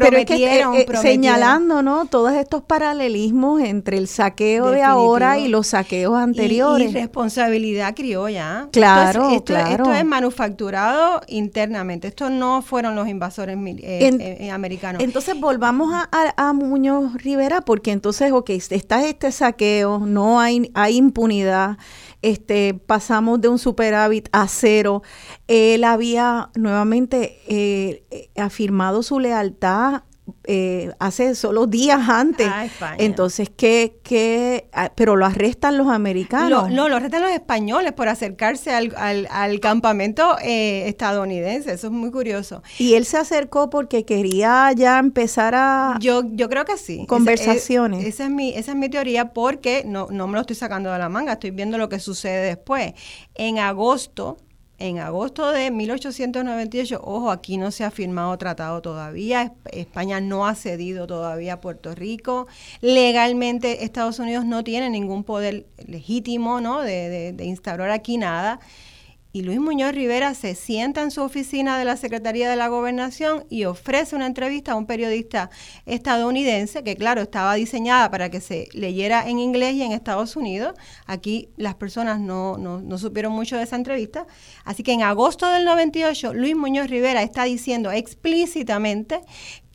Pero 0.04 0.18
es 0.18 0.26
que, 0.26 0.36
eh, 0.36 0.66
eh, 0.76 0.98
señalando, 1.02 1.82
¿no? 1.82 2.06
Todos 2.06 2.34
estos 2.34 2.62
paralelismos 2.62 3.62
entre 3.62 3.98
el 3.98 4.08
saqueo 4.08 4.72
de 4.72 4.84
ahora 4.84 5.38
y 5.38 5.48
los 5.48 5.68
saqueos 5.68 6.16
anteriores. 6.16 6.92
Y, 6.92 6.94
responsabilidad 6.94 7.96
criolla. 7.96 8.68
Claro, 8.72 9.30
esto 9.30 9.46
claro. 9.46 9.84
Esto 9.86 9.94
es 9.94 10.06
manufacturado 10.06 11.22
internamente. 11.28 12.08
Estos 12.08 12.32
no 12.32 12.62
fueron 12.62 12.96
los 12.96 13.08
invasores 13.08 13.58
eh, 13.58 14.50
americanos. 14.52 15.02
Entonces 15.02 15.40
volvamos 15.40 15.94
a, 15.94 16.10
a, 16.12 16.50
a 16.50 16.54
Muñoz 16.54 17.14
Rivera, 17.16 17.62
porque 17.62 17.92
entonces, 17.92 18.32
ok, 18.32 18.50
está 18.50 19.06
este 19.06 19.32
saqueo 19.32 19.86
no 20.00 20.40
hay, 20.40 20.72
hay 20.74 20.98
impunidad, 20.98 21.78
este, 22.26 22.74
pasamos 22.74 23.40
de 23.40 23.50
un 23.50 23.60
superávit 23.60 24.30
a 24.32 24.48
cero. 24.48 25.04
Él 25.48 25.84
había 25.84 26.50
nuevamente 26.56 27.40
eh, 27.48 28.04
eh, 28.10 28.30
afirmado 28.36 29.04
su 29.04 29.20
lealtad 29.20 30.02
eh, 30.46 30.92
hace 31.00 31.36
solo 31.36 31.68
días 31.68 32.10
antes. 32.10 32.48
Ah, 32.50 32.68
Entonces, 32.98 33.50
¿qué, 33.56 34.00
qué? 34.04 34.70
Ah, 34.74 34.92
pero 34.96 35.16
lo 35.16 35.26
arrestan 35.26 35.78
los 35.78 35.88
americanos. 35.88 36.72
no, 36.72 36.90
lo 36.90 36.96
arrestan 36.96 37.22
los 37.22 37.32
españoles 37.32 37.94
por 37.94 38.08
acercarse 38.08 38.72
al, 38.72 38.94
al, 39.30 39.60
campamento 39.60 40.38
eh, 40.42 40.88
estadounidense. 40.88 41.74
Eso 41.74 41.88
es 41.88 41.94
muy 41.94 42.12
curioso. 42.12 42.64
Y 42.80 42.96
él 42.96 43.06
se 43.06 43.18
acercó 43.18 43.70
porque 43.70 44.06
quería 44.06 44.72
ya 44.76 45.00
empezar 45.00 45.54
a... 45.56 45.98
Yo, 46.00 46.24
yo 46.32 46.50
creo 46.50 46.66
que 46.66 46.78
sí. 46.78 47.06
Conversaciones. 47.08 48.06
Esa, 48.06 48.26
es, 48.26 48.32
mi, 48.32 48.50
esa 48.50 48.72
es 48.72 48.78
mi 48.78 48.90
teoría 48.90 49.34
porque 49.34 49.84
no, 49.86 50.08
no 50.10 50.28
me 50.28 50.34
lo 50.34 50.42
estoy 50.42 50.56
sacando 50.56 50.92
de 50.92 51.00
la 51.00 51.10
manga, 51.10 51.34
estoy 51.34 51.52
viendo 51.52 51.78
lo 51.78 51.90
que 51.90 52.00
sucede 52.00 52.48
después. 52.48 52.94
En 53.36 53.60
agosto 53.60 54.38
en 54.78 55.00
agosto 55.00 55.52
de 55.52 55.72
1898, 55.72 57.00
ojo, 57.04 57.32
aquí 57.32 57.58
no 57.58 57.72
se 57.72 57.84
ha 57.84 57.92
firmado 57.92 58.38
tratado 58.38 58.82
todavía, 58.82 59.54
España 59.72 60.20
no 60.20 60.48
ha 60.48 60.56
cedido 60.56 61.08
todavía 61.08 61.54
a 61.54 61.62
Puerto 61.62 61.96
Rico, 61.96 62.48
legalmente 62.82 63.86
Estados 63.86 64.20
Unidos 64.20 64.46
no 64.46 64.64
tiene 64.64 64.90
ningún 64.90 65.24
poder 65.24 65.66
legítimo, 65.88 66.60
¿no? 66.62 66.82
De, 66.82 67.34
de 67.34 67.46
instaurar 67.46 67.92
aquí 67.92 68.18
nada 68.18 68.60
y 69.36 69.42
Luis 69.42 69.60
Muñoz 69.60 69.92
Rivera 69.92 70.34
se 70.34 70.56
sienta 70.56 71.02
en 71.02 71.12
su 71.12 71.22
oficina 71.22 71.78
de 71.78 71.84
la 71.84 71.98
Secretaría 71.98 72.50
de 72.50 72.56
la 72.56 72.70
Gobernación 72.70 73.46
y 73.50 73.66
ofrece 73.66 74.16
una 74.16 74.28
entrevista 74.28 74.72
a 74.72 74.76
un 74.76 74.86
periodista 74.86 75.50
estadounidense 75.86 76.86
que, 76.86 76.96
claro, 76.96 77.22
estaba 77.22 77.54
diseñada 77.56 78.10
para 78.10 78.30
que 78.30 78.40
se 78.40 78.70
leyera 78.72 79.28
en 79.28 79.40
inglés 79.40 79.74
y 79.74 79.82
en 79.82 79.92
Estados 79.92 80.38
Unidos. 80.38 80.74
Aquí 81.06 81.50
las 81.58 81.76
personas 81.76 82.22
no, 82.22 82.58
no, 82.58 82.98
supieron 82.98 83.34
mucho 83.34 83.58
de 83.58 83.64
esa 83.64 83.76
entrevista. 83.76 84.26
Así 84.64 84.84
que 84.84 84.94
en 84.94 85.04
agosto 85.04 85.50
del 85.50 85.66
98, 85.66 86.34
Luis 86.34 86.56
Muñoz 86.56 86.90
Rivera 86.90 87.22
está 87.22 87.44
diciendo 87.44 87.92
explícitamente 87.92 89.20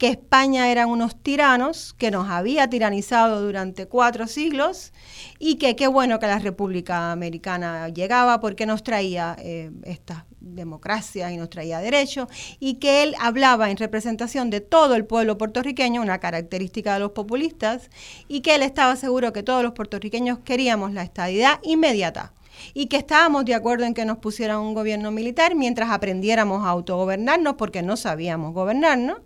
que 0.01 0.07
España 0.07 0.71
eran 0.71 0.89
unos 0.89 1.15
tiranos, 1.21 1.93
que 1.93 2.09
nos 2.09 2.27
había 2.27 2.67
tiranizado 2.67 3.39
durante 3.39 3.85
cuatro 3.85 4.25
siglos 4.25 4.93
y 5.37 5.57
que 5.57 5.75
qué 5.75 5.85
bueno 5.85 6.17
que 6.17 6.25
la 6.25 6.39
República 6.39 7.11
Americana 7.11 7.87
llegaba 7.89 8.39
porque 8.39 8.65
nos 8.65 8.81
traía 8.81 9.35
eh, 9.37 9.69
esta 9.83 10.25
democracia 10.39 11.31
y 11.31 11.37
nos 11.37 11.51
traía 11.51 11.81
derechos 11.81 12.27
y 12.59 12.79
que 12.79 13.03
él 13.03 13.13
hablaba 13.19 13.69
en 13.69 13.77
representación 13.77 14.49
de 14.49 14.59
todo 14.59 14.95
el 14.95 15.05
pueblo 15.05 15.37
puertorriqueño, 15.37 16.01
una 16.01 16.17
característica 16.17 16.95
de 16.95 17.01
los 17.01 17.11
populistas, 17.11 17.91
y 18.27 18.41
que 18.41 18.55
él 18.55 18.63
estaba 18.63 18.95
seguro 18.95 19.31
que 19.33 19.43
todos 19.43 19.61
los 19.61 19.73
puertorriqueños 19.73 20.39
queríamos 20.39 20.93
la 20.93 21.03
estadidad 21.03 21.59
inmediata 21.61 22.33
y 22.73 22.87
que 22.87 22.97
estábamos 22.97 23.45
de 23.45 23.53
acuerdo 23.53 23.85
en 23.85 23.93
que 23.93 24.05
nos 24.05 24.17
pusieran 24.17 24.61
un 24.61 24.73
gobierno 24.73 25.11
militar 25.11 25.53
mientras 25.53 25.91
aprendiéramos 25.91 26.65
a 26.65 26.69
autogobernarnos 26.69 27.53
porque 27.53 27.83
no 27.83 27.97
sabíamos 27.97 28.55
gobernarnos 28.55 29.19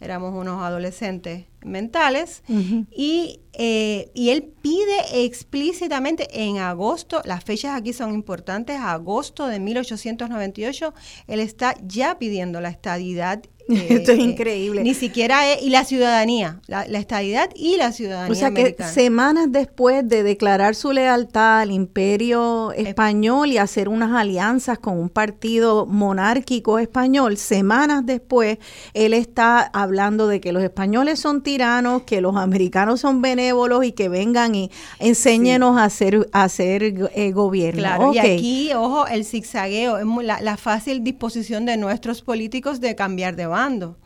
éramos 0.00 0.34
unos 0.34 0.62
adolescentes 0.62 1.46
mentales, 1.62 2.42
y, 2.90 3.40
eh, 3.52 4.10
y 4.14 4.30
él 4.30 4.52
pide 4.62 5.24
explícitamente 5.24 6.44
en 6.44 6.58
agosto, 6.58 7.22
las 7.24 7.44
fechas 7.44 7.76
aquí 7.76 7.92
son 7.92 8.14
importantes, 8.14 8.78
agosto 8.80 9.46
de 9.46 9.60
1898, 9.60 10.94
él 11.26 11.40
está 11.40 11.74
ya 11.82 12.18
pidiendo 12.18 12.60
la 12.60 12.70
estadidad 12.70 13.42
Esto 13.88 14.12
es 14.12 14.18
eh, 14.18 14.22
increíble. 14.22 14.82
Ni 14.82 14.94
siquiera 14.94 15.52
es, 15.52 15.62
y 15.62 15.70
la 15.70 15.84
ciudadanía, 15.84 16.60
la, 16.66 16.82
estadidad 16.84 17.50
y 17.54 17.76
la 17.76 17.92
ciudadanía. 17.92 18.32
O 18.32 18.34
sea 18.34 18.50
que 18.50 18.76
semanas 18.92 19.46
después 19.50 20.06
de 20.08 20.22
declarar 20.22 20.74
su 20.74 20.92
lealtad 20.92 21.60
al 21.60 21.70
imperio 21.70 22.72
español 22.72 23.52
y 23.52 23.58
hacer 23.58 23.88
unas 23.88 24.12
alianzas 24.12 24.78
con 24.78 24.98
un 24.98 25.08
partido 25.08 25.86
monárquico 25.86 26.78
español, 26.78 27.36
semanas 27.36 28.04
después 28.04 28.58
él 28.94 29.14
está 29.14 29.60
hablando 29.60 30.26
de 30.26 30.40
que 30.40 30.52
los 30.52 30.62
españoles 30.62 31.20
son 31.20 31.42
tiranos, 31.50 32.02
que 32.02 32.20
los 32.20 32.36
americanos 32.36 33.00
son 33.00 33.22
benévolos 33.22 33.84
y 33.84 33.92
que 33.92 34.08
vengan 34.08 34.54
y 34.54 34.70
enséñenos 35.00 35.76
a 35.78 35.84
hacer, 35.84 36.28
a 36.32 36.44
hacer 36.44 36.82
eh, 36.84 37.32
gobierno. 37.32 37.80
Claro, 37.80 38.14
y 38.14 38.18
aquí, 38.18 38.72
ojo, 38.72 39.06
el 39.08 39.24
zigzagueo, 39.24 39.98
la, 40.22 40.40
la 40.40 40.56
fácil 40.56 41.02
disposición 41.02 41.66
de 41.66 41.76
nuestros 41.76 42.22
políticos 42.22 42.80
de 42.80 42.94
cambiar 42.94 43.34
de 43.34 43.46
bando 43.46 43.96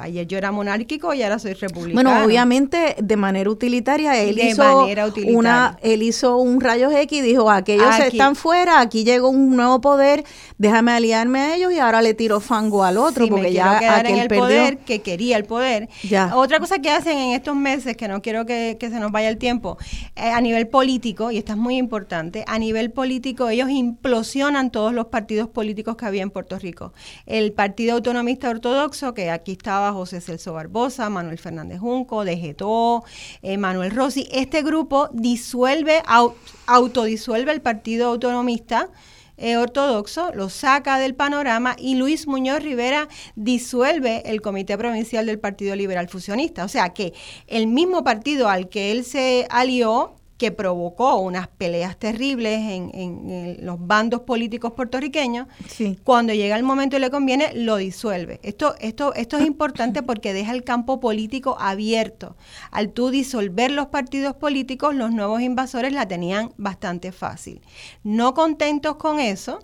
ayer 0.00 0.26
yo 0.26 0.38
era 0.38 0.52
monárquico 0.52 1.14
y 1.14 1.22
ahora 1.22 1.38
soy 1.38 1.54
republicano. 1.54 2.10
Bueno, 2.10 2.24
obviamente 2.24 2.96
de 2.98 3.16
manera 3.16 3.50
utilitaria 3.50 4.20
él 4.20 4.38
hizo 4.38 4.86
una 5.26 5.78
él 5.82 6.02
hizo 6.02 6.36
un 6.36 6.60
rayos 6.60 6.92
X 6.92 7.18
y 7.18 7.22
dijo, 7.22 7.50
"Aquellos 7.50 7.98
están 7.98 8.36
fuera, 8.36 8.80
aquí 8.80 9.04
llegó 9.04 9.28
un 9.28 9.56
nuevo 9.56 9.80
poder, 9.80 10.24
déjame 10.58 10.92
aliarme 10.92 11.40
a 11.40 11.56
ellos 11.56 11.72
y 11.72 11.78
ahora 11.78 12.02
le 12.02 12.14
tiro 12.14 12.40
fango 12.40 12.84
al 12.84 12.98
otro 12.98 13.28
porque 13.28 13.52
ya 13.52 13.78
quedar 13.78 14.06
en 14.06 14.16
el 14.16 14.28
poder 14.28 14.78
que 14.78 15.00
quería 15.00 15.36
el 15.36 15.44
poder." 15.44 15.88
Otra 16.34 16.60
cosa 16.60 16.78
que 16.78 16.90
hacen 16.90 17.16
en 17.16 17.32
estos 17.32 17.56
meses 17.56 17.96
que 17.96 18.08
no 18.08 18.22
quiero 18.22 18.46
que, 18.46 18.76
se 18.80 19.00
nos 19.00 19.10
vaya 19.10 19.28
el 19.28 19.38
tiempo, 19.38 19.78
eh, 20.14 20.30
a 20.30 20.40
nivel 20.40 20.68
político 20.68 21.30
y 21.30 21.38
esto 21.38 21.52
es 21.52 21.58
muy 21.58 21.76
importante, 21.76 22.44
a 22.46 22.58
nivel 22.58 22.92
político 22.92 23.48
ellos 23.48 23.68
implosionan 23.70 24.70
todos 24.70 24.92
los 24.92 25.06
partidos 25.06 25.48
políticos 25.48 25.96
que 25.96 26.06
había 26.06 26.22
en 26.22 26.30
Puerto 26.30 26.58
Rico. 26.58 26.92
El 27.26 27.52
Partido 27.52 27.94
Autonomista 27.94 28.48
Ortodoxo 28.48 29.14
que 29.14 29.25
aquí 29.30 29.52
estaba 29.52 29.92
José 29.92 30.20
Celso 30.20 30.52
Barbosa, 30.52 31.08
Manuel 31.10 31.38
Fernández 31.38 31.78
Junco, 31.80 32.24
De 32.24 32.56
eh, 33.42 33.58
Manuel 33.58 33.90
Rossi. 33.90 34.28
Este 34.32 34.62
grupo 34.62 35.08
disuelve, 35.12 36.02
autodisuelve 36.66 37.52
el 37.52 37.62
Partido 37.62 38.08
Autonomista. 38.08 38.90
Eh, 39.38 39.58
ortodoxo, 39.58 40.32
lo 40.32 40.48
saca 40.48 40.98
del 40.98 41.14
panorama 41.14 41.76
y 41.78 41.96
Luis 41.96 42.26
Muñoz 42.26 42.62
Rivera 42.62 43.06
disuelve 43.34 44.22
el 44.24 44.40
Comité 44.40 44.78
Provincial 44.78 45.26
del 45.26 45.38
Partido 45.38 45.76
Liberal 45.76 46.08
Fusionista. 46.08 46.64
O 46.64 46.68
sea 46.68 46.94
que 46.94 47.12
el 47.46 47.66
mismo 47.66 48.02
partido 48.02 48.48
al 48.48 48.70
que 48.70 48.92
él 48.92 49.04
se 49.04 49.46
alió 49.50 50.14
que 50.38 50.52
provocó 50.52 51.16
unas 51.16 51.48
peleas 51.48 51.96
terribles 51.96 52.60
en, 52.60 53.56
los 53.60 53.84
bandos 53.86 54.20
políticos 54.22 54.72
puertorriqueños, 54.72 55.46
cuando 56.04 56.34
llega 56.34 56.56
el 56.56 56.62
momento 56.62 56.96
y 56.96 57.00
le 57.00 57.10
conviene, 57.10 57.52
lo 57.54 57.76
disuelve. 57.76 58.40
Esto, 58.42 58.74
esto, 58.80 59.14
esto 59.14 59.38
es 59.38 59.46
importante 59.46 60.02
porque 60.02 60.32
deja 60.34 60.52
el 60.52 60.62
campo 60.62 61.00
político 61.00 61.56
abierto. 61.58 62.36
Al 62.70 62.90
tú 62.90 63.10
disolver 63.10 63.70
los 63.70 63.86
partidos 63.86 64.36
políticos, 64.36 64.94
los 64.94 65.10
nuevos 65.10 65.40
invasores 65.40 65.92
la 65.92 66.06
tenían 66.06 66.52
bastante 66.56 67.12
fácil. 67.12 67.62
No 68.02 68.34
contentos 68.34 68.96
con 68.96 69.20
eso, 69.20 69.60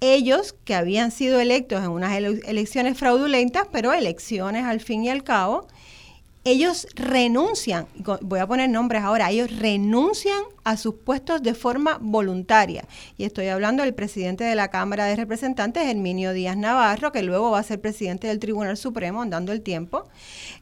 ellos 0.00 0.54
que 0.64 0.74
habían 0.74 1.10
sido 1.10 1.38
electos 1.38 1.84
en 1.84 1.90
unas 1.90 2.16
elecciones 2.16 2.98
fraudulentas, 2.98 3.68
pero 3.70 3.92
elecciones 3.92 4.64
al 4.64 4.80
fin 4.80 5.04
y 5.04 5.10
al 5.10 5.22
cabo, 5.22 5.68
ellos 6.44 6.88
renuncian, 6.94 7.86
voy 8.22 8.40
a 8.40 8.46
poner 8.46 8.68
nombres 8.68 9.02
ahora, 9.02 9.30
ellos 9.30 9.56
renuncian 9.58 10.42
a 10.64 10.76
sus 10.76 10.94
puestos 10.94 11.42
de 11.42 11.54
forma 11.54 11.98
voluntaria. 12.00 12.84
Y 13.16 13.24
estoy 13.24 13.46
hablando 13.48 13.84
del 13.84 13.94
presidente 13.94 14.42
de 14.42 14.56
la 14.56 14.68
Cámara 14.68 15.04
de 15.06 15.14
Representantes, 15.14 15.84
Herminio 15.84 16.32
Díaz 16.32 16.56
Navarro, 16.56 17.12
que 17.12 17.22
luego 17.22 17.52
va 17.52 17.60
a 17.60 17.62
ser 17.62 17.80
presidente 17.80 18.26
del 18.26 18.40
Tribunal 18.40 18.76
Supremo, 18.76 19.22
andando 19.22 19.52
el 19.52 19.62
tiempo. 19.62 20.08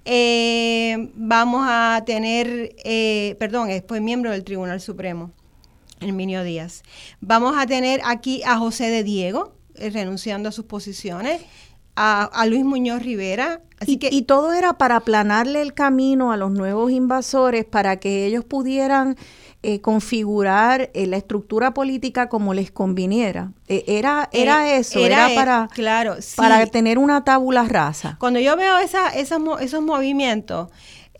Eh, 0.04 1.10
vamos 1.14 1.66
a 1.66 2.02
tener, 2.04 2.74
eh, 2.84 3.36
perdón, 3.38 3.70
fue 3.88 4.00
miembro 4.00 4.32
del 4.32 4.44
Tribunal 4.44 4.80
Supremo, 4.82 5.32
Herminio 6.00 6.44
Díaz. 6.44 6.82
Vamos 7.20 7.56
a 7.56 7.66
tener 7.66 8.00
aquí 8.04 8.42
a 8.44 8.58
José 8.58 8.90
de 8.90 9.02
Diego, 9.02 9.54
eh, 9.76 9.88
renunciando 9.88 10.50
a 10.50 10.52
sus 10.52 10.66
posiciones 10.66 11.40
a, 11.96 12.46
Luis 12.46 12.64
Muñoz 12.64 13.02
Rivera. 13.02 13.60
y, 13.86 13.98
que, 13.98 14.08
y 14.10 14.22
todo 14.22 14.52
era 14.52 14.74
para 14.74 14.96
aplanarle 14.96 15.62
el 15.62 15.74
camino 15.74 16.32
a 16.32 16.36
los 16.36 16.50
nuevos 16.50 16.90
invasores 16.90 17.64
para 17.64 17.98
que 17.98 18.26
ellos 18.26 18.44
pudieran 18.44 19.16
eh, 19.62 19.82
configurar 19.82 20.88
eh, 20.94 21.06
la 21.06 21.18
estructura 21.18 21.74
política 21.74 22.30
como 22.30 22.54
les 22.54 22.70
conviniera. 22.70 23.52
E, 23.68 23.84
era 23.86 24.30
era 24.32 24.74
eso, 24.74 25.04
era, 25.04 25.28
para, 25.34 25.68
claro, 25.74 26.16
para 26.36 26.64
tener 26.66 26.96
una 26.96 27.24
tabula 27.24 27.64
rasa. 27.64 28.16
Cuando 28.18 28.40
yo 28.40 28.56
veo 28.56 28.78
esa, 28.78 29.10
esos 29.10 29.82
movimientos, 29.82 30.68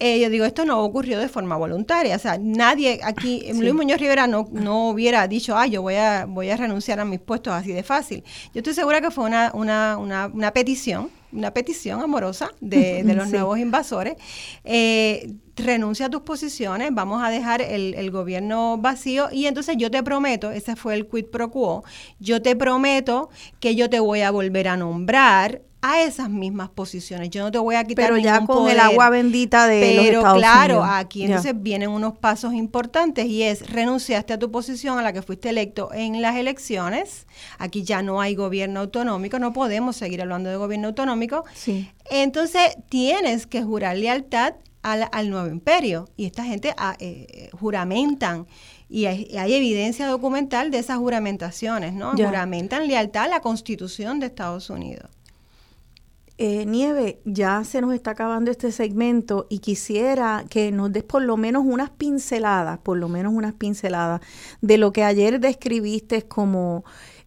eh, 0.01 0.19
yo 0.19 0.31
digo, 0.31 0.47
esto 0.47 0.65
no 0.65 0.81
ocurrió 0.81 1.19
de 1.19 1.29
forma 1.29 1.57
voluntaria. 1.57 2.17
O 2.17 2.19
sea, 2.19 2.39
nadie 2.41 3.01
aquí, 3.05 3.53
Luis 3.55 3.75
Muñoz 3.75 4.01
Rivera 4.01 4.27
no, 4.27 4.49
no 4.51 4.89
hubiera 4.89 5.29
dicho, 5.29 5.57
ah, 5.57 5.67
yo 5.67 5.83
voy 5.83 5.97
a, 5.97 6.25
voy 6.27 6.49
a 6.49 6.57
renunciar 6.57 6.99
a 7.01 7.05
mis 7.05 7.21
puestos 7.21 7.53
así 7.53 7.73
de 7.73 7.83
fácil. 7.83 8.25
Yo 8.55 8.61
estoy 8.61 8.73
segura 8.73 9.03
que 9.03 9.11
fue 9.11 9.25
una, 9.25 9.51
una, 9.53 9.99
una, 9.99 10.27
una 10.27 10.53
petición, 10.53 11.11
una 11.33 11.53
petición 11.53 12.01
amorosa 12.01 12.51
de, 12.61 13.03
de 13.05 13.15
los 13.15 13.29
nuevos 13.29 13.59
invasores. 13.59 14.17
Eh, 14.65 15.35
renuncia 15.55 16.07
a 16.07 16.11
tus 16.11 16.23
posiciones, 16.23 16.89
vamos 16.93 17.23
a 17.23 17.29
dejar 17.29 17.61
el, 17.61 17.93
el, 17.93 18.11
gobierno 18.11 18.79
vacío 18.79 19.29
y 19.31 19.45
entonces 19.45 19.77
yo 19.77 19.91
te 19.91 20.03
prometo, 20.03 20.51
ese 20.51 20.75
fue 20.75 20.95
el 20.95 21.07
quid 21.07 21.27
pro 21.27 21.51
quo, 21.51 21.85
yo 22.19 22.41
te 22.41 22.57
prometo 22.57 23.29
que 23.59 23.75
yo 23.75 23.91
te 23.91 24.01
voy 24.01 24.23
a 24.23 24.31
volver 24.31 24.69
a 24.69 24.79
nombrar 24.79 25.61
a 25.83 26.03
esas 26.03 26.29
mismas 26.29 26.69
posiciones. 26.69 27.31
Yo 27.31 27.43
no 27.43 27.51
te 27.51 27.59
voy 27.59 27.75
a 27.75 27.85
quitar 27.85 28.07
Pero 28.07 28.19
ya 28.19 28.45
con 28.45 28.69
el 28.69 28.79
agua 28.79 29.09
bendita 29.11 29.67
de 29.67 29.81
Pero 29.81 30.03
los 30.03 30.15
Estados 30.17 30.39
claro, 30.39 30.85
aquí 30.85 31.25
entonces 31.25 31.55
vienen 31.57 31.91
unos 31.91 32.19
pasos 32.19 32.53
importantes 32.53 33.27
y 33.27 33.43
es 33.43 33.71
renunciaste 33.71 34.35
a 34.35 34.39
tu 34.39 34.51
posición 34.51 34.99
a 34.99 35.03
la 35.03 35.13
que 35.13 35.23
fuiste 35.23 35.49
electo 35.49 35.91
en 35.93 36.21
las 36.21 36.37
elecciones. 36.37 37.27
Aquí 37.59 37.83
ya 37.83 38.03
no 38.03 38.21
hay 38.21 38.35
gobierno 38.35 38.81
autonómico, 38.81 39.39
no 39.39 39.53
podemos 39.53 39.97
seguir 39.97 40.21
hablando 40.21 40.51
de 40.51 40.57
gobierno 40.57 40.89
autonómico. 40.89 41.45
Sí. 41.55 41.91
Entonces 42.11 42.77
tienes 42.89 43.47
que 43.47 43.63
jurar 43.63 43.97
lealtad 43.97 44.55
al, 44.83 45.09
al 45.13 45.31
nuevo 45.31 45.49
imperio 45.49 46.09
y 46.17 46.27
esta 46.27 46.45
gente 46.45 46.75
ah, 46.77 46.97
eh, 46.99 47.51
juramentan 47.59 48.47
y 48.91 49.07
hay, 49.07 49.55
evidencia 49.55 50.09
documental 50.09 50.73
de 50.73 50.79
esas 50.79 50.99
juramentaciones, 50.99 51.95
¿no? 51.95 52.11
Juramentan 52.11 52.89
lealtad 52.89 53.25
a 53.25 53.29
la 53.29 53.41
Constitución 53.41 54.19
de 54.19 54.27
Estados 54.27 54.69
Unidos. 54.69 55.09
Eh, 56.43 56.65
Nieve, 56.65 57.21
ya 57.27 57.65
se 57.65 57.83
nos 57.83 57.93
está 57.93 58.13
acabando 58.13 58.51
este 58.51 58.73
segmento 58.73 59.47
y 59.51 59.59
quisiera 59.59 60.47
que 60.49 60.73
nos 60.73 60.91
des 60.91 61.05
por 61.05 61.21
lo 61.21 61.37
menos 61.37 61.65
unas 61.67 61.91
pinceladas, 61.91 62.79
por 62.79 62.97
lo 62.97 63.11
menos 63.11 63.35
unas 63.35 63.53
pinceladas 63.53 64.23
de 64.63 64.79
lo 64.79 64.91
que 64.91 65.05
ayer 65.05 65.39
describiste 65.39 66.23
como 66.23 66.83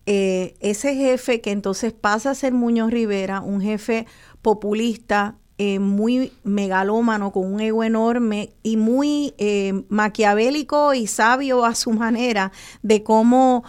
eh, 0.08 0.56
ese 0.62 0.96
jefe 0.96 1.42
que 1.42 1.52
entonces 1.52 1.94
pasa 1.94 2.32
a 2.32 2.34
ser 2.34 2.54
Muñoz 2.54 2.90
Rivera, 2.90 3.42
un 3.42 3.62
jefe 3.62 4.08
populista, 4.42 5.36
eh, 5.60 5.78
muy 5.78 6.34
megalómano, 6.44 7.32
con 7.32 7.54
un 7.54 7.62
ego 7.62 7.84
enorme 7.84 8.56
y 8.64 8.78
muy 8.78 9.36
eh, 9.38 9.84
maquiavélico 9.90 10.96
y 10.96 11.06
sabio 11.06 11.66
a 11.66 11.76
su 11.76 11.92
manera 11.92 12.52
de 12.82 13.04
cómo 13.04 13.64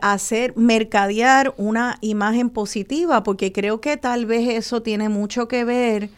hacer, 0.00 0.56
mercadear 0.56 1.54
una 1.58 1.98
imagen 2.00 2.50
positiva, 2.50 3.22
porque 3.22 3.52
creo 3.52 3.80
que 3.80 3.96
tal 3.96 4.24
vez 4.24 4.48
eso 4.48 4.82
tiene 4.82 5.08
mucho 5.08 5.46
que 5.46 5.64
ver 5.64 6.10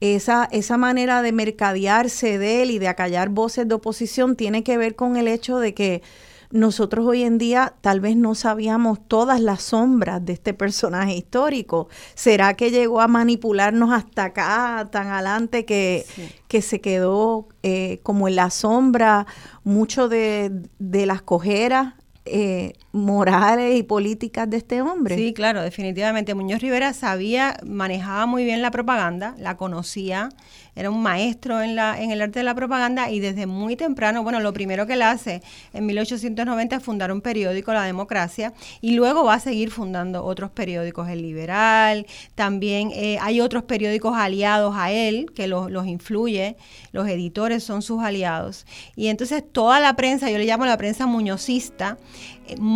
esa, 0.00 0.48
esa 0.50 0.76
manera 0.76 1.22
de 1.22 1.32
mercadearse 1.32 2.38
de 2.38 2.62
él 2.62 2.70
y 2.70 2.78
de 2.78 2.88
acallar 2.88 3.30
voces 3.30 3.66
de 3.68 3.74
oposición 3.74 4.36
tiene 4.36 4.62
que 4.62 4.76
ver 4.76 4.96
con 4.96 5.16
el 5.16 5.28
hecho 5.28 5.58
de 5.58 5.74
que 5.74 6.02
nosotros 6.50 7.06
hoy 7.06 7.22
en 7.22 7.38
día 7.38 7.74
tal 7.80 8.00
vez 8.00 8.16
no 8.16 8.34
sabíamos 8.34 8.98
todas 9.08 9.40
las 9.40 9.62
sombras 9.62 10.24
de 10.24 10.34
este 10.34 10.54
personaje 10.54 11.14
histórico. 11.14 11.88
¿Será 12.14 12.54
que 12.54 12.70
llegó 12.70 13.00
a 13.00 13.08
manipularnos 13.08 13.92
hasta 13.92 14.24
acá, 14.26 14.88
tan 14.92 15.08
adelante, 15.08 15.64
que, 15.64 16.06
que 16.46 16.62
se 16.62 16.80
quedó 16.80 17.48
eh, 17.62 17.98
como 18.04 18.28
en 18.28 18.36
la 18.36 18.50
sombra 18.50 19.26
mucho 19.64 20.08
de, 20.08 20.52
de 20.78 21.06
las 21.06 21.22
cojeras 21.22 21.94
eh, 22.24 22.74
morales 22.94 23.76
y 23.76 23.82
políticas 23.82 24.48
de 24.48 24.56
este 24.56 24.80
hombre. 24.80 25.16
Sí, 25.16 25.34
claro, 25.34 25.62
definitivamente. 25.62 26.32
Muñoz 26.34 26.60
Rivera 26.60 26.92
sabía, 26.92 27.56
manejaba 27.66 28.24
muy 28.26 28.44
bien 28.44 28.62
la 28.62 28.70
propaganda, 28.70 29.34
la 29.36 29.56
conocía, 29.56 30.28
era 30.76 30.90
un 30.90 31.02
maestro 31.02 31.60
en, 31.60 31.74
la, 31.74 32.00
en 32.00 32.12
el 32.12 32.22
arte 32.22 32.38
de 32.38 32.44
la 32.44 32.54
propaganda 32.54 33.10
y 33.10 33.18
desde 33.18 33.46
muy 33.46 33.74
temprano, 33.74 34.22
bueno, 34.22 34.38
lo 34.38 34.52
primero 34.52 34.86
que 34.86 34.92
él 34.92 35.02
hace 35.02 35.42
en 35.72 35.86
1890 35.86 36.76
es 36.76 36.82
fundar 36.82 37.10
un 37.10 37.20
periódico, 37.20 37.72
La 37.72 37.82
Democracia, 37.82 38.52
y 38.80 38.94
luego 38.94 39.24
va 39.24 39.34
a 39.34 39.40
seguir 39.40 39.72
fundando 39.72 40.24
otros 40.24 40.52
periódicos, 40.52 41.08
El 41.08 41.22
Liberal, 41.22 42.06
también 42.36 42.90
eh, 42.92 43.18
hay 43.20 43.40
otros 43.40 43.64
periódicos 43.64 44.14
aliados 44.16 44.74
a 44.76 44.92
él 44.92 45.26
que 45.34 45.48
los, 45.48 45.68
los 45.68 45.86
influye, 45.88 46.56
los 46.92 47.08
editores 47.08 47.64
son 47.64 47.82
sus 47.82 48.02
aliados. 48.02 48.66
Y 48.94 49.08
entonces 49.08 49.42
toda 49.50 49.80
la 49.80 49.96
prensa, 49.96 50.30
yo 50.30 50.38
le 50.38 50.44
llamo 50.44 50.64
la 50.64 50.76
prensa 50.76 51.06
muñozista, 51.06 51.98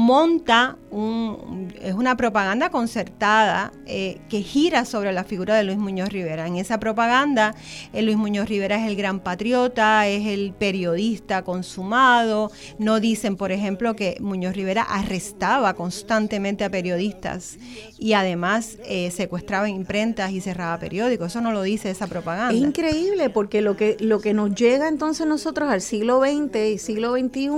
monta 0.08 0.78
un, 0.90 1.68
es 1.82 1.92
una 1.92 2.16
propaganda 2.16 2.70
concertada 2.70 3.72
eh, 3.84 4.18
que 4.30 4.40
gira 4.40 4.86
sobre 4.86 5.12
la 5.12 5.22
figura 5.22 5.54
de 5.54 5.64
Luis 5.64 5.76
Muñoz 5.76 6.08
Rivera. 6.08 6.46
En 6.46 6.56
esa 6.56 6.80
propaganda, 6.80 7.54
eh, 7.92 8.00
Luis 8.00 8.16
Muñoz 8.16 8.48
Rivera 8.48 8.76
es 8.76 8.88
el 8.88 8.96
gran 8.96 9.20
patriota, 9.20 10.08
es 10.08 10.26
el 10.26 10.54
periodista 10.58 11.42
consumado. 11.42 12.50
No 12.78 13.00
dicen, 13.00 13.36
por 13.36 13.52
ejemplo, 13.52 13.94
que 13.96 14.16
Muñoz 14.20 14.56
Rivera 14.56 14.82
arrestaba 14.82 15.74
constantemente 15.74 16.64
a 16.64 16.70
periodistas 16.70 17.58
y 17.98 18.14
además 18.14 18.78
eh, 18.86 19.10
secuestraba 19.10 19.68
imprentas 19.68 20.32
y 20.32 20.40
cerraba 20.40 20.78
periódicos. 20.78 21.26
Eso 21.26 21.42
no 21.42 21.52
lo 21.52 21.60
dice 21.60 21.90
esa 21.90 22.06
propaganda. 22.06 22.54
Es 22.54 22.62
increíble 22.62 23.28
porque 23.28 23.60
lo 23.60 23.76
que, 23.76 23.98
lo 24.00 24.22
que 24.22 24.32
nos 24.32 24.54
llega 24.54 24.88
entonces 24.88 25.26
nosotros 25.26 25.68
al 25.68 25.82
siglo 25.82 26.22
XX 26.22 26.56
y 26.56 26.78
siglo 26.78 27.12
XXI 27.12 27.50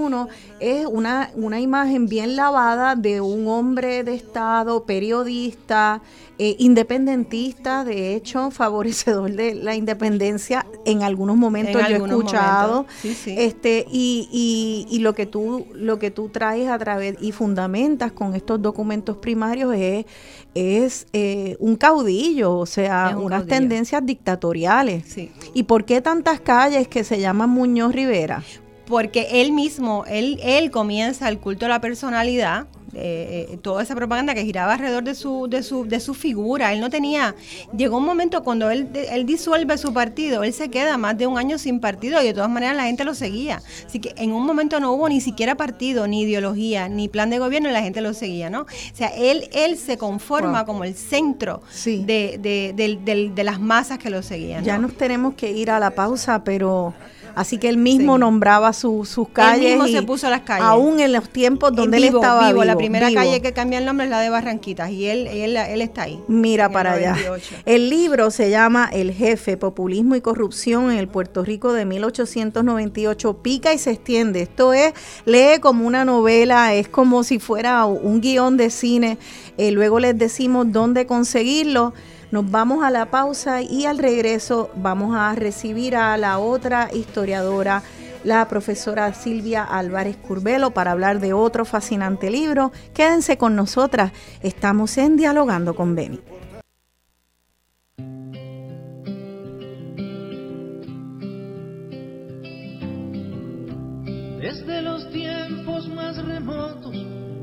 es 0.59 0.87
una, 0.87 1.31
una 1.37 1.61
imagen 1.61 2.07
bien 2.07 2.40
lavada 2.41 2.97
de 2.97 3.21
un 3.21 3.47
hombre 3.49 4.03
de 4.03 4.15
Estado, 4.15 4.85
periodista, 4.85 6.01
eh, 6.39 6.57
independentista, 6.59 7.85
de 7.85 8.15
hecho, 8.15 8.51
favorecedor 8.63 9.31
de 9.33 9.55
la 9.55 9.75
independencia. 9.77 10.65
En 10.87 11.03
algunos 11.03 11.37
momentos 11.37 11.83
yo 11.87 11.97
he 11.97 12.09
escuchado. 12.09 12.87
Este, 13.27 13.85
y, 13.91 14.87
y, 14.91 14.99
lo 15.01 15.13
que 15.13 15.27
tú, 15.27 15.67
lo 15.75 15.99
que 15.99 16.11
tú 16.11 16.31
traes 16.31 16.69
a 16.71 16.79
través 16.79 17.17
y 17.21 17.33
fundamentas 17.33 18.11
con 18.13 18.35
estos 18.35 18.63
documentos 18.63 19.19
primarios 19.19 19.75
es, 19.75 20.07
es 20.55 21.07
eh, 21.13 21.57
un 21.59 21.77
caudillo, 21.77 22.57
o 22.57 22.65
sea, 22.65 23.19
unas 23.19 23.47
tendencias 23.47 24.05
dictatoriales. 24.07 25.15
¿Y 25.53 25.65
por 25.65 25.85
qué 25.85 26.01
tantas 26.01 26.41
calles 26.41 26.89
que 26.89 27.05
se 27.05 27.21
llaman 27.21 27.51
Muñoz 27.51 27.93
Rivera? 27.93 28.43
Porque 28.91 29.29
él 29.41 29.53
mismo, 29.53 30.05
él, 30.07 30.41
él 30.43 30.71
comienza 30.71 31.29
el 31.29 31.39
culto 31.39 31.67
a 31.67 31.69
la 31.69 31.81
personalidad, 31.81 32.67
eh, 32.93 33.47
eh, 33.53 33.57
toda 33.59 33.85
esa 33.85 33.95
propaganda 33.95 34.35
que 34.35 34.45
giraba 34.45 34.73
alrededor 34.73 35.05
de 35.05 35.15
su, 35.15 35.47
de 35.49 35.63
su, 35.63 35.85
de 35.85 36.01
su 36.01 36.13
figura. 36.13 36.73
Él 36.73 36.81
no 36.81 36.91
tenía, 36.91 37.37
llegó 37.77 37.99
un 37.99 38.05
momento 38.05 38.43
cuando 38.43 38.69
él, 38.69 38.89
él 38.93 39.27
disuelve 39.27 39.79
su 39.79 39.93
partido, 39.93 40.43
él 40.43 40.53
se 40.53 40.71
queda 40.71 40.99
más 40.99 41.17
de 41.17 41.29
un 41.29 41.39
año 41.39 41.57
sin 41.57 41.79
partido 41.79 42.21
y 42.21 42.27
de 42.27 42.35
todas 42.35 42.51
maneras 42.51 42.77
la 42.77 42.85
gente 42.85 43.05
lo 43.05 43.15
seguía. 43.15 43.63
Así 43.87 44.01
que 44.01 44.13
en 44.17 44.33
un 44.33 44.45
momento 44.45 44.81
no 44.81 44.93
hubo 44.93 45.09
ni 45.09 45.21
siquiera 45.21 45.55
partido, 45.55 46.09
ni 46.09 46.23
ideología, 46.23 46.89
ni 46.89 47.09
plan 47.09 47.31
de 47.31 47.39
gobierno 47.39 47.69
y 47.69 47.73
la 47.73 47.83
gente 47.83 48.01
lo 48.01 48.13
seguía, 48.13 48.51
¿no? 48.51 48.63
O 48.63 48.67
sea, 48.97 49.09
él, 49.17 49.49
él 49.53 49.79
se 49.79 49.97
conforma 49.97 50.67
como 50.67 50.83
el 50.83 50.97
centro 50.97 51.63
de, 51.85 52.39
de, 52.43 53.31
de, 53.35 53.45
las 53.45 53.61
masas 53.61 53.99
que 53.99 54.11
lo 54.11 54.23
seguían. 54.23 54.65
Ya 54.65 54.79
nos 54.79 54.97
tenemos 54.97 55.35
que 55.35 55.53
ir 55.53 55.71
a 55.71 55.79
la 55.79 55.93
pausa, 55.93 56.43
pero... 56.43 56.93
Así 57.35 57.59
que 57.59 57.69
él 57.69 57.77
mismo 57.77 58.19
nombraba 58.19 58.73
sus 58.73 59.09
calles. 59.33 59.65
Él 59.65 59.79
mismo 59.79 59.89
se 59.89 60.03
puso 60.03 60.31
las 60.31 60.43
calles. 60.43 60.65
Aún 60.65 61.01
en 61.01 61.13
los 61.13 61.29
tiempos 61.29 61.75
donde 61.75 61.99
él 61.99 62.05
estaba 62.05 62.49
vivo. 62.49 62.65
La 62.65 62.77
primera 62.77 63.13
calle 63.13 63.41
que 63.41 63.53
cambia 63.53 63.79
el 63.79 63.85
nombre 63.85 64.05
es 64.05 64.11
la 64.11 64.21
de 64.21 64.31
Barranquitas 64.31 64.91
y 64.91 65.07
él, 65.07 65.27
él, 65.27 65.57
él 65.57 65.83
está 65.83 66.03
ahí. 66.03 66.21
Mira 66.29 66.71
para 66.71 66.93
allá. 66.93 67.17
El 67.65 67.91
libro 67.91 68.31
se 68.31 68.51
llama 68.51 68.89
El 68.93 69.13
Jefe, 69.13 69.57
Populismo 69.57 70.17
y 70.17 70.21
Corrupción 70.21 70.91
en 70.91 70.99
el 70.99 71.09
Puerto 71.09 71.45
Rico 71.45 71.73
de 71.73 71.85
1898. 71.85 73.35
Pica 73.43 73.73
y 73.73 73.79
se 73.79 73.91
extiende. 73.91 74.43
Esto 74.43 74.73
es, 74.73 74.93
lee 75.25 75.61
como 75.61 75.87
una 75.87 76.05
novela, 76.05 76.75
es 76.75 76.89
como 76.89 77.25
si 77.25 77.39
fuera 77.39 77.85
un 77.87 78.21
guion 78.21 78.57
de 78.57 78.71
cine. 78.71 79.19
Eh, 79.57 79.71
luego 79.71 80.01
les 80.01 80.17
decimos 80.17 80.71
dónde 80.71 81.07
conseguirlo. 81.07 81.93
Nos 82.31 82.49
vamos 82.49 82.85
a 82.85 82.91
la 82.91 83.11
pausa 83.11 83.61
y 83.61 83.87
al 83.87 83.99
regreso 83.99 84.71
vamos 84.77 85.17
a 85.17 85.35
recibir 85.35 85.97
a 85.97 86.17
la 86.17 86.39
otra 86.39 86.89
historiadora, 86.93 87.83
la 88.23 88.47
profesora 88.47 89.13
Silvia 89.15 89.65
Álvarez 89.65 90.17
Curbelo, 90.17 90.71
para 90.71 90.93
hablar 90.93 91.19
de 91.19 91.33
otro 91.33 91.65
fascinante 91.65 92.31
libro. 92.31 92.71
Quédense 92.95 93.37
con 93.37 93.57
nosotras, 93.57 94.13
estamos 94.43 94.97
en 94.97 95.17
Dialogando 95.17 95.75
con 95.75 95.97
Beni. 95.97 96.21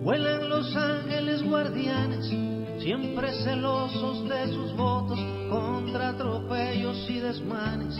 Vuelan 0.07 0.47
los 0.47 0.73
ángeles 0.73 1.43
guardianes 1.43 2.31
siempre 2.79 3.29
celosos 3.43 4.23
de 4.29 4.47
sus 4.53 4.73
votos 4.77 5.19
contra 5.49 6.11
atropellos 6.11 7.09
y 7.09 7.19
desmanes, 7.19 7.93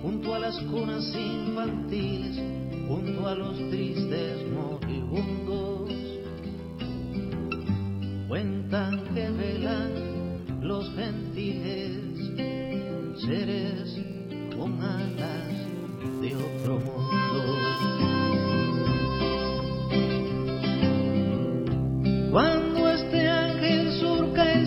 junto 0.00 0.36
a 0.36 0.38
las 0.38 0.56
cunas 0.70 1.04
infantiles, 1.16 2.36
junto 2.86 3.26
a 3.26 3.34
los 3.34 3.56
tristes 3.70 4.46
moribundos. 4.52 5.90
Cuentan 8.28 9.02
que 9.12 9.28
velan 9.28 10.60
los 10.62 10.88
gentiles, 10.94 11.90
seres 13.26 13.98
con 14.56 14.80
alas 14.80 15.48
de 16.20 16.36
otro 16.36 16.78
mundo. 16.78 18.07
Cuando 22.30 22.88
este 22.90 23.28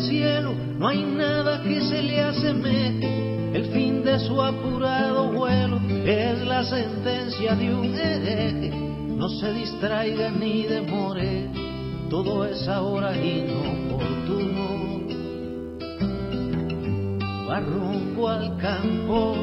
cielo 0.02 0.54
no 0.78 0.88
hay 0.88 1.04
nada 1.04 1.62
que 1.64 1.82
se 1.82 2.02
le 2.02 2.22
asemeje. 2.22 3.22
El 3.54 3.66
fin 3.66 4.04
de 4.04 4.20
su 4.20 4.42
apurado 4.42 5.32
vuelo 5.32 5.80
es 6.06 6.42
la 6.46 6.64
sentencia 6.64 7.56
de 7.56 7.74
un 7.74 7.96
hereje. 7.96 8.70
No 8.70 9.30
se 9.30 9.54
distraiga 9.54 10.32
ni 10.32 10.64
demore, 10.64 11.50
todo 12.10 12.46
es 12.46 12.68
ahora 12.68 13.16
inoportuno. 13.16 14.72
Va 17.48 17.60
rumbo 17.60 18.30
al 18.30 18.58
campo 18.58 19.36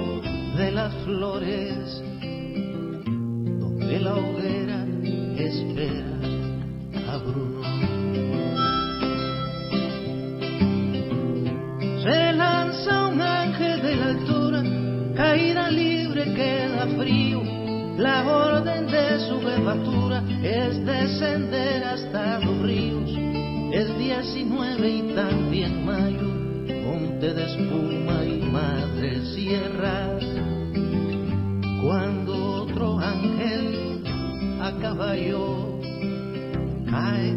de 0.56 0.72
las 0.72 0.94
flores, 1.04 2.02
donde 3.60 4.00
la 4.00 4.14
hoguera 4.14 4.86
espera 5.36 6.18
a 7.12 7.18
Bruno. 7.18 7.57
Libre 16.18 16.34
queda 16.34 16.86
frío. 16.96 17.42
La 17.96 18.24
orden 18.26 18.86
de 18.86 19.18
su 19.20 19.40
jefatura 19.40 20.22
es 20.42 20.84
descender 20.84 21.84
hasta 21.84 22.38
los 22.40 22.62
ríos. 22.62 23.10
Es 23.72 23.98
19 23.98 24.88
y 24.88 25.02
también 25.14 25.84
mayo, 25.84 26.28
monte 26.86 27.34
de 27.34 27.44
espuma 27.44 28.24
y 28.24 28.40
madre 28.50 29.24
sierras. 29.34 30.24
Cuando 31.82 32.62
otro 32.62 32.98
ángel 32.98 34.02
a 34.60 34.72
caballo 34.80 35.80
cae 36.88 37.34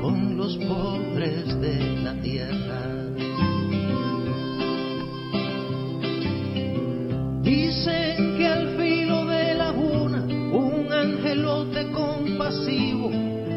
con 0.00 0.36
los 0.36 0.56
pobres 0.56 1.60
de 1.60 2.02
la 2.02 2.14
tierra. 2.20 2.81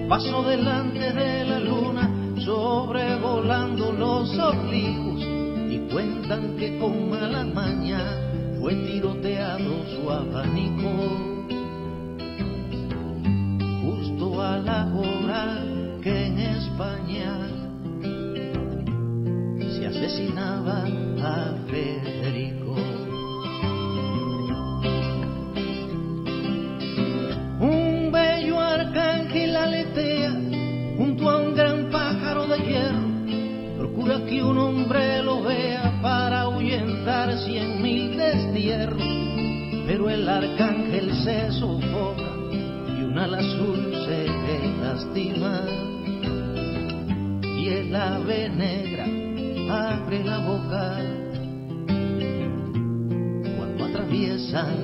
Pasó 0.07 0.43
delante 0.43 1.13
de 1.13 1.45
la 1.45 1.59
luna 1.59 2.09
sobrevolando 2.43 3.91
los 3.91 4.37
olivos 4.37 5.21
y 5.69 5.79
cuentan 5.91 6.55
que 6.57 6.77
con 6.77 7.09
mala 7.09 7.43
maña 7.43 7.99
fue 8.59 8.75
tiroteado 8.75 9.85
su 9.95 10.09
abanico 10.09 10.89
justo 13.83 14.41
a 14.41 14.57
la 14.57 14.85
hora 14.93 15.63
que 16.01 16.27
en 16.27 16.39
España 16.39 17.47
se 19.59 19.87
asesinaba 19.87 20.83
a 21.23 21.53
Federico. 21.67 22.04
Se 41.25 41.51
sofoca 41.53 42.31
y 42.51 43.01
un 43.01 43.17
ala 43.17 43.39
azul 43.39 43.91
se 44.05 44.27
lastima. 44.79 45.61
Y 47.41 47.67
el 47.67 47.95
ave 47.95 48.49
negra 48.49 49.05
abre 49.89 50.23
la 50.23 50.37
boca 50.37 51.01
cuando 53.57 53.85
atraviesan 53.85 54.77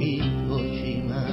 Hiroshima. 0.00 1.26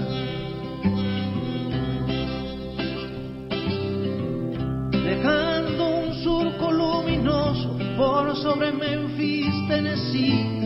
dejando 4.91 5.87
un 6.01 6.13
surco 6.21 6.71
luminoso 6.71 7.77
por 7.95 8.35
sobre 8.35 8.73
Memphis, 8.73 9.53
Tennessee. 9.69 10.59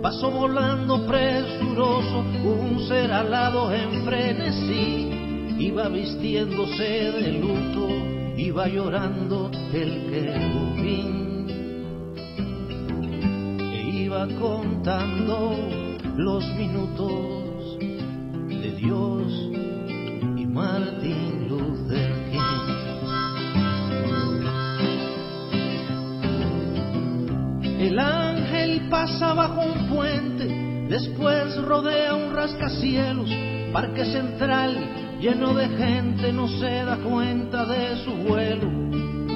Pasó 0.00 0.30
volando 0.30 1.04
presuroso 1.04 2.24
ser 2.88 3.12
alado 3.12 3.72
en 3.72 4.04
frenesí. 4.04 5.10
Iba 5.58 5.88
vistiéndose 5.88 7.12
de 7.12 7.32
luto, 7.32 7.88
iba 8.36 8.66
llorando 8.68 9.50
el 9.72 10.10
querubín. 10.10 11.46
E 13.72 13.90
iba 14.04 14.26
contando 14.40 15.56
los 16.16 16.44
minutos 16.54 17.78
de 18.48 18.70
Dios 18.72 19.50
y 20.36 20.46
Martin 20.46 21.48
Luther 21.48 22.12
King. 22.30 22.80
El 27.80 27.98
ángel 27.98 28.88
pasa 28.90 29.32
bajo 29.34 29.79
después 30.90 31.56
rodea 31.62 32.14
un 32.14 32.34
rascacielos, 32.34 33.30
parque 33.72 34.04
central 34.04 34.76
lleno 35.20 35.54
de 35.54 35.68
gente, 35.68 36.32
no 36.32 36.48
se 36.48 36.84
da 36.84 36.96
cuenta 36.96 37.64
de 37.64 38.04
su 38.04 38.10
vuelo. 38.12 38.68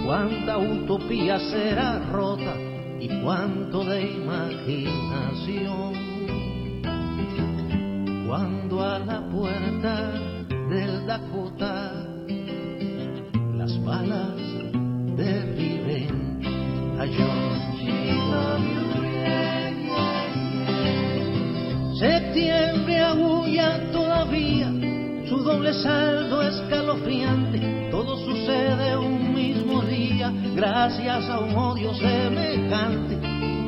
Cuánta 0.04 0.58
utopía 0.58 1.38
será 1.38 2.00
rota 2.10 2.56
y 2.98 3.08
cuánto 3.22 3.84
de 3.84 4.02
imaginación. 4.02 5.94
Cuando 8.26 8.82
a 8.82 8.98
la 8.98 9.20
puerta 9.28 10.12
del 10.68 11.06
Dakota 11.06 11.92
las 13.54 13.84
balas 13.84 14.34
derriben 15.16 16.40
a 16.98 17.06
John 17.06 17.76
Septiembre 17.78 18.83
doble 25.54 25.72
saldo 25.74 26.42
escalofriante. 26.42 27.88
Todo 27.90 28.16
sucede 28.18 28.96
un 28.96 29.34
mismo 29.34 29.82
día, 29.82 30.32
gracias 30.56 31.28
a 31.28 31.38
un 31.38 31.54
odio 31.54 31.94
semejante. 31.94 33.14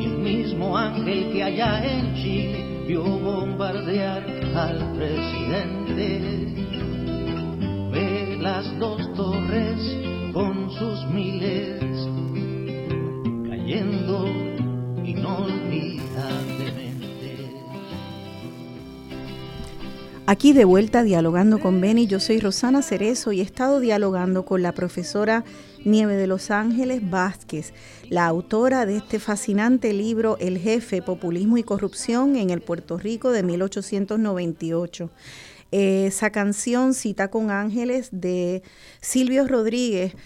Y 0.01 0.05
el 0.07 0.19
mismo 0.19 0.77
ángel 0.77 1.33
que 1.33 1.45
allá 1.45 1.85
en 1.85 2.15
Chile 2.17 2.85
vio 2.89 3.05
bombardear 3.05 4.25
al 4.55 4.95
presidente. 4.97 6.55
Ve 7.93 8.37
las 8.41 8.79
dos 8.79 9.01
torres 9.15 10.33
con 10.33 10.71
sus 10.73 11.07
miles 11.07 11.86
Aquí 20.29 20.53
de 20.53 20.65
vuelta 20.65 21.05
dialogando 21.05 21.61
con 21.61 21.81
Beni, 21.81 22.09
yo 22.09 22.19
soy 22.19 22.41
Rosana 22.41 22.83
Cerezo 22.83 23.31
y 23.31 23.39
he 23.39 23.45
estado 23.45 23.79
dialogando 23.79 24.45
con 24.45 24.61
la 24.61 24.73
profesora 24.73 25.45
Nieve 25.85 26.17
de 26.17 26.27
Los 26.27 26.51
Ángeles 26.51 27.09
Vázquez, 27.09 27.73
la 28.11 28.27
autora 28.27 28.87
de 28.87 28.97
este 28.97 29.21
fascinante 29.21 29.93
libro 29.93 30.37
El 30.41 30.59
jefe, 30.59 31.01
populismo 31.01 31.59
y 31.59 31.63
corrupción 31.63 32.35
en 32.35 32.51
el 32.51 32.61
Puerto 32.61 32.99
Rico 32.99 33.31
de 33.31 33.45
1898. 33.45 35.11
Esa 35.71 36.31
canción, 36.31 36.95
Cita 36.95 37.31
con 37.31 37.53
Ángeles, 37.53 38.09
de 38.11 38.65
Silvio 39.01 39.47
Rodríguez, 39.47 40.17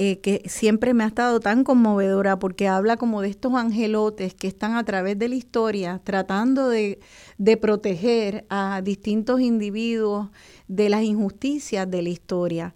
eh, 0.00 0.20
que 0.20 0.42
siempre 0.46 0.94
me 0.94 1.02
ha 1.02 1.08
estado 1.08 1.40
tan 1.40 1.64
conmovedora 1.64 2.38
porque 2.38 2.68
habla 2.68 2.96
como 2.96 3.20
de 3.20 3.30
estos 3.30 3.54
angelotes 3.54 4.32
que 4.32 4.46
están 4.46 4.76
a 4.76 4.84
través 4.84 5.18
de 5.18 5.28
la 5.28 5.34
historia 5.34 6.00
tratando 6.04 6.68
de, 6.68 7.00
de 7.36 7.56
proteger 7.56 8.46
a 8.48 8.80
distintos 8.80 9.40
individuos 9.40 10.28
de 10.68 10.88
las 10.88 11.02
injusticias 11.02 11.90
de 11.90 12.02
la 12.02 12.08
historia. 12.10 12.74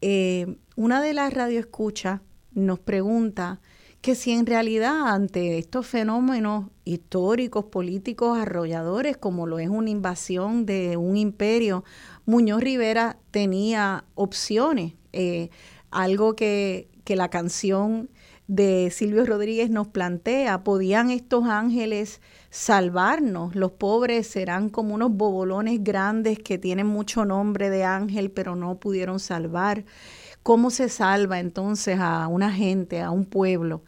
Eh, 0.00 0.56
una 0.74 1.00
de 1.00 1.14
las 1.14 1.32
radioescuchas 1.32 2.20
nos 2.52 2.80
pregunta 2.80 3.60
que 4.00 4.14
si 4.14 4.32
en 4.32 4.44
realidad 4.44 5.14
ante 5.14 5.56
estos 5.56 5.86
fenómenos 5.86 6.66
históricos, 6.84 7.66
políticos, 7.66 8.36
arrolladores, 8.36 9.16
como 9.16 9.46
lo 9.46 9.58
es 9.60 9.68
una 9.68 9.90
invasión 9.90 10.66
de 10.66 10.96
un 10.96 11.16
imperio, 11.16 11.84
Muñoz 12.26 12.60
Rivera 12.60 13.16
tenía 13.30 14.04
opciones. 14.14 14.92
Eh, 15.12 15.48
algo 15.94 16.36
que, 16.36 16.88
que 17.04 17.16
la 17.16 17.28
canción 17.30 18.10
de 18.46 18.90
Silvio 18.90 19.24
Rodríguez 19.24 19.70
nos 19.70 19.88
plantea, 19.88 20.64
¿podían 20.64 21.10
estos 21.10 21.46
ángeles 21.46 22.20
salvarnos? 22.50 23.54
Los 23.54 23.72
pobres 23.72 24.26
serán 24.26 24.68
como 24.68 24.94
unos 24.94 25.12
bobolones 25.12 25.82
grandes 25.82 26.38
que 26.38 26.58
tienen 26.58 26.86
mucho 26.86 27.24
nombre 27.24 27.70
de 27.70 27.84
ángel, 27.84 28.30
pero 28.30 28.54
no 28.54 28.76
pudieron 28.76 29.18
salvar. 29.18 29.84
¿Cómo 30.42 30.70
se 30.70 30.90
salva 30.90 31.40
entonces 31.40 31.98
a 32.00 32.26
una 32.28 32.52
gente, 32.52 33.00
a 33.00 33.10
un 33.10 33.24
pueblo? 33.24 33.82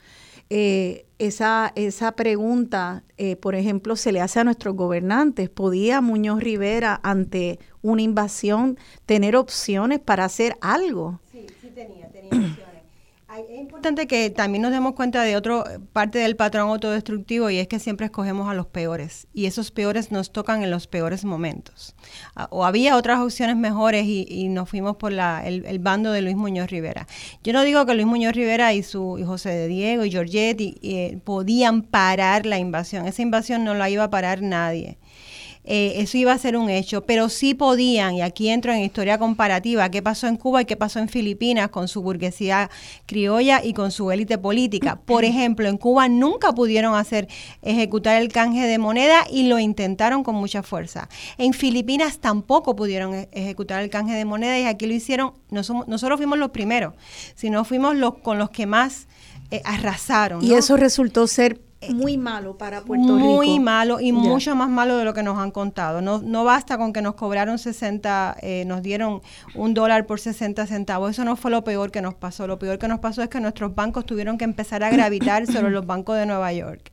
Eh, 0.48 1.06
esa, 1.18 1.72
esa 1.74 2.12
pregunta, 2.12 3.02
eh, 3.18 3.36
por 3.36 3.54
ejemplo, 3.54 3.96
se 3.96 4.12
le 4.12 4.20
hace 4.20 4.40
a 4.40 4.44
nuestros 4.44 4.74
gobernantes. 4.74 5.50
¿Podía 5.50 6.00
Muñoz 6.00 6.40
Rivera, 6.40 7.00
ante 7.02 7.58
una 7.82 8.02
invasión, 8.02 8.78
tener 9.06 9.36
opciones 9.36 9.98
para 9.98 10.24
hacer 10.24 10.56
algo? 10.60 11.20
Tenía, 11.76 12.08
tenía 12.08 12.30
opciones. 12.30 12.82
Es 13.50 13.60
importante 13.60 14.06
que 14.06 14.30
también 14.30 14.62
nos 14.62 14.70
demos 14.70 14.94
cuenta 14.94 15.22
de 15.22 15.36
otra 15.36 15.78
parte 15.92 16.18
del 16.20 16.36
patrón 16.36 16.70
autodestructivo 16.70 17.50
y 17.50 17.58
es 17.58 17.68
que 17.68 17.78
siempre 17.78 18.06
escogemos 18.06 18.48
a 18.48 18.54
los 18.54 18.66
peores 18.66 19.26
y 19.34 19.44
esos 19.44 19.70
peores 19.70 20.10
nos 20.10 20.32
tocan 20.32 20.62
en 20.62 20.70
los 20.70 20.86
peores 20.86 21.26
momentos. 21.26 21.94
O 22.48 22.64
había 22.64 22.96
otras 22.96 23.20
opciones 23.20 23.56
mejores 23.56 24.06
y, 24.06 24.48
nos 24.48 24.70
fuimos 24.70 24.96
por 24.96 25.12
la, 25.12 25.46
el, 25.46 25.66
el, 25.66 25.78
bando 25.78 26.12
de 26.12 26.22
Luis 26.22 26.36
Muñoz 26.36 26.70
Rivera. 26.70 27.06
Yo 27.42 27.52
no 27.52 27.62
digo 27.62 27.84
que 27.84 27.92
Luis 27.92 28.06
Muñoz 28.06 28.32
Rivera 28.32 28.72
y 28.72 28.82
su 28.82 29.22
José 29.26 29.50
de 29.50 29.68
Diego 29.68 30.06
y 30.06 30.10
Georgette 30.10 30.60
y, 30.62 30.78
y, 30.80 31.16
podían 31.16 31.82
parar 31.82 32.46
la 32.46 32.58
invasión. 32.58 33.06
Esa 33.06 33.20
invasión 33.20 33.64
no 33.64 33.74
la 33.74 33.90
iba 33.90 34.04
a 34.04 34.10
parar 34.10 34.40
nadie. 34.40 34.98
Eh, 35.66 35.94
eso 35.96 36.16
iba 36.16 36.32
a 36.32 36.38
ser 36.38 36.56
un 36.56 36.70
hecho, 36.70 37.04
pero 37.04 37.28
sí 37.28 37.54
podían, 37.54 38.14
y 38.14 38.22
aquí 38.22 38.48
entro 38.48 38.72
en 38.72 38.80
historia 38.80 39.18
comparativa, 39.18 39.90
qué 39.90 40.00
pasó 40.00 40.28
en 40.28 40.36
Cuba 40.36 40.62
y 40.62 40.64
qué 40.64 40.76
pasó 40.76 41.00
en 41.00 41.08
Filipinas 41.08 41.70
con 41.70 41.88
su 41.88 42.02
burguesía 42.02 42.70
criolla 43.04 43.64
y 43.64 43.72
con 43.72 43.90
su 43.90 44.12
élite 44.12 44.38
política. 44.38 45.00
Por 45.04 45.24
ejemplo, 45.24 45.68
en 45.68 45.76
Cuba 45.76 46.08
nunca 46.08 46.52
pudieron 46.52 46.94
hacer 46.94 47.26
ejecutar 47.62 48.22
el 48.22 48.28
canje 48.28 48.64
de 48.66 48.78
moneda 48.78 49.24
y 49.28 49.48
lo 49.48 49.58
intentaron 49.58 50.22
con 50.22 50.36
mucha 50.36 50.62
fuerza. 50.62 51.08
En 51.36 51.52
Filipinas 51.52 52.18
tampoco 52.18 52.76
pudieron 52.76 53.14
e, 53.14 53.28
ejecutar 53.32 53.82
el 53.82 53.90
canje 53.90 54.14
de 54.14 54.24
moneda 54.24 54.58
y 54.60 54.64
aquí 54.64 54.86
lo 54.86 54.94
hicieron, 54.94 55.34
no, 55.50 55.64
somos, 55.64 55.88
nosotros 55.88 56.18
fuimos 56.18 56.38
los 56.38 56.50
primeros, 56.50 56.94
sino 57.34 57.64
fuimos 57.64 57.96
los 57.96 58.18
con 58.18 58.38
los 58.38 58.50
que 58.50 58.66
más 58.66 59.08
eh, 59.50 59.62
arrasaron. 59.64 60.44
Y 60.44 60.54
eso 60.54 60.76
resultó 60.76 61.26
ser 61.26 61.60
muy 61.90 62.16
malo 62.16 62.56
para 62.56 62.80
Puerto 62.80 63.16
Rico. 63.16 63.18
Muy 63.18 63.60
malo 63.60 64.00
y 64.00 64.12
mucho 64.12 64.54
más 64.54 64.68
malo 64.68 64.96
de 64.96 65.04
lo 65.04 65.14
que 65.14 65.22
nos 65.22 65.38
han 65.38 65.50
contado. 65.50 66.00
No, 66.00 66.18
no 66.18 66.44
basta 66.44 66.78
con 66.78 66.92
que 66.92 67.02
nos 67.02 67.14
cobraron 67.14 67.58
60, 67.58 68.36
eh, 68.40 68.64
nos 68.66 68.82
dieron 68.82 69.20
un 69.54 69.74
dólar 69.74 70.06
por 70.06 70.18
60 70.18 70.66
centavos. 70.66 71.10
Eso 71.10 71.24
no 71.24 71.36
fue 71.36 71.50
lo 71.50 71.64
peor 71.64 71.90
que 71.90 72.00
nos 72.00 72.14
pasó. 72.14 72.46
Lo 72.46 72.58
peor 72.58 72.78
que 72.78 72.88
nos 72.88 73.00
pasó 73.00 73.22
es 73.22 73.28
que 73.28 73.40
nuestros 73.40 73.74
bancos 73.74 74.06
tuvieron 74.06 74.38
que 74.38 74.44
empezar 74.44 74.82
a 74.82 74.90
gravitar 74.90 75.46
sobre 75.52 75.70
los 75.70 75.86
bancos 75.86 76.16
de 76.16 76.26
Nueva 76.26 76.52
York. 76.52 76.90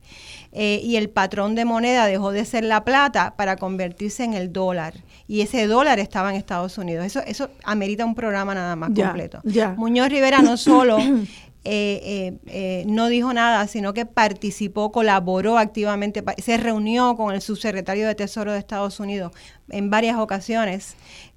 Eh, 0.52 0.80
y 0.84 0.96
el 0.96 1.10
patrón 1.10 1.56
de 1.56 1.64
moneda 1.64 2.06
dejó 2.06 2.30
de 2.30 2.44
ser 2.44 2.64
la 2.64 2.84
plata 2.84 3.34
para 3.36 3.56
convertirse 3.56 4.22
en 4.22 4.34
el 4.34 4.52
dólar. 4.52 4.94
Y 5.26 5.40
ese 5.40 5.66
dólar 5.66 5.98
estaba 5.98 6.30
en 6.30 6.36
Estados 6.36 6.78
Unidos. 6.78 7.06
Eso, 7.06 7.20
eso 7.26 7.50
amerita 7.64 8.04
un 8.04 8.14
programa 8.14 8.54
nada 8.54 8.76
más 8.76 8.90
completo. 8.90 9.40
Muñoz 9.76 10.10
Rivera 10.10 10.42
no 10.42 10.56
solo 10.56 10.98
Eh, 11.66 12.00
eh, 12.02 12.38
eh, 12.46 12.84
no 12.86 13.08
dijo 13.08 13.32
nada, 13.32 13.66
sino 13.68 13.94
que 13.94 14.04
participó, 14.04 14.92
colaboró 14.92 15.56
activamente, 15.56 16.22
se 16.36 16.58
reunió 16.58 17.16
con 17.16 17.34
el 17.34 17.40
subsecretario 17.40 18.06
de 18.06 18.14
Tesoro 18.14 18.52
de 18.52 18.58
Estados 18.58 19.00
Unidos 19.00 19.32
en 19.70 19.88
varias 19.88 20.18
ocasiones 20.18 20.94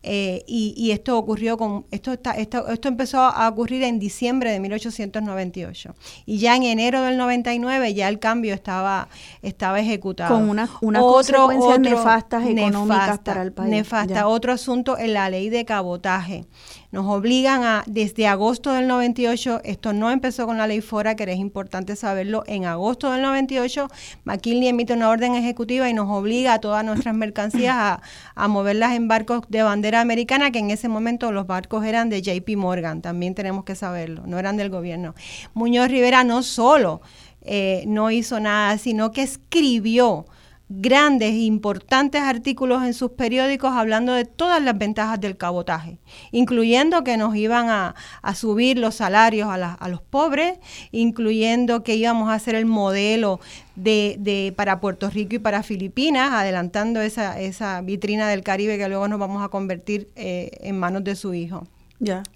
eh, 0.10 0.45
y, 0.47 0.91
esto 0.91 1.18
ocurrió 1.18 1.58
con 1.58 1.86
esto, 1.91 2.14
está, 2.14 2.32
esto 2.32 2.70
esto 2.70 2.88
empezó 2.88 3.20
a 3.20 3.49
ocurrir 3.49 3.84
en 3.84 3.99
diciembre 3.99 4.51
de 4.51 4.62
1898 4.62 5.95
y 6.26 6.38
ya 6.38 6.55
en 6.55 6.64
enero 6.64 7.01
del 7.01 7.18
99 7.18 7.93
ya 7.93 8.08
el 8.08 8.18
cambio 8.18 8.53
estaba 8.53 9.10
estaba 9.41 9.82
ejecutado. 9.82 10.34
Con 10.34 10.49
unas 10.49 10.70
una 10.80 11.01
consecuencias 11.01 11.80
nefastas 11.82 12.45
económicas 12.47 13.20
para 13.20 13.41
el 13.41 13.51
país. 13.51 13.70
Nefasta. 13.70 14.30
Otro 14.30 14.53
asunto 14.53 14.97
en 14.97 15.14
la 15.14 15.30
ley 15.30 15.49
de 15.49 15.66
cabotaje. 15.66 16.45
Nos 16.89 17.05
obligan 17.05 17.66
a, 17.66 17.84
desde 17.86 18.28
agosto 18.28 18.72
del 18.72 18.88
98, 18.88 19.60
esto 19.66 19.91
no 19.91 20.10
empezó 20.10 20.45
con 20.45 20.58
la 20.58 20.68
ley 20.68 20.80
FORA, 20.80 21.16
que 21.16 21.26
es 21.26 21.38
importante 21.38 21.97
saberlo, 21.97 22.43
en 22.47 22.64
agosto 22.64 23.12
del 23.12 23.22
98, 23.22 23.89
McKinley 24.24 24.70
emite 24.70 24.93
una 24.93 25.10
orden 25.10 25.36
ejecutiva 25.36 25.89
y 25.89 25.93
nos 25.93 26.10
obliga 26.10 26.53
a 26.53 26.60
todas 26.62 26.86
nuestras 26.86 27.14
mercancías 27.14 27.76
a, 27.76 28.01
a 28.36 28.47
moverlas 28.47 28.93
en 28.93 29.10
barcos 29.10 29.41
de 29.49 29.64
bandera 29.64 29.97
americana, 30.02 30.52
que 30.52 30.60
en 30.60 30.72
ese 30.72 30.88
momento 30.88 31.32
los 31.32 31.48
barcos 31.48 31.86
eran 31.86 32.10
de 32.10 32.22
JP 32.22 32.58
Morgan, 32.58 33.02
también 33.02 33.36
tenemos 33.36 33.64
que 33.64 33.76
saberlo, 33.76 34.24
no 34.26 34.39
eran 34.39 34.58
del 34.58 34.70
gobierno. 34.70 35.16
Muñoz 35.54 35.89
Rivera 35.89 36.24
no 36.24 36.43
solo 36.43 37.02
eh, 37.41 37.84
no 37.88 38.12
hizo 38.12 38.39
nada, 38.39 38.78
sino 38.78 39.12
que 39.12 39.24
escribió 39.24 40.26
grandes 40.70 41.32
e 41.32 41.43
importantes 41.43 42.22
artículos 42.22 42.84
en 42.84 42.93
sus 42.93 43.11
periódicos 43.11 43.72
hablando 43.72 44.13
de 44.13 44.26
todas 44.26 44.61
las 44.61 44.78
ventajas 44.78 45.20
del 45.20 45.38
cabotaje, 45.38 45.99
incluyendo 46.32 47.03
que 47.03 47.18
nos 47.18 47.36
iban 47.36 47.70
a, 47.70 47.95
subir 48.36 48.78
los 48.78 48.95
salarios 48.95 49.47
a, 49.47 49.74
a, 49.74 49.89
los 49.89 50.01
pobres, 50.01 50.59
incluyendo 50.91 51.84
que 51.84 51.95
íbamos 51.95 52.30
a 52.30 52.34
hacer 52.34 52.55
el 52.55 52.65
modelo 52.65 53.39
de, 53.76 54.18
de, 54.20 54.53
para 54.55 54.80
Puerto 54.80 55.09
Rico 55.09 55.36
y 55.36 55.39
para 55.39 55.63
Filipinas, 55.63 56.32
adelantando 56.34 57.01
esa, 57.01 57.39
esa 57.39 57.82
vitrina 57.82 58.28
del 58.28 58.43
Caribe 58.43 58.78
que 58.78 58.89
luego 58.89 59.07
nos 59.07 59.20
vamos 59.20 59.43
a 59.43 59.49
convertir 59.49 60.09
eh, 60.15 60.51
en 60.61 60.78
manos 60.78 61.03
de 61.03 61.15
su 61.15 61.34
hijo. 61.34 61.63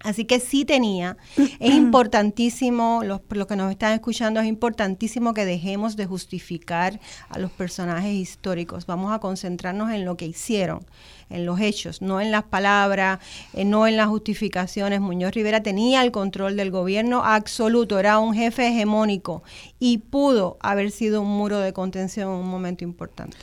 Así 0.04 0.26
que 0.26 0.40
sí 0.40 0.66
tenía. 0.66 1.18
Es 1.60 1.74
importantísimo, 1.76 3.02
los, 3.04 3.22
los 3.30 3.48
que 3.48 3.56
nos 3.56 3.72
están 3.72 3.94
escuchando, 3.94 4.40
es 4.40 4.48
importantísimo 4.48 5.34
que 5.34 5.46
dejemos 5.46 5.96
de 5.96 6.06
justificar 6.06 7.00
a 7.30 7.38
los 7.38 7.52
personajes 7.52 8.14
históricos. 8.14 8.86
Vamos 8.88 9.14
a 9.14 9.20
concentrarnos 9.20 9.92
en 9.92 10.04
lo 10.04 10.18
que 10.18 10.26
hicieron, 10.26 10.84
en 11.30 11.46
los 11.46 11.60
hechos, 11.60 12.02
no 12.02 12.20
en 12.22 12.32
las 12.32 12.44
palabras, 12.44 13.20
eh, 13.54 13.64
no 13.64 13.86
en 13.86 13.98
las 13.98 14.08
justificaciones. 14.08 15.00
Muñoz 15.00 15.34
Rivera 15.34 15.62
tenía 15.62 16.04
el 16.04 16.12
control 16.12 16.58
del 16.58 16.72
gobierno 16.72 17.24
absoluto, 17.24 18.00
era 18.00 18.20
un 18.20 18.34
jefe 18.34 18.68
hegemónico 18.68 19.44
y 19.80 20.00
pudo 20.00 20.58
haber 20.62 20.90
sido 20.92 21.22
un 21.22 21.30
muro 21.30 21.60
de 21.60 21.74
contención 21.74 22.30
en 22.30 22.40
un 22.40 22.48
momento 22.48 22.84
importante. 22.84 23.38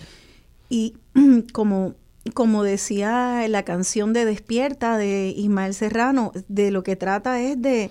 Y 0.69 0.97
como 1.53 1.95
como 2.35 2.63
decía 2.63 3.47
la 3.49 3.65
canción 3.65 4.13
de 4.13 4.25
Despierta 4.25 4.97
de 4.97 5.33
Ismael 5.37 5.75
Serrano, 5.75 6.33
de 6.49 6.71
lo 6.71 6.83
que 6.83 6.97
trata 6.97 7.41
es 7.41 7.61
de, 7.61 7.91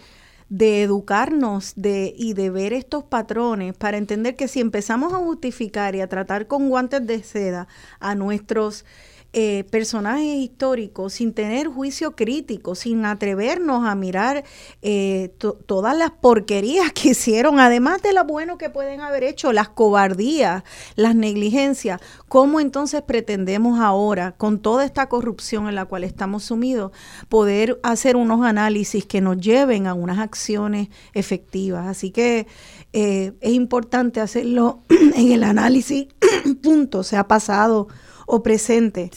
de 0.49 0.81
educarnos 0.81 1.73
de, 1.75 2.13
y 2.17 2.33
de 2.33 2.49
ver 2.49 2.73
estos 2.73 3.03
patrones 3.03 3.75
para 3.75 3.97
entender 3.97 4.35
que 4.35 4.47
si 4.47 4.59
empezamos 4.59 5.13
a 5.13 5.17
justificar 5.17 5.95
y 5.95 6.01
a 6.01 6.07
tratar 6.07 6.47
con 6.47 6.69
guantes 6.69 7.05
de 7.05 7.23
seda 7.23 7.67
a 7.99 8.15
nuestros 8.15 8.85
eh, 9.33 9.65
personajes 9.69 10.37
históricos 10.37 11.13
sin 11.13 11.33
tener 11.33 11.67
juicio 11.67 12.15
crítico, 12.15 12.75
sin 12.75 13.05
atrevernos 13.05 13.85
a 13.85 13.93
mirar 13.93 14.45
eh, 14.81 15.31
todas 15.65 15.97
las 15.97 16.11
porquerías 16.11 16.91
que 16.93 17.09
hicieron, 17.09 17.59
además 17.59 18.01
de 18.01 18.13
lo 18.13 18.23
bueno 18.23 18.57
que 18.57 18.69
pueden 18.69 19.01
haber 19.01 19.23
hecho, 19.23 19.51
las 19.51 19.69
cobardías, 19.69 20.63
las 20.95 21.15
negligencias, 21.15 21.99
¿cómo 22.29 22.59
entonces 22.59 23.01
pretendemos 23.01 23.79
ahora, 23.79 24.31
con 24.31 24.59
toda 24.59 24.85
esta 24.85 25.07
corrupción 25.09 25.67
en 25.67 25.75
la 25.75 25.85
cual 25.85 26.03
estamos 26.03 26.45
sumidos, 26.45 26.91
poder 27.29 27.79
hacer 27.83 28.15
unos 28.15 28.45
análisis 28.45 29.05
que 29.05 29.21
nos 29.21 29.37
lleven 29.37 29.87
a 29.87 29.93
unas 29.93 30.19
acciones 30.19 30.87
efectivas? 31.13 31.85
Así 31.87 32.11
que 32.11 32.47
eh, 32.93 33.33
es 33.41 33.51
importante 33.51 34.21
hacerlo 34.21 34.83
en 34.89 35.31
el 35.31 35.43
análisis, 35.43 36.07
punto, 36.63 37.03
se 37.03 37.17
ha 37.17 37.27
pasado 37.27 37.87
o 38.27 38.43
presente. 38.43 39.09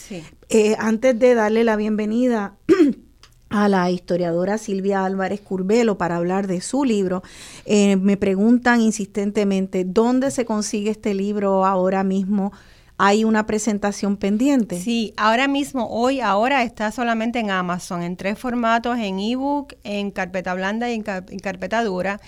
Eh, 0.49 0.75
antes 0.79 1.19
de 1.19 1.35
darle 1.35 1.63
la 1.63 1.75
bienvenida 1.75 2.55
a 3.49 3.67
la 3.67 3.91
historiadora 3.91 4.57
Silvia 4.57 5.05
Álvarez 5.05 5.41
Curbelo 5.41 5.97
para 5.97 6.15
hablar 6.15 6.47
de 6.47 6.61
su 6.61 6.83
libro, 6.85 7.21
eh, 7.65 7.97
me 7.97 8.17
preguntan 8.17 8.81
insistentemente, 8.81 9.83
¿dónde 9.85 10.31
se 10.31 10.45
consigue 10.45 10.89
este 10.89 11.13
libro 11.13 11.65
ahora 11.65 12.03
mismo? 12.03 12.53
¿Hay 12.97 13.25
una 13.25 13.45
presentación 13.45 14.15
pendiente? 14.15 14.79
Sí, 14.79 15.13
ahora 15.17 15.47
mismo, 15.47 15.87
hoy, 15.89 16.21
ahora 16.21 16.63
está 16.63 16.91
solamente 16.91 17.39
en 17.39 17.49
Amazon, 17.49 18.03
en 18.03 18.15
tres 18.15 18.39
formatos, 18.39 18.97
en 18.97 19.19
ebook, 19.19 19.73
en 19.83 20.11
carpeta 20.11 20.53
blanda 20.53 20.89
y 20.89 20.93
en 20.93 21.39
carpeta 21.39 21.83
dura 21.83 22.21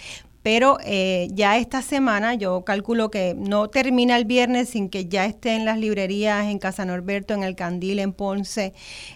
pero 0.44 0.78
eh, 0.84 1.30
ya 1.32 1.58
esta 1.58 1.82
semana 1.82 2.36
yo 2.36 2.64
calculo 2.66 3.10
que 3.10 3.34
no 3.36 3.70
termina 3.70 4.18
el 4.18 4.26
viernes 4.26 4.70
sin 4.70 4.90
que 4.90 5.06
ya 5.08 5.26
esté 5.26 5.56
en 5.56 5.64
las 5.64 5.78
librerías 5.78 6.46
en 6.48 6.60
Casa 6.60 6.84
Norberto, 6.86 7.34
en 7.34 7.44
El 7.44 7.56
Candil, 7.56 8.00
en 8.00 8.12
Ponce. 8.12 8.74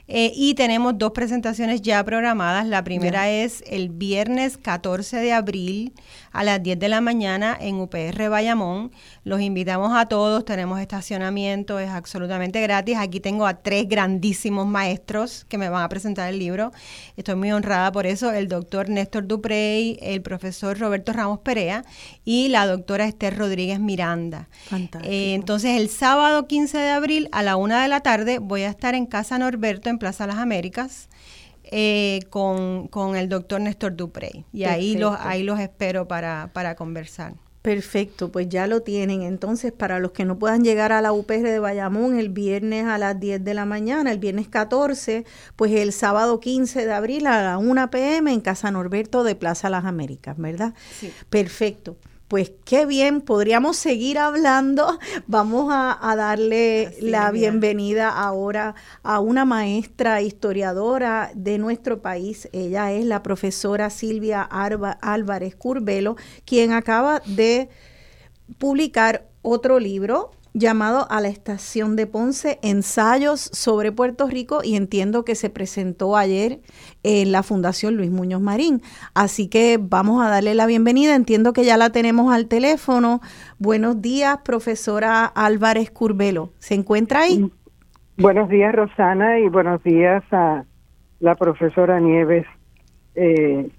Eh, 0.07 0.32
y 0.34 0.55
tenemos 0.55 0.97
dos 0.97 1.11
presentaciones 1.11 1.82
ya 1.82 2.03
programadas. 2.05 2.65
La 2.65 2.84
primera 2.86 3.30
es 3.30 3.61
el 3.67 3.89
viernes 3.89 4.57
14 4.57 5.17
de 5.17 5.34
abril 5.34 5.93
a 6.38 6.43
las 6.43 6.61
10 6.61 6.77
de 6.77 6.88
la 6.88 7.01
mañana 7.01 7.57
en 7.59 7.79
UPR 7.79 8.29
Bayamón. 8.29 8.91
Los 9.23 9.41
invitamos 9.41 9.97
a 9.97 10.05
todos, 10.05 10.45
tenemos 10.45 10.79
estacionamiento, 10.79 11.79
es 11.79 11.89
absolutamente 11.89 12.61
gratis. 12.61 12.95
Aquí 12.99 13.19
tengo 13.19 13.47
a 13.47 13.55
tres 13.55 13.89
grandísimos 13.89 14.67
maestros 14.67 15.45
que 15.49 15.57
me 15.57 15.67
van 15.67 15.81
a 15.81 15.89
presentar 15.89 16.31
el 16.31 16.38
libro. 16.38 16.71
Estoy 17.15 17.33
muy 17.33 17.51
honrada 17.51 17.91
por 17.91 18.05
eso, 18.05 18.31
el 18.31 18.47
doctor 18.49 18.88
Néstor 18.88 19.25
Duprey, 19.25 19.97
el 19.99 20.21
profesor 20.21 20.77
Roberto 20.77 21.11
Ramos 21.11 21.39
Perea 21.39 21.83
y 22.23 22.49
la 22.49 22.67
doctora 22.67 23.07
Esther 23.07 23.35
Rodríguez 23.35 23.79
Miranda. 23.79 24.47
Fantástico. 24.65 25.11
Eh, 25.11 25.33
entonces, 25.33 25.75
el 25.75 25.89
sábado 25.89 26.45
15 26.45 26.77
de 26.77 26.89
abril 26.91 27.29
a 27.31 27.41
la 27.41 27.55
una 27.55 27.81
de 27.81 27.88
la 27.88 28.01
tarde 28.01 28.38
voy 28.38 28.61
a 28.61 28.69
estar 28.69 28.93
en 28.93 29.07
Casa 29.07 29.39
Norberto, 29.39 29.89
en 29.89 29.97
Plaza 29.97 30.27
Las 30.27 30.38
Américas. 30.38 31.07
Eh, 31.72 32.22
con, 32.30 32.88
con, 32.88 33.15
el 33.15 33.30
doctor 33.30 33.61
Néstor 33.61 33.95
Duprey. 33.95 34.45
Y 34.53 34.63
ahí 34.63 34.95
los, 34.95 35.15
ahí 35.20 35.43
los 35.43 35.59
espero 35.59 36.07
para, 36.07 36.49
para 36.53 36.76
conversar. 36.76 37.34
Perfecto, 37.68 38.32
pues 38.32 38.47
ya 38.47 38.65
lo 38.65 38.82
tienen. 38.82 39.24
Entonces, 39.24 39.74
para 39.74 39.99
los 39.99 40.11
que 40.11 40.24
no 40.24 40.39
puedan 40.39 40.63
llegar 40.63 40.93
a 40.93 41.01
la 41.01 41.11
UPR 41.11 41.41
de 41.41 41.59
Bayamón 41.59 42.18
el 42.18 42.30
viernes 42.30 42.86
a 42.86 42.97
las 42.97 43.20
10 43.20 43.43
de 43.43 43.53
la 43.53 43.65
mañana, 43.65 44.09
el 44.11 44.20
viernes 44.20 44.47
14, 44.47 45.26
pues 45.57 45.74
el 45.74 45.91
sábado 45.91 46.39
15 46.39 46.86
de 46.86 46.93
abril 46.93 47.28
a 47.28 47.43
las 47.43 47.57
1 47.61 47.91
pm 47.91 48.32
en 48.32 48.39
Casa 48.39 48.72
Norberto 48.72 49.26
de 49.26 49.36
Plaza 49.36 49.70
Las 49.70 49.84
Américas, 49.84 50.38
¿verdad? 50.38 50.74
Sí. 50.97 51.11
Perfecto. 51.30 51.97
Pues 52.28 52.51
qué 52.65 52.86
bien, 52.86 53.21
podríamos 53.21 53.78
seguir 53.78 54.17
hablando. 54.17 54.99
Vamos 55.28 55.69
a, 55.71 56.13
darle 56.17 56.93
la 56.99 57.32
bienvenida 57.32 58.09
ahora 58.09 58.75
a 59.01 59.21
una 59.21 59.45
maestra 59.45 60.21
historiadora 60.21 61.32
de 61.36 61.57
nuestro 61.57 62.01
país. 62.01 62.49
Ella 62.51 62.91
es 62.91 63.05
la 63.05 63.23
profesora 63.23 63.89
Silvia 63.89 64.41
Álvarez 64.41 65.55
Curbelo, 65.55 66.17
quien 66.43 66.73
acaba 66.73 67.21
de 67.25 67.69
publicar 68.57 69.30
otro 69.41 69.80
libro 69.80 70.32
llamado 70.58 71.05
a 71.10 71.22
la 71.22 71.28
estación 71.28 71.95
de 71.95 72.08
Ponce, 72.08 72.58
ensayos 72.64 73.39
sobre 73.39 73.91
Puerto 73.91 74.28
Rico 74.28 74.62
y 74.64 74.76
entiendo 74.76 75.24
que 75.24 75.36
se 75.36 75.49
presentó 75.49 76.18
ayer 76.18 76.60
en 77.03 77.32
la 77.32 77.43
Fundación 77.43 77.95
Luis 77.95 78.10
Muñoz 78.10 78.41
Marín. 78.41 78.82
Así 79.14 79.49
que 79.49 79.78
vamos 79.80 80.26
a 80.26 80.30
darle 80.30 80.55
la 80.55 80.66
bienvenida, 80.66 81.16
entiendo 81.16 81.53
que 81.53 81.64
ya 81.64 81.78
la 81.78 81.91
tenemos 81.91 82.34
al 82.34 82.47
teléfono. 82.47 83.22
Buenos 83.60 84.01
días, 84.01 84.39
profesora 84.43 85.26
Álvarez 85.26 85.91
Curbelo. 85.91 86.51
¿Se 86.58 86.74
encuentra 86.74 87.22
ahí? 87.22 87.51
Buenos 88.18 88.49
días, 88.49 88.74
Rosana, 88.74 89.39
y 89.39 89.49
buenos 89.49 89.84
días 89.84 90.24
a 90.32 90.66
la 91.20 91.36
profesora 91.36 91.99
Nieves. 91.99 92.47
Eh, 93.14 93.70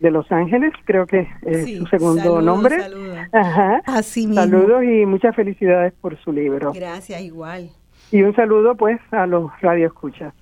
de 0.00 0.10
Los 0.10 0.30
Ángeles, 0.30 0.72
creo 0.84 1.06
que 1.06 1.28
es 1.42 1.78
su 1.78 1.86
segundo 1.86 2.42
nombre. 2.42 2.80
Saludos. 2.80 3.18
Ajá. 3.32 3.82
Así 3.86 4.26
mismo. 4.26 4.42
Saludos 4.42 4.84
y 4.84 5.06
muchas 5.06 5.34
felicidades 5.34 5.92
por 6.00 6.18
su 6.22 6.32
libro. 6.32 6.72
Gracias, 6.72 7.20
igual. 7.22 7.70
Y 8.10 8.22
un 8.22 8.34
saludo 8.34 8.76
pues 8.76 9.00
a 9.10 9.26
los 9.26 9.50
radioescuchas. 9.60 10.34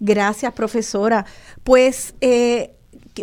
Gracias, 0.00 0.52
profesora. 0.52 1.24
Pues 1.64 2.14
eh, 2.20 2.72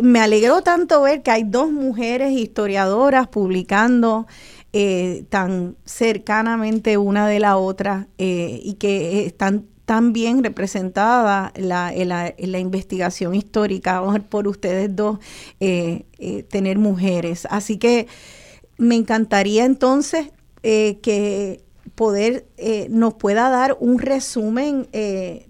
me 0.02 0.20
alegró 0.20 0.62
tanto 0.62 1.02
ver 1.02 1.22
que 1.22 1.30
hay 1.30 1.44
dos 1.44 1.70
mujeres 1.70 2.32
historiadoras 2.32 3.28
publicando 3.28 4.26
eh, 4.72 5.24
tan 5.28 5.76
cercanamente 5.84 6.96
una 6.96 7.28
de 7.28 7.38
la 7.38 7.56
otra 7.56 8.08
eh, 8.18 8.60
y 8.62 8.74
que 8.74 9.24
están 9.26 9.66
tan 9.84 10.12
bien 10.12 10.42
representada 10.42 11.52
la, 11.56 11.92
la, 11.94 12.58
investigación 12.58 13.34
histórica 13.34 14.02
por 14.28 14.48
ustedes 14.48 14.94
dos, 14.94 15.18
eh, 15.60 16.04
eh, 16.18 16.42
tener 16.44 16.78
mujeres. 16.78 17.46
Así 17.50 17.78
que 17.78 18.06
me 18.78 18.94
encantaría 18.94 19.64
entonces 19.64 20.28
eh, 20.62 20.98
que 21.02 21.62
poder 21.94 22.46
nos 22.88 23.14
pueda 23.14 23.50
dar 23.50 23.76
un 23.78 23.98
resumen, 23.98 24.88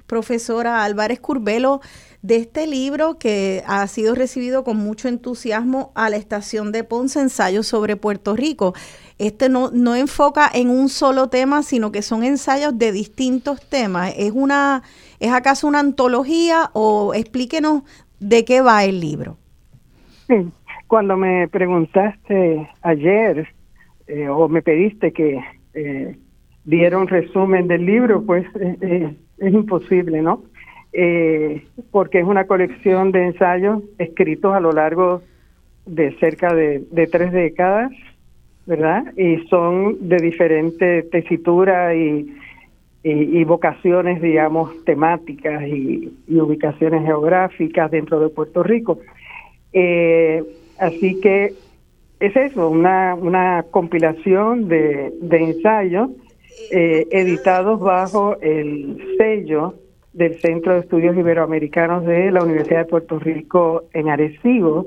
profesora 0.06 0.84
Álvarez 0.84 1.20
Curbelo, 1.20 1.80
de 2.20 2.36
este 2.36 2.66
libro 2.66 3.18
que 3.18 3.62
ha 3.66 3.86
sido 3.86 4.14
recibido 4.14 4.64
con 4.64 4.76
mucho 4.76 5.08
entusiasmo 5.08 5.92
a 5.94 6.10
la 6.10 6.16
estación 6.16 6.72
de 6.72 6.82
Ponce, 6.82 7.20
Ensayos 7.20 7.66
sobre 7.66 7.96
Puerto 7.96 8.34
Rico. 8.34 8.74
Este 9.18 9.48
no, 9.48 9.70
no 9.70 9.94
enfoca 9.94 10.50
en 10.52 10.70
un 10.70 10.88
solo 10.88 11.28
tema, 11.28 11.62
sino 11.62 11.92
que 11.92 12.02
son 12.02 12.24
ensayos 12.24 12.78
de 12.78 12.92
distintos 12.92 13.68
temas. 13.68 14.14
¿Es, 14.16 14.32
una, 14.32 14.82
¿Es 15.20 15.32
acaso 15.32 15.66
una 15.66 15.80
antología 15.80 16.70
o 16.72 17.14
explíquenos 17.14 17.82
de 18.20 18.44
qué 18.44 18.60
va 18.60 18.84
el 18.84 19.00
libro? 19.00 19.36
Sí. 20.26 20.50
Cuando 20.86 21.16
me 21.16 21.48
preguntaste 21.48 22.68
ayer 22.82 23.48
eh, 24.06 24.28
o 24.28 24.48
me 24.48 24.62
pediste 24.62 25.12
que 25.12 25.40
eh, 25.74 26.16
diera 26.64 26.98
un 26.98 27.08
resumen 27.08 27.68
del 27.68 27.86
libro, 27.86 28.22
pues 28.24 28.44
eh, 28.60 28.76
eh 28.80 29.16
es 29.38 29.52
imposible, 29.52 30.22
¿no? 30.22 30.42
eh, 30.94 31.66
porque 31.90 32.20
es 32.20 32.24
una 32.24 32.46
colección 32.46 33.10
de 33.10 33.26
ensayos 33.26 33.82
escritos 33.98 34.54
a 34.54 34.60
lo 34.60 34.72
largo 34.72 35.22
de 35.86 36.16
cerca 36.18 36.54
de, 36.54 36.84
de 36.90 37.06
tres 37.08 37.32
décadas, 37.32 37.90
¿verdad? 38.66 39.12
Y 39.16 39.46
son 39.48 40.08
de 40.08 40.16
diferente 40.16 41.02
tesitura 41.04 41.94
y, 41.94 42.34
y, 43.02 43.44
vocaciones, 43.44 44.22
digamos, 44.22 44.84
temáticas 44.84 45.62
y, 45.66 46.12
y, 46.26 46.40
ubicaciones 46.40 47.04
geográficas 47.04 47.90
dentro 47.90 48.20
de 48.20 48.30
Puerto 48.30 48.62
Rico. 48.62 48.98
Eh, 49.72 50.42
así 50.78 51.20
que 51.20 51.52
es 52.20 52.36
eso, 52.36 52.70
una, 52.70 53.14
una 53.14 53.64
compilación 53.70 54.68
de, 54.68 55.12
de 55.20 55.36
ensayos 55.36 56.10
eh, 56.70 57.06
editados 57.10 57.80
bajo 57.80 58.40
el 58.40 59.16
sello 59.18 59.74
del 60.14 60.40
Centro 60.40 60.74
de 60.74 60.80
Estudios 60.80 61.16
Iberoamericanos 61.16 62.06
de 62.06 62.30
la 62.30 62.42
Universidad 62.42 62.80
de 62.80 62.84
Puerto 62.86 63.18
Rico 63.18 63.84
en 63.92 64.08
Arecibo, 64.08 64.86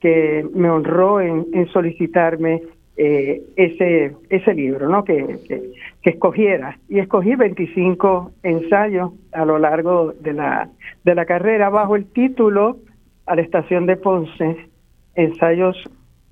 que 0.00 0.46
me 0.54 0.70
honró 0.70 1.20
en, 1.20 1.46
en 1.52 1.66
solicitarme 1.68 2.62
eh, 2.96 3.42
ese 3.56 4.14
ese 4.28 4.54
libro, 4.54 4.88
¿no? 4.88 5.04
Que, 5.04 5.38
que, 5.48 6.10
escogiera 6.10 6.78
y 6.88 6.98
escogí 6.98 7.36
25 7.36 8.32
ensayos 8.42 9.12
a 9.32 9.44
lo 9.44 9.58
largo 9.58 10.12
de 10.20 10.32
la 10.32 10.68
de 11.04 11.14
la 11.14 11.24
carrera 11.24 11.70
bajo 11.70 11.96
el 11.96 12.06
título 12.06 12.78
a 13.26 13.36
la 13.36 13.42
estación 13.42 13.86
de 13.86 13.96
Ponce 13.96 14.68
ensayos 15.14 15.76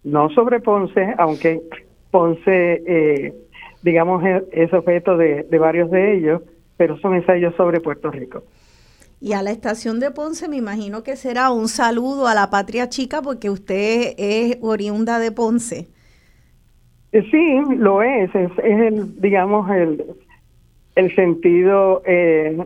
no 0.04 0.28
sobre 0.30 0.60
Ponce, 0.60 1.14
aunque 1.18 1.62
Ponce 2.10 2.82
eh, 2.86 3.34
digamos 3.82 4.22
es 4.52 4.72
objeto 4.72 5.16
de, 5.16 5.44
de 5.44 5.58
varios 5.58 5.90
de 5.90 6.16
ellos, 6.16 6.42
pero 6.76 6.98
son 6.98 7.14
ensayos 7.14 7.54
sobre 7.56 7.80
Puerto 7.80 8.10
Rico. 8.10 8.42
Y 9.22 9.34
a 9.34 9.42
la 9.42 9.50
estación 9.50 10.00
de 10.00 10.10
Ponce 10.10 10.48
me 10.48 10.56
imagino 10.56 11.02
que 11.02 11.14
será 11.14 11.50
un 11.50 11.68
saludo 11.68 12.26
a 12.26 12.34
la 12.34 12.48
patria 12.48 12.88
chica 12.88 13.20
porque 13.20 13.50
usted 13.50 14.14
es 14.16 14.56
oriunda 14.62 15.18
de 15.18 15.30
Ponce. 15.30 15.88
Sí, 17.12 17.60
lo 17.76 18.02
es, 18.02 18.32
es, 18.34 18.50
es 18.58 18.80
el, 18.80 19.20
digamos, 19.20 19.68
el, 19.70 20.04
el 20.94 21.14
sentido 21.14 22.02
eh, 22.06 22.56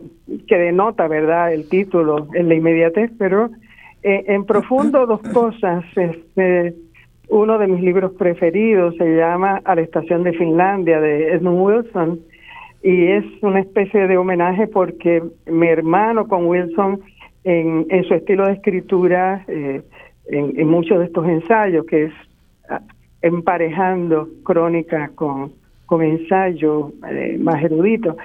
que 0.47 0.57
denota, 0.57 1.07
¿verdad?, 1.07 1.53
el 1.53 1.67
título, 1.67 2.27
en 2.33 2.49
la 2.49 2.55
inmediatez, 2.55 3.11
pero 3.17 3.49
eh, 4.03 4.25
en 4.27 4.45
profundo 4.45 5.05
dos 5.07 5.21
cosas. 5.33 5.83
Este, 5.95 6.75
uno 7.29 7.57
de 7.57 7.67
mis 7.67 7.81
libros 7.81 8.11
preferidos 8.13 8.95
se 8.97 9.15
llama 9.15 9.61
A 9.65 9.75
la 9.75 9.81
estación 9.81 10.23
de 10.23 10.33
Finlandia, 10.33 10.99
de 10.99 11.29
Edmund 11.33 11.61
Wilson, 11.61 12.19
y 12.83 13.07
es 13.07 13.25
una 13.41 13.61
especie 13.61 14.07
de 14.07 14.15
homenaje 14.15 14.67
porque 14.67 15.23
mi 15.47 15.67
hermano 15.67 16.27
con 16.27 16.45
Wilson 16.45 17.01
en, 17.43 17.87
en 17.89 18.03
su 18.03 18.13
estilo 18.13 18.45
de 18.45 18.53
escritura, 18.53 19.43
eh, 19.47 19.81
en, 20.27 20.67
muchos 20.67 20.99
de 20.99 21.05
estos 21.05 21.27
ensayos, 21.27 21.85
que 21.85 22.05
es 22.05 22.13
emparejando 23.25 24.29
crónica 24.43 25.09
con, 25.15 25.51
con 25.87 26.03
ensayo 26.03 26.91
eh, 27.09 27.37
más 27.39 27.63
erudito. 27.63 28.17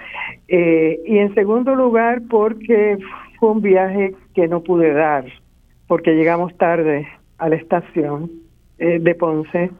Eh, 0.48 1.00
y 1.06 1.18
en 1.18 1.34
segundo 1.34 1.74
lugar, 1.74 2.20
porque 2.28 2.98
fue 3.38 3.50
un 3.50 3.62
viaje 3.62 4.14
que 4.34 4.46
no 4.46 4.62
pude 4.62 4.92
dar, 4.92 5.24
porque 5.88 6.14
llegamos 6.14 6.54
tarde 6.58 7.08
a 7.38 7.48
la 7.48 7.56
estación 7.56 8.30
eh, 8.78 8.98
de 9.00 9.14
Ponce 9.14 9.70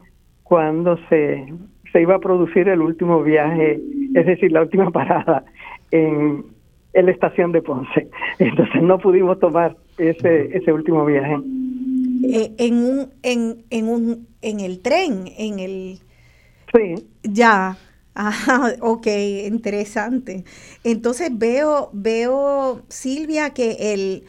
cuando 0.43 0.97
se 1.07 1.45
se 1.91 2.01
iba 2.01 2.15
a 2.15 2.19
producir 2.19 2.69
el 2.69 2.81
último 2.81 3.21
viaje, 3.21 3.79
es 4.13 4.25
decir, 4.25 4.51
la 4.51 4.61
última 4.61 4.89
parada 4.91 5.43
en, 5.91 6.45
en 6.93 7.05
la 7.05 7.11
estación 7.11 7.51
de 7.51 7.61
Ponce. 7.61 8.07
Entonces 8.39 8.81
no 8.81 8.97
pudimos 8.97 9.39
tomar 9.39 9.75
ese, 9.97 10.55
ese 10.55 10.71
último 10.71 11.05
viaje. 11.05 11.37
Eh, 12.23 12.53
en 12.57 12.75
un, 12.75 13.13
en, 13.23 13.65
en 13.69 13.87
un, 13.89 14.27
en 14.41 14.59
el 14.59 14.81
tren, 14.81 15.31
en 15.37 15.59
el 15.59 16.01
sí. 16.73 17.11
ya, 17.23 17.77
Ajá, 18.13 18.75
ok, 18.81 19.07
interesante. 19.47 20.43
Entonces 20.83 21.29
veo, 21.33 21.89
veo, 21.93 22.83
Silvia, 22.89 23.51
que 23.51 23.93
el, 23.93 24.25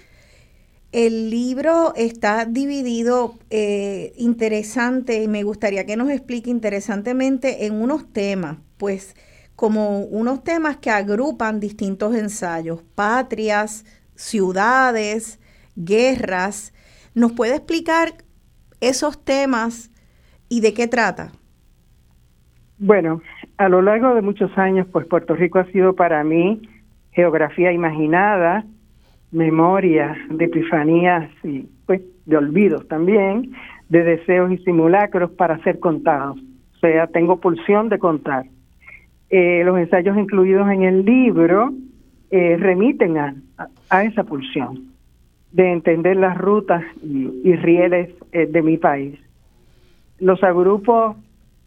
el 0.93 1.31
libro 1.31 1.95
está 1.97 2.45
dividido 2.45 3.39
eh, 3.51 4.13
interesante 4.17 5.23
y 5.23 5.29
me 5.29 5.43
gustaría 5.43 5.87
que 5.87 5.97
nos 5.97 6.11
explique 6.11 6.51
interesantemente 6.51 7.67
en 7.67 7.75
unos 7.75 8.13
temas, 8.13 8.59
pues 8.77 9.17
como 9.57 10.01
unos 10.01 10.45
temas 10.45 10.79
que 10.79 10.91
agrupan 10.91 11.61
distintos 11.61 12.15
ensayos, 12.15 12.83
patrias, 12.95 13.85
ciudades, 14.17 15.39
guerras. 15.77 16.73
¿Nos 17.15 17.33
puede 17.33 17.57
explicar 17.57 18.09
esos 18.81 19.25
temas 19.25 19.91
y 20.49 20.61
de 20.61 20.75
qué 20.75 20.89
trata? 20.89 21.33
Bueno, 22.79 23.23
a 23.59 23.69
lo 23.69 23.83
largo 23.83 24.15
de 24.15 24.23
muchos 24.23 24.57
años, 24.59 24.87
pues 24.91 25.07
Puerto 25.07 25.35
Rico 25.35 25.59
ha 25.59 25.67
sido 25.67 25.95
para 25.95 26.25
mí 26.25 26.63
geografía 27.13 27.71
imaginada, 27.73 28.65
memoria 29.31 30.17
de 30.31 30.47
epifanías 30.47 31.31
y 31.45 31.67
pues 31.87 32.01
de 32.27 32.37
olvidos 32.37 32.89
también, 32.89 33.53
de 33.89 34.03
deseos 34.03 34.51
y 34.51 34.59
simulacros 34.59 35.31
para 35.33 35.63
ser 35.63 35.79
contados. 35.79 36.39
O 36.77 36.79
sea, 36.81 37.07
tengo 37.07 37.41
pulsión 37.41 37.89
de 37.89 37.99
contar. 37.99 38.47
Eh, 39.31 39.63
los 39.65 39.79
ensayos 39.79 40.17
incluidos 40.17 40.69
en 40.71 40.83
el 40.83 41.05
libro 41.05 41.73
eh, 42.31 42.57
remiten 42.59 43.19
a, 43.19 43.35
a, 43.91 44.05
esa 44.05 44.25
pulsión 44.25 44.92
de 45.53 45.71
entender 45.71 46.17
las 46.17 46.37
rutas 46.39 46.83
y, 47.03 47.41
y 47.45 47.57
rieles 47.57 48.11
eh, 48.33 48.47
de 48.47 48.63
mi 48.63 48.79
país. 48.79 49.19
Los 50.19 50.43
agrupos 50.43 51.17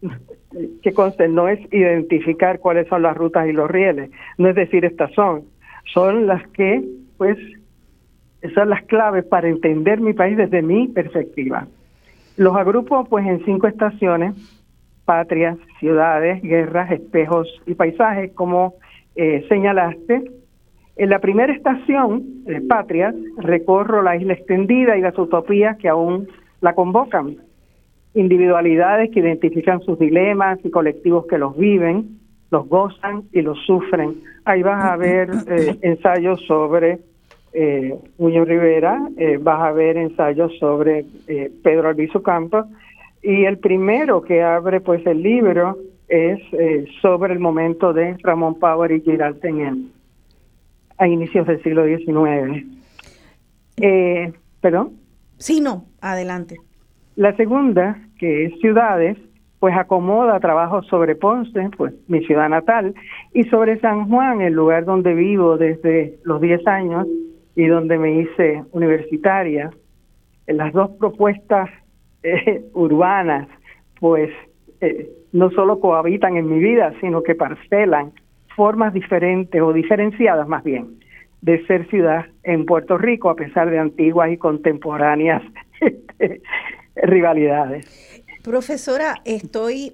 que 0.82 0.92
consten 0.92 1.34
no 1.34 1.48
es 1.48 1.60
identificar 1.72 2.58
cuáles 2.58 2.88
son 2.88 3.02
las 3.02 3.16
rutas 3.16 3.46
y 3.48 3.52
los 3.52 3.70
rieles, 3.70 4.10
no 4.38 4.48
es 4.48 4.54
decir 4.54 4.84
estas 4.84 5.12
son, 5.12 5.44
son 5.92 6.26
las 6.26 6.46
que 6.48 6.82
pues 7.16 7.38
son 8.54 8.70
las 8.70 8.82
claves 8.84 9.24
para 9.24 9.48
entender 9.48 10.00
mi 10.00 10.12
país 10.12 10.36
desde 10.36 10.62
mi 10.62 10.88
perspectiva. 10.88 11.66
Los 12.36 12.54
agrupo 12.54 13.04
pues 13.04 13.26
en 13.26 13.44
cinco 13.44 13.66
estaciones 13.66 14.34
patrias, 15.06 15.56
ciudades, 15.78 16.42
guerras, 16.42 16.90
espejos 16.90 17.48
y 17.64 17.74
paisajes, 17.74 18.32
como 18.32 18.74
eh, 19.14 19.46
señalaste. 19.48 20.30
En 20.96 21.10
la 21.10 21.18
primera 21.18 21.52
estación, 21.52 22.24
eh, 22.46 22.60
Patrias, 22.66 23.14
recorro 23.36 24.02
la 24.02 24.16
isla 24.16 24.32
extendida 24.32 24.96
y 24.96 25.02
las 25.02 25.18
utopías 25.18 25.76
que 25.76 25.88
aún 25.88 26.28
la 26.60 26.74
convocan. 26.74 27.36
Individualidades 28.14 29.10
que 29.10 29.20
identifican 29.20 29.80
sus 29.82 29.98
dilemas 29.98 30.58
y 30.64 30.70
colectivos 30.70 31.26
que 31.26 31.38
los 31.38 31.56
viven, 31.56 32.18
los 32.50 32.68
gozan 32.68 33.24
y 33.32 33.42
los 33.42 33.58
sufren. 33.66 34.14
Ahí 34.44 34.62
vas 34.62 34.84
a 34.84 34.96
ver 34.96 35.30
eh, 35.48 35.76
ensayos 35.82 36.40
sobre 36.46 37.00
eh, 37.56 37.98
Muñoz 38.18 38.46
Rivera, 38.46 39.08
eh, 39.16 39.38
vas 39.40 39.60
a 39.60 39.72
ver 39.72 39.96
ensayos 39.96 40.52
sobre 40.58 41.06
eh, 41.26 41.50
Pedro 41.62 41.88
Albizu 41.88 42.20
Campos 42.22 42.66
y 43.22 43.44
el 43.44 43.58
primero 43.58 44.20
que 44.20 44.42
abre 44.42 44.80
pues 44.80 45.04
el 45.06 45.22
libro 45.22 45.78
es 46.06 46.38
eh, 46.52 46.84
sobre 47.00 47.32
el 47.32 47.38
momento 47.38 47.94
de 47.94 48.16
Ramón 48.22 48.58
Power 48.58 48.92
y 48.92 49.00
Giralt 49.00 49.42
en 49.44 49.90
a 50.98 51.06
inicios 51.06 51.46
del 51.46 51.62
siglo 51.62 51.84
XIX. 51.84 52.64
Eh, 53.78 54.32
¿Perdón? 54.60 54.92
Sí, 55.38 55.60
no, 55.60 55.84
adelante. 56.00 56.56
La 57.16 57.36
segunda, 57.36 57.98
que 58.18 58.46
es 58.46 58.58
Ciudades, 58.60 59.18
pues 59.58 59.76
acomoda 59.76 60.38
trabajos 60.40 60.86
sobre 60.86 61.14
Ponce, 61.14 61.70
pues 61.76 61.94
mi 62.08 62.24
ciudad 62.24 62.48
natal, 62.48 62.94
y 63.32 63.44
sobre 63.44 63.80
San 63.80 64.08
Juan, 64.08 64.40
el 64.40 64.52
lugar 64.52 64.84
donde 64.84 65.14
vivo 65.14 65.56
desde 65.56 66.18
los 66.24 66.40
10 66.40 66.66
años 66.66 67.06
y 67.54 67.66
donde 67.66 67.98
me 67.98 68.20
hice 68.20 68.64
universitaria. 68.72 69.70
En 70.46 70.58
las 70.58 70.72
dos 70.72 70.90
propuestas 70.98 71.70
eh, 72.22 72.64
urbanas, 72.74 73.48
pues 73.98 74.30
eh, 74.80 75.10
no 75.32 75.50
solo 75.50 75.80
cohabitan 75.80 76.36
en 76.36 76.48
mi 76.48 76.58
vida, 76.58 76.92
sino 77.00 77.22
que 77.22 77.34
parcelan 77.34 78.12
formas 78.56 78.92
diferentes 78.94 79.60
o 79.60 79.72
diferenciadas 79.72 80.48
más 80.48 80.64
bien 80.64 80.98
de 81.42 81.64
ser 81.66 81.88
ciudad 81.90 82.26
en 82.42 82.66
Puerto 82.66 82.98
Rico, 82.98 83.30
a 83.30 83.36
pesar 83.36 83.70
de 83.70 83.78
antiguas 83.78 84.32
y 84.32 84.38
contemporáneas 84.38 85.42
este, 85.80 86.42
rivalidades. 86.96 87.86
Profesora, 88.42 89.16
estoy, 89.24 89.92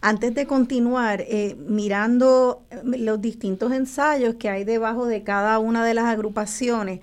antes 0.00 0.34
de 0.34 0.46
continuar, 0.46 1.20
eh, 1.22 1.56
mirando 1.68 2.62
los 2.84 3.20
distintos 3.20 3.72
ensayos 3.72 4.36
que 4.36 4.48
hay 4.48 4.64
debajo 4.64 5.06
de 5.06 5.22
cada 5.22 5.58
una 5.58 5.84
de 5.84 5.94
las 5.94 6.04
agrupaciones. 6.04 7.00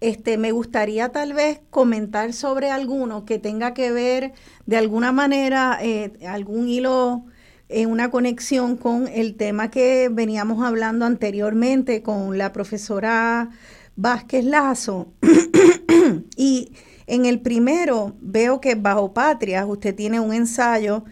Este, 0.00 0.38
me 0.38 0.52
gustaría 0.52 1.10
tal 1.10 1.32
vez 1.32 1.60
comentar 1.70 2.32
sobre 2.32 2.70
alguno 2.70 3.24
que 3.24 3.38
tenga 3.38 3.74
que 3.74 3.90
ver 3.90 4.32
de 4.66 4.76
alguna 4.76 5.12
manera, 5.12 5.78
eh, 5.82 6.12
algún 6.26 6.68
hilo 6.68 7.24
en 7.68 7.90
una 7.90 8.10
conexión 8.10 8.76
con 8.76 9.08
el 9.08 9.36
tema 9.36 9.70
que 9.70 10.08
veníamos 10.10 10.64
hablando 10.64 11.04
anteriormente 11.04 12.02
con 12.02 12.36
la 12.38 12.52
profesora 12.52 13.50
Vázquez 13.96 14.44
Lazo. 14.44 15.12
y 16.36 16.72
en 17.06 17.26
el 17.26 17.40
primero 17.40 18.16
veo 18.20 18.60
que 18.60 18.74
bajo 18.74 19.12
Patria 19.12 19.66
usted 19.66 19.94
tiene 19.94 20.20
un 20.20 20.32
ensayo, 20.32 21.04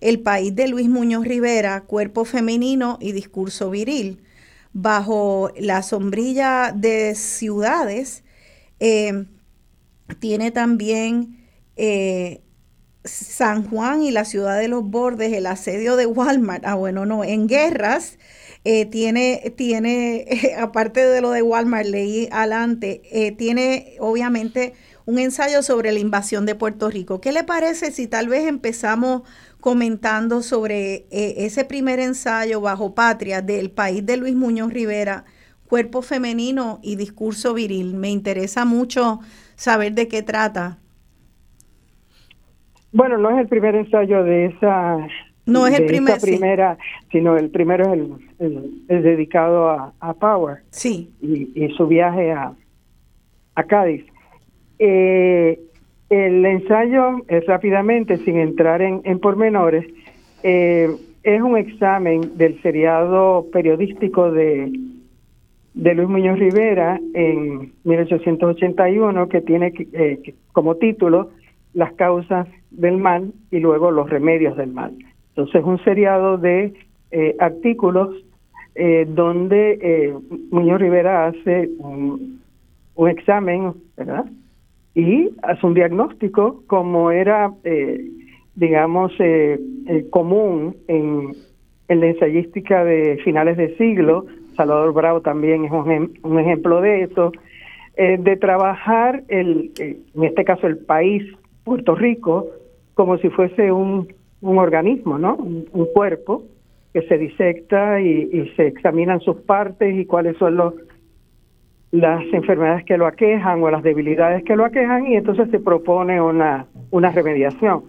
El 0.00 0.20
país 0.20 0.54
de 0.54 0.68
Luis 0.68 0.88
Muñoz 0.88 1.24
Rivera, 1.24 1.82
Cuerpo 1.82 2.24
Femenino 2.24 2.98
y 3.00 3.12
Discurso 3.12 3.70
Viril. 3.70 4.22
Bajo 4.72 5.50
la 5.58 5.82
sombrilla 5.82 6.72
de 6.74 7.14
ciudades, 7.14 8.22
eh, 8.78 9.26
tiene 10.20 10.52
también 10.52 11.40
eh, 11.76 12.40
San 13.04 13.66
Juan 13.68 14.02
y 14.02 14.10
la 14.10 14.24
ciudad 14.24 14.58
de 14.58 14.68
los 14.68 14.84
bordes, 14.84 15.32
el 15.32 15.46
asedio 15.46 15.96
de 15.96 16.06
Walmart, 16.06 16.64
ah 16.66 16.74
bueno, 16.74 17.06
no, 17.06 17.24
en 17.24 17.46
guerras, 17.46 18.18
eh, 18.64 18.84
tiene, 18.84 19.54
tiene 19.56 20.26
eh, 20.28 20.54
aparte 20.58 21.06
de 21.06 21.20
lo 21.22 21.30
de 21.30 21.40
Walmart, 21.40 21.86
leí 21.86 22.28
adelante, 22.30 23.00
eh, 23.10 23.32
tiene 23.32 23.96
obviamente 24.00 24.74
un 25.06 25.18
ensayo 25.18 25.62
sobre 25.62 25.92
la 25.92 25.98
invasión 25.98 26.44
de 26.44 26.54
Puerto 26.54 26.90
Rico. 26.90 27.20
¿Qué 27.22 27.32
le 27.32 27.42
parece 27.42 27.90
si 27.90 28.06
tal 28.06 28.28
vez 28.28 28.46
empezamos 28.46 29.22
comentando 29.60 30.42
sobre 30.42 31.06
ese 31.10 31.64
primer 31.64 32.00
ensayo 32.00 32.60
bajo 32.60 32.94
patria 32.94 33.42
del 33.42 33.70
país 33.70 34.04
de 34.06 34.18
Luis 34.18 34.34
Muñoz 34.34 34.72
Rivera, 34.72 35.24
cuerpo 35.66 36.02
femenino 36.02 36.78
y 36.82 36.96
discurso 36.96 37.54
viril? 37.54 37.94
Me 37.94 38.10
interesa 38.10 38.64
mucho 38.64 39.20
saber 39.56 39.94
de 39.94 40.06
qué 40.06 40.22
trata. 40.22 40.78
Bueno, 42.92 43.18
no 43.18 43.30
es 43.30 43.38
el 43.38 43.48
primer 43.48 43.74
ensayo 43.74 44.24
de 44.24 44.46
esa. 44.46 44.98
No 45.46 45.66
es 45.66 45.78
el 45.78 45.86
primer, 45.86 46.20
sí. 46.20 46.32
primera, 46.32 46.76
sino 47.10 47.36
el 47.36 47.50
primero 47.50 47.84
es 47.84 47.92
el, 47.92 48.12
el- 48.38 48.82
el 48.88 49.02
dedicado 49.02 49.70
a, 49.70 49.92
a 50.00 50.14
Power 50.14 50.58
Sí, 50.70 51.10
y, 51.20 51.50
y 51.54 51.68
su 51.76 51.86
viaje 51.86 52.30
a, 52.32 52.52
a 53.54 53.62
Cádiz. 53.64 54.04
Eh, 54.78 55.58
el 56.08 56.44
ensayo, 56.44 57.22
es 57.28 57.46
rápidamente, 57.46 58.16
sin 58.18 58.36
entrar 58.38 58.82
en, 58.82 59.00
en 59.04 59.18
pormenores, 59.20 59.86
eh, 60.42 60.88
es 61.22 61.40
un 61.42 61.56
examen 61.56 62.36
del 62.36 62.60
seriado 62.62 63.46
periodístico 63.52 64.30
de, 64.32 64.72
de 65.74 65.94
Luis 65.94 66.08
Muñoz 66.08 66.38
Rivera 66.38 66.98
en 67.14 67.72
1881, 67.84 69.28
que 69.28 69.40
tiene 69.40 69.72
eh, 69.92 70.34
como 70.52 70.76
título 70.76 71.30
Las 71.74 71.92
causas 71.94 72.48
del 72.70 72.96
mal 72.96 73.32
y 73.50 73.60
luego 73.60 73.90
los 73.90 74.08
remedios 74.10 74.56
del 74.56 74.72
mal. 74.72 74.92
Entonces, 75.30 75.62
un 75.64 75.82
seriado 75.84 76.38
de 76.38 76.74
eh, 77.10 77.36
artículos 77.38 78.14
eh, 78.74 79.06
donde 79.08 79.78
eh, 79.80 80.14
Muñoz 80.50 80.80
Rivera 80.80 81.26
hace 81.26 81.68
un, 81.78 82.40
examen, 83.08 83.72
¿verdad? 83.96 84.26
Y 84.94 85.30
hace 85.42 85.66
un 85.66 85.72
diagnóstico 85.72 86.62
como 86.66 87.10
era, 87.10 87.50
eh, 87.64 88.04
digamos, 88.56 89.12
eh, 89.18 89.58
común 90.10 90.76
en, 90.86 91.32
la 91.88 92.06
ensayística 92.06 92.84
de 92.84 93.18
finales 93.24 93.56
de 93.56 93.76
siglo. 93.76 94.26
Salvador 94.54 94.92
Bravo 94.92 95.22
también 95.22 95.64
es 95.64 95.72
un, 95.72 96.18
un 96.22 96.38
ejemplo 96.38 96.80
de 96.80 97.02
eso, 97.04 97.32
eh, 97.96 98.16
de 98.18 98.36
trabajar, 98.36 99.24
el, 99.28 99.72
en 99.78 100.24
este 100.24 100.44
caso, 100.44 100.66
el 100.66 100.78
país, 100.78 101.22
Puerto 101.64 101.94
Rico, 101.94 102.46
como 102.94 103.18
si 103.18 103.28
fuese 103.30 103.72
un, 103.72 104.08
un 104.40 104.58
organismo, 104.58 105.18
¿no? 105.18 105.36
Un, 105.36 105.66
un 105.72 105.86
cuerpo 105.92 106.44
que 106.92 107.02
se 107.02 107.18
disecta 107.18 108.00
y, 108.00 108.28
y 108.32 108.48
se 108.56 108.66
examinan 108.66 109.20
sus 109.20 109.36
partes 109.36 109.94
y 109.94 110.06
cuáles 110.06 110.36
son 110.38 110.56
los 110.56 110.74
las 111.92 112.22
enfermedades 112.32 112.84
que 112.84 112.96
lo 112.96 113.06
aquejan 113.06 113.62
o 113.62 113.70
las 113.70 113.82
debilidades 113.82 114.44
que 114.44 114.54
lo 114.54 114.64
aquejan 114.64 115.08
y 115.08 115.16
entonces 115.16 115.50
se 115.50 115.58
propone 115.58 116.20
una, 116.20 116.66
una 116.90 117.10
remediación. 117.10 117.82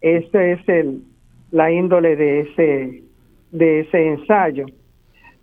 Esa 0.00 0.44
es 0.44 0.68
el, 0.68 1.02
la 1.52 1.70
índole 1.70 2.16
de 2.16 2.40
ese, 2.40 3.02
de 3.52 3.80
ese 3.80 4.08
ensayo. 4.08 4.66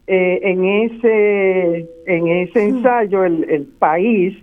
Eh, 0.08 0.40
en 0.44 0.66
ese, 0.66 1.90
en 2.06 2.28
ese 2.28 2.66
ensayo 2.66 3.24
el, 3.24 3.50
el 3.50 3.64
país 3.64 4.38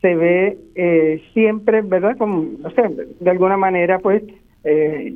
se 0.00 0.14
ve 0.14 0.56
eh, 0.74 1.22
siempre, 1.34 1.82
¿verdad? 1.82 2.16
Como, 2.16 2.44
no 2.60 2.70
sé, 2.70 2.82
de 3.20 3.30
alguna 3.30 3.56
manera, 3.56 3.98
pues, 3.98 4.22
eh, 4.64 5.14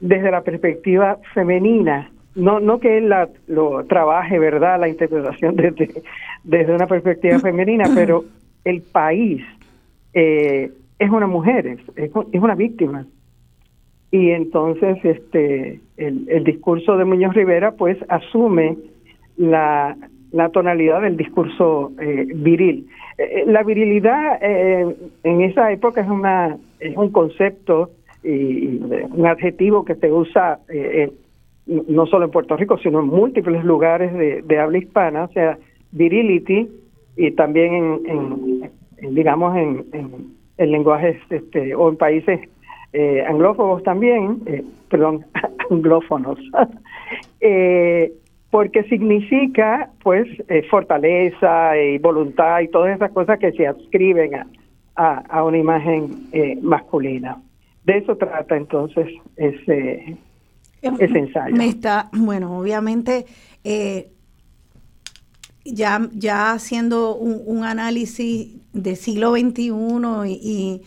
desde 0.00 0.30
la 0.30 0.42
perspectiva 0.42 1.18
femenina, 1.34 2.10
no 2.34 2.60
no 2.60 2.80
que 2.80 2.98
él 2.98 3.08
la, 3.08 3.28
lo 3.46 3.84
trabaje, 3.86 4.38
¿verdad? 4.38 4.78
La 4.80 4.88
interpretación 4.88 5.56
desde, 5.56 6.02
desde 6.44 6.74
una 6.74 6.86
perspectiva 6.86 7.38
femenina, 7.40 7.90
pero 7.94 8.24
el 8.64 8.82
país 8.82 9.42
eh, 10.14 10.70
es 10.98 11.10
una 11.10 11.26
mujer, 11.26 11.66
es, 11.66 11.80
es 11.96 12.14
un- 12.14 12.28
es 12.32 12.40
una 12.40 12.54
víctima. 12.54 13.06
Y 14.10 14.30
entonces 14.30 14.98
este 15.04 15.80
el, 15.96 16.26
el 16.28 16.44
discurso 16.44 16.96
de 16.96 17.04
Muñoz 17.04 17.34
Rivera 17.34 17.72
pues 17.72 17.98
asume 18.08 18.76
la, 19.36 19.96
la 20.30 20.48
tonalidad 20.50 21.02
del 21.02 21.16
discurso 21.16 21.92
eh, 22.00 22.26
viril. 22.34 22.86
Eh, 23.18 23.44
la 23.46 23.62
virilidad 23.62 24.38
eh, 24.42 24.94
en 25.24 25.40
esa 25.40 25.72
época 25.72 26.02
es 26.02 26.08
una 26.08 26.56
es 26.80 26.96
un 26.96 27.10
concepto 27.10 27.90
y, 28.22 28.76
un 29.10 29.26
adjetivo 29.26 29.84
que 29.84 29.94
se 29.94 30.12
usa 30.12 30.58
eh, 30.68 31.10
no 31.66 32.06
solo 32.06 32.26
en 32.26 32.30
Puerto 32.30 32.56
Rico, 32.56 32.78
sino 32.78 33.00
en 33.00 33.06
múltiples 33.06 33.64
lugares 33.64 34.12
de, 34.14 34.58
habla 34.58 34.78
hispana, 34.78 35.24
o 35.24 35.28
sea, 35.32 35.58
virility 35.92 36.68
y 37.16 37.30
también 37.32 37.74
en, 37.74 38.70
en- 38.98 39.14
digamos 39.14 39.56
en, 39.56 39.84
en, 39.92 40.10
en 40.58 40.70
lenguajes 40.70 41.16
este, 41.30 41.74
o 41.74 41.88
en 41.88 41.96
países 41.96 42.40
eh, 42.92 43.24
anglófonos 43.26 43.82
también, 43.82 44.38
eh, 44.46 44.62
perdón, 44.88 45.24
anglófonos, 45.70 46.38
eh, 47.40 48.12
porque 48.50 48.84
significa 48.84 49.90
pues 50.02 50.26
eh, 50.48 50.62
fortaleza 50.70 51.76
y 51.76 51.98
voluntad 51.98 52.60
y 52.60 52.68
todas 52.68 52.96
esas 52.96 53.10
cosas 53.12 53.38
que 53.38 53.52
se 53.52 53.66
adscriben 53.66 54.34
a, 54.34 54.46
a, 54.96 55.18
a 55.28 55.44
una 55.44 55.58
imagen 55.58 56.28
eh, 56.32 56.58
masculina. 56.62 57.40
De 57.84 57.98
eso 57.98 58.16
trata 58.16 58.56
entonces 58.56 59.06
ese, 59.36 60.16
ese 60.82 61.18
ensayo. 61.18 61.54
Me 61.54 61.68
está, 61.68 62.08
bueno, 62.12 62.58
obviamente, 62.58 63.26
eh, 63.62 64.08
ya, 65.64 66.08
ya 66.12 66.52
haciendo 66.52 67.14
un, 67.14 67.64
análisis 67.64 68.56
del 68.72 68.96
siglo 68.96 69.32
XXI 69.36 69.70
y, 70.26 70.32
y, 70.32 70.82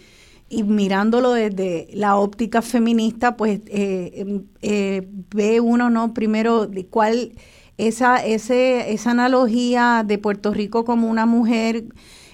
mirándolo 0.66 1.34
desde 1.34 1.88
la 1.94 2.16
óptica 2.16 2.62
feminista, 2.62 3.38
pues 3.38 3.62
eh, 3.68 4.42
eh, 4.62 5.08
ve 5.34 5.60
uno, 5.60 5.90
¿no? 5.90 6.14
Primero, 6.14 6.68
de 6.68 6.86
cuál 6.86 7.34
esa, 7.78 8.18
ese, 8.18 8.92
esa 8.92 9.12
analogía 9.12 10.04
de 10.06 10.18
Puerto 10.18 10.54
Rico 10.54 10.86
como 10.86 11.10
una 11.10 11.26
mujer, 11.26 11.86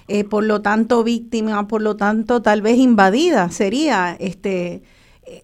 eh, 0.08 0.24
por 0.24 0.44
lo 0.44 0.62
tanto 0.62 1.04
víctima, 1.04 1.68
por 1.68 1.82
lo 1.82 1.96
tanto 1.96 2.42
tal 2.42 2.62
vez 2.62 2.78
invadida, 2.78 3.50
sería 3.50 4.16
este 4.18 4.82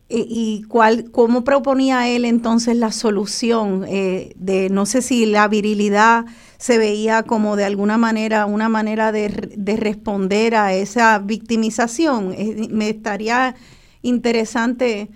y 0.09 0.63
cuál 0.69 1.11
cómo 1.11 1.43
proponía 1.43 2.09
él 2.09 2.25
entonces 2.25 2.77
la 2.77 2.93
solución 2.93 3.81
de 3.81 4.69
no 4.71 4.87
sé 4.87 5.03
si 5.03 5.27
la 5.27 5.49
virilidad 5.49 6.25
se 6.63 6.79
veía 6.79 7.25
como 7.25 7.57
de 7.57 7.65
alguna 7.65 7.99
manera 7.99 8.47
una 8.47 8.69
manera 8.69 9.11
de, 9.11 9.29
responder 9.77 10.55
a 10.55 10.73
esa 10.73 11.19
victimización. 11.19 12.33
Eh, 12.39 12.69
me 12.71 12.89
estaría 12.91 13.57
interesante 14.01 15.09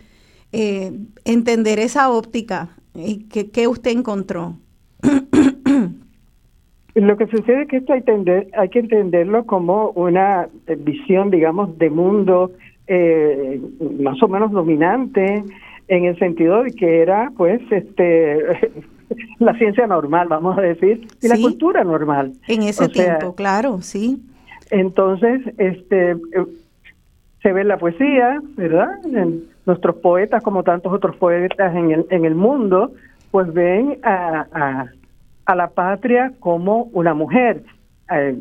eh, 0.51 0.91
entender 1.25 1.79
esa 1.79 2.11
óptica. 2.11 2.71
¿Qué, 3.31 3.49
¿Qué 3.53 3.69
usted 3.69 3.93
encontró? 3.93 4.57
Lo 6.97 7.17
que 7.17 7.29
sucede 7.29 7.63
es 7.63 7.69
que 7.69 7.77
esto 7.77 7.93
hay, 7.93 8.03
hay 8.59 8.69
que 8.69 8.81
entenderlo 8.81 9.47
como 9.47 9.91
una 9.91 10.49
visión, 10.79 11.31
digamos, 11.31 11.79
de 11.79 11.91
mundo 11.91 12.51
eh, 12.87 13.61
más 14.01 14.23
o 14.23 14.29
menos 14.29 14.53
dominante 14.53 15.45
en 15.89 16.05
el 16.05 16.19
sentido 16.19 16.63
de 16.63 16.73
que 16.73 17.03
era, 17.03 17.33
pues, 17.37 17.61
este 17.71 18.73
la 19.39 19.57
ciencia 19.59 19.87
normal, 19.87 20.29
vamos 20.29 20.59
a 20.59 20.63
decir, 20.63 21.07
y 21.23 21.29
la 21.29 21.37
cultura 21.37 21.85
normal. 21.85 22.33
En 22.47 22.63
ese 22.63 22.89
tiempo, 22.89 23.35
claro, 23.35 23.81
sí. 23.83 24.23
Entonces, 24.71 25.43
este 25.59 26.13
eh, 26.13 26.47
se 27.43 27.53
ve 27.53 27.65
la 27.65 27.79
poesía, 27.79 28.41
¿verdad? 28.57 28.89
En 29.07 29.45
nuestros 29.67 29.97
poetas, 29.97 30.43
como 30.43 30.63
tantos 30.63 30.93
otros 30.93 31.17
poetas 31.17 31.75
en 31.75 31.91
el, 31.93 32.07
en 32.11 32.25
el 32.25 32.35
mundo, 32.35 32.93
pues 33.31 33.53
ven 33.53 33.99
a, 34.03 34.89
a, 35.45 35.55
la 35.55 35.69
patria 35.69 36.33
como 36.41 36.89
una 36.93 37.15
mujer 37.15 37.63
eh, 38.13 38.37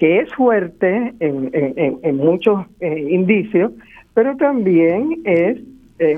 que 0.00 0.18
es 0.18 0.34
fuerte 0.34 1.14
en, 1.20 1.50
en, 1.52 2.00
en 2.02 2.16
muchos 2.16 2.66
eh, 2.80 3.06
indicios, 3.10 3.70
pero 4.14 4.36
también 4.36 5.20
es 5.24 5.58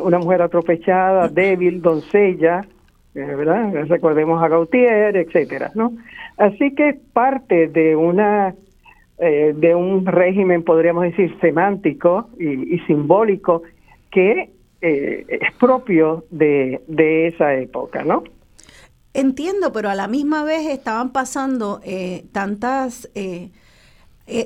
una 0.01 0.21
mujer 0.21 0.41
atropellada, 0.43 1.27
débil, 1.27 1.83
doncella, 1.83 2.63
eh, 3.15 3.21
¿verdad? 3.21 3.73
Recordemos 3.89 4.43
a 4.43 4.49
Gautier, 4.49 5.17
etcétera, 5.17 5.71
¿no? 5.75 5.93
Así 6.39 6.75
que 6.75 6.99
parte 7.13 7.69
de 7.69 7.95
una 7.95 8.55
eh, 9.19 9.53
de 9.55 9.75
un 9.75 10.07
régimen, 10.07 10.63
podríamos 10.63 11.05
decir, 11.05 11.37
semántico 11.41 12.31
y, 12.39 12.79
simbólico 12.87 13.63
que 14.11 14.51
eh, 14.81 15.27
es 15.29 15.55
propio 15.61 16.25
de, 16.31 16.81
de 16.87 17.27
esa 17.29 17.55
época, 17.55 18.03
¿no? 18.03 18.25
Entiendo, 19.13 19.73
pero 19.75 19.91
a 19.91 19.95
la 19.95 20.09
misma 20.09 20.43
vez 20.43 20.67
estaban 20.67 21.13
pasando 21.13 21.81
tantas... 22.33 23.11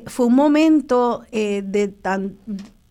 fue 0.06 0.26
un 0.26 0.34
momento 0.34 1.22
de 1.30 1.88
tan 2.02 2.36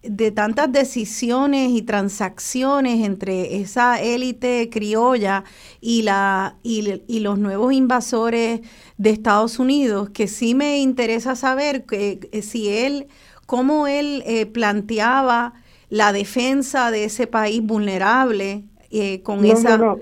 de 0.07 0.31
tantas 0.31 0.71
decisiones 0.71 1.71
y 1.71 1.81
transacciones 1.81 3.05
entre 3.05 3.57
esa 3.57 4.01
élite 4.01 4.69
criolla 4.69 5.43
y, 5.81 6.03
la, 6.03 6.55
y, 6.63 7.19
los 7.19 7.39
nuevos 7.39 7.73
invasores 7.73 8.61
de 8.97 9.09
Estados 9.09 9.59
Unidos, 9.59 10.09
que 10.09 10.27
sí 10.27 10.55
me 10.55 10.79
interesa 10.79 11.35
saber 11.35 11.85
que, 11.85 12.19
eh, 12.31 12.41
si 12.41 12.69
él, 12.69 13.07
cómo 13.45 13.87
él 13.87 14.23
eh, 14.25 14.45
planteaba 14.45 15.53
la 15.89 16.13
defensa 16.13 16.91
de 16.91 17.05
ese 17.05 17.27
país 17.27 17.61
vulnerable 17.61 18.63
eh, 18.91 19.21
con 19.23 19.43
esa... 19.45 19.77
No, 19.77 19.95
no, 19.95 19.99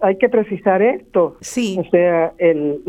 hay 0.00 0.16
que 0.16 0.28
precisar 0.28 0.82
esto. 0.82 1.36
Sí. 1.40 1.78
O 1.78 1.90
sea, 1.90 2.32
el, 2.38 2.82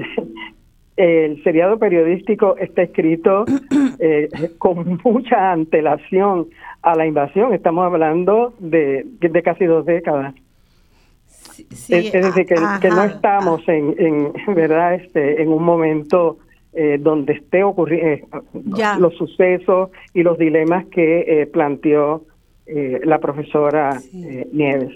el 0.97 1.43
seriado 1.43 1.77
periodístico 1.77 2.57
está 2.57 2.81
escrito 2.81 3.45
eh, 3.99 4.29
con 4.57 4.99
mucha 5.03 5.51
antelación 5.51 6.47
a 6.81 6.95
la 6.95 7.05
invasión. 7.05 7.53
Estamos 7.53 7.85
hablando 7.85 8.53
de, 8.59 9.05
de 9.21 9.43
casi 9.43 9.65
dos 9.65 9.85
décadas. 9.85 10.33
es, 11.89 12.11
decir, 12.11 12.45
que, 12.45 12.89
no 12.89 13.03
estamos 13.03 13.61
en, 13.67 13.95
en, 13.97 14.55
verdad 14.55 14.95
este 14.95 15.41
en 15.41 15.49
un 15.49 15.63
momento 15.63 16.39
eh, 16.73 16.97
donde 16.99 17.33
esté 17.33 17.63
ocurriendo 17.63 18.27
eh, 18.53 18.97
los 18.99 19.15
sucesos 19.15 19.91
y 20.13 20.23
los 20.23 20.37
dilemas 20.37 20.85
que 20.87 21.47
planteó 21.53 22.25
la 22.65 23.19
profesora 23.19 23.97
Nieves. 24.51 24.93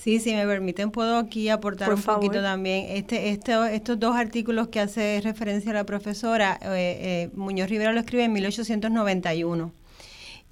Sí, 0.00 0.20
si 0.20 0.32
me 0.32 0.46
permiten, 0.46 0.92
puedo 0.92 1.16
aquí 1.16 1.48
aportar 1.48 1.92
un 1.92 2.00
poquito 2.00 2.40
también. 2.40 2.86
Este, 2.88 3.30
este, 3.30 3.74
estos 3.74 3.98
dos 3.98 4.14
artículos 4.14 4.68
que 4.68 4.78
hace 4.78 5.20
referencia 5.24 5.72
la 5.72 5.84
profesora, 5.84 6.56
eh, 6.62 6.68
eh, 6.68 7.30
Muñoz 7.34 7.68
Rivera 7.68 7.92
lo 7.92 7.98
escribe 7.98 8.24
en 8.24 8.32
1891. 8.32 9.72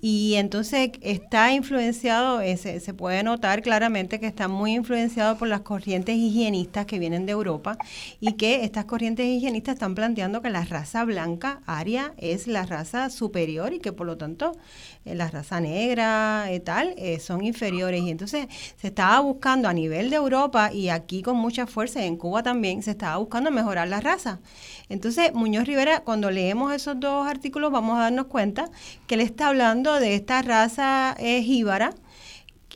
Y 0.00 0.34
entonces 0.34 0.90
está 1.00 1.52
influenciado, 1.52 2.40
eh, 2.42 2.56
se, 2.58 2.94
puede 2.94 3.22
notar 3.22 3.62
claramente 3.62 4.20
que 4.20 4.26
está 4.26 4.46
muy 4.46 4.74
influenciado 4.74 5.38
por 5.38 5.48
las 5.48 5.62
corrientes 5.62 6.16
higienistas 6.16 6.84
que 6.84 6.98
vienen 6.98 7.24
de 7.24 7.32
Europa 7.32 7.78
y 8.20 8.34
que 8.34 8.64
estas 8.64 8.84
corrientes 8.84 9.26
higienistas 9.26 9.74
están 9.74 9.94
planteando 9.94 10.42
que 10.42 10.50
la 10.50 10.64
raza 10.64 11.04
blanca 11.04 11.60
aria 11.66 12.12
es 12.18 12.46
la 12.46 12.66
raza 12.66 13.08
superior 13.08 13.72
y 13.72 13.78
que 13.78 13.92
por 13.92 14.06
lo 14.06 14.18
tanto 14.18 14.52
la 15.14 15.28
raza 15.28 15.60
negra 15.60 16.48
y 16.52 16.60
tal 16.60 16.94
eh, 16.96 17.20
son 17.20 17.44
inferiores. 17.44 18.02
Y 18.02 18.10
entonces 18.10 18.46
se 18.76 18.88
estaba 18.88 19.20
buscando 19.20 19.68
a 19.68 19.72
nivel 19.72 20.10
de 20.10 20.16
Europa 20.16 20.72
y 20.72 20.88
aquí 20.88 21.22
con 21.22 21.36
mucha 21.36 21.66
fuerza, 21.66 22.04
en 22.04 22.16
Cuba 22.16 22.42
también, 22.42 22.82
se 22.82 22.92
estaba 22.92 23.16
buscando 23.18 23.50
mejorar 23.50 23.88
la 23.88 24.00
raza. 24.00 24.40
Entonces, 24.88 25.32
Muñoz 25.34 25.66
Rivera, 25.66 26.00
cuando 26.00 26.30
leemos 26.30 26.72
esos 26.72 26.98
dos 26.98 27.26
artículos, 27.26 27.72
vamos 27.72 27.98
a 27.98 28.02
darnos 28.02 28.26
cuenta 28.26 28.70
que 29.06 29.14
él 29.14 29.20
está 29.20 29.48
hablando 29.48 30.00
de 30.00 30.14
esta 30.14 30.42
raza 30.42 31.14
eh, 31.18 31.42
jíbara. 31.42 31.94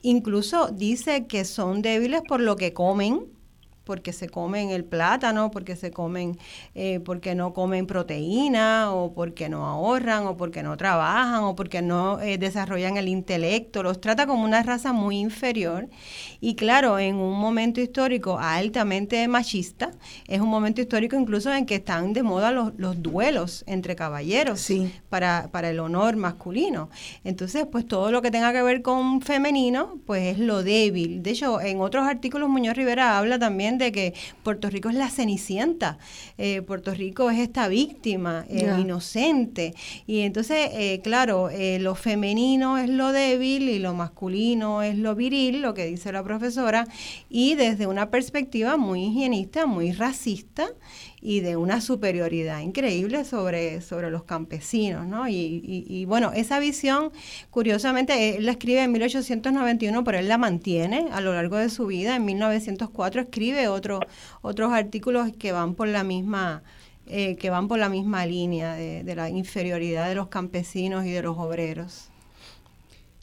Incluso 0.02 0.68
dice 0.68 1.26
que 1.26 1.44
son 1.44 1.82
débiles 1.82 2.22
por 2.26 2.40
lo 2.40 2.56
que 2.56 2.72
comen, 2.72 3.26
porque 3.90 4.12
se 4.12 4.28
comen 4.28 4.70
el 4.70 4.84
plátano, 4.84 5.50
porque 5.50 5.74
se 5.74 5.90
comen, 5.90 6.38
eh, 6.76 7.00
porque 7.04 7.34
no 7.34 7.52
comen 7.52 7.88
proteína, 7.88 8.92
o 8.92 9.12
porque 9.14 9.48
no 9.48 9.66
ahorran, 9.66 10.28
o 10.28 10.36
porque 10.36 10.62
no 10.62 10.76
trabajan, 10.76 11.42
o 11.42 11.56
porque 11.56 11.82
no 11.82 12.20
eh, 12.20 12.38
desarrollan 12.38 12.98
el 12.98 13.08
intelecto. 13.08 13.82
Los 13.82 14.00
trata 14.00 14.28
como 14.28 14.44
una 14.44 14.62
raza 14.62 14.92
muy 14.92 15.18
inferior. 15.18 15.88
Y 16.40 16.54
claro, 16.54 17.00
en 17.00 17.16
un 17.16 17.36
momento 17.36 17.80
histórico 17.80 18.38
altamente 18.38 19.26
machista, 19.26 19.90
es 20.28 20.40
un 20.40 20.48
momento 20.48 20.80
histórico 20.80 21.16
incluso 21.16 21.52
en 21.52 21.66
que 21.66 21.74
están 21.74 22.12
de 22.12 22.22
moda 22.22 22.52
los, 22.52 22.72
los 22.76 23.02
duelos 23.02 23.64
entre 23.66 23.96
caballeros 23.96 24.68
para, 25.08 25.48
para 25.50 25.70
el 25.70 25.80
honor 25.80 26.14
masculino. 26.14 26.90
Entonces, 27.24 27.66
pues 27.66 27.88
todo 27.88 28.12
lo 28.12 28.22
que 28.22 28.30
tenga 28.30 28.52
que 28.52 28.62
ver 28.62 28.82
con 28.82 29.20
femenino, 29.20 29.98
pues 30.06 30.36
es 30.36 30.38
lo 30.38 30.62
débil. 30.62 31.24
De 31.24 31.30
hecho, 31.30 31.60
en 31.60 31.80
otros 31.80 32.06
artículos 32.06 32.48
Muñoz 32.48 32.76
Rivera 32.76 33.18
habla 33.18 33.36
también 33.40 33.79
de 33.80 33.90
que 33.90 34.14
Puerto 34.44 34.70
Rico 34.70 34.88
es 34.88 34.94
la 34.94 35.10
cenicienta, 35.10 35.98
eh, 36.38 36.62
Puerto 36.62 36.94
Rico 36.94 37.30
es 37.30 37.40
esta 37.40 37.66
víctima 37.66 38.44
eh, 38.48 38.72
inocente. 38.78 39.74
Y 40.06 40.20
entonces, 40.20 40.70
eh, 40.72 41.00
claro, 41.02 41.50
lo 41.80 41.94
femenino 41.94 42.78
es 42.78 42.88
lo 42.88 43.12
débil 43.12 43.68
y 43.68 43.78
lo 43.78 43.94
masculino 43.94 44.82
es 44.82 44.96
lo 44.96 45.14
viril, 45.14 45.62
lo 45.62 45.74
que 45.74 45.86
dice 45.86 46.12
la 46.12 46.22
profesora, 46.22 46.86
y 47.28 47.56
desde 47.56 47.86
una 47.86 48.10
perspectiva 48.10 48.76
muy 48.76 49.06
higienista, 49.06 49.66
muy 49.66 49.92
racista 49.92 50.68
y 51.22 51.40
de 51.40 51.56
una 51.56 51.80
superioridad 51.80 52.60
increíble 52.60 53.24
sobre, 53.24 53.80
sobre 53.82 54.10
los 54.10 54.24
campesinos, 54.24 55.06
¿no? 55.06 55.28
Y, 55.28 56.04
bueno, 56.06 56.32
esa 56.34 56.58
visión, 56.58 57.12
curiosamente, 57.50 58.36
él 58.36 58.46
la 58.46 58.52
escribe 58.52 58.82
en 58.82 58.92
1891, 58.92 60.02
pero 60.04 60.18
él 60.18 60.28
la 60.28 60.38
mantiene 60.38 61.08
a 61.12 61.20
lo 61.20 61.34
largo 61.34 61.56
de 61.56 61.68
su 61.68 61.86
vida. 61.86 62.16
En 62.16 62.24
1904 62.24 63.22
escribe 63.22 63.68
otro, 63.68 64.00
otros 64.40 64.72
artículos 64.72 65.30
que 65.38 65.52
van 65.52 65.74
por 65.74 65.88
la 65.88 66.04
misma 66.04 66.62
eh, 67.06 67.34
que 67.36 67.50
van 67.50 67.66
por 67.66 67.78
la 67.80 67.88
misma 67.88 68.24
línea 68.24 68.74
de, 68.74 69.02
de, 69.02 69.16
la 69.16 69.28
inferioridad 69.28 70.08
de 70.08 70.14
los 70.14 70.28
campesinos 70.28 71.04
y 71.04 71.10
de 71.10 71.22
los 71.22 71.36
obreros. 71.38 72.10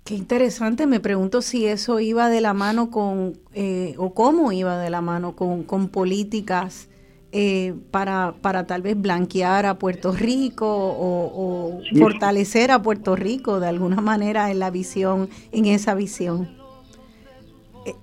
Qué 0.04 0.16
interesante, 0.16 0.88
me 0.88 1.00
pregunto 1.00 1.42
si 1.42 1.66
eso 1.66 2.00
iba 2.00 2.30
de 2.30 2.42
la 2.42 2.54
mano 2.54 2.92
con, 2.92 3.38
eh, 3.54 3.94
o 3.98 4.14
cómo 4.14 4.52
iba 4.52 4.78
de 4.78 4.90
la 4.90 5.02
mano 5.02 5.36
con, 5.36 5.64
con 5.64 5.90
políticas 5.90 6.88
eh, 7.34 7.74
para, 7.92 8.36
para 8.42 8.66
tal 8.66 8.82
vez 8.82 9.00
blanquear 9.00 9.66
a 9.66 9.78
Puerto 9.78 10.14
Rico 10.14 10.66
o, 10.66 11.82
fortalecer 12.00 12.72
a 12.72 12.82
Puerto 12.82 13.18
Rico 13.18 13.60
de 13.60 13.68
alguna 13.68 14.00
manera 14.00 14.50
en 14.50 14.60
la 14.60 14.70
visión, 14.70 15.30
en 15.52 15.66
esa 15.66 15.94
visión. 15.94 16.50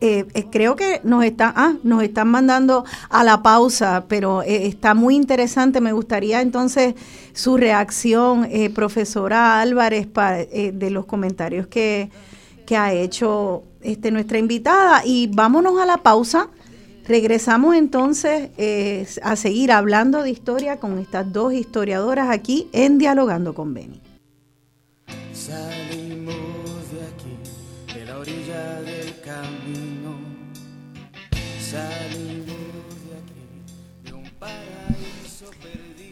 eh, 0.02 0.26
eh, 0.34 0.44
creo 0.50 0.76
que 0.76 1.00
nos 1.04 1.24
están, 1.24 1.54
ah, 1.56 1.74
nos 1.82 2.02
están 2.02 2.28
mandando 2.28 2.84
a 3.08 3.24
la 3.24 3.42
pausa, 3.42 4.04
pero 4.08 4.42
está 4.42 4.92
muy 4.92 5.16
interesante. 5.16 5.80
Me 5.80 5.92
gustaría 5.92 6.42
entonces 6.42 6.94
su 7.32 7.56
reacción, 7.56 8.46
profesora 8.74 9.60
Álvarez, 9.60 10.06
de 10.12 10.90
los 10.90 11.06
comentarios 11.06 11.66
que, 11.66 12.10
que 12.66 12.76
ha 12.76 12.92
hecho 12.92 13.62
este, 13.80 14.10
nuestra 14.10 14.38
invitada. 14.38 15.02
Y 15.04 15.28
vámonos 15.28 15.80
a 15.80 15.86
la 15.86 15.96
pausa. 15.96 16.50
Regresamos 17.06 17.76
entonces 17.76 18.50
a 19.22 19.36
seguir 19.36 19.72
hablando 19.72 20.22
de 20.22 20.30
historia 20.30 20.78
con 20.78 20.98
estas 20.98 21.32
dos 21.32 21.52
historiadoras 21.52 22.30
aquí 22.30 22.68
en 22.72 22.98
Dialogando 22.98 23.54
con 23.54 23.74
Beni. 23.74 24.00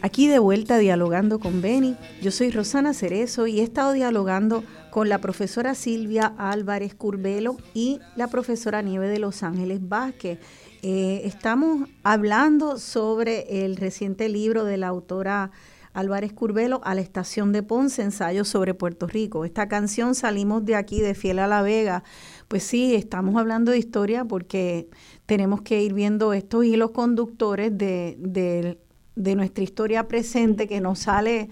Aquí 0.01 0.27
de 0.27 0.37
vuelta 0.37 0.77
dialogando 0.77 1.39
con 1.39 1.61
Beni, 1.61 1.95
yo 2.21 2.29
soy 2.29 2.51
Rosana 2.51 2.93
Cerezo 2.93 3.47
y 3.47 3.61
he 3.61 3.63
estado 3.63 3.93
dialogando 3.93 4.63
con 4.91 5.07
la 5.07 5.19
profesora 5.19 5.75
Silvia 5.75 6.33
Álvarez 6.37 6.93
Curbelo 6.93 7.55
y 7.73 7.99
la 8.17 8.27
profesora 8.27 8.81
Nieve 8.81 9.07
de 9.07 9.19
Los 9.19 9.43
Ángeles 9.43 9.79
Vázquez. 9.87 10.39
Eh, 10.83 11.21
estamos 11.25 11.89
hablando 12.03 12.77
sobre 12.77 13.65
el 13.65 13.77
reciente 13.77 14.29
libro 14.29 14.65
de 14.65 14.77
la 14.77 14.89
autora 14.89 15.49
Álvarez 15.93 16.33
Curbelo 16.33 16.81
a 16.83 16.93
la 16.93 17.01
estación 17.01 17.51
de 17.51 17.63
Ponce, 17.63 18.03
ensayo 18.03 18.45
sobre 18.45 18.73
Puerto 18.73 19.07
Rico. 19.07 19.45
Esta 19.45 19.67
canción 19.67 20.13
salimos 20.13 20.65
de 20.65 20.75
aquí, 20.75 21.01
de 21.01 21.15
Fiel 21.15 21.39
a 21.39 21.47
la 21.47 21.61
Vega. 21.61 22.03
Pues 22.47 22.63
sí, 22.63 22.93
estamos 22.93 23.37
hablando 23.37 23.71
de 23.71 23.79
historia 23.79 24.25
porque 24.25 24.89
tenemos 25.25 25.61
que 25.61 25.81
ir 25.81 25.93
viendo 25.93 26.33
estos 26.33 26.65
hilos 26.65 26.91
conductores 26.91 27.75
de, 27.75 28.17
de 28.19 28.77
de 29.15 29.35
nuestra 29.35 29.63
historia 29.63 30.07
presente 30.07 30.67
que 30.67 30.81
nos 30.81 30.99
sale 30.99 31.49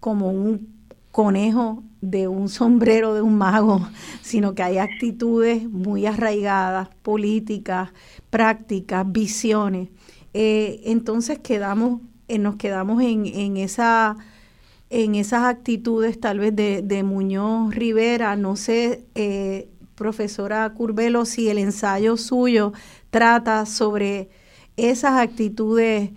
como 0.00 0.30
un 0.30 0.74
conejo 1.10 1.82
de 2.02 2.28
un 2.28 2.48
sombrero 2.48 3.14
de 3.14 3.22
un 3.22 3.38
mago, 3.38 3.88
sino 4.22 4.54
que 4.54 4.62
hay 4.62 4.78
actitudes 4.78 5.70
muy 5.70 6.04
arraigadas, 6.04 6.88
políticas, 7.02 7.90
prácticas, 8.28 9.10
visiones. 9.10 9.88
Eh, 10.34 10.82
entonces 10.84 11.38
quedamos, 11.38 12.00
eh, 12.28 12.38
nos 12.38 12.56
quedamos 12.56 13.02
en, 13.02 13.26
en, 13.26 13.56
esa, 13.56 14.16
en 14.90 15.14
esas 15.14 15.44
actitudes 15.44 16.18
tal 16.20 16.40
vez 16.40 16.54
de, 16.56 17.02
Muñoz 17.04 17.74
Rivera, 17.74 18.34
no 18.36 18.56
sé, 18.56 19.06
eh, 19.14 19.68
profesora 19.94 20.68
Curbelo, 20.74 21.24
si 21.24 21.48
el 21.48 21.58
ensayo 21.58 22.16
suyo 22.16 22.72
trata 23.10 23.64
sobre 23.64 24.30
esas 24.76 25.20
actitudes 25.20 26.10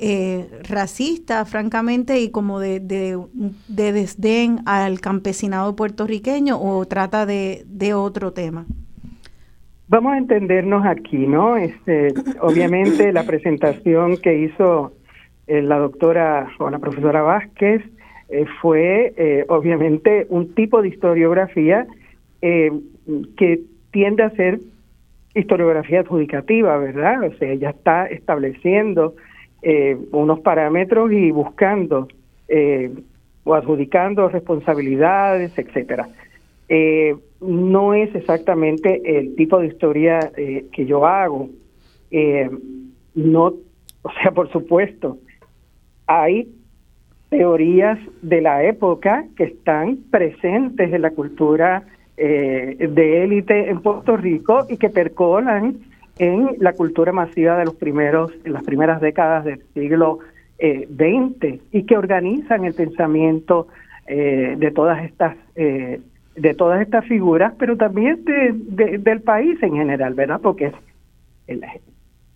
eh, 0.00 0.48
racista, 0.68 1.44
francamente, 1.44 2.20
y 2.20 2.30
como 2.30 2.60
de, 2.60 2.80
de, 2.80 3.92
desdén 3.92 4.60
al 4.66 5.00
campesinado 5.00 5.74
puertorriqueño 5.76 6.60
o 6.60 6.84
trata 6.86 7.26
de, 7.26 7.64
de, 7.66 7.94
otro 7.94 8.32
tema? 8.32 8.66
Vamos 9.88 10.12
a 10.12 10.18
entendernos 10.18 10.84
aquí, 10.86 11.26
¿no? 11.26 11.56
Este, 11.56 12.14
obviamente 12.40 13.12
la 13.12 13.24
presentación 13.24 14.16
que 14.18 14.38
hizo 14.38 14.92
eh, 15.48 15.62
la 15.62 15.78
doctora 15.78 16.50
o 16.58 16.68
la 16.68 16.78
profesora 16.78 17.22
Vázquez 17.22 17.82
eh, 18.28 18.44
fue 18.60 19.14
eh, 19.16 19.46
obviamente 19.48 20.26
un 20.28 20.54
tipo 20.54 20.82
de 20.82 20.88
historiografía 20.88 21.86
que 22.40 23.60
tiende 23.90 24.22
a 24.22 24.30
ser 24.30 24.60
historiografía 25.34 26.00
adjudicativa, 26.00 26.76
¿verdad? 26.76 27.24
O 27.24 27.34
sea, 27.38 27.52
ya 27.54 27.70
está 27.70 28.06
estableciendo 28.06 29.16
eh, 29.60 29.98
unos 30.12 30.38
parámetros 30.40 31.10
y 31.12 31.32
buscando 31.32 32.06
eh, 32.46 32.92
o 33.42 33.54
adjudicando 33.54 34.28
responsabilidades, 34.28 35.58
etcétera. 35.58 36.08
Eh, 36.68 37.16
no 37.40 37.92
es 37.92 38.14
exactamente 38.14 39.18
el 39.18 39.34
tipo 39.34 39.58
de 39.58 39.66
historia 39.66 40.30
que 40.36 40.86
yo 40.86 41.06
hago. 41.06 41.48
no, 43.14 43.44
o 44.02 44.12
sea, 44.22 44.30
por 44.32 44.50
supuesto, 44.52 45.18
hay 46.06 46.48
teorías 47.30 47.98
de 48.22 48.40
la 48.40 48.64
época 48.64 49.26
que 49.36 49.44
están 49.44 49.98
presentes 50.10 50.92
en 50.92 51.02
la 51.02 51.10
cultura 51.10 51.84
de 52.16 53.24
élite 53.24 53.70
en 53.70 53.80
Puerto 53.80 54.16
Rico 54.16 54.66
y 54.68 54.76
que 54.76 54.90
percolan 54.90 55.78
en 56.18 56.56
la 56.58 56.72
cultura 56.72 57.12
masiva 57.12 57.56
de 57.56 57.64
los 57.64 57.74
primeros, 57.74 58.32
las 58.44 58.64
primeras 58.64 59.00
décadas 59.00 59.44
del 59.44 59.62
siglo 59.74 60.18
XX 60.58 61.44
eh, 61.44 61.60
y 61.72 61.84
que 61.84 61.96
organizan 61.96 62.64
el 62.64 62.74
pensamiento 62.74 63.68
eh, 64.06 64.56
de 64.58 64.70
todas 64.70 65.04
estas 65.04 65.36
eh, 65.54 66.00
de 66.36 66.54
todas 66.54 66.80
estas 66.80 67.04
figuras, 67.06 67.52
pero 67.58 67.76
también 67.76 68.24
de, 68.24 68.98
del 68.98 69.22
país 69.22 69.60
en 69.60 69.74
general, 69.74 70.14
¿verdad? 70.14 70.40
Porque 70.40 70.70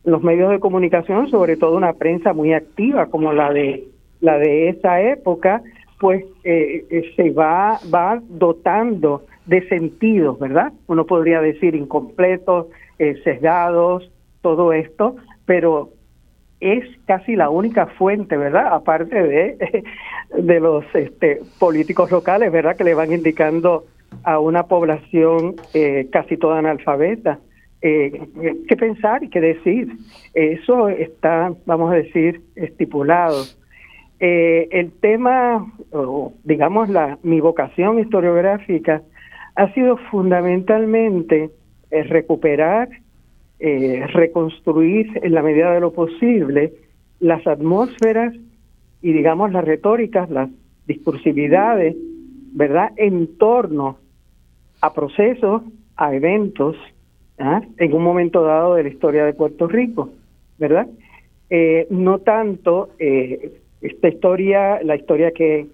los 0.03 0.23
medios 0.25 0.51
de 0.51 0.59
comunicación, 0.59 1.31
sobre 1.31 1.57
todo 1.57 1.77
una 1.77 1.93
prensa 1.93 2.33
muy 2.33 2.53
activa 2.53 3.07
como 3.07 3.33
la 3.33 3.53
de 3.53 3.85
la 4.21 4.39
de 4.39 4.71
esa 4.71 5.01
época, 5.01 5.63
pues 6.01 6.25
se 6.43 7.31
va 7.31 7.79
va 7.95 8.21
dotando 8.29 9.23
de 9.47 9.69
sentidos, 9.69 10.37
¿verdad? 10.41 10.73
Uno 10.89 11.07
podría 11.07 11.41
decir 11.41 11.77
incompletos, 11.77 12.67
eh, 13.03 13.21
sesgados, 13.25 14.09
todo 14.43 14.73
esto, 14.73 15.17
pero 15.45 15.91
es 16.61 16.85
casi 17.05 17.35
la 17.35 17.51
única 17.51 17.87
fuente, 17.87 18.37
¿verdad? 18.37 18.73
Aparte 18.73 19.21
de, 19.21 19.85
de 20.41 20.61
los 20.61 20.85
este, 20.95 21.41
políticos 21.59 22.13
locales, 22.13 22.53
¿verdad? 22.53 22.77
Que 22.77 22.85
le 22.85 22.95
van 22.95 23.13
indicando 23.13 23.87
a 24.23 24.39
una 24.39 24.69
población 24.69 25.57
eh, 25.75 26.07
casi 26.13 26.37
toda 26.37 26.61
analfabeta 26.61 27.41
eh, 27.81 28.23
qué 28.69 28.77
pensar 28.77 29.25
y 29.25 29.31
qué 29.31 29.41
decir. 29.41 29.89
Eso 30.33 30.89
está, 30.89 31.53
vamos 31.67 31.91
a 31.91 31.97
decir, 31.97 32.41
estipulado. 32.55 33.43
el 34.21 34.93
tema, 35.01 35.67
o 35.91 36.35
digamos, 36.45 36.89
la, 36.89 37.19
mi 37.25 37.41
vocación 37.41 37.99
historiográfica 37.99 39.03
ha 39.57 39.75
sido 39.75 39.97
fundamentalmente 40.13 41.51
recuperar, 41.93 42.89
eh, 43.59 44.07
reconstruir 44.13 45.21
en 45.23 45.35
la 45.35 45.43
medida 45.43 45.73
de 45.73 45.81
lo 45.81 45.93
posible 45.93 46.73
las 47.21 47.47
atmósferas 47.47 48.35
y 49.03 49.13
digamos 49.13 49.53
las 49.53 49.65
retóricas, 49.65 50.31
las 50.31 50.51
discursividades, 50.87 51.95
¿verdad? 52.55 52.93
En 52.97 53.39
torno 53.39 53.99
a 54.81 54.93
procesos, 54.93 55.63
a 55.97 56.15
eventos, 56.15 56.77
¿ah? 57.39 57.63
en 57.79 57.93
un 57.93 58.03
momento 58.03 58.43
dado 58.43 58.75
de 58.75 58.83
la 58.83 58.89
historia 58.89 59.25
de 59.25 59.35
Puerto 59.35 59.69
Rico, 59.69 60.11
¿verdad? 60.59 60.89
Eh, 61.51 61.87
no 61.91 62.19
tanto 62.19 62.91
eh, 62.99 63.53
esta 63.81 64.09
historia, 64.09 64.83
la 64.83 64.97
historia 64.97 65.31
que, 65.31 65.67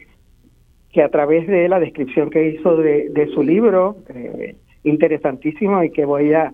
que 0.92 1.02
a 1.02 1.08
través 1.08 1.46
de 1.46 1.68
la 1.68 1.80
descripción 1.80 2.30
que 2.30 2.50
hizo 2.50 2.76
de, 2.76 3.08
de 3.10 3.28
su 3.28 3.42
libro, 3.42 3.96
eh, 4.08 4.56
interesantísimo 4.88 5.82
y 5.82 5.90
que 5.90 6.04
voy 6.04 6.32
a, 6.32 6.52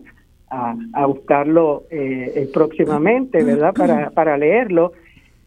a, 0.50 1.06
buscarlo 1.06 1.84
eh, 1.90 2.48
próximamente, 2.52 3.42
¿verdad? 3.42 3.74
Para, 3.76 4.10
para 4.10 4.36
leerlo. 4.36 4.92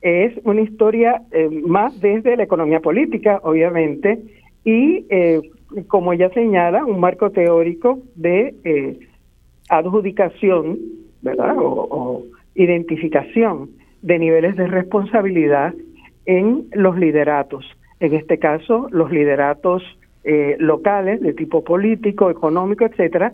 Es 0.01 0.34
una 0.43 0.61
historia 0.61 1.23
eh, 1.31 1.49
más 1.49 1.99
desde 1.99 2.38
la 2.38 2.43
economía 2.43 2.80
política, 2.80 3.39
obviamente, 3.43 4.19
y 4.64 5.05
eh, 5.09 5.41
como 5.88 6.14
ella 6.14 6.30
señala, 6.30 6.85
un 6.85 6.99
marco 6.99 7.31
teórico 7.31 7.99
de 8.15 8.99
adjudicación, 9.69 10.77
¿verdad? 11.22 11.55
o 11.57 12.23
identificación 12.55 13.69
de 14.01 14.19
niveles 14.19 14.55
de 14.55 14.68
responsabilidad 14.68 15.73
en 16.26 16.68
los 16.73 16.97
lideratos. 16.97 17.65
En 17.99 18.14
este 18.14 18.38
caso, 18.38 18.88
los 18.91 19.11
lideratos 19.11 19.84
eh, 20.29 20.57
locales 20.59 21.21
de 21.21 21.31
tipo 21.31 21.63
político, 21.63 22.29
económico, 22.29 22.83
etcétera, 22.83 23.31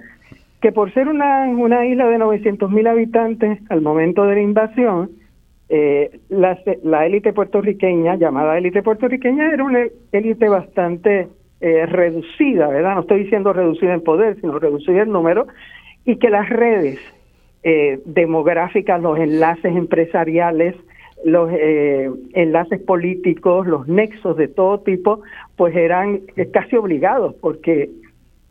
que 0.61 0.71
por 0.71 0.93
ser 0.93 1.07
una, 1.07 1.45
una 1.47 1.87
isla 1.87 2.07
de 2.07 2.19
900 2.19 2.69
mil 2.69 2.85
habitantes 2.85 3.57
al 3.71 3.81
momento 3.81 4.27
de 4.27 4.35
la 4.35 4.41
invasión, 4.41 5.09
eh, 5.69 6.19
la, 6.29 6.55
la 6.83 7.07
élite 7.07 7.33
puertorriqueña, 7.33 8.15
llamada 8.17 8.59
élite 8.59 8.83
puertorriqueña, 8.83 9.51
era 9.51 9.63
una 9.63 9.87
élite 10.11 10.47
bastante 10.47 11.29
eh, 11.61 11.87
reducida, 11.87 12.67
¿verdad? 12.67 12.93
No 12.93 13.01
estoy 13.01 13.23
diciendo 13.23 13.53
reducida 13.53 13.95
en 13.95 14.01
poder, 14.01 14.39
sino 14.39 14.59
reducida 14.59 15.01
en 15.01 15.09
número, 15.09 15.47
y 16.05 16.17
que 16.17 16.29
las 16.29 16.47
redes 16.47 16.99
demográficas, 18.05 19.01
los 19.01 19.17
enlaces 19.17 19.75
empresariales, 19.75 20.75
los 21.23 21.49
eh, 21.51 22.09
enlaces 22.33 22.81
políticos, 22.81 23.67
los 23.67 23.87
nexos 23.87 24.37
de 24.37 24.47
todo 24.47 24.79
tipo, 24.79 25.21
pues 25.55 25.75
eran 25.75 26.21
casi 26.51 26.75
obligados, 26.75 27.35
porque 27.35 27.89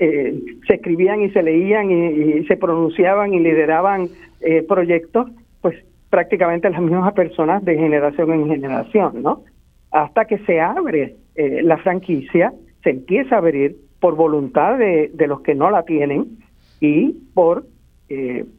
eh, 0.05 0.43
se 0.67 0.75
escribían 0.75 1.23
y 1.23 1.31
se 1.31 1.45
leían 1.45 1.89
y, 1.93 2.45
se 2.47 2.57
pronunciaban 2.57 3.35
y 3.35 3.39
lideraban 3.39 4.09
eh, 4.41 4.65
proyectos, 4.67 5.31
pues 5.61 5.77
prácticamente 6.11 6.69
las 6.71 6.81
mismas 6.81 7.13
personas 7.13 7.65
de 7.65 7.77
generación 7.77 8.33
en 8.33 8.49
generación, 8.49 9.23
¿no? 9.23 9.45
Hasta 9.93 10.25
que 10.25 10.39
se 10.39 10.61
abre 10.61 11.15
eh, 11.37 11.61
la 11.63 11.77
franquicia, 11.77 12.53
se 12.83 12.91
empieza 12.91 13.37
a 13.37 13.39
abrir 13.39 13.77
por 14.01 14.17
voluntad 14.17 14.77
de, 14.77 15.13
de 15.15 15.27
los 15.29 15.43
que 15.43 15.55
no 15.55 15.71
la 15.71 15.85
tienen 15.85 16.39
y 16.81 17.13
por, 17.33 17.65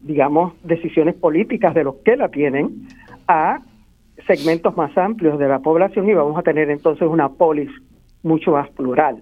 digamos, 0.02 0.54
decisiones 0.64 1.14
políticas 1.14 1.76
de 1.76 1.84
los 1.84 1.96
que 1.98 2.16
la 2.16 2.30
tienen 2.30 2.88
a 3.28 3.60
segmentos 4.28 4.76
más 4.78 4.96
amplios 4.98 5.40
de 5.40 5.48
la 5.48 5.60
población 5.60 6.10
y 6.10 6.14
vamos 6.14 6.38
a 6.38 6.44
tener 6.44 6.70
entonces 6.70 7.08
una 7.08 7.30
polis 7.30 7.70
mucho 8.24 8.52
más 8.52 8.70
plural. 8.72 9.22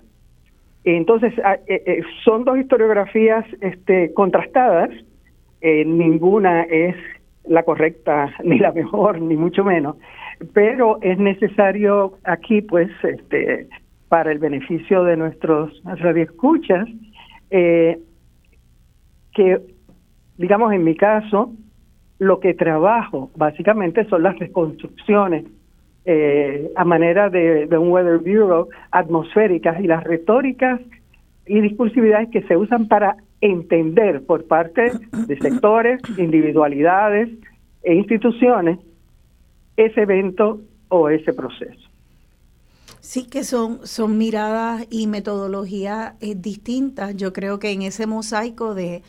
Entonces, 0.83 1.33
ah, 1.43 1.57
eh, 1.67 1.83
eh, 1.85 2.01
son 2.23 2.43
dos 2.43 2.57
historiografías 2.57 3.45
este, 3.61 4.13
contrastadas, 4.13 4.89
eh, 5.61 5.85
ninguna 5.85 6.63
es 6.63 6.95
la 7.45 7.63
correcta, 7.63 8.33
ni 8.43 8.57
la 8.57 8.71
mejor, 8.71 9.21
ni 9.21 9.35
mucho 9.35 9.63
menos, 9.63 9.97
pero 10.53 10.97
es 11.01 11.19
necesario 11.19 12.17
aquí, 12.23 12.61
pues, 12.61 12.89
este, 13.03 13.67
para 14.09 14.31
el 14.31 14.39
beneficio 14.39 15.03
de 15.03 15.17
nuestros 15.17 15.81
radioescuchas, 15.83 16.87
que, 17.49 17.99
digamos, 20.37 20.73
en 20.73 20.83
mi 20.83 20.95
caso, 20.95 21.53
lo 22.21 22.39
que 22.39 22.53
trabajo 22.53 23.31
básicamente 23.35 24.05
son 24.05 24.21
las 24.21 24.37
reconstrucciones 24.37 25.43
eh, 26.05 26.71
a 26.75 26.85
manera 26.85 27.31
de, 27.31 27.67
un 27.75 27.89
Weather 27.89 28.19
Bureau 28.19 28.69
atmosféricas 28.91 29.79
y 29.79 29.87
las 29.87 30.03
retóricas 30.03 30.79
y 31.47 31.61
discursividades 31.61 32.29
que 32.29 32.43
se 32.43 32.55
usan 32.55 32.87
para 32.87 33.17
entender 33.41 34.23
por 34.23 34.45
parte 34.45 34.91
de 35.11 35.37
sectores, 35.39 35.99
individualidades 36.15 37.29
e 37.81 37.95
instituciones 37.95 38.77
ese 39.75 40.01
evento 40.01 40.61
o 40.89 41.09
ese 41.09 41.33
proceso. 41.33 41.89
Sí, 42.99 43.27
que 43.27 43.43
son, 43.43 43.79
son 43.87 44.19
miradas 44.19 44.85
y 44.91 45.07
metodologías 45.07 46.13
eh, 46.21 46.35
distintas. 46.35 47.17
Yo 47.17 47.33
creo 47.33 47.57
que 47.57 47.71
en 47.71 47.81
ese 47.81 48.05
mosaico 48.05 48.75
de, 48.75 49.01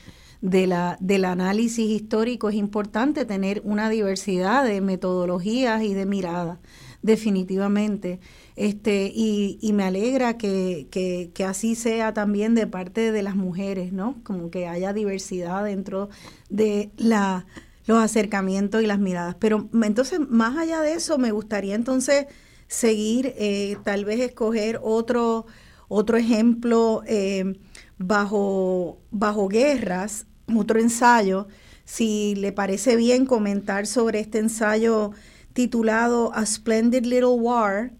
de 0.42 0.66
la, 0.66 0.98
del 1.00 1.24
análisis 1.24 1.88
histórico 1.88 2.48
es 2.48 2.56
importante 2.56 3.24
tener 3.24 3.62
una 3.64 3.88
diversidad 3.88 4.64
de 4.64 4.80
metodologías 4.80 5.82
y 5.84 5.94
de 5.94 6.04
miradas, 6.04 6.58
definitivamente. 7.00 8.18
Este, 8.56 9.10
y, 9.14 9.58
y 9.62 9.72
me 9.72 9.84
alegra 9.84 10.36
que, 10.36 10.88
que, 10.90 11.30
que, 11.32 11.44
así 11.44 11.74
sea 11.76 12.12
también 12.12 12.54
de 12.54 12.66
parte 12.66 13.12
de 13.12 13.22
las 13.22 13.36
mujeres, 13.36 13.92
¿no? 13.92 14.16
Como 14.24 14.50
que 14.50 14.66
haya 14.66 14.92
diversidad 14.92 15.64
dentro 15.64 16.10
de 16.50 16.90
la, 16.96 17.46
los 17.86 18.02
acercamientos 18.02 18.82
y 18.82 18.86
las 18.86 18.98
miradas. 18.98 19.36
Pero 19.38 19.68
entonces, 19.84 20.20
más 20.28 20.58
allá 20.58 20.80
de 20.80 20.94
eso, 20.94 21.18
me 21.18 21.30
gustaría 21.30 21.76
entonces 21.76 22.26
seguir, 22.66 23.32
eh, 23.38 23.76
tal 23.84 24.04
vez 24.04 24.18
escoger 24.20 24.80
otro, 24.82 25.46
otro 25.88 26.16
ejemplo 26.16 27.02
eh, 27.06 27.58
bajo, 27.96 28.98
bajo 29.12 29.48
guerras 29.48 30.26
otro 30.56 30.80
ensayo. 30.80 31.48
Si 31.84 32.34
le 32.36 32.52
parece 32.52 32.96
bien 32.96 33.26
comentar 33.26 33.86
sobre 33.86 34.20
este 34.20 34.38
ensayo 34.38 35.12
titulado 35.52 36.32
A 36.34 36.46
Splendid 36.46 37.04
Little 37.04 37.38
War, 37.38 37.92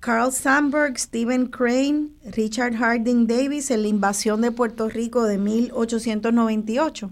Carl 0.00 0.32
Sandburg, 0.32 0.98
Stephen 0.98 1.46
Crane, 1.46 2.08
Richard 2.36 2.74
Harding 2.74 3.26
Davis 3.26 3.70
en 3.70 3.82
la 3.82 3.88
invasión 3.88 4.40
de 4.40 4.50
Puerto 4.50 4.88
Rico 4.88 5.24
de 5.24 5.38
1898. 5.38 7.10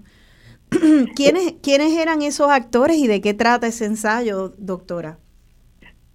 ¿Quiénes, 1.14 1.54
¿Quiénes 1.62 1.96
eran 1.96 2.22
esos 2.22 2.50
actores 2.50 2.96
y 2.96 3.06
de 3.06 3.20
qué 3.20 3.32
trata 3.32 3.68
ese 3.68 3.86
ensayo, 3.86 4.54
doctora? 4.58 5.18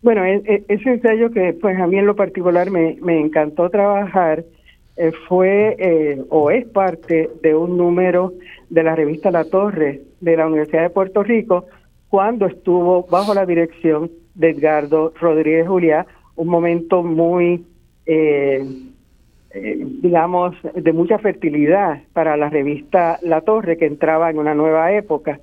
Bueno, 0.02 0.24
e, 0.24 0.44
e, 0.46 0.66
ese 0.68 0.90
ensayo 0.92 1.32
que 1.32 1.54
pues 1.54 1.80
a 1.80 1.88
mí 1.88 1.98
en 1.98 2.06
lo 2.06 2.16
particular 2.16 2.70
me, 2.70 2.98
me 3.02 3.20
encantó 3.20 3.70
trabajar 3.70 4.46
eh, 4.98 5.12
fue 5.28 5.76
eh, 5.78 6.24
o 6.30 6.52
es 6.52 6.66
parte 6.68 7.30
de 7.42 7.54
un 7.54 7.76
número 7.76 8.32
de 8.70 8.82
la 8.82 8.96
revista 8.96 9.30
La 9.30 9.44
Torre 9.44 10.02
de 10.22 10.38
la 10.38 10.48
Universidad 10.48 10.84
de 10.84 10.90
Puerto 10.90 11.22
Rico 11.22 11.66
cuando 12.08 12.46
estuvo 12.46 13.04
bajo 13.04 13.34
la 13.34 13.46
dirección 13.46 14.10
de 14.36 14.52
Edgardo 14.52 15.12
Rodríguez 15.20 15.68
Juliá, 15.68 16.06
un 16.38 16.48
momento 16.48 17.04
muy, 17.04 17.66
eh, 18.06 18.66
digamos, 19.52 20.56
de 20.74 20.94
mucha 20.94 21.18
fertilidad 21.20 22.02
para 22.14 22.38
la 22.38 22.50
revista 22.50 23.20
La 23.22 23.42
Torre 23.42 23.78
que 23.78 23.88
entraba 23.88 24.30
en 24.30 24.40
una 24.40 24.54
nueva 24.54 24.94
época. 24.94 25.40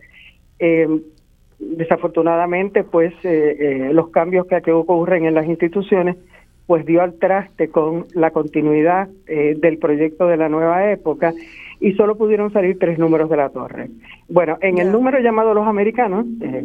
desafortunadamente, 1.59 2.85
pues 2.85 3.13
los 3.23 4.09
cambios 4.09 4.47
que, 4.47 4.63
que 4.63 4.73
ocurren 4.73 5.27
en 5.27 5.35
las 5.35 5.47
instituciones 5.47 6.17
pues 6.67 6.87
dio 6.87 7.03
al 7.03 7.15
traste 7.15 7.69
con 7.69 8.07
la 8.15 8.31
continuidad 8.31 9.09
eh, 9.27 9.57
del 9.59 9.79
proyecto 9.79 10.27
de 10.27 10.37
la 10.37 10.49
nueva 10.49 10.91
época 10.91 11.33
y 11.81 11.93
solo 11.95 12.17
pudieron 12.17 12.53
salir 12.53 12.79
tres 12.79 12.99
números 12.99 13.29
de 13.29 13.37
la 13.37 13.49
torre. 13.51 13.91
Bueno, 14.29 14.59
en 14.61 14.79
el 14.79 14.93
número 14.93 15.19
llamado 15.21 15.55
Los 15.55 15.67
Americanos, 15.67 16.27
eh, 16.41 16.65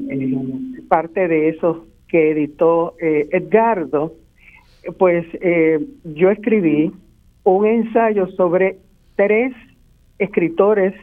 parte 0.87 1.27
de 1.27 1.49
esos 1.49 1.79
que 2.07 2.31
editó 2.31 2.95
eh, 3.01 3.27
Edgardo, 3.31 4.13
pues 4.97 5.25
yo 6.05 6.29
escribí 6.29 6.93
un 7.43 7.65
ensayo 7.65 8.27
sobre 8.27 8.77
tres 9.17 9.53
escritores 10.17 10.93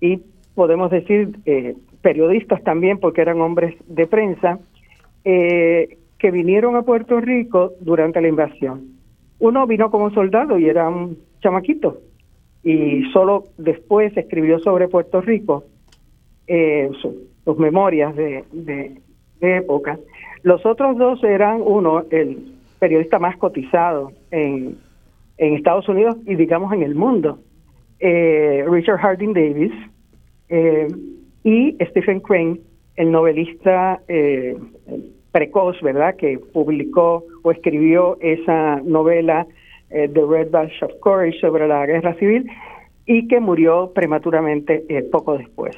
y 0.00 0.20
podemos 0.56 0.90
decir 0.90 1.36
periodistas 2.06 2.62
también, 2.62 2.98
porque 2.98 3.20
eran 3.20 3.40
hombres 3.40 3.74
de 3.88 4.06
prensa, 4.06 4.60
eh, 5.24 5.98
que 6.18 6.30
vinieron 6.30 6.76
a 6.76 6.82
Puerto 6.82 7.20
Rico 7.20 7.72
durante 7.80 8.20
la 8.20 8.28
invasión. 8.28 8.96
Uno 9.38 9.66
vino 9.66 9.90
como 9.90 10.10
soldado 10.10 10.58
y 10.58 10.68
era 10.68 10.88
un 10.88 11.18
chamaquito 11.40 11.98
y 12.62 13.04
solo 13.12 13.44
después 13.58 14.16
escribió 14.16 14.58
sobre 14.58 14.88
Puerto 14.88 15.20
Rico 15.20 15.64
eh, 16.46 16.90
sus 17.00 17.58
memorias 17.58 18.16
de, 18.16 18.44
de, 18.52 19.00
época. 19.40 19.98
Los 20.42 20.64
otros 20.64 20.96
dos 20.96 21.22
eran 21.22 21.60
uno, 21.64 22.04
el 22.10 22.54
periodista 22.78 23.18
más 23.18 23.36
cotizado 23.36 24.12
en, 24.30 24.78
en 25.38 25.54
Estados 25.54 25.88
Unidos 25.88 26.16
y 26.26 26.34
digamos 26.34 26.72
en 26.72 26.82
el 26.82 26.94
mundo, 26.94 27.38
eh, 28.00 28.64
Richard 28.68 28.98
Harding 28.98 29.32
Davis, 29.32 29.72
eh, 30.48 30.88
y 31.44 31.76
Stephen 31.90 32.20
Crane, 32.20 32.58
el 32.96 33.12
novelista 33.12 34.00
eh, 34.08 34.56
precoz, 35.36 35.78
¿verdad?, 35.82 36.16
que 36.16 36.38
publicó 36.38 37.26
o 37.42 37.50
escribió 37.50 38.16
esa 38.22 38.76
novela 38.76 39.46
eh, 39.90 40.08
The 40.08 40.22
Red 40.26 40.50
Badge 40.50 40.82
of 40.82 40.92
Courage 41.00 41.38
sobre 41.40 41.68
la 41.68 41.84
guerra 41.84 42.14
civil 42.14 42.50
y 43.04 43.28
que 43.28 43.38
murió 43.38 43.92
prematuramente 43.94 44.84
eh, 44.88 45.02
poco 45.02 45.36
después. 45.36 45.76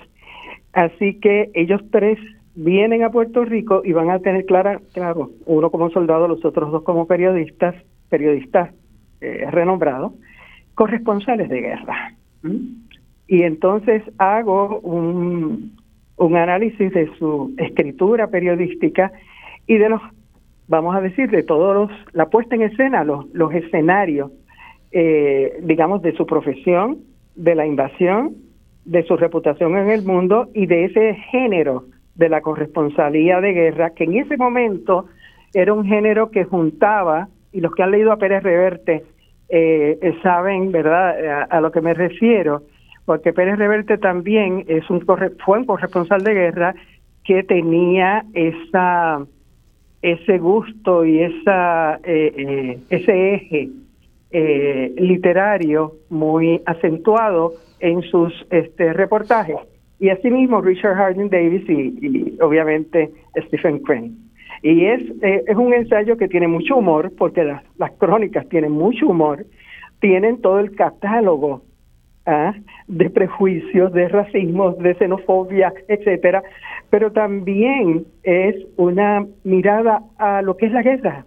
Así 0.75 1.19
que 1.19 1.51
ellos 1.55 1.81
tres 1.91 2.21
vienen 2.55 3.03
a 3.03 3.11
Puerto 3.11 3.45
Rico 3.45 3.83
y 3.85 3.91
van 3.91 4.11
a 4.11 4.21
tener 4.21 4.47
clara, 4.47 4.81
claro, 4.95 5.33
uno 5.45 5.71
como 5.71 5.91
soldado, 5.91 6.29
los 6.29 6.45
otros 6.45 6.71
dos 6.71 6.85
como 6.85 7.09
periodistas, 7.09 7.75
periodistas 8.11 8.73
eh, 9.21 9.45
renombrados, 9.51 10.13
corresponsales 10.77 11.49
de 11.49 11.61
guerra. 11.63 12.15
Y 13.27 13.43
entonces 13.43 14.05
hago 14.19 14.79
un, 14.85 15.77
un 16.17 16.37
análisis 16.37 16.93
de 16.93 17.11
su 17.19 17.53
escritura 17.59 18.29
periodística 18.29 19.11
y 19.69 19.77
de 19.77 19.91
los, 19.91 20.01
vamos 20.67 20.97
a 20.97 21.01
decir, 21.01 21.31
de 21.31 21.45
todos 21.45 21.75
los, 21.75 22.15
la 22.15 22.27
puesta 22.27 22.57
en 22.57 22.63
escena, 22.63 23.05
los, 23.05 23.27
los 23.33 23.55
escenarios, 23.55 24.33
eh, 24.91 25.61
digamos, 25.63 26.03
de 26.03 26.17
su 26.17 26.27
profesión, 26.27 26.99
de 27.37 27.55
la 27.55 27.67
invasión, 27.67 28.35
de 28.87 29.05
su 29.05 29.17
reputación 29.17 29.77
en 29.77 29.91
el 29.91 30.03
mundo 30.03 30.49
y 30.55 30.67
de 30.67 30.87
ese 30.87 31.15
género 31.31 31.85
de 32.15 32.31
la 32.31 32.41
corresponsalía 32.41 33.41
de 33.41 33.53
guerra, 33.53 33.91
que 33.91 34.05
en 34.05 34.17
ese 34.17 34.39
momento 34.39 35.05
era 35.53 35.73
un 35.75 35.85
género 35.85 36.31
que 36.31 36.45
juntaba, 36.45 37.29
y 37.53 37.61
los 37.61 37.75
que 37.75 37.83
han 37.83 37.91
leído 37.91 38.11
a 38.11 38.17
Pérez 38.17 38.43
Reverte 38.43 39.05
eh, 39.51 40.15
saben, 40.23 40.73
¿verdad?, 40.73 41.47
a, 41.51 41.61
lo 41.61 41.71
que 41.71 41.83
me 41.83 41.93
refiero, 41.93 42.63
porque 43.05 43.35
Pérez 43.35 43.59
Reverte 43.59 43.99
también 43.99 44.65
es 44.67 44.89
un 44.89 45.05
fue 45.45 45.59
un 45.59 45.65
corresponsal 45.65 46.23
de 46.23 46.35
guerra 46.35 46.75
que 47.25 47.43
tenía 47.43 48.25
esa 48.33 49.27
ese 50.03 50.39
gusto 50.39 51.05
y 51.05 51.21
esa 51.21 51.97
eh, 52.05 52.33
eh, 52.37 52.79
ese 52.91 53.35
eje 53.35 53.69
eh, 54.31 54.95
literario 54.97 55.95
muy 56.11 56.61
acentuado 56.67 57.55
en 57.81 58.03
sus 58.03 58.33
este, 58.51 58.93
reportajes. 58.93 59.57
Y 60.01 60.11
asimismo 60.11 60.61
Richard 60.61 60.95
Harding 60.95 61.29
Davis 61.29 61.69
y, 61.69 62.39
obviamente 62.41 63.11
Stephen 63.47 63.81
Crane. 63.81 64.13
Y 64.63 64.85
es, 64.85 65.03
es 65.23 65.57
un 65.57 65.73
ensayo 65.73 66.17
que 66.17 66.29
tiene 66.29 66.47
mucho 66.47 66.77
humor, 66.77 67.13
porque 67.17 67.45
las, 67.45 67.63
las 67.79 67.93
crónicas 67.93 68.49
tienen 68.49 68.73
mucho 68.73 69.07
humor, 69.07 69.45
tienen 70.01 70.41
todo 70.41 70.61
el 70.61 70.75
catálogo 70.75 71.63
¿ah? 72.29 72.55
de 72.87 73.11
prejuicios, 73.11 73.93
de 73.93 74.09
racismo, 74.09 74.73
de 74.73 74.95
xenofobia, 74.95 75.73
etcétera, 75.89 76.43
pero 76.91 77.11
también 77.11 78.05
es 78.23 78.55
una 78.77 79.27
mirada 79.45 80.03
a 80.19 80.43
lo 80.43 80.57
que 80.57 80.67
es 80.67 80.73
la 80.73 80.83
guerra. 80.83 81.25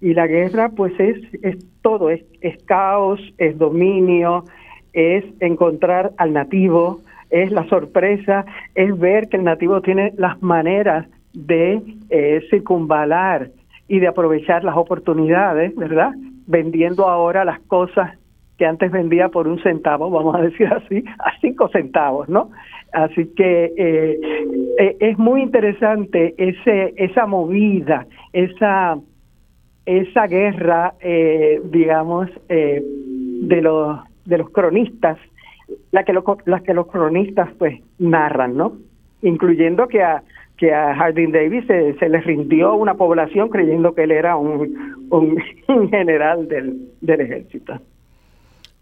Y 0.00 0.14
la 0.14 0.26
guerra, 0.26 0.68
pues, 0.68 0.92
es, 1.00 1.16
es 1.42 1.56
todo: 1.82 2.10
es, 2.10 2.22
caos, 2.66 3.20
es 3.38 3.58
dominio, 3.58 4.44
es 4.92 5.24
encontrar 5.40 6.12
al 6.18 6.32
nativo, 6.32 7.00
es 7.30 7.50
la 7.50 7.66
sorpresa, 7.68 8.44
es 8.74 8.96
ver 8.98 9.28
que 9.28 9.38
el 9.38 9.44
nativo 9.44 9.80
tiene 9.80 10.12
las 10.16 10.40
maneras 10.42 11.06
de 11.32 11.82
eh, 12.10 12.40
circunvalar 12.50 13.50
y 13.88 13.98
de 14.00 14.06
aprovechar 14.06 14.64
las 14.64 14.76
oportunidades, 14.76 15.74
¿verdad? 15.74 16.12
Vendiendo 16.46 17.08
ahora 17.08 17.44
las 17.44 17.60
cosas 17.60 18.17
que 18.58 18.66
antes 18.66 18.90
vendía 18.90 19.28
por 19.28 19.48
un 19.48 19.62
centavo, 19.62 20.10
vamos 20.10 20.34
a 20.34 20.42
decir 20.42 20.66
así, 20.66 21.04
a 21.20 21.38
cinco 21.40 21.68
centavos, 21.68 22.28
¿no? 22.28 22.50
Así 22.92 23.32
que 23.34 23.72
eh, 23.76 24.18
eh, 24.78 24.96
es 25.00 25.18
muy 25.18 25.42
interesante 25.42 26.34
ese 26.36 26.94
esa 26.96 27.26
movida, 27.26 28.06
esa 28.32 28.98
esa 29.86 30.26
guerra, 30.26 30.94
digamos, 31.70 32.28
de 32.48 33.62
los 33.62 34.00
de 34.28 34.38
los 34.38 34.50
cronistas, 34.50 35.18
la 35.90 36.04
que, 36.04 36.12
lo, 36.12 36.22
las 36.44 36.62
que 36.62 36.74
los 36.74 36.86
cronistas 36.88 37.48
pues 37.58 37.80
narran, 37.98 38.56
¿no? 38.56 38.74
Incluyendo 39.22 39.88
que 39.88 40.02
a, 40.02 40.22
que 40.58 40.72
a 40.72 40.94
Harding 40.94 41.32
Davis 41.32 41.66
se, 41.66 41.94
se 41.94 42.08
le 42.08 42.20
rindió 42.20 42.74
una 42.74 42.94
población 42.94 43.48
creyendo 43.48 43.94
que 43.94 44.02
él 44.04 44.12
era 44.12 44.36
un, 44.36 45.08
un, 45.10 45.88
general 45.90 46.46
del, 46.46 46.76
del 47.00 47.20
ejército. 47.22 47.80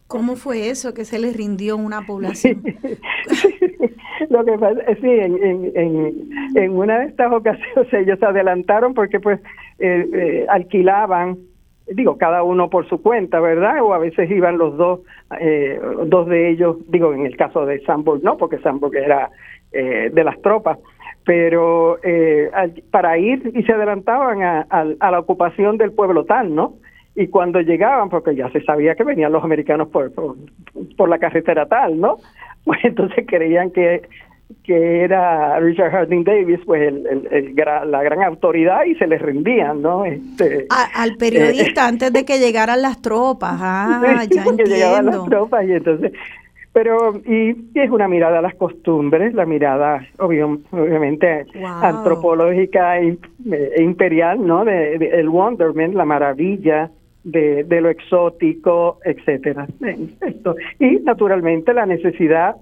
¿Cómo 0.08 0.36
fue 0.36 0.70
eso 0.70 0.94
que 0.94 1.04
se 1.04 1.18
le 1.18 1.32
rindió 1.32 1.76
una 1.76 2.02
población? 2.06 2.62
Lo 4.30 4.44
que 4.44 4.52
pasa 4.52 4.80
es 4.82 4.98
sí, 5.00 5.08
en, 5.08 5.42
en, 5.42 6.30
en, 6.54 6.72
una 6.72 7.00
de 7.00 7.06
estas 7.06 7.32
ocasiones 7.32 7.92
ellos 7.92 8.18
se 8.18 8.26
adelantaron 8.26 8.94
porque 8.94 9.20
pues 9.20 9.40
eh, 9.78 10.08
eh, 10.12 10.46
alquilaban 10.48 11.38
digo, 11.88 12.18
cada 12.18 12.42
uno 12.42 12.68
por 12.68 12.88
su 12.88 13.00
cuenta, 13.00 13.40
¿verdad? 13.40 13.82
O 13.82 13.94
a 13.94 13.98
veces 13.98 14.30
iban 14.30 14.58
los 14.58 14.76
dos, 14.76 15.00
eh, 15.40 15.80
dos 16.06 16.26
de 16.26 16.50
ellos, 16.50 16.78
digo, 16.88 17.12
en 17.14 17.26
el 17.26 17.36
caso 17.36 17.64
de 17.64 17.80
Sandburg 17.84 18.22
no, 18.24 18.36
porque 18.36 18.58
Sandburg 18.58 18.96
era 18.96 19.30
eh, 19.72 20.10
de 20.12 20.24
las 20.24 20.40
tropas, 20.42 20.78
pero 21.24 21.98
eh, 22.02 22.50
para 22.90 23.18
ir 23.18 23.52
y 23.54 23.62
se 23.62 23.72
adelantaban 23.72 24.42
a, 24.42 25.10
la 25.10 25.18
ocupación 25.18 25.76
del 25.76 25.92
pueblo 25.92 26.24
tal, 26.24 26.54
¿no? 26.54 26.74
Y 27.16 27.28
cuando 27.28 27.60
llegaban, 27.60 28.10
porque 28.10 28.36
ya 28.36 28.50
se 28.50 28.62
sabía 28.62 28.94
que 28.94 29.02
venían 29.02 29.32
los 29.32 29.42
americanos 29.42 29.88
por, 29.88 30.12
por, 30.12 30.36
por 30.96 31.08
la 31.08 31.18
carretera 31.18 31.66
tal, 31.66 32.00
¿no? 32.00 32.18
Pues 32.64 32.80
entonces 32.82 33.24
creían 33.28 33.70
que 33.70 34.02
que 34.62 35.02
era 35.02 35.58
Richard 35.60 35.90
Harding 35.90 36.24
Davis, 36.24 36.60
pues 36.64 36.82
el, 36.82 37.54
la 37.56 38.02
gran 38.02 38.22
autoridad 38.22 38.84
y 38.84 38.94
se 38.94 39.06
le 39.06 39.18
rendían, 39.18 39.82
¿no? 39.82 40.04
Este, 40.04 40.66
al 40.70 41.16
periodista 41.16 41.82
eh, 41.82 41.88
antes 41.88 42.12
de 42.12 42.24
que 42.24 42.38
llegaran 42.38 42.82
las 42.82 43.00
tropas, 43.02 43.58
ah, 43.60 44.24
ya. 44.30 44.44
Que 44.56 44.64
llegaban 44.64 45.06
las 45.06 45.24
tropas 45.24 45.64
y 45.66 45.72
entonces, 45.72 46.12
pero 46.72 47.16
y, 47.24 47.56
es 47.74 47.90
una 47.90 48.06
mirada 48.06 48.38
a 48.38 48.42
las 48.42 48.54
costumbres, 48.54 49.34
la 49.34 49.46
mirada 49.46 50.06
obviamente 50.18 51.46
antropológica 51.82 53.00
e, 53.00 53.18
imperial, 53.78 54.46
¿no? 54.46 54.64
De, 54.64 54.96
el 54.96 55.28
wonderment, 55.28 55.94
la 55.94 56.04
maravilla. 56.04 56.90
De, 57.28 57.64
de 57.64 57.80
lo 57.80 57.90
exótico, 57.90 59.00
etcétera. 59.04 59.66
Esto. 60.20 60.54
Y 60.78 61.00
naturalmente 61.00 61.74
la 61.74 61.84
necesidad 61.84 62.54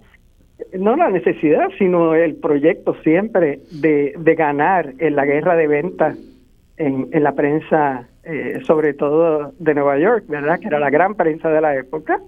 no 0.72 0.96
la 0.96 1.10
necesidad, 1.10 1.68
sino 1.78 2.14
el 2.14 2.36
proyecto 2.36 2.94
siempre 3.02 3.60
de, 3.72 4.14
de 4.16 4.34
ganar 4.34 4.94
en 4.98 5.16
la 5.16 5.26
guerra 5.26 5.56
de 5.56 5.66
ventas 5.66 6.18
en, 6.76 7.08
en 7.12 7.22
la 7.22 7.32
prensa, 7.32 8.08
eh, 8.24 8.60
sobre 8.64 8.94
todo 8.94 9.52
de 9.58 9.74
Nueva 9.74 9.98
York, 9.98 10.24
¿verdad? 10.28 10.58
Que 10.60 10.68
era 10.68 10.78
la 10.78 10.90
gran 10.90 11.14
prensa 11.14 11.50
de 11.50 11.60
la 11.60 11.76
época, 11.76 12.20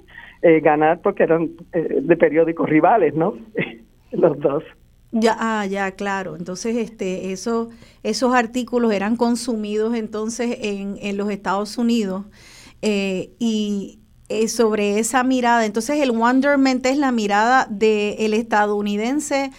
eh, 0.43 0.61
ganar 0.61 1.01
porque 1.03 1.25
eran 1.25 1.51
eh, 1.73 1.99
de 2.03 2.17
periódicos 2.17 2.69
rivales, 2.69 3.15
¿no? 3.15 3.35
Los 4.13 4.39
dos. 4.41 4.65
Ya, 5.12 5.37
ah, 5.39 5.66
ya, 5.66 5.93
claro. 5.93 6.37
Entonces, 6.37 6.77
este, 6.77 7.33
eso, 7.33 7.70
esos 8.03 8.35
artículos 8.35 8.93
eran 8.93 9.16
consumidos 9.16 9.95
entonces 9.95 10.59
en, 10.61 10.99
en 11.01 11.16
los 11.16 11.31
Estados 11.31 11.78
Unidos 11.78 12.27
y 12.83 14.01
eh, 14.28 14.49
sobre 14.49 14.99
esa 14.99 15.23
mirada. 15.23 15.65
Entonces 15.65 16.01
el 16.01 16.11
wonderment 16.11 16.85
es 16.85 16.99
la 16.99 17.12
mirada 17.12 17.69
del 17.70 18.35
estadounidense 18.35 19.51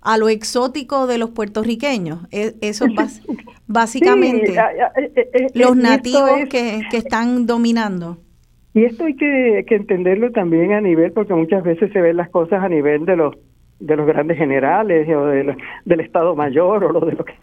a 0.00 0.16
lo 0.16 0.30
exótico 0.30 1.06
de 1.06 1.18
los 1.18 1.30
puertorriqueños. 1.30 2.20
Eso 2.30 2.86
es 2.86 3.20
básicamente 3.66 4.54
eh, 4.54 5.12
eh, 5.14 5.46
los 5.52 5.76
nativos 5.76 6.40
que, 6.48 6.80
que 6.90 6.96
están 6.96 7.44
dominando. 7.44 8.16
Y 8.72 8.84
esto 8.84 9.04
hay 9.04 9.14
que, 9.14 9.66
que, 9.68 9.74
entenderlo 9.74 10.32
también 10.32 10.72
a 10.72 10.80
nivel, 10.80 11.12
porque 11.12 11.34
muchas 11.34 11.62
veces 11.62 11.92
se 11.92 12.00
ven 12.00 12.16
las 12.16 12.30
cosas 12.30 12.64
a 12.64 12.68
nivel 12.70 13.04
de 13.04 13.16
los 13.16 13.36
de 13.80 13.96
los 13.96 14.06
grandes 14.06 14.38
generales 14.38 15.08
o 15.08 15.26
de 15.26 15.56
del 15.84 16.00
Estado 16.00 16.34
Mayor 16.34 16.84
o 16.84 16.92
lo 16.92 17.00
de 17.00 17.12
lo 17.12 17.24
que... 17.24 17.34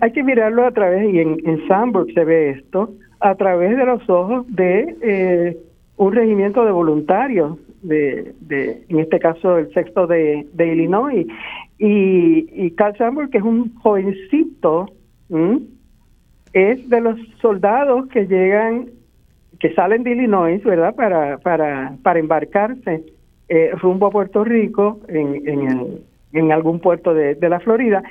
hay 0.00 0.12
que 0.12 0.22
mirarlo 0.22 0.66
a 0.66 0.70
través, 0.70 1.12
y 1.12 1.20
en, 1.20 1.40
en 1.44 1.66
Sandburg 1.66 2.12
se 2.12 2.24
ve 2.24 2.50
esto, 2.50 2.90
a 3.20 3.34
través 3.34 3.76
de 3.76 3.86
los 3.86 4.08
ojos 4.08 4.46
de 4.48 4.96
eh, 5.02 5.56
un 5.96 6.12
regimiento 6.12 6.64
de 6.64 6.72
voluntarios, 6.72 7.58
de, 7.82 8.34
de, 8.40 8.84
en 8.88 8.98
este 8.98 9.18
caso 9.18 9.58
el 9.58 9.72
sexto 9.72 10.06
de, 10.06 10.46
de 10.52 10.72
Illinois, 10.72 11.26
y, 11.78 12.48
y 12.52 12.70
Carl 12.72 12.96
Sandburg, 12.96 13.30
que 13.30 13.38
es 13.38 13.44
un 13.44 13.74
jovencito, 13.76 14.90
es 16.52 16.88
de 16.88 17.00
los 17.00 17.18
soldados 17.40 18.06
que 18.08 18.26
llegan, 18.26 18.90
que 19.58 19.72
salen 19.74 20.02
de 20.04 20.12
Illinois, 20.12 20.62
¿verdad?, 20.62 20.94
para, 20.94 21.38
para, 21.38 21.96
para 22.02 22.20
embarcarse 22.20 23.02
eh, 23.48 23.70
rumbo 23.72 24.06
a 24.06 24.10
Puerto 24.10 24.44
Rico, 24.44 25.00
en, 25.08 26.04
en, 26.32 26.52
algún 26.52 26.80
puerto 26.80 27.14
de, 27.14 27.34
de 27.34 27.48
la 27.48 27.60
Florida, 27.60 28.02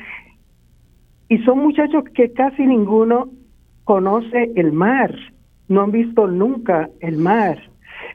y 1.28 1.40
son 1.40 1.60
muchachos 1.60 2.04
que 2.14 2.32
casi 2.32 2.66
ninguno 2.66 3.30
conoce 3.84 4.52
el 4.56 4.72
mar, 4.72 5.14
no 5.68 5.82
han 5.82 5.92
visto 5.92 6.28
nunca 6.28 6.90
el 7.00 7.18
mar 7.18 7.60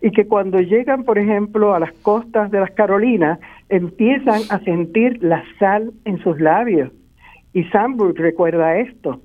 y 0.00 0.10
que 0.10 0.26
cuando 0.26 0.60
llegan, 0.60 1.04
por 1.04 1.18
ejemplo, 1.18 1.74
a 1.74 1.80
las 1.80 1.92
costas 2.02 2.50
de 2.50 2.60
las 2.60 2.70
Carolinas, 2.72 3.38
empiezan 3.68 4.42
a 4.50 4.60
sentir 4.60 5.22
la 5.22 5.42
sal 5.58 5.92
en 6.04 6.18
sus 6.22 6.40
labios. 6.40 6.92
Y 7.52 7.64
Sandburg 7.64 8.16
recuerda 8.16 8.78
esto. 8.78 9.20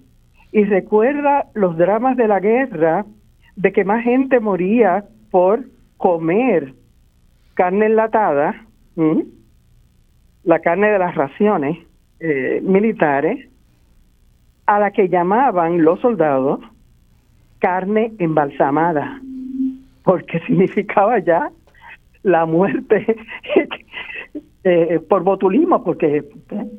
Y 0.51 0.63
recuerda 0.65 1.47
los 1.53 1.77
dramas 1.77 2.17
de 2.17 2.27
la 2.27 2.39
guerra, 2.39 3.05
de 3.55 3.71
que 3.71 3.85
más 3.85 4.03
gente 4.03 4.39
moría 4.39 5.05
por 5.29 5.65
comer 5.97 6.73
carne 7.53 7.85
enlatada, 7.87 8.65
la 10.43 10.59
carne 10.59 10.91
de 10.91 10.99
las 10.99 11.15
raciones 11.15 11.77
eh, 12.19 12.61
militares, 12.63 13.49
a 14.65 14.79
la 14.79 14.91
que 14.91 15.09
llamaban 15.09 15.83
los 15.83 15.99
soldados 15.99 16.59
carne 17.59 18.13
embalsamada 18.19 19.21
porque 20.03 20.39
significaba 20.47 21.19
ya 21.19 21.49
la 22.23 22.45
muerte 22.45 23.17
eh, 24.63 24.99
por 25.09 25.23
botulismo, 25.23 25.83
porque 25.83 26.23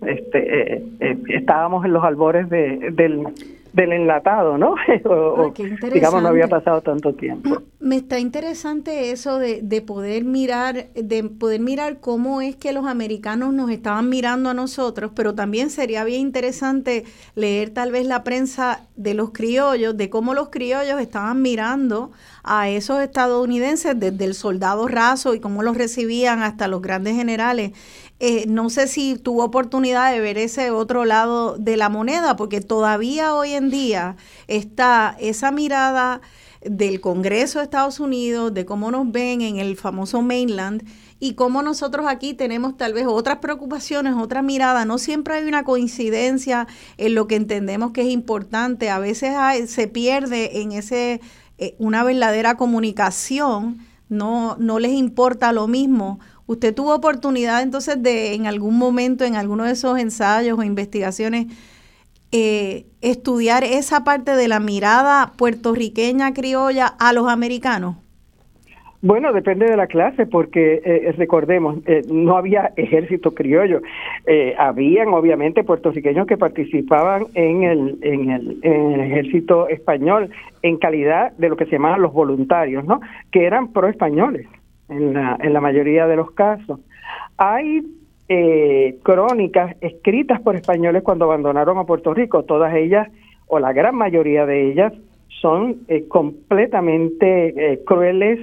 este, 0.06 0.74
eh, 0.76 0.84
eh, 1.00 1.18
estábamos 1.28 1.84
en 1.84 1.92
los 1.92 2.04
albores 2.04 2.48
de, 2.48 2.90
del, 2.92 3.26
del 3.74 3.92
enlatado, 3.92 4.56
¿no? 4.56 4.76
o, 5.04 5.52
digamos, 5.92 6.22
no 6.22 6.28
había 6.28 6.46
pasado 6.46 6.80
tanto 6.80 7.12
tiempo. 7.12 7.60
Me 7.80 7.96
está 7.96 8.18
interesante 8.18 9.10
eso 9.10 9.38
de, 9.38 9.60
de 9.62 9.82
poder 9.82 10.24
mirar, 10.24 10.86
de 10.94 11.24
poder 11.24 11.60
mirar 11.60 12.00
cómo 12.00 12.40
es 12.40 12.56
que 12.56 12.72
los 12.72 12.86
americanos 12.86 13.52
nos 13.52 13.70
estaban 13.70 14.08
mirando 14.08 14.48
a 14.48 14.54
nosotros, 14.54 15.10
pero 15.14 15.34
también 15.34 15.68
sería 15.68 16.04
bien 16.04 16.22
interesante 16.22 17.04
leer 17.34 17.70
tal 17.70 17.90
vez 17.90 18.06
la 18.06 18.22
prensa 18.24 18.86
de 18.96 19.12
los 19.12 19.32
criollos, 19.32 19.96
de 19.96 20.08
cómo 20.08 20.32
los 20.32 20.48
criollos 20.48 21.00
estaban 21.00 21.42
mirando 21.42 22.12
a 22.42 22.68
esos 22.68 23.02
estadounidenses 23.02 23.98
desde 23.98 24.24
el 24.24 24.34
soldado 24.34 24.86
raso 24.86 25.34
y 25.34 25.40
cómo 25.40 25.62
los 25.62 25.76
recibían 25.76 26.42
hasta 26.42 26.68
los 26.68 26.80
grandes 26.80 27.16
generales. 27.16 27.72
Eh, 28.26 28.46
no 28.48 28.70
sé 28.70 28.86
si 28.86 29.16
tuvo 29.18 29.44
oportunidad 29.44 30.10
de 30.10 30.18
ver 30.18 30.38
ese 30.38 30.70
otro 30.70 31.04
lado 31.04 31.58
de 31.58 31.76
la 31.76 31.90
moneda, 31.90 32.36
porque 32.36 32.62
todavía 32.62 33.34
hoy 33.34 33.50
en 33.50 33.68
día 33.68 34.16
está 34.48 35.14
esa 35.20 35.50
mirada 35.50 36.22
del 36.62 37.02
Congreso 37.02 37.58
de 37.58 37.64
Estados 37.64 38.00
Unidos, 38.00 38.54
de 38.54 38.64
cómo 38.64 38.90
nos 38.90 39.12
ven 39.12 39.42
en 39.42 39.58
el 39.58 39.76
famoso 39.76 40.22
mainland 40.22 40.84
y 41.20 41.34
cómo 41.34 41.60
nosotros 41.60 42.06
aquí 42.08 42.32
tenemos 42.32 42.78
tal 42.78 42.94
vez 42.94 43.04
otras 43.06 43.40
preocupaciones, 43.40 44.14
otra 44.16 44.40
mirada. 44.40 44.86
No 44.86 44.96
siempre 44.96 45.34
hay 45.34 45.44
una 45.44 45.64
coincidencia 45.64 46.66
en 46.96 47.14
lo 47.14 47.26
que 47.26 47.36
entendemos 47.36 47.92
que 47.92 48.00
es 48.00 48.08
importante. 48.08 48.88
A 48.88 49.00
veces 49.00 49.34
se 49.68 49.86
pierde 49.86 50.62
en 50.62 50.72
ese 50.72 51.20
eh, 51.58 51.74
una 51.78 52.02
verdadera 52.04 52.56
comunicación, 52.56 53.80
no, 54.08 54.56
no 54.58 54.78
les 54.78 54.92
importa 54.92 55.52
lo 55.52 55.68
mismo. 55.68 56.20
¿Usted 56.46 56.74
tuvo 56.74 56.94
oportunidad 56.94 57.62
entonces 57.62 58.02
de 58.02 58.34
en 58.34 58.46
algún 58.46 58.76
momento, 58.76 59.24
en 59.24 59.34
alguno 59.34 59.64
de 59.64 59.72
esos 59.72 59.98
ensayos 59.98 60.58
o 60.58 60.62
investigaciones, 60.62 61.46
eh, 62.32 62.84
estudiar 63.00 63.64
esa 63.64 64.04
parte 64.04 64.32
de 64.36 64.48
la 64.48 64.60
mirada 64.60 65.32
puertorriqueña 65.38 66.34
criolla 66.34 66.86
a 66.98 67.14
los 67.14 67.28
americanos? 67.28 67.96
Bueno, 69.00 69.32
depende 69.32 69.66
de 69.66 69.76
la 69.76 69.86
clase, 69.86 70.26
porque 70.26 70.82
eh, 70.84 71.12
recordemos, 71.16 71.78
eh, 71.86 72.02
no 72.10 72.36
había 72.36 72.72
ejército 72.76 73.34
criollo. 73.34 73.80
habían, 74.58 75.08
obviamente, 75.08 75.62
puertorriqueños 75.62 76.26
que 76.26 76.36
participaban 76.36 77.26
en 77.34 77.62
el, 77.62 77.98
en, 78.02 78.30
el, 78.30 78.58
en 78.62 78.92
el 78.92 79.00
ejército 79.00 79.68
español 79.68 80.30
en 80.62 80.76
calidad 80.78 81.32
de 81.32 81.48
lo 81.48 81.56
que 81.56 81.66
se 81.66 81.72
llamaban 81.72 82.02
los 82.02 82.12
voluntarios, 82.12 82.84
¿no? 82.84 83.00
Que 83.30 83.44
eran 83.44 83.72
pro-españoles 83.72 84.46
en 84.88 85.14
la, 85.14 85.36
en 85.40 85.52
la 85.52 85.60
mayoría 85.60 86.06
de 86.06 86.16
los 86.16 86.30
casos. 86.32 86.80
Hay 87.36 87.82
eh, 88.28 88.96
crónicas 89.02 89.76
escritas 89.80 90.40
por 90.40 90.56
españoles 90.56 91.02
cuando 91.02 91.26
abandonaron 91.26 91.78
a 91.78 91.84
Puerto 91.84 92.14
Rico. 92.14 92.44
Todas 92.44 92.74
ellas, 92.74 93.08
o 93.46 93.58
la 93.58 93.72
gran 93.72 93.94
mayoría 93.96 94.46
de 94.46 94.70
ellas, 94.70 94.92
son 95.40 95.76
eh, 95.88 96.06
completamente 96.08 97.72
eh, 97.72 97.84
crueles, 97.84 98.40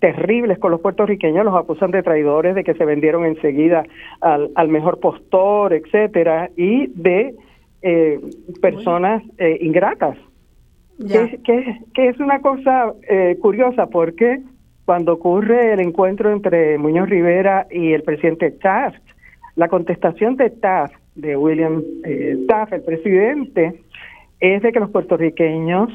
terribles 0.00 0.58
con 0.58 0.72
los 0.72 0.80
puertorriqueños, 0.80 1.44
los 1.44 1.54
acusan 1.54 1.92
de 1.92 2.02
traidores, 2.02 2.56
de 2.56 2.64
que 2.64 2.74
se 2.74 2.84
vendieron 2.84 3.24
enseguida 3.24 3.84
al, 4.20 4.50
al 4.56 4.66
mejor 4.66 4.98
postor, 4.98 5.72
etcétera, 5.72 6.50
y 6.56 6.88
de 6.88 7.36
personas 8.60 9.22
ingratas. 9.60 10.18
Que, 10.98 11.38
que, 11.44 11.78
que, 11.94 12.08
es 12.08 12.18
una 12.18 12.40
cosa 12.40 12.92
curiosa 13.40 13.86
porque 13.86 14.40
cuando 14.88 15.12
ocurre 15.12 15.74
el 15.74 15.80
encuentro 15.80 16.32
entre 16.32 16.78
Muñoz 16.78 17.10
Rivera 17.10 17.66
y 17.70 17.92
el 17.92 18.02
presidente 18.02 18.50
Taft, 18.50 19.02
la 19.54 19.68
contestación 19.68 20.36
de 20.36 20.48
Taft, 20.48 20.94
de 21.14 21.36
William 21.36 21.82
eh, 22.04 22.38
Taft, 22.48 22.72
el 22.72 22.82
presidente, 22.82 23.82
es 24.40 24.62
de 24.62 24.72
que 24.72 24.80
los 24.80 24.88
puertorriqueños 24.88 25.90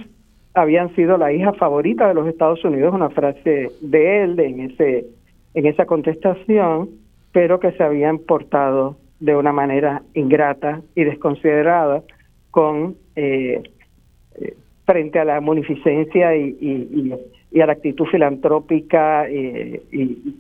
habían 0.54 0.94
sido 0.96 1.18
la 1.18 1.34
hija 1.34 1.54
favorita 1.54 2.08
de 2.08 2.14
los 2.14 2.28
Estados 2.28 2.64
Unidos, 2.64 2.94
una 2.94 3.10
frase 3.10 3.72
de 3.82 4.24
él 4.24 4.40
en 4.40 4.60
ese 4.60 5.08
en 5.56 5.66
esa 5.66 5.86
contestación, 5.86 6.90
pero 7.32 7.60
que 7.60 7.72
se 7.72 7.84
habían 7.84 8.20
portado 8.20 8.98
de 9.20 9.36
una 9.36 9.54
manera 9.54 10.04
ingrata 10.14 10.82
y 10.94 11.04
desconsiderada 11.04 12.04
con 12.52 12.96
eh, 13.16 13.64
eh, 13.73 13.73
frente 14.86 15.20
a 15.20 15.26
la 15.26 15.40
munificencia 15.42 16.36
y, 16.36 16.58
y 16.60 17.14
y 17.54 17.62
a 17.62 17.68
la 17.68 17.74
actitud 17.74 18.06
filantrópica 18.08 19.30
eh, 19.30 19.82
y, 19.92 20.36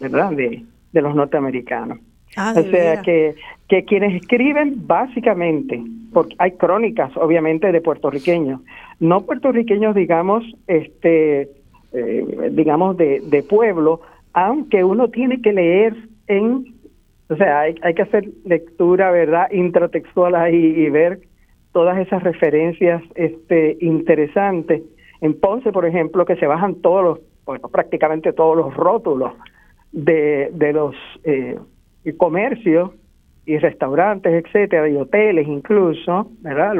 ¿verdad? 0.00 0.32
De, 0.32 0.64
los 0.92 1.14
norteamericanos. 1.14 1.98
Ah, 2.36 2.54
o 2.56 2.62
sea 2.62 3.02
que, 3.02 3.34
que 3.68 3.84
quienes 3.84 4.14
escriben 4.14 4.86
básicamente, 4.86 5.82
porque 6.12 6.34
hay 6.38 6.52
crónicas 6.52 7.14
obviamente 7.16 7.70
de 7.70 7.80
puertorriqueños, 7.80 8.60
no 8.98 9.20
puertorriqueños 9.20 9.94
digamos, 9.94 10.44
este, 10.66 11.48
eh, 11.92 12.50
digamos 12.52 12.96
de, 12.96 13.20
de 13.20 13.42
pueblo, 13.42 14.00
aunque 14.32 14.82
uno 14.82 15.08
tiene 15.08 15.42
que 15.42 15.52
leer 15.52 15.96
en, 16.26 16.74
o 17.28 17.36
sea, 17.36 17.60
hay, 17.60 17.74
hay 17.82 17.94
que 17.94 18.02
hacer 18.02 18.28
lectura, 18.44 19.10
¿verdad?, 19.10 19.50
intratextual 19.52 20.34
ahí 20.34 20.56
y 20.56 20.88
ver 20.88 21.20
todas 21.72 21.98
esas 21.98 22.22
referencias 22.22 23.02
este, 23.14 23.76
interesantes 23.80 24.82
en 25.20 25.38
Ponce, 25.38 25.72
por 25.72 25.86
ejemplo, 25.86 26.24
que 26.24 26.36
se 26.36 26.46
bajan 26.46 26.76
todos 26.76 27.04
los, 27.04 27.20
bueno, 27.44 27.68
prácticamente 27.68 28.32
todos 28.32 28.56
los 28.56 28.74
rótulos 28.74 29.32
de, 29.92 30.50
de 30.52 30.72
los 30.72 30.94
eh, 31.24 31.58
comercios 32.16 32.92
y 33.46 33.58
restaurantes, 33.58 34.44
etcétera, 34.44 34.88
y 34.88 34.96
hoteles 34.96 35.46
incluso, 35.46 36.28
¿verdad? 36.40 36.74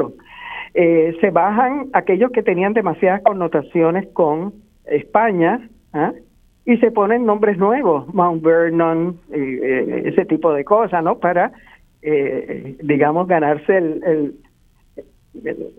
eh, 0.73 1.15
se 1.19 1.29
bajan 1.31 1.87
aquellos 1.93 2.31
que 2.31 2.43
tenían 2.43 2.73
demasiadas 2.73 3.21
connotaciones 3.23 4.07
con 4.13 4.53
España 4.85 5.69
¿ah? 5.93 6.13
y 6.65 6.77
se 6.77 6.91
ponen 6.91 7.25
nombres 7.25 7.57
nuevos, 7.57 8.11
Mount 8.13 8.41
Vernon, 8.41 9.19
eh, 9.31 10.03
ese 10.05 10.25
tipo 10.25 10.53
de 10.53 10.63
cosas, 10.63 11.03
¿no? 11.03 11.17
Para, 11.17 11.51
eh, 12.01 12.77
digamos, 12.83 13.27
ganarse 13.27 13.77
el, 13.77 14.35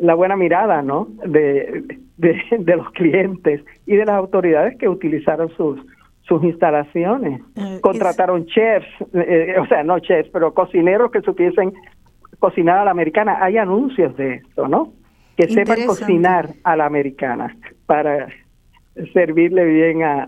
la 0.01 0.15
buena 0.15 0.37
mirada, 0.37 0.83
¿no? 0.83 1.09
De, 1.27 1.85
de, 2.17 2.77
los 2.77 2.91
clientes 2.93 3.63
y 3.87 3.97
de 3.97 4.05
las 4.05 4.17
autoridades 4.17 4.79
que 4.79 4.89
utilizaron 4.89 5.51
sus 5.57 5.81
sus 6.23 6.43
instalaciones. 6.45 7.43
Eh, 7.57 7.81
Contrataron 7.81 8.47
chefs, 8.47 8.87
eh, 9.13 9.57
o 9.61 9.67
sea, 9.67 9.83
no 9.83 9.99
chefs, 9.99 10.31
pero 10.33 10.55
cocineros 10.55 11.11
que 11.11 11.21
supiesen 11.21 11.73
cocinar 12.39 12.79
a 12.79 12.85
la 12.85 12.93
americana. 12.93 13.39
Hay 13.41 13.59
anuncios 13.59 14.17
de 14.17 14.35
esto, 14.35 14.69
¿no? 14.69 14.93
Que 15.37 15.49
sepan 15.49 15.85
cocinar 15.85 16.51
a 16.63 16.77
la 16.77 16.87
americana 16.87 17.57
para 17.87 18.29
servirle 19.13 19.65
bien 19.65 20.03
a, 20.03 20.25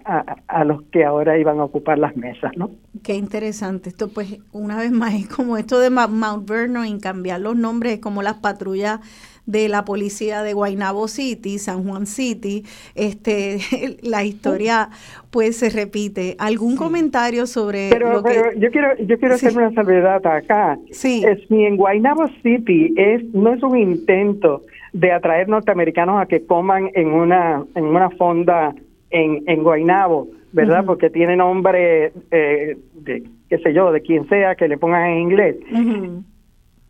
a, 0.48 0.64
los 0.64 0.82
que 0.84 1.04
ahora 1.04 1.38
iban 1.38 1.60
a 1.60 1.64
ocupar 1.64 1.98
las 1.98 2.16
mesas, 2.16 2.56
¿no? 2.56 2.70
Qué 3.02 3.14
interesante. 3.14 3.90
Esto, 3.90 4.08
pues, 4.08 4.38
una 4.52 4.78
vez 4.78 4.90
más, 4.90 5.14
es 5.20 5.28
como 5.28 5.56
esto 5.56 5.78
de 5.78 5.90
Mount 5.90 6.48
Vernon 6.48 6.86
y 6.86 6.98
cambiar 6.98 7.40
los 7.40 7.56
nombres, 7.56 7.98
como 7.98 8.22
las 8.22 8.34
patrullas 8.34 9.00
de 9.46 9.68
la 9.68 9.84
policía 9.84 10.42
de 10.42 10.54
Guaynabo 10.54 11.06
City, 11.06 11.58
San 11.58 11.84
Juan 11.84 12.06
City, 12.06 12.64
este, 12.94 13.58
la 14.02 14.24
historia 14.24 14.88
pues 15.30 15.56
se 15.58 15.68
repite. 15.68 16.36
¿Algún 16.38 16.76
comentario 16.76 17.46
sobre 17.46 17.90
pero, 17.90 18.22
pero 18.22 18.52
yo 18.58 18.70
quiero 18.70 18.96
yo 18.98 19.18
quiero 19.18 19.34
hacer 19.34 19.56
una 19.56 19.72
salvedad 19.72 20.24
acá. 20.26 20.78
Sí. 20.90 21.22
Es, 21.26 21.46
si 21.48 21.64
en 21.64 21.76
Guaynabo 21.76 22.28
City 22.42 22.94
es 22.96 23.22
no 23.34 23.52
es 23.52 23.62
un 23.62 23.76
intento 23.76 24.62
de 24.94 25.12
atraer 25.12 25.48
norteamericanos 25.48 26.22
a 26.22 26.26
que 26.26 26.46
coman 26.46 26.88
en 26.94 27.08
una 27.08 27.64
en 27.74 27.84
una 27.84 28.10
fonda 28.10 28.74
en 29.10 29.42
en 29.46 29.62
Guaynabo, 29.62 30.28
¿verdad? 30.52 30.84
Porque 30.86 31.10
tiene 31.10 31.36
nombre 31.36 32.12
eh, 32.30 32.78
de 32.94 33.24
qué 33.48 33.58
sé 33.58 33.74
yo, 33.74 33.90
de 33.92 34.00
quien 34.00 34.26
sea 34.28 34.54
que 34.54 34.68
le 34.68 34.78
pongan 34.78 35.10
en 35.10 35.18
inglés. 35.18 35.56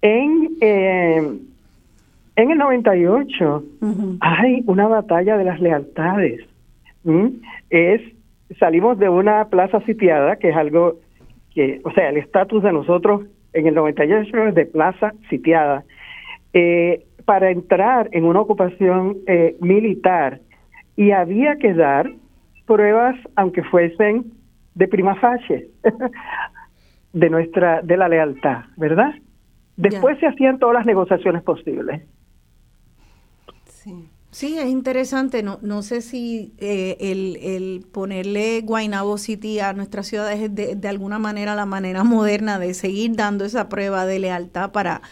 En 0.03 0.51
eh, 0.61 1.39
en 2.37 2.51
el 2.51 2.59
98 2.59 3.65
hay 4.21 4.63
una 4.67 4.87
batalla 4.87 5.39
de 5.39 5.45
las 5.45 5.61
lealtades. 5.61 6.41
Es 7.71 8.03
salimos 8.59 8.99
de 8.99 9.09
una 9.09 9.47
plaza 9.47 9.81
sitiada, 9.81 10.37
que 10.37 10.51
es 10.51 10.57
algo 10.57 10.97
que, 11.55 11.81
o 11.85 11.93
sea, 11.93 12.11
el 12.11 12.19
estatus 12.19 12.63
de 12.63 12.73
nosotros 12.73 13.23
en 13.55 13.67
el 13.67 13.75
98 13.75 14.49
es 14.49 14.55
de 14.55 14.67
plaza 14.67 15.15
sitiada, 15.31 15.85
eh, 16.53 17.05
para 17.25 17.51
entrar 17.51 18.09
en 18.13 18.25
una 18.25 18.41
ocupación 18.41 19.19
eh, 19.27 19.57
militar 19.61 20.41
y 20.97 21.11
había 21.11 21.57
que 21.57 21.75
dar 21.75 22.11
pruebas, 22.67 23.17
aunque 23.37 23.63
fuesen 23.65 24.33
de 24.75 24.89
prima 24.89 25.15
facie, 25.17 25.69
de 27.13 27.31
nuestra, 27.31 27.83
de 27.83 27.97
la 27.97 28.09
lealtad, 28.09 28.65
¿verdad? 28.77 29.15
Después 29.77 30.19
se 30.21 30.27
hacían 30.27 30.59
todas 30.59 30.75
las 30.75 30.87
negociaciones 30.87 31.43
posibles. 31.43 32.03
Sí. 34.31 34.59
es 34.59 34.67
interesante. 34.67 35.43
No, 35.43 35.59
no 35.63 35.83
sé 35.83 36.01
si 36.01 36.55
eh, 36.59 36.97
el, 36.99 37.39
el, 37.41 37.87
ponerle 37.93 38.63
Guaynabo 38.63 39.17
City 39.19 39.61
a 39.61 39.73
nuestra 39.73 40.03
ciudad 40.03 40.33
es 40.33 40.53
de, 40.53 40.75
de 40.75 40.89
alguna 40.89 41.19
manera 41.19 41.55
la 41.55 41.67
manera 41.67 42.03
moderna 42.05 42.59
de 42.59 42.75
seguir 42.75 43.15
dando 43.15 43.45
esa 43.45 43.69
prueba 43.69 44.07
de 44.07 44.19
lealtad 44.19 44.73
para 44.73 45.03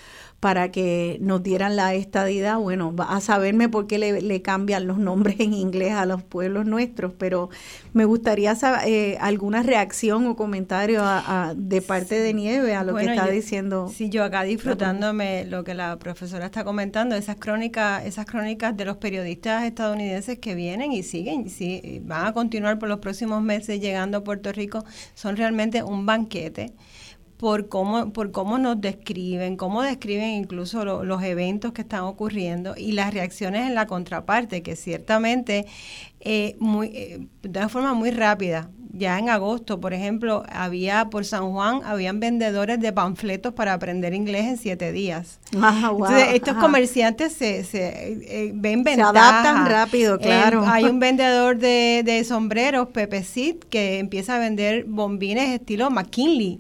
para 0.43 0.73
que 0.73 1.19
nos 1.21 1.45
dieran 1.45 1.77
la 1.77 1.95
estadidad. 1.95 2.59
Bueno, 2.59 2.93
a 2.99 3.21
saberme 3.21 3.69
por 3.69 3.87
qué 3.87 3.99
le, 3.99 4.43
cambian 4.43 4.89
los 4.89 4.99
nombres 4.99 5.39
en 5.39 5.55
inglés 5.55 5.93
a 5.93 6.05
los 6.05 6.25
pueblos 6.25 6.67
nuestros, 6.67 7.13
pero 7.17 7.49
me 7.93 8.07
gustaría 8.07 8.57
saber 8.57 8.89
eh, 8.89 9.19
alguna 9.21 9.63
reacción 9.63 10.27
o 10.27 10.35
comentario 10.35 11.05
de 11.55 11.81
parte 11.81 12.19
de 12.19 12.35
Nieve 12.35 12.75
a 12.75 12.83
lo 12.83 12.97
que 12.97 13.05
está 13.05 13.29
diciendo. 13.29 13.89
Sí, 13.95 14.09
yo 14.09 14.25
acá 14.25 14.43
disfrutándome 14.43 15.45
lo 15.45 15.63
que 15.63 15.75
la 15.75 15.97
profesora 16.01 16.47
está 16.47 16.65
comentando, 16.65 17.15
esas 17.15 17.37
crónicas, 17.37 18.05
esas 18.05 18.27
crónicas 18.27 18.77
de 18.77 18.85
los 18.85 18.97
periodistas 18.97 19.63
estadounidenses 19.63 20.41
que 20.41 20.57
vienen 20.57 20.91
y 20.91 21.05
siguen, 21.05 21.51
sí, 21.51 22.03
van 22.05 22.27
a 22.27 22.33
continuar 22.33 22.81
por 22.81 22.89
los 22.89 22.99
próximos 22.99 23.45
meses 23.45 23.81
llegando 23.81 24.19
a 24.19 24.25
Puerto 24.25 24.51
Rico, 24.51 24.85
son 25.15 25.37
realmente 25.37 25.85
un 25.85 26.05
banquete 26.05 26.73
por 27.43 27.69
cómo, 27.69 28.13
por 28.13 28.31
cómo 28.31 28.57
nos 28.57 28.81
describen, 28.81 29.57
cómo 29.57 29.83
describen 29.83 30.29
incluso 30.29 30.85
los 30.85 31.25
eventos 31.25 31.73
que 31.73 31.83
están 31.83 32.03
ocurriendo 32.03 32.75
y 32.77 32.93
las 32.93 33.13
reacciones 33.13 33.67
en 33.67 33.75
la 33.75 33.89
contraparte, 33.89 34.63
que 34.63 34.77
ciertamente 34.77 35.67
eh, 36.21 36.55
muy, 36.61 36.87
eh, 36.95 37.27
de 37.43 37.59
una 37.59 37.69
forma 37.69 37.95
muy 37.95 38.13
rápida 38.13 38.71
ya 38.93 39.19
en 39.19 39.29
agosto, 39.31 39.81
por 39.81 39.95
ejemplo, 39.95 40.45
había 40.51 41.11
por 41.11 41.25
San 41.25 41.51
Juan, 41.53 41.81
habían 41.85 42.21
vendedores 42.21 42.81
de 42.81 42.93
panfletos 42.93 43.53
para 43.55 43.73
aprender 43.75 44.15
inglés 44.15 44.45
en 44.47 44.57
siete 44.59 44.93
días. 44.93 45.41
Ah, 45.55 45.91
Entonces, 45.91 46.29
estos 46.35 46.57
comerciantes 46.57 47.33
se, 47.33 47.65
se 47.65 48.47
eh, 48.49 48.53
ven 48.55 48.85
Se 48.85 49.03
adaptan 49.03 49.65
rápido, 49.67 50.19
Eh, 50.19 50.19
claro. 50.19 50.63
hay 50.67 50.89
un 50.89 50.99
vendedor 51.01 51.59
de, 51.59 52.03
de 52.05 52.25
sombreros, 52.25 52.89
Pepe 52.89 53.23
Cid, 53.23 53.57
que 53.71 53.99
empieza 53.99 54.37
a 54.37 54.39
vender 54.39 54.85
bombines 54.85 55.51
estilo 55.51 55.91
McKinley. 55.91 56.59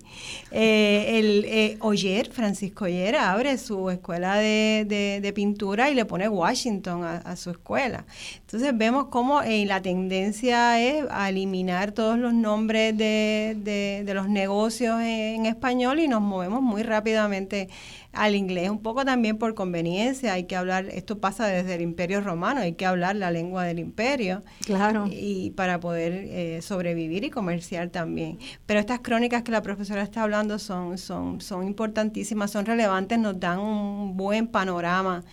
Eh, 0.50 1.18
el 1.18 1.44
eh, 1.46 1.76
Oyer, 1.80 2.30
Francisco 2.30 2.84
Oyer, 2.84 3.16
abre 3.16 3.56
su 3.58 3.90
escuela 3.90 4.36
de, 4.36 4.84
de- 4.88 5.20
de 5.22 5.32
pintura 5.32 5.90
y 5.90 5.94
le 5.94 6.04
pone 6.04 6.28
Washington 6.28 7.04
a, 7.04 7.16
a 7.18 7.36
su 7.36 7.50
escuela. 7.50 8.04
Entonces 8.52 8.76
vemos 8.76 9.06
cómo 9.06 9.40
eh, 9.40 9.64
la 9.64 9.80
tendencia 9.80 10.78
es 10.78 11.06
a 11.10 11.30
eliminar 11.30 11.92
todos 11.92 12.18
los 12.18 12.34
nombres 12.34 12.94
de, 12.98 13.56
de- 13.56 14.02
de 14.04 14.12
los 14.14 14.28
negocios 14.28 15.00
en, 15.00 15.46
español 15.46 15.98
y 16.00 16.06
nos 16.06 16.20
movemos 16.20 16.60
muy 16.60 16.82
rápidamente 16.82 17.70
al 18.12 18.34
inglés, 18.34 18.68
un 18.68 18.80
poco 18.82 19.06
también 19.06 19.38
por 19.38 19.54
conveniencia, 19.54 20.34
hay 20.34 20.44
que 20.44 20.54
hablar, 20.54 20.84
esto 20.92 21.18
pasa 21.18 21.46
desde 21.46 21.76
el 21.76 21.80
imperio 21.80 22.20
romano, 22.20 22.60
hay 22.60 22.74
que 22.74 22.84
hablar 22.84 23.16
la 23.16 23.30
lengua 23.30 23.64
del 23.64 23.78
imperio 23.78 24.42
Claro. 24.66 25.06
y 25.10 25.52
para 25.52 25.80
poder 25.80 26.12
eh, 26.12 26.60
sobrevivir 26.60 27.24
y 27.24 27.30
comerciar 27.30 27.88
también. 27.88 28.38
Pero 28.66 28.80
estas 28.80 29.00
crónicas 29.00 29.44
que 29.44 29.50
la 29.52 29.62
profesora 29.62 30.02
está 30.02 30.24
hablando 30.24 30.58
son, 30.58 30.98
son, 30.98 31.40
son 31.40 31.66
importantísimas, 31.66 32.50
son 32.50 32.66
relevantes, 32.66 33.18
nos 33.18 33.40
dan 33.40 33.60
un 33.60 34.14
buen 34.14 34.46
panorama 34.46 35.24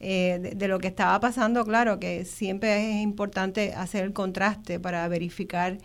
eh, 0.00 0.38
de, 0.40 0.50
de 0.52 0.68
lo 0.68 0.78
que 0.78 0.88
estaba 0.88 1.18
pasando. 1.20 1.64
Claro 1.64 1.98
que 1.98 2.24
siempre 2.24 2.76
es 2.76 3.02
importante 3.02 3.72
hacer 3.74 4.04
el 4.04 4.12
contraste 4.12 4.78
para 4.80 5.06
verificar 5.08 5.78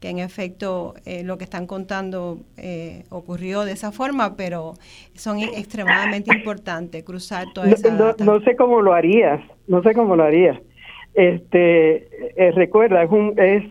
que 0.00 0.10
en 0.10 0.18
efecto 0.18 0.94
eh, 1.06 1.22
lo 1.24 1.38
que 1.38 1.44
están 1.44 1.66
contando 1.66 2.40
eh, 2.58 3.04
ocurrió 3.08 3.64
de 3.64 3.72
esa 3.72 3.92
forma, 3.92 4.36
pero 4.36 4.74
son 5.14 5.38
extremadamente 5.38 6.36
importantes 6.36 7.02
cruzar 7.02 7.46
toda 7.54 7.68
esa 7.70 7.90
No, 7.90 8.04
data. 8.06 8.24
no 8.24 8.40
sé 8.40 8.56
cómo 8.56 8.82
lo 8.82 8.92
harías, 8.92 9.40
no 9.66 9.82
sé 9.82 9.94
cómo 9.94 10.14
lo 10.16 10.24
harías. 10.24 10.58
Este, 11.14 12.08
eh, 12.36 12.52
recuerda, 12.52 13.02
es 13.02 13.10
un, 13.10 13.32
es, 13.38 13.64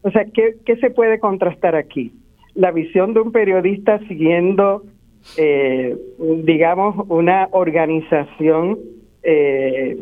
o 0.00 0.10
sea, 0.10 0.24
¿qué, 0.24 0.56
¿qué 0.64 0.76
se 0.76 0.90
puede 0.90 1.18
contrastar 1.20 1.76
aquí? 1.76 2.10
La 2.54 2.70
visión 2.70 3.12
de 3.12 3.20
un 3.20 3.32
periodista 3.32 3.98
siguiendo, 4.08 4.82
eh, 5.36 5.94
digamos, 6.44 7.04
una 7.08 7.48
organización 7.52 8.78
eh, 9.28 9.96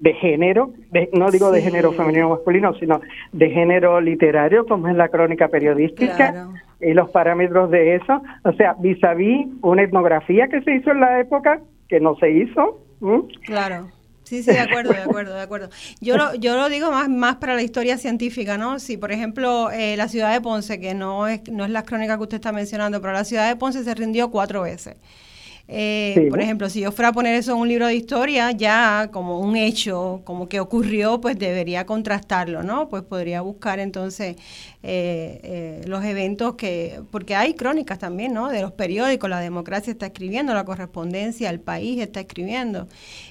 de 0.00 0.12
género, 0.14 0.72
de- 0.90 1.08
no 1.12 1.30
digo 1.30 1.50
de 1.50 1.62
género 1.62 1.92
femenino 1.92 2.26
o 2.28 2.30
masculino, 2.36 2.74
sino 2.78 3.00
de 3.32 3.50
género 3.50 4.00
literario, 4.00 4.66
como 4.66 4.88
es 4.88 4.96
la 4.96 5.08
crónica 5.08 5.48
periodística, 5.48 6.14
Claro. 6.16 6.52
y 6.80 6.92
los 6.92 7.10
parámetros 7.10 7.70
de 7.70 7.96
eso, 7.96 8.22
o 8.44 8.52
sea, 8.52 8.74
vis 8.78 9.02
a 9.04 9.14
vis 9.14 9.46
una 9.62 9.82
etnografía 9.82 10.48
que 10.48 10.60
se 10.62 10.74
hizo 10.76 10.90
en 10.90 11.00
la 11.00 11.20
época, 11.20 11.60
que 11.88 12.00
no 12.00 12.16
se 12.16 12.30
hizo. 12.30 12.80
Claro. 13.44 13.88
Sí, 14.24 14.42
sí, 14.42 14.50
de 14.50 14.58
acuerdo, 14.58 14.92
de 14.92 15.02
acuerdo, 15.02 15.34
de 15.34 15.40
acuerdo. 15.42 15.68
Yo 16.00 16.16
lo, 16.16 16.34
yo 16.34 16.56
lo 16.56 16.68
digo 16.68 16.90
más, 16.90 17.08
más 17.08 17.36
para 17.36 17.54
la 17.54 17.62
historia 17.62 17.96
científica, 17.96 18.58
¿no? 18.58 18.80
Si, 18.80 18.96
por 18.96 19.12
ejemplo, 19.12 19.70
eh, 19.70 19.96
la 19.96 20.08
ciudad 20.08 20.32
de 20.32 20.40
Ponce, 20.40 20.80
que 20.80 20.94
no 20.94 21.28
es, 21.28 21.48
no 21.48 21.64
es 21.64 21.70
la 21.70 21.84
crónica 21.84 22.16
que 22.16 22.22
usted 22.24 22.36
está 22.36 22.50
mencionando, 22.50 23.00
pero 23.00 23.12
la 23.12 23.22
ciudad 23.24 23.48
de 23.48 23.54
Ponce 23.54 23.84
se 23.84 23.94
rindió 23.94 24.30
cuatro 24.32 24.62
veces. 24.62 24.96
Eh, 25.68 26.12
Sí. 26.16 26.30
Por 26.30 26.40
ejemplo, 26.40 26.70
si 26.70 26.80
yo 26.80 26.92
fuera 26.92 27.08
a 27.08 27.12
poner 27.12 27.34
eso 27.34 27.52
en 27.52 27.58
un 27.58 27.68
libro 27.68 27.86
de 27.88 27.94
historia, 27.96 28.52
ya 28.52 29.10
como 29.12 29.40
un 29.40 29.56
hecho, 29.56 30.20
como 30.24 30.48
que 30.48 30.60
ocurrió, 30.60 31.20
pues 31.20 31.38
debería 31.38 31.84
contrastarlo, 31.86 32.62
¿no? 32.62 32.88
Pues 32.88 33.02
podría 33.02 33.40
buscar 33.40 33.80
entonces 33.80 34.36
eh, 34.84 35.40
eh, 35.42 35.80
los 35.86 36.04
eventos 36.04 36.54
que, 36.54 37.00
porque 37.10 37.34
hay 37.34 37.54
crónicas 37.54 37.98
también, 37.98 38.32
¿no? 38.32 38.48
De 38.48 38.62
los 38.62 38.72
periódicos, 38.72 39.28
la 39.28 39.40
democracia 39.40 39.90
está 39.90 40.06
escribiendo, 40.06 40.54
la 40.54 40.64
correspondencia, 40.64 41.50
el 41.50 41.58
país 41.60 42.00
está 42.00 42.20
escribiendo. 42.20 42.86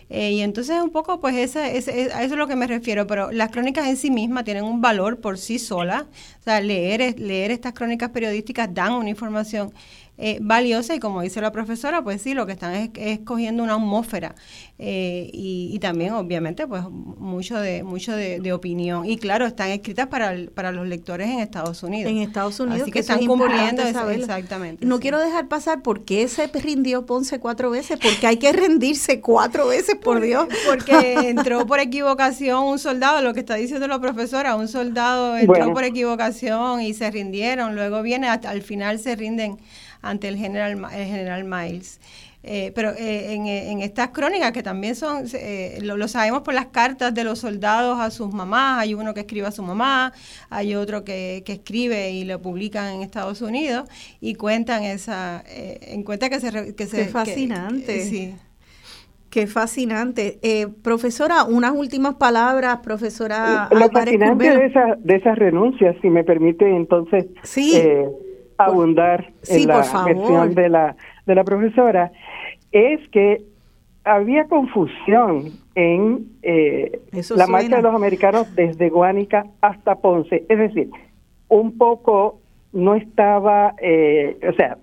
Eh, 0.09 0.31
y 0.33 0.41
entonces 0.41 0.79
un 0.81 0.91
poco, 0.91 1.19
pues 1.19 1.35
ese, 1.35 1.77
ese- 1.77 2.11
a 2.13 2.23
eso 2.23 2.33
es 2.33 2.37
lo 2.39 2.47
que 2.47 2.55
me 2.55 2.67
refiero, 2.67 3.07
pero 3.07 3.31
las 3.31 3.49
crónicas 3.51 3.87
en 3.87 3.97
sí 3.97 4.11
mismas 4.11 4.43
tienen 4.43 4.63
un 4.65 4.81
valor 4.81 5.19
por 5.19 5.37
sí 5.37 5.57
solas. 5.59 6.03
O 6.03 6.43
sea, 6.43 6.61
leer, 6.61 7.19
leer 7.19 7.51
estas 7.51 7.73
crónicas 7.73 8.09
periodísticas 8.09 8.73
dan 8.73 8.93
una 8.93 9.09
información 9.09 9.73
eh, 10.17 10.39
valiosa 10.41 10.95
y 10.95 10.99
como 10.99 11.21
dice 11.21 11.41
la 11.41 11.51
profesora, 11.51 12.03
pues 12.03 12.21
sí, 12.21 12.33
lo 12.33 12.45
que 12.45 12.53
están 12.53 12.73
es, 12.73 12.89
es 12.95 13.19
cogiendo 13.19 13.63
una 13.63 13.73
atmósfera 13.73 14.35
eh, 14.79 15.29
y, 15.33 15.69
y 15.73 15.79
también 15.79 16.13
obviamente 16.13 16.67
pues 16.67 16.83
mucho 16.89 17.57
de 17.59 17.83
mucho 17.83 18.15
de, 18.15 18.39
de 18.39 18.53
opinión 18.53 19.05
y 19.05 19.17
claro, 19.17 19.45
están 19.45 19.69
escritas 19.69 20.07
para, 20.07 20.31
el- 20.33 20.49
para 20.51 20.71
los 20.71 20.87
lectores 20.87 21.29
en 21.29 21.39
Estados 21.39 21.83
Unidos. 21.83 22.11
En 22.11 22.19
Estados 22.19 22.59
Unidos, 22.59 22.83
Así 22.83 22.91
que, 22.91 22.99
es 22.99 23.09
están 23.09 23.25
cumpliendo 23.25 23.81
exactamente. 23.83 24.85
No 24.85 24.95
sí. 24.97 25.01
quiero 25.01 25.19
dejar 25.19 25.47
pasar 25.47 25.81
por 25.81 26.05
qué 26.05 26.27
se 26.27 26.47
rindió 26.47 27.05
Ponce 27.05 27.39
cuatro 27.39 27.69
veces, 27.69 27.99
porque 28.01 28.27
hay 28.27 28.37
que 28.37 28.51
rendirse 28.51 29.21
cuatro 29.21 29.67
veces, 29.67 29.95
por 29.95 30.21
Dios. 30.21 30.47
Porque 30.67 31.29
entró 31.29 31.65
por 31.65 31.79
equivocación 31.79 32.63
un 32.63 32.79
soldado, 32.79 33.21
lo 33.21 33.33
que 33.33 33.41
está 33.41 33.55
diciendo 33.55 33.87
la 33.87 33.99
profesora, 33.99 34.55
un 34.55 34.67
soldado 34.67 35.35
entró 35.37 35.53
Bueno. 35.55 35.73
por 35.73 35.83
equivocación 35.83 36.81
y 36.81 36.93
se 36.93 37.09
rindieron, 37.11 37.75
luego 37.75 38.01
viene, 38.01 38.27
hasta 38.27 38.49
al 38.49 38.61
final 38.61 38.99
se 38.99 39.15
rinden 39.15 39.57
ante 40.05 40.27
el 40.27 40.37
general, 40.37 40.75
Ma- 40.77 40.95
el 40.95 41.05
general 41.07 41.43
Miles. 41.43 41.99
Eh, 42.47 42.71
pero 42.75 42.91
eh, 42.91 43.33
en, 43.33 43.47
eh, 43.47 43.71
en 43.71 43.79
estas 43.81 44.09
crónicas 44.09 44.51
que 44.51 44.61
también 44.61 44.93
son, 44.95 45.25
eh, 45.33 45.79
lo, 45.81 45.97
lo 45.97 46.07
sabemos 46.07 46.43
por 46.43 46.53
las 46.53 46.67
cartas 46.67 47.11
de 47.11 47.23
los 47.23 47.39
soldados 47.39 47.99
a 47.99 48.11
sus 48.11 48.31
mamás, 48.31 48.79
hay 48.81 48.93
uno 48.93 49.15
que 49.15 49.21
escribe 49.21 49.47
a 49.47 49.51
su 49.51 49.63
mamá, 49.63 50.13
hay 50.51 50.75
otro 50.75 51.03
que, 51.03 51.41
que 51.43 51.53
escribe 51.53 52.11
y 52.11 52.23
lo 52.23 52.39
publican 52.43 52.93
en 52.93 53.01
Estados 53.01 53.41
Unidos 53.41 53.89
y 54.21 54.35
cuentan 54.35 54.83
esa, 54.83 55.43
eh, 55.47 55.79
en 55.93 56.03
cuenta 56.03 56.29
que 56.29 56.39
se... 56.39 56.51
re- 56.51 56.75
Que 56.75 56.85
se 56.85 56.97
que- 56.97 57.05
fascinante. 57.05 58.01
sí. 58.01 58.35
Qué 59.31 59.47
fascinante. 59.47 60.39
Eh, 60.43 60.67
profesora, 60.81 61.43
unas 61.43 61.71
últimas 61.71 62.15
palabras, 62.15 62.77
profesora 62.83 63.67
Lo 63.71 63.77
Álvarez 63.85 63.91
fascinante 64.17 64.49
de 64.57 64.65
esas 64.67 65.03
de 65.03 65.15
esas 65.17 65.37
renuncias, 65.37 65.95
si 66.01 66.09
me 66.09 66.23
permite 66.23 66.65
entonces 66.73 67.25
Sí. 67.43 67.73
Abundar 68.57 69.31
Sí, 69.41 69.63
en 69.63 69.67
la 69.67 70.03
versión 70.05 70.55
de 70.55 70.69
la 70.69 70.95
de 71.25 71.35
la 71.35 71.43
profesora, 71.43 72.11
es 72.71 72.99
que 73.09 73.41
había 74.03 74.47
confusión 74.47 75.51
en 75.73 76.27
eh, 76.43 76.99
la 77.11 77.23
suena. 77.23 77.47
marcha 77.47 77.75
de 77.77 77.81
los 77.81 77.95
americanos 77.95 78.55
desde 78.55 78.89
Guánica 78.89 79.47
hasta 79.61 79.95
Ponce, 79.95 80.45
es 80.47 80.59
decir, 80.59 80.89
un 81.47 81.77
poco 81.77 82.39
no 82.71 82.95
estaba, 82.95 83.73
eh, 83.81 84.37
o 84.47 84.53
sea, 84.53 84.77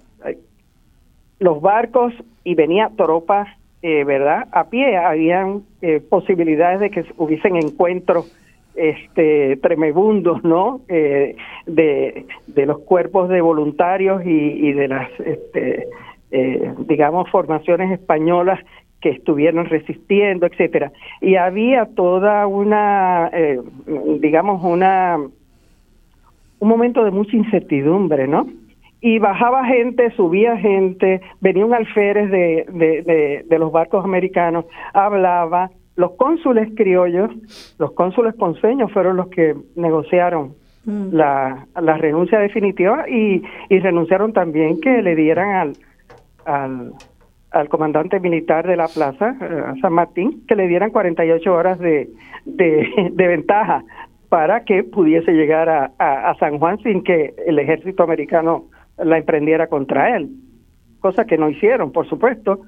los 1.38 1.60
barcos 1.60 2.12
y 2.44 2.54
venía 2.54 2.90
tropas, 2.96 3.48
eh, 3.82 4.04
¿verdad? 4.04 4.48
A 4.52 4.64
pie, 4.64 4.96
habían 4.96 5.62
eh, 5.82 6.00
posibilidades 6.00 6.80
de 6.80 6.90
que 6.90 7.04
hubiesen 7.16 7.56
encuentros 7.56 8.32
este 8.74 9.56
tremebundos, 9.58 10.42
¿no? 10.44 10.80
Eh, 10.88 11.36
de, 11.66 12.26
de 12.46 12.66
los 12.66 12.78
cuerpos 12.80 13.28
de 13.28 13.40
voluntarios 13.40 14.24
y, 14.24 14.30
y 14.30 14.72
de 14.72 14.88
las, 14.88 15.08
este, 15.20 15.88
eh, 16.30 16.72
digamos, 16.86 17.28
formaciones 17.30 17.92
españolas 17.92 18.58
que 19.00 19.10
estuvieron 19.10 19.66
resistiendo, 19.66 20.46
etcétera. 20.46 20.92
Y 21.20 21.36
había 21.36 21.86
toda 21.86 22.46
una, 22.46 23.30
eh, 23.32 23.60
digamos, 24.20 24.62
una 24.64 25.18
un 26.60 26.68
momento 26.68 27.04
de 27.04 27.10
mucha 27.10 27.36
incertidumbre, 27.36 28.28
¿no? 28.28 28.46
Y 29.00 29.18
bajaba 29.18 29.64
gente, 29.66 30.12
subía 30.12 30.56
gente, 30.56 31.20
venía 31.40 31.66
un 31.66 31.74
alférez 31.74 32.30
de, 32.30 32.66
de, 32.72 33.02
de, 33.02 33.44
de 33.48 33.58
los 33.58 33.72
barcos 33.72 34.04
americanos, 34.04 34.64
hablaba, 34.94 35.72
los 35.97 36.12
cónsules 36.12 36.70
criollos, 36.77 37.31
los 37.78 37.93
cónsules 37.93 38.35
ponceños 38.35 38.90
fueron 38.93 39.16
los 39.16 39.28
que 39.28 39.55
negociaron 39.77 40.55
Mm. 40.85 41.14
la, 41.14 41.66
la 41.81 41.97
renuncia 41.97 42.40
definitiva 42.40 43.09
y, 43.09 43.40
y 43.69 43.78
renunciaron 43.78 44.32
también 44.32 44.81
que 44.81 45.01
le 45.01 45.14
dieran 45.14 45.55
al, 45.55 45.73
al, 46.44 46.93
al 47.52 47.69
comandante 47.69 48.19
militar 48.19 48.66
de 48.66 48.77
la 48.77 48.89
plaza, 48.89 49.36
eh, 49.40 49.62
a 49.64 49.74
San 49.81 49.93
Martín, 49.93 50.44
que 50.48 50.56
le 50.56 50.66
dieran 50.66 50.90
48 50.90 51.55
horas 51.55 51.78
de, 51.78 52.10
de, 52.47 53.10
de 53.12 53.27
ventaja 53.28 53.85
para 54.28 54.64
que 54.64 54.82
pudiese 54.82 55.32
llegar 55.32 55.69
a, 55.69 55.93
a, 55.98 56.31
a 56.31 56.35
San 56.39 56.59
Juan 56.59 56.78
sin 56.78 57.05
que 57.05 57.32
el 57.47 57.60
ejército 57.60 58.02
americano 58.02 58.64
la 58.98 59.19
emprendiera 59.19 59.69
contra 59.69 60.16
él, 60.16 60.31
cosa 60.98 61.27
que 61.27 61.39
no 61.39 61.48
hicieron, 61.48 61.93
por 61.93 62.09
supuesto, 62.09 62.62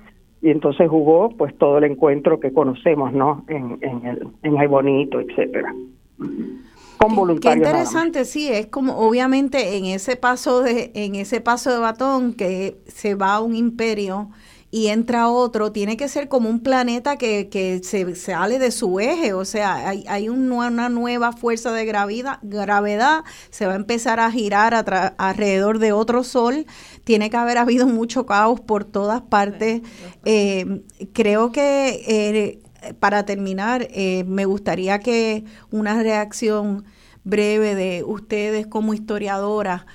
y 0.44 0.50
entonces 0.50 0.90
jugó 0.90 1.30
pues 1.30 1.56
todo 1.56 1.78
el 1.78 1.84
encuentro 1.84 2.38
que 2.38 2.52
conocemos, 2.52 3.14
¿no? 3.14 3.46
En, 3.48 3.78
en, 3.80 4.06
el, 4.06 4.28
en 4.42 4.58
Ay 4.58 4.66
Bonito, 4.66 5.18
etcétera. 5.18 5.74
Con 6.18 7.10
Qué 7.10 7.16
voluntarios. 7.16 7.66
más. 7.66 7.72
interesante, 7.72 8.26
sí, 8.26 8.48
es 8.50 8.66
como 8.66 8.98
obviamente 8.98 9.78
en 9.78 9.86
ese 9.86 10.16
paso 10.16 10.60
de 10.60 10.92
en 10.94 11.14
ese 11.14 11.40
paso 11.40 11.70
de 11.72 11.78
batón 11.78 12.34
que 12.34 12.76
se 12.86 13.14
va 13.14 13.36
a 13.36 13.40
un 13.40 13.56
imperio 13.56 14.28
y 14.74 14.88
entra 14.88 15.28
otro, 15.28 15.70
tiene 15.70 15.96
que 15.96 16.08
ser 16.08 16.28
como 16.28 16.50
un 16.50 16.58
planeta 16.58 17.16
que, 17.16 17.48
que 17.48 17.80
se, 17.84 18.16
sale 18.16 18.58
de 18.58 18.72
su 18.72 18.98
eje, 18.98 19.32
o 19.32 19.44
sea, 19.44 19.88
hay, 19.88 20.04
hay 20.08 20.28
una 20.28 20.88
nueva 20.88 21.30
fuerza 21.32 21.70
de 21.70 21.84
gravedad, 21.84 22.40
gravedad, 22.42 23.22
se 23.50 23.66
va 23.66 23.74
a 23.74 23.76
empezar 23.76 24.18
a 24.18 24.32
girar 24.32 24.74
alrededor 25.16 25.78
de 25.78 25.92
otro 25.92 26.24
sol, 26.24 26.66
tiene 27.04 27.30
que 27.30 27.36
haber 27.36 27.58
habido 27.58 27.86
mucho 27.86 28.26
caos 28.26 28.60
por 28.60 28.84
todas 28.84 29.22
partes. 29.22 29.82
Eh, 30.24 30.82
creo 31.12 31.52
que 31.52 32.02
eh, 32.08 32.92
para 32.98 33.24
terminar, 33.24 33.86
eh, 33.92 34.24
me 34.26 34.44
gustaría 34.44 34.98
que 34.98 35.44
una 35.70 36.02
reacción 36.02 36.84
breve 37.22 37.76
de 37.76 38.02
ustedes 38.04 38.66
como 38.66 38.92
historiadoras 38.92 39.86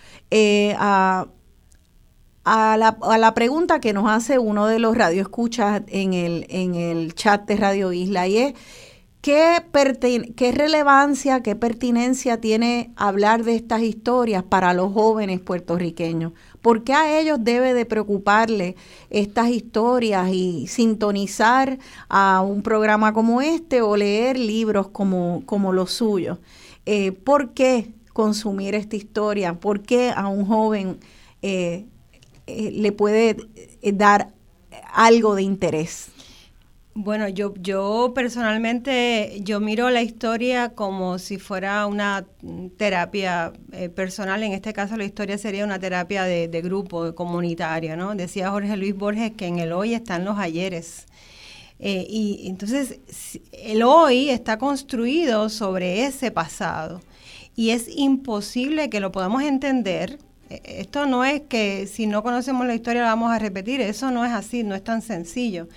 a 0.78 1.28
a 2.44 2.78
la, 2.78 2.98
a 3.02 3.18
la, 3.18 3.34
pregunta 3.34 3.80
que 3.80 3.94
nos 3.94 4.10
hace 4.10 4.40
uno 4.40 4.68
de 4.68 4.80
los 4.80 4.98
radioescuchas 4.98 5.84
en 5.88 6.14
el, 6.14 6.46
en 6.50 6.76
el 6.76 7.14
chat 7.14 7.46
de 7.48 7.56
Radio 7.58 7.92
Isla 7.94 8.28
y 8.28 8.38
es 8.38 8.54
¿qué, 9.22 9.62
qué 10.36 10.52
relevancia, 10.52 11.42
qué 11.42 11.56
pertinencia 11.56 12.40
tiene 12.40 12.92
hablar 12.96 13.44
de 13.44 13.56
estas 13.56 13.82
historias 13.82 14.44
para 14.44 14.74
los 14.74 14.94
jóvenes 14.94 15.40
puertorriqueños. 15.40 16.34
¿Por 16.62 16.84
qué 16.84 16.94
a 16.94 17.20
ellos 17.20 17.40
debe 17.42 17.74
de 17.74 17.86
preocuparle 17.86 18.76
estas 19.10 19.50
historias 19.50 20.30
y 20.32 20.68
sintonizar 20.68 21.80
a 22.08 22.42
un 22.42 22.62
programa 22.62 23.14
como 23.14 23.42
este 23.42 23.82
o 23.82 23.96
leer 23.98 24.38
libros 24.38 24.90
como, 24.90 25.44
como 25.46 25.74
los 25.74 25.92
suyos? 25.92 26.40
Eh, 26.86 27.12
¿Por 27.12 27.54
qué 27.54 27.92
consumir 28.14 28.76
esta 28.76 28.96
historia? 28.96 29.60
¿Por 29.60 29.82
qué 29.82 30.12
a 30.16 30.28
un 30.28 30.46
joven 30.46 31.00
eh, 31.42 31.86
eh, 32.50 32.72
le 32.72 32.92
puede 32.92 33.38
eh, 33.82 33.92
dar 33.94 34.30
algo 34.94 35.36
de 35.36 35.44
interés? 35.44 36.10
Bueno, 36.96 37.30
yo, 37.30 37.54
yo 37.56 38.12
personalmente, 38.14 39.40
yo 39.44 39.60
miro 39.60 39.90
la 39.90 40.02
historia 40.02 40.70
como 40.76 41.18
si 41.20 41.38
fuera 41.38 41.86
una 41.86 42.26
terapia 42.78 43.54
eh, 43.72 43.90
personal. 43.90 44.44
En 44.44 44.52
este 44.52 44.74
caso, 44.74 44.98
la 44.98 45.06
historia 45.06 45.38
sería 45.38 45.64
una 45.64 45.80
terapia 45.80 46.24
de, 46.24 46.62
grupo, 46.62 47.16
comunitario, 47.16 47.96
¿no? 47.96 48.16
Decía 48.16 48.52
Jorge 48.52 48.76
Luis 48.76 48.96
Borges 48.96 49.32
que 49.32 49.48
en 49.48 49.60
el 49.60 49.72
hoy 49.72 49.94
están 49.94 50.26
los 50.26 50.38
ayeres. 50.38 51.06
y 51.80 52.48
entonces, 52.48 53.00
el 53.54 53.84
hoy 53.84 54.30
está 54.30 54.58
construido 54.58 55.48
sobre 55.50 56.06
ese 56.06 56.32
pasado. 56.32 57.02
Y 57.56 57.70
es 57.72 57.88
imposible 57.90 58.90
que 58.90 59.00
lo 59.00 59.12
podamos 59.12 59.44
entender 59.44 60.18
esto 60.50 61.06
no 61.06 61.24
es 61.24 61.42
que 61.42 61.86
si 61.88 62.08
no 62.08 62.24
conocemos 62.24 62.66
la 62.66 62.74
historia 62.74 63.04
la 63.04 63.10
vamos 63.10 63.32
a 63.32 63.40
repetir, 63.40 63.82
eso 63.82 64.10
no 64.10 64.26
es 64.26 64.32
así, 64.32 64.64
no 64.64 64.74
es 64.76 64.84
tan 64.84 65.02
sencillo. 65.02 65.68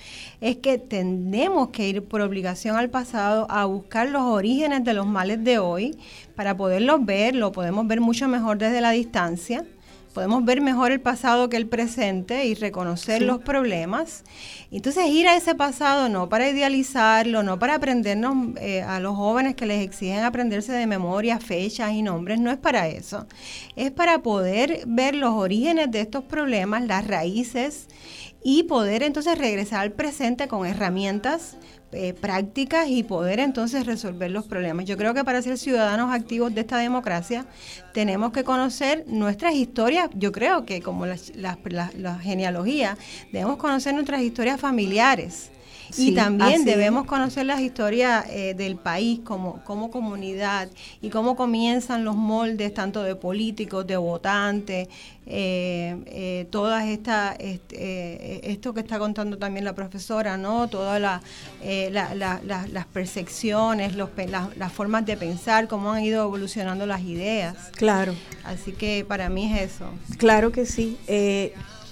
Es 0.40 0.56
que 0.56 0.78
tenemos 0.78 1.68
que 1.68 1.88
ir 1.88 2.02
por 2.02 2.22
obligación 2.22 2.76
al 2.76 2.88
pasado 2.88 3.46
a 3.50 3.64
buscar 3.66 4.08
los 4.08 4.22
orígenes 4.22 4.82
de 4.84 4.94
los 4.94 5.06
males 5.06 5.44
de 5.44 5.58
hoy 5.58 5.98
para 6.34 6.56
poderlos 6.56 7.04
ver, 7.04 7.34
lo 7.34 7.52
podemos 7.52 7.86
ver 7.86 8.00
mucho 8.00 8.28
mejor 8.28 8.58
desde 8.58 8.80
la 8.80 8.92
distancia 8.92 9.64
podemos 10.12 10.44
ver 10.44 10.60
mejor 10.60 10.92
el 10.92 11.00
pasado 11.00 11.48
que 11.48 11.56
el 11.56 11.66
presente 11.66 12.44
y 12.46 12.54
reconocer 12.54 13.22
los 13.22 13.40
problemas. 13.40 14.24
Entonces 14.70 15.06
ir 15.06 15.26
a 15.26 15.36
ese 15.36 15.54
pasado 15.54 16.08
no 16.08 16.28
para 16.28 16.48
idealizarlo, 16.48 17.42
no 17.42 17.58
para 17.58 17.76
aprendernos 17.76 18.56
eh, 18.60 18.82
a 18.82 19.00
los 19.00 19.16
jóvenes 19.16 19.54
que 19.54 19.66
les 19.66 19.82
exigen 19.82 20.24
aprenderse 20.24 20.72
de 20.72 20.86
memoria, 20.86 21.38
fechas 21.38 21.92
y 21.92 22.02
nombres, 22.02 22.38
no 22.38 22.50
es 22.50 22.58
para 22.58 22.88
eso. 22.88 23.26
Es 23.76 23.90
para 23.90 24.18
poder 24.22 24.82
ver 24.86 25.14
los 25.14 25.32
orígenes 25.32 25.90
de 25.90 26.00
estos 26.00 26.24
problemas, 26.24 26.86
las 26.86 27.06
raíces 27.06 27.88
y 28.44 28.64
poder 28.64 29.02
entonces 29.02 29.38
regresar 29.38 29.80
al 29.80 29.92
presente 29.92 30.48
con 30.48 30.66
herramientas 30.66 31.56
eh, 31.92 32.14
prácticas 32.14 32.88
y 32.88 33.02
poder 33.02 33.38
entonces 33.38 33.86
resolver 33.86 34.30
los 34.30 34.46
problemas. 34.46 34.86
Yo 34.86 34.96
creo 34.96 35.14
que 35.14 35.24
para 35.24 35.42
ser 35.42 35.58
ciudadanos 35.58 36.12
activos 36.12 36.54
de 36.54 36.62
esta 36.62 36.78
democracia 36.78 37.46
tenemos 37.92 38.32
que 38.32 38.44
conocer 38.44 39.04
nuestras 39.06 39.54
historias, 39.54 40.08
yo 40.14 40.32
creo 40.32 40.64
que 40.64 40.80
como 40.80 41.06
la, 41.06 41.16
la 41.96 42.18
genealogía, 42.18 42.96
debemos 43.30 43.58
conocer 43.58 43.94
nuestras 43.94 44.22
historias 44.22 44.60
familiares 44.60 45.50
y 45.96 46.14
también 46.14 46.64
debemos 46.64 47.06
conocer 47.06 47.46
las 47.46 47.60
historias 47.60 48.26
eh, 48.30 48.54
del 48.54 48.76
país 48.76 49.20
como, 49.24 49.62
como 49.64 49.90
comunidad 49.90 50.68
y 51.00 51.10
cómo 51.10 51.36
comienzan 51.36 52.04
los 52.04 52.16
moldes 52.16 52.74
tanto 52.74 53.02
de 53.02 53.14
políticos, 53.16 53.86
de 53.86 53.96
votantes, 53.96 54.88
eh, 55.26 55.96
eh, 56.06 56.46
todas 56.50 56.86
estas, 56.86 57.36
este, 57.38 58.50
esto 58.50 58.74
que 58.74 58.80
está 58.80 58.98
contando 58.98 59.38
también 59.38 59.64
la 59.64 59.74
profesora, 59.74 60.36
¿no? 60.36 60.68
Todas 60.68 61.00
las 61.00 62.86
percepciones, 62.92 63.94
los, 63.94 64.10
las 64.56 64.72
formas 64.72 65.06
de 65.06 65.16
pensar, 65.16 65.68
cómo 65.68 65.92
han 65.92 66.02
ido 66.04 66.24
evolucionando 66.24 66.86
las 66.86 67.02
ideas. 67.02 67.56
Claro. 67.76 68.14
Así 68.44 68.72
que 68.72 69.04
para 69.06 69.28
mí 69.28 69.52
es 69.52 69.74
eso. 69.74 69.86
Claro 70.18 70.52
que 70.52 70.66
sí 70.66 70.96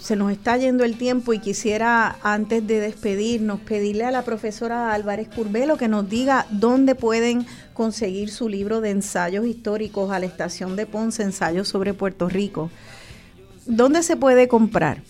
se 0.00 0.16
nos 0.16 0.32
está 0.32 0.56
yendo 0.56 0.84
el 0.84 0.96
tiempo 0.96 1.34
y 1.34 1.40
quisiera, 1.40 2.16
antes 2.22 2.66
de 2.66 2.80
despedirnos, 2.80 3.60
pedirle 3.60 4.04
a 4.04 4.10
la 4.10 4.22
profesora 4.22 4.94
Álvarez 4.94 5.28
Curbelo 5.28 5.76
que 5.76 5.88
nos 5.88 6.08
diga 6.08 6.46
dónde 6.50 6.94
pueden 6.94 7.44
conseguir 7.74 8.30
su 8.30 8.48
libro 8.48 8.80
de 8.80 8.90
ensayos 8.90 9.46
históricos 9.46 10.10
a 10.10 10.18
la 10.18 10.26
estación 10.26 10.74
de 10.74 10.86
Ponce, 10.86 11.22
ensayos 11.22 11.68
sobre 11.68 11.92
Puerto 11.92 12.28
Rico. 12.28 12.70
¿Dónde 13.66 14.02
se 14.02 14.16
puede 14.16 14.48
comprar? 14.48 15.02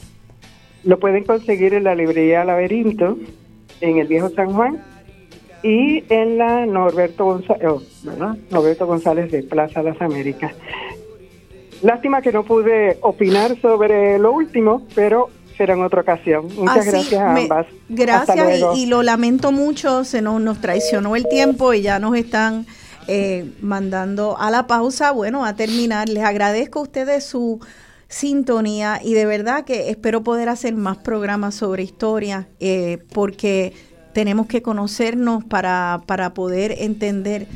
Lo 0.82 0.98
pueden 0.98 1.24
conseguir 1.24 1.72
en 1.74 1.84
la 1.84 1.94
librería 1.94 2.44
Laberinto, 2.44 3.16
en 3.80 3.98
el 3.98 4.08
Viejo 4.08 4.30
San 4.30 4.52
Juan, 4.52 4.82
y 5.62 6.02
en 6.08 6.38
la 6.38 6.66
Norberto 6.66 7.26
oh, 7.26 7.82
Norberto 8.50 8.86
González 8.86 9.30
de 9.30 9.42
Plaza 9.44 9.82
Las 9.82 10.00
Américas. 10.00 10.52
Lástima 11.82 12.20
que 12.20 12.32
no 12.32 12.44
pude 12.44 12.98
opinar 13.00 13.58
sobre 13.60 14.18
lo 14.18 14.32
último, 14.32 14.82
pero 14.94 15.30
será 15.56 15.74
en 15.74 15.82
otra 15.82 16.02
ocasión. 16.02 16.48
Muchas 16.56 16.86
gracias 16.86 17.20
a 17.20 17.36
ambas. 17.36 17.66
Gracias 17.88 18.76
y, 18.76 18.86
lo 18.86 19.02
lamento 19.02 19.52
mucho, 19.52 20.04
se 20.04 20.22
nos, 20.22 20.40
nos 20.40 20.60
traicionó 20.60 21.16
el 21.16 21.26
tiempo 21.28 21.74
y 21.74 21.82
ya 21.82 21.98
nos 21.98 22.16
están 22.16 22.66
eh, 23.08 23.50
mandando 23.60 24.38
a 24.38 24.50
la 24.50 24.66
pausa. 24.66 25.10
Bueno, 25.12 25.44
a 25.44 25.56
terminar, 25.56 26.08
les 26.08 26.24
agradezco 26.24 26.78
a 26.80 26.82
ustedes 26.82 27.24
su 27.24 27.60
sintonía 28.08 29.00
y 29.02 29.14
de 29.14 29.24
verdad 29.24 29.64
que 29.64 29.90
espero 29.90 30.22
poder 30.22 30.48
hacer 30.48 30.74
más 30.74 30.98
programas 30.98 31.54
sobre 31.54 31.82
historia 31.82 32.48
eh, 32.58 32.98
porque 33.12 33.72
tenemos 34.12 34.46
que 34.46 34.62
conocernos 34.62 35.44
para, 35.44 36.02
para 36.06 36.34
poder 36.34 36.74
entender 36.78 37.46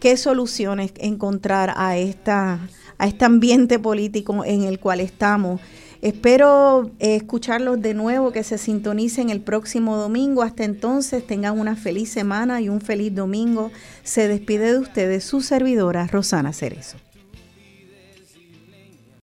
qué 0.00 0.16
soluciones 0.16 0.92
encontrar 0.96 1.72
a 1.76 1.96
esta 1.96 2.58
a 3.00 3.06
este 3.06 3.24
ambiente 3.24 3.78
político 3.78 4.44
en 4.44 4.64
el 4.64 4.78
cual 4.78 5.00
estamos. 5.00 5.58
Espero 6.02 6.90
eh, 6.98 7.16
escucharlos 7.16 7.80
de 7.80 7.94
nuevo, 7.94 8.30
que 8.30 8.44
se 8.44 8.58
sintonicen 8.58 9.30
el 9.30 9.40
próximo 9.40 9.96
domingo. 9.96 10.42
Hasta 10.42 10.64
entonces, 10.64 11.26
tengan 11.26 11.58
una 11.58 11.76
feliz 11.76 12.10
semana 12.12 12.60
y 12.60 12.68
un 12.68 12.82
feliz 12.82 13.14
domingo. 13.14 13.70
Se 14.04 14.28
despide 14.28 14.72
de 14.72 14.78
ustedes 14.78 15.24
su 15.24 15.40
servidora, 15.40 16.06
Rosana 16.08 16.52
Cerezo. 16.52 16.98